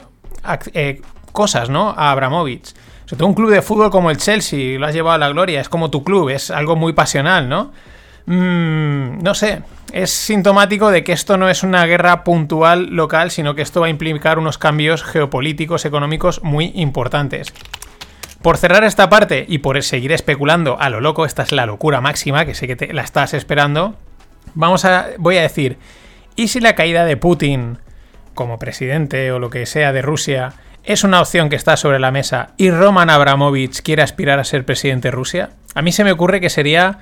eh, 0.74 1.02
cosas, 1.32 1.70
¿no? 1.70 1.92
A 1.92 2.12
Abramovich. 2.12 2.74
Sobre 3.06 3.18
todo 3.18 3.28
un 3.28 3.34
club 3.34 3.52
de 3.52 3.62
fútbol 3.62 3.90
como 3.90 4.12
el 4.12 4.18
Chelsea, 4.18 4.80
lo 4.80 4.86
has 4.86 4.94
llevado 4.94 5.16
a 5.16 5.18
la 5.18 5.30
gloria, 5.30 5.60
es 5.60 5.70
como 5.70 5.90
tu 5.90 6.04
club, 6.04 6.30
es 6.30 6.52
algo 6.52 6.76
muy 6.76 6.94
pasional, 6.94 7.50
¿no? 7.50 7.72
Mm, 8.26 9.22
no 9.22 9.34
sé, 9.34 9.62
es 9.92 10.10
sintomático 10.10 10.90
de 10.90 11.04
que 11.04 11.12
esto 11.12 11.38
no 11.38 11.50
es 11.50 11.64
una 11.64 11.86
guerra 11.86 12.24
puntual 12.24 12.88
local, 12.96 13.32
sino 13.32 13.56
que 13.56 13.62
esto 13.62 13.82
va 13.82 13.88
a 13.88 13.90
implicar 13.90 14.40
unos 14.40 14.58
cambios 14.58 15.04
geopolíticos, 15.04 15.86
económicos 15.86 16.42
muy 16.44 16.72
importantes. 16.76 17.54
Por 18.42 18.58
cerrar 18.58 18.84
esta 18.84 19.10
parte 19.10 19.46
y 19.48 19.60
por 19.60 19.82
seguir 19.84 20.12
especulando 20.12 20.80
a 20.80 20.90
lo 20.90 21.02
loco, 21.02 21.26
esta 21.26 21.44
es 21.44 21.52
la 21.52 21.66
locura 21.66 22.02
máxima, 22.02 22.46
que 22.46 22.56
sé 22.56 22.68
que 22.68 22.76
te 22.76 22.94
la 22.94 23.02
estás 23.02 23.34
esperando, 23.34 23.96
vamos 24.54 24.86
a, 24.86 25.08
voy 25.18 25.38
a 25.38 25.42
decir, 25.42 25.78
¿y 26.36 26.48
si 26.48 26.60
la 26.60 26.76
caída 26.76 27.06
de 27.06 27.18
Putin 27.18 27.80
como 28.34 28.60
presidente 28.60 29.32
o 29.32 29.40
lo 29.40 29.50
que 29.50 29.66
sea 29.66 29.94
de 29.94 30.02
Rusia 30.02 30.54
es 30.84 31.04
una 31.04 31.22
opción 31.22 31.50
que 31.50 31.56
está 31.56 31.78
sobre 31.78 32.00
la 32.00 32.12
mesa 32.12 32.50
y 32.58 32.70
Roman 32.70 33.10
Abramovich 33.10 33.82
quiere 33.82 34.04
aspirar 34.04 34.40
a 34.40 34.44
ser 34.44 34.66
presidente 34.66 35.08
de 35.08 35.12
Rusia? 35.12 35.52
A 35.76 35.82
mí 35.82 35.92
se 35.92 36.04
me 36.04 36.12
ocurre 36.12 36.42
que 36.42 36.50
sería 36.50 37.00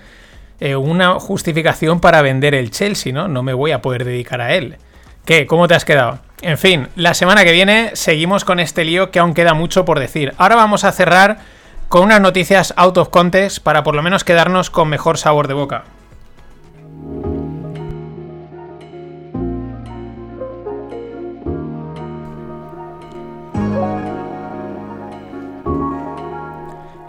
eh, 0.59 0.75
una 0.75 1.19
justificación 1.19 1.99
para 1.99 2.21
vender 2.21 2.53
el 2.53 2.69
Chelsea, 2.69 3.11
¿no? 3.11 3.27
No 3.27 3.41
me 3.41 3.53
voy 3.53 3.71
a 3.71 3.81
poder 3.81 4.05
dedicar 4.05 4.41
a 4.41 4.53
él. 4.53 4.77
¿Qué? 5.25 5.47
¿Cómo 5.47 5.67
te 5.67 5.73
has 5.73 5.85
quedado? 5.85 6.19
En 6.41 6.57
fin, 6.57 6.87
la 6.95 7.13
semana 7.13 7.43
que 7.43 7.51
viene 7.51 7.91
seguimos 7.93 8.45
con 8.45 8.59
este 8.59 8.85
lío 8.85 9.11
que 9.11 9.19
aún 9.19 9.33
queda 9.33 9.53
mucho 9.53 9.85
por 9.85 9.99
decir. 9.99 10.33
Ahora 10.37 10.55
vamos 10.55 10.83
a 10.83 10.91
cerrar 10.91 11.39
con 11.87 12.03
unas 12.03 12.21
noticias 12.21 12.73
out 12.77 12.97
of 12.97 13.09
context 13.09 13.59
para 13.59 13.83
por 13.83 13.95
lo 13.95 14.03
menos 14.03 14.23
quedarnos 14.23 14.69
con 14.69 14.89
mejor 14.89 15.17
sabor 15.17 15.47
de 15.47 15.55
boca. 15.55 15.83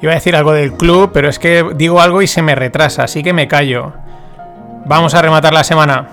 Iba 0.03 0.11
a 0.11 0.15
decir 0.17 0.35
algo 0.35 0.53
del 0.53 0.73
club, 0.73 1.13
pero 1.15 1.29
es 1.29 1.39
que 1.39 1.65
digo 1.77 2.01
algo 2.01 2.23
y 2.23 2.27
se 2.27 2.43
me 2.43 2.57
retrasa, 2.57 3.05
así 3.05 3.23
que 3.23 3.33
me 3.33 3.47
callo. 3.47 3.93
Vamos 4.85 5.15
a 5.15 5.23
rematar 5.23 5.53
la 5.53 5.63
semana. 5.63 6.09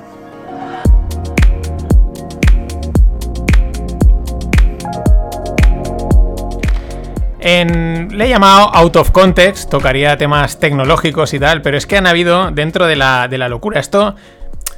le 7.42 8.26
he 8.26 8.30
llamado 8.30 8.70
out 8.76 8.96
of 8.98 9.12
context, 9.12 9.72
tocaría 9.72 10.18
temas 10.18 10.60
tecnológicos 10.60 11.34
y 11.34 11.40
tal, 11.40 11.62
pero 11.62 11.78
es 11.78 11.88
que 11.88 11.98
han 11.98 12.06
habido 12.06 12.52
dentro 12.52 12.86
de 12.86 12.96
la, 12.96 13.28
de 13.28 13.38
la 13.38 13.50
locura. 13.50 13.80
Esto 13.80 14.16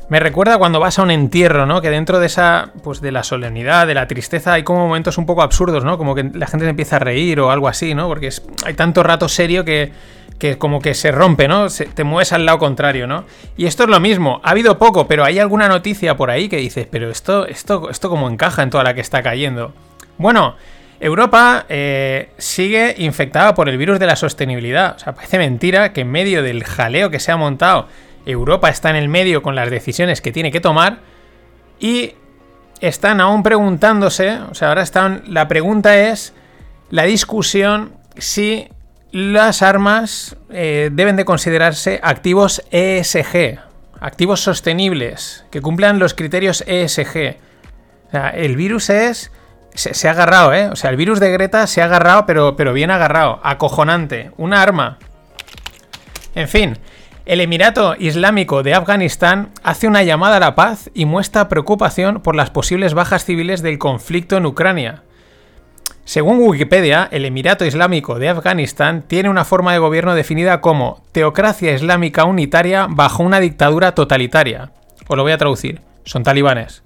me 0.09 0.19
recuerda 0.19 0.57
cuando 0.57 0.79
vas 0.79 0.99
a 0.99 1.03
un 1.03 1.11
entierro, 1.11 1.65
¿no? 1.65 1.81
Que 1.81 1.89
dentro 1.89 2.19
de 2.19 2.25
esa, 2.25 2.71
pues 2.83 3.01
de 3.01 3.11
la 3.11 3.23
solemnidad, 3.23 3.87
de 3.87 3.93
la 3.93 4.07
tristeza, 4.07 4.53
hay 4.53 4.63
como 4.63 4.87
momentos 4.87 5.17
un 5.17 5.25
poco 5.25 5.41
absurdos, 5.41 5.85
¿no? 5.85 5.97
Como 5.97 6.15
que 6.15 6.23
la 6.33 6.47
gente 6.47 6.65
se 6.65 6.69
empieza 6.69 6.97
a 6.97 6.99
reír 6.99 7.39
o 7.39 7.51
algo 7.51 7.67
así, 7.67 7.95
¿no? 7.95 8.07
Porque 8.07 8.29
hay 8.65 8.73
tanto 8.73 9.03
rato 9.03 9.29
serio 9.29 9.63
que, 9.63 9.91
que 10.41 10.57
como 10.57 10.81
que 10.81 10.95
se 10.95 11.11
rompe, 11.11 11.47
¿no? 11.47 11.67
te 11.69 12.03
mueves 12.03 12.33
al 12.33 12.47
lado 12.47 12.57
contrario, 12.57 13.05
¿no? 13.05 13.25
Y 13.57 13.67
esto 13.67 13.83
es 13.83 13.89
lo 13.89 13.99
mismo. 13.99 14.41
Ha 14.43 14.49
habido 14.49 14.77
poco, 14.79 15.07
pero 15.07 15.23
hay 15.23 15.37
alguna 15.37 15.67
noticia 15.67 16.17
por 16.17 16.31
ahí 16.31 16.49
que 16.49 16.57
dices, 16.57 16.87
pero 16.89 17.11
esto, 17.11 17.45
esto, 17.45 17.89
esto 17.91 18.09
como 18.09 18.27
encaja 18.27 18.63
en 18.63 18.71
toda 18.71 18.83
la 18.83 18.95
que 18.95 19.01
está 19.01 19.21
cayendo. 19.21 19.71
Bueno, 20.17 20.55
Europa 20.99 21.65
eh, 21.69 22.29
sigue 22.37 22.95
infectada 22.97 23.53
por 23.53 23.69
el 23.69 23.77
virus 23.77 23.99
de 23.99 24.07
la 24.07 24.15
sostenibilidad. 24.15 24.95
O 24.95 24.99
sea, 24.99 25.13
parece 25.13 25.37
mentira 25.37 25.93
que 25.93 26.01
en 26.01 26.11
medio 26.11 26.43
del 26.43 26.63
jaleo 26.63 27.09
que 27.11 27.19
se 27.19 27.31
ha 27.31 27.37
montado, 27.37 27.87
Europa 28.25 28.69
está 28.69 28.89
en 28.89 28.95
el 28.95 29.09
medio 29.09 29.41
con 29.41 29.55
las 29.55 29.69
decisiones 29.69 30.21
que 30.21 30.31
tiene 30.31 30.51
que 30.51 30.59
tomar 30.59 30.99
y 31.79 32.13
están 32.79 33.21
aún 33.21 33.43
preguntándose, 33.43 34.39
o 34.49 34.53
sea, 34.53 34.69
ahora 34.69 34.81
están, 34.81 35.23
la 35.27 35.47
pregunta 35.47 35.97
es 35.97 36.33
la 36.89 37.03
discusión 37.03 37.93
si 38.17 38.67
las 39.11 39.61
armas 39.61 40.35
eh, 40.49 40.89
deben 40.91 41.15
de 41.15 41.25
considerarse 41.25 41.99
activos 42.03 42.63
ESG, 42.71 43.59
activos 43.99 44.41
sostenibles, 44.41 45.45
que 45.51 45.61
cumplan 45.61 45.99
los 45.99 46.13
criterios 46.13 46.63
ESG. 46.67 47.37
O 48.07 48.11
sea, 48.11 48.29
el 48.29 48.55
virus 48.55 48.89
es 48.89 49.31
se, 49.73 50.07
ha 50.07 50.11
agarrado, 50.11 50.53
¿eh? 50.53 50.69
O 50.69 50.75
sea, 50.75 50.89
el 50.89 50.97
virus 50.97 51.19
de 51.19 51.31
Greta 51.31 51.67
se 51.67 51.81
ha 51.81 51.85
agarrado, 51.85 52.25
pero, 52.25 52.55
pero 52.55 52.73
bien 52.73 52.91
agarrado. 52.91 53.39
Acojonante. 53.43 54.31
Una 54.37 54.61
arma. 54.61 54.97
En 56.35 56.47
fin, 56.47 56.77
el 57.25 57.39
Emirato 57.39 57.95
Islámico 57.99 58.63
de 58.63 58.73
Afganistán 58.73 59.49
hace 59.63 59.87
una 59.87 60.03
llamada 60.03 60.37
a 60.37 60.39
la 60.39 60.55
paz 60.55 60.89
y 60.93 61.05
muestra 61.05 61.49
preocupación 61.49 62.21
por 62.21 62.35
las 62.35 62.49
posibles 62.49 62.93
bajas 62.93 63.25
civiles 63.25 63.61
del 63.61 63.77
conflicto 63.77 64.37
en 64.37 64.45
Ucrania. 64.45 65.03
Según 66.03 66.39
Wikipedia, 66.39 67.07
el 67.11 67.25
Emirato 67.25 67.63
Islámico 67.63 68.17
de 68.17 68.29
Afganistán 68.29 69.03
tiene 69.03 69.29
una 69.29 69.45
forma 69.45 69.71
de 69.71 69.79
gobierno 69.79 70.15
definida 70.15 70.59
como 70.59 71.03
teocracia 71.11 71.73
islámica 71.73 72.25
unitaria 72.25 72.87
bajo 72.89 73.21
una 73.23 73.39
dictadura 73.39 73.93
totalitaria. 73.93 74.71
Os 75.07 75.15
lo 75.15 75.23
voy 75.23 75.31
a 75.31 75.37
traducir. 75.37 75.81
Son 76.03 76.23
talibanes. 76.23 76.81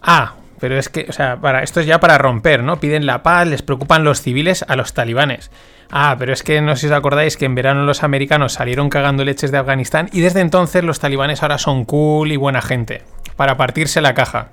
Ah, 0.00 0.34
pero 0.58 0.78
es 0.78 0.88
que, 0.88 1.06
o 1.08 1.12
sea, 1.12 1.36
para, 1.36 1.62
esto 1.62 1.80
es 1.80 1.86
ya 1.86 2.00
para 2.00 2.18
romper, 2.18 2.62
¿no? 2.62 2.80
Piden 2.80 3.06
la 3.06 3.22
paz, 3.22 3.46
les 3.46 3.62
preocupan 3.62 4.04
los 4.04 4.20
civiles 4.22 4.64
a 4.66 4.76
los 4.76 4.92
talibanes. 4.92 5.50
Ah, 5.90 6.16
pero 6.18 6.32
es 6.32 6.42
que 6.42 6.60
no 6.60 6.76
sé 6.76 6.82
si 6.82 6.86
os 6.86 6.92
acordáis 6.92 7.36
que 7.36 7.46
en 7.46 7.54
verano 7.54 7.84
los 7.84 8.02
americanos 8.02 8.52
salieron 8.52 8.90
cagando 8.90 9.24
leches 9.24 9.50
de 9.50 9.58
Afganistán 9.58 10.10
y 10.12 10.20
desde 10.20 10.40
entonces 10.40 10.84
los 10.84 11.00
talibanes 11.00 11.42
ahora 11.42 11.58
son 11.58 11.84
cool 11.84 12.30
y 12.30 12.36
buena 12.36 12.60
gente. 12.60 13.02
Para 13.36 13.56
partirse 13.56 14.00
la 14.00 14.14
caja. 14.14 14.50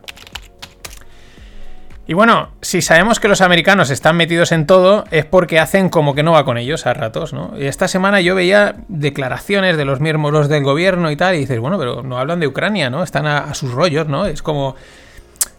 Y 2.07 2.14
bueno, 2.14 2.52
si 2.61 2.84
sabemos 2.84 3.19
que 3.19 3.27
los 3.27 3.41
americanos 3.41 3.90
están 3.90 4.15
metidos 4.15 4.52
en 4.52 4.68
todo, 4.68 5.06
es 5.10 5.26
porque 5.26 5.60
hacen 5.60 5.90
como 5.90 6.14
que 6.14 6.22
no 6.22 6.34
va 6.34 6.45
con 6.45 6.60
ellos 6.60 6.86
a 6.86 6.94
ratos, 6.94 7.34
¿no? 7.34 7.53
Y 7.57 7.65
esta 7.65 7.88
semana 7.88 8.22
yo 8.22 8.36
veía 8.36 8.76
declaraciones 8.90 9.76
de 9.76 9.86
los 9.86 9.99
miembros 9.99 10.48
del 10.48 10.64
gobierno 10.64 11.10
y 11.10 11.15
tal, 11.15 11.34
y 11.34 11.40
dices, 11.40 11.60
bueno, 11.60 11.80
pero 11.80 12.03
no 12.03 12.19
hablan 12.19 12.40
de 12.40 12.48
Ucrania, 12.48 12.91
¿no? 12.91 13.02
Están 13.02 13.26
a, 13.26 13.40
a 13.40 13.56
sus 13.56 13.72
rollos, 13.72 14.07
¿no? 14.07 14.27
Es 14.27 14.44
como 14.44 14.76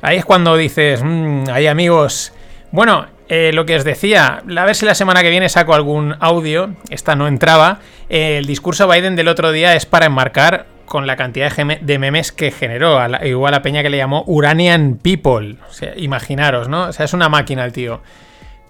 Ahí 0.02 0.18
es 0.18 0.24
cuando 0.24 0.56
dices, 0.56 1.02
mmm, 1.02 1.44
hay 1.51 1.66
amigos. 1.66 2.32
Bueno, 2.73 3.06
eh, 3.28 3.51
lo 3.52 3.66
que 3.66 3.77
os 3.77 3.85
decía, 3.85 4.43
a 4.56 4.64
ver 4.64 4.77
si 4.77 4.86
la 4.86 4.94
semana 4.94 5.23
que 5.23 5.31
viene 5.31 5.48
saco 5.48 5.74
algún 5.74 6.14
audio. 6.20 6.70
Esta 6.90 7.16
no 7.16 7.27
entraba. 7.28 7.81
el 8.09 8.47
discurso 8.47 8.89
Biden 8.89 9.16
del 9.16 9.28
otro 9.28 9.52
día 9.52 9.74
es 9.74 9.86
para 9.86 10.06
enmarcar 10.06 10.66
con 10.86 11.06
la 11.06 11.16
cantidad 11.16 11.52
de 11.52 11.98
memes 11.98 12.31
que 12.32 12.52
generó. 12.52 12.98
igual 13.24 13.55
a 13.55 13.62
Peña 13.62 13.82
que 13.82 13.90
le 13.90 13.97
llamó 13.97 14.23
Uranian 14.27 14.98
People. 15.02 15.56
Imaginaros, 15.97 16.68
¿no? 16.68 16.85
O 16.85 16.93
sea, 16.93 17.05
es 17.05 17.12
una 17.12 17.28
máquina 17.28 17.64
el 17.64 17.73
tío. 17.73 18.01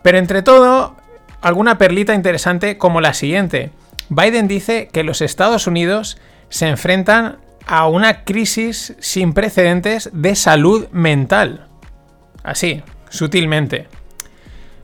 Pero 0.02 0.18
entre 0.18 0.42
todo, 0.42 0.96
alguna 1.42 1.78
perlita 1.78 2.14
interesante 2.14 2.78
como 2.78 3.00
la 3.00 3.12
siguiente. 3.12 3.70
Biden 4.08 4.48
dice 4.48 4.88
que 4.92 5.04
los 5.04 5.20
Estados 5.20 5.66
Unidos 5.66 6.18
se 6.48 6.68
enfrentan 6.68 7.38
a 7.66 7.88
una 7.88 8.24
crisis 8.24 8.94
sin 9.00 9.32
precedentes 9.32 10.10
de 10.12 10.34
salud 10.36 10.88
mental. 10.92 11.66
Así, 12.42 12.82
sutilmente. 13.08 13.88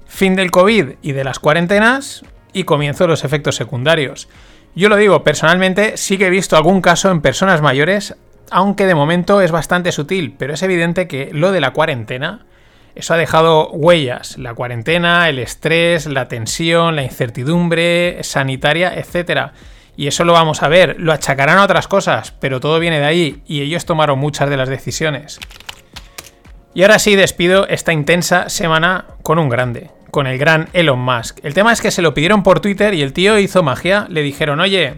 Fin 0.07 0.35
del 0.35 0.51
COVID 0.51 0.95
y 1.01 1.13
de 1.13 1.25
las 1.25 1.39
cuarentenas 1.39 2.25
y 2.53 2.65
comienzo 2.65 3.07
los 3.07 3.25
efectos 3.25 3.57
secundarios. 3.57 4.29
Yo 4.75 4.89
lo 4.89 4.97
digo, 4.97 5.23
personalmente 5.23 5.97
sí 5.97 6.19
que 6.19 6.27
he 6.27 6.31
visto 6.31 6.57
algún 6.57 6.81
caso 6.81 7.11
en 7.11 7.21
personas 7.21 7.63
mayores, 7.63 8.17
aunque 8.51 8.87
de 8.87 8.95
momento 8.95 9.41
es 9.41 9.53
bastante 9.53 9.93
sutil, 9.93 10.35
pero 10.37 10.55
es 10.55 10.63
evidente 10.63 11.07
que 11.07 11.31
lo 11.33 11.53
de 11.53 11.61
la 11.61 11.73
cuarentena, 11.73 12.47
eso 12.95 13.15
ha 13.15 13.17
dejado 13.17 13.71
huellas. 13.71 14.39
La 14.39 14.55
cuarentena, 14.55 15.29
el 15.29 15.39
estrés, 15.39 16.07
la 16.07 16.29
tensión, 16.29 16.97
la 16.97 17.05
incertidumbre 17.05 18.19
sanitaria, 18.23 18.95
etc. 18.95 19.53
Y 19.97 20.07
eso 20.07 20.25
lo 20.25 20.33
vamos 20.33 20.63
a 20.63 20.69
ver. 20.69 20.97
Lo 20.99 21.13
achacarán 21.13 21.59
a 21.59 21.65
otras 21.65 21.89
cosas, 21.89 22.33
pero 22.41 22.61
todo 22.61 22.79
viene 22.79 22.99
de 22.99 23.07
ahí 23.07 23.43
y 23.47 23.61
ellos 23.61 23.85
tomaron 23.85 24.19
muchas 24.19 24.49
de 24.49 24.57
las 24.57 24.69
decisiones. 24.69 25.39
Y 26.75 26.83
ahora 26.83 26.99
sí 26.99 27.15
despido 27.17 27.67
esta 27.69 27.93
intensa 27.93 28.49
semana 28.49 29.05
con 29.23 29.39
un 29.39 29.51
grande, 29.51 29.91
con 30.11 30.27
el 30.27 30.39
gran 30.39 30.69
Elon 30.73 30.99
Musk. 30.99 31.39
El 31.43 31.53
tema 31.53 31.73
es 31.73 31.83
que 31.83 31.91
se 31.91 32.01
lo 32.01 32.15
pidieron 32.15 32.43
por 32.43 32.61
Twitter 32.61 32.95
y 32.95 33.03
el 33.03 33.13
tío 33.13 33.39
hizo 33.39 33.63
magia. 33.63 34.07
Le 34.09 34.23
dijeron, 34.23 34.59
oye, 34.61 34.95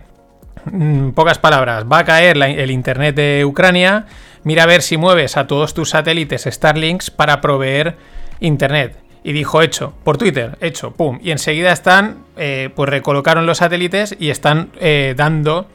mm, 0.67 1.11
pocas 1.11 1.41
palabras, 1.41 1.85
va 1.91 1.99
a 1.99 2.05
caer 2.05 2.37
el 2.41 2.71
Internet 2.71 3.17
de 3.17 3.45
Ucrania, 3.45 4.07
mira 4.45 4.63
a 4.63 4.67
ver 4.67 4.83
si 4.83 4.97
mueves 4.97 5.37
a 5.37 5.49
todos 5.49 5.75
tus 5.75 5.91
satélites 5.91 6.45
Starlinks 6.49 7.11
para 7.11 7.41
proveer 7.41 7.97
Internet. 8.39 9.04
Y 9.27 9.33
dijo, 9.33 9.63
hecho, 9.63 9.95
por 10.05 10.19
Twitter, 10.19 10.59
hecho, 10.61 10.91
pum. 10.91 11.19
Y 11.23 11.31
enseguida 11.31 11.73
están, 11.73 12.19
eh, 12.37 12.69
pues 12.75 12.91
recolocaron 12.91 13.47
los 13.47 13.59
satélites 13.59 14.15
y 14.21 14.29
están 14.29 14.69
eh, 14.79 15.15
dando 15.17 15.67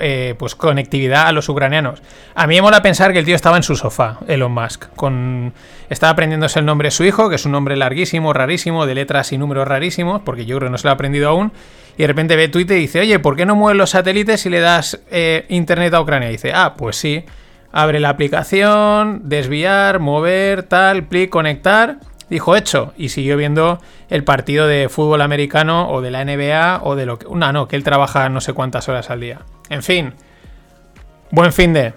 eh, 0.00 0.36
pues 0.38 0.54
conectividad 0.54 1.26
a 1.26 1.32
los 1.32 1.48
ucranianos. 1.48 2.00
A 2.36 2.46
mí 2.46 2.54
me 2.54 2.62
mola 2.62 2.82
pensar 2.82 3.12
que 3.12 3.18
el 3.18 3.24
tío 3.24 3.34
estaba 3.34 3.56
en 3.56 3.64
su 3.64 3.74
sofá, 3.74 4.20
Elon 4.28 4.52
Musk, 4.52 4.94
con 4.94 5.52
estaba 5.90 6.12
aprendiéndose 6.12 6.60
el 6.60 6.66
nombre 6.66 6.86
de 6.86 6.90
su 6.92 7.02
hijo, 7.02 7.28
que 7.28 7.34
es 7.34 7.44
un 7.44 7.50
nombre 7.50 7.76
larguísimo, 7.76 8.32
rarísimo, 8.32 8.86
de 8.86 8.94
letras 8.94 9.32
y 9.32 9.38
números 9.38 9.66
rarísimos, 9.66 10.22
porque 10.22 10.46
yo 10.46 10.56
creo 10.56 10.68
que 10.68 10.72
no 10.72 10.78
se 10.78 10.86
lo 10.86 10.90
ha 10.90 10.94
aprendido 10.94 11.28
aún, 11.28 11.50
y 11.98 12.02
de 12.02 12.06
repente 12.06 12.36
ve 12.36 12.46
Twitter 12.46 12.78
y 12.78 12.82
dice, 12.82 13.00
oye, 13.00 13.18
¿por 13.18 13.34
qué 13.34 13.44
no 13.44 13.56
mueves 13.56 13.76
los 13.76 13.90
satélites 13.90 14.46
y 14.46 14.50
le 14.50 14.60
das 14.60 15.00
internet 15.48 15.92
a 15.94 16.00
Ucrania? 16.00 16.28
Dice, 16.28 16.52
ah, 16.54 16.74
pues 16.76 16.94
sí, 16.94 17.24
abre 17.72 17.98
la 17.98 18.10
aplicación, 18.10 19.22
desviar, 19.24 19.98
mover, 19.98 20.62
tal, 20.62 21.08
clic, 21.08 21.30
conectar, 21.30 21.98
dijo 22.30 22.56
hecho 22.56 22.92
y 22.96 23.10
siguió 23.10 23.36
viendo 23.36 23.80
el 24.08 24.24
partido 24.24 24.66
de 24.66 24.88
fútbol 24.88 25.22
americano 25.22 25.90
o 25.90 26.00
de 26.00 26.10
la 26.10 26.24
NBA 26.24 26.80
o 26.82 26.96
de 26.96 27.06
lo 27.06 27.18
que... 27.18 27.26
No, 27.28 27.52
no, 27.52 27.68
que 27.68 27.76
él 27.76 27.84
trabaja 27.84 28.28
no 28.28 28.40
sé 28.40 28.52
cuántas 28.52 28.88
horas 28.88 29.10
al 29.10 29.20
día. 29.20 29.40
En 29.68 29.82
fin, 29.82 30.12
buen 31.30 31.52
fin 31.52 31.72
de. 31.72 31.94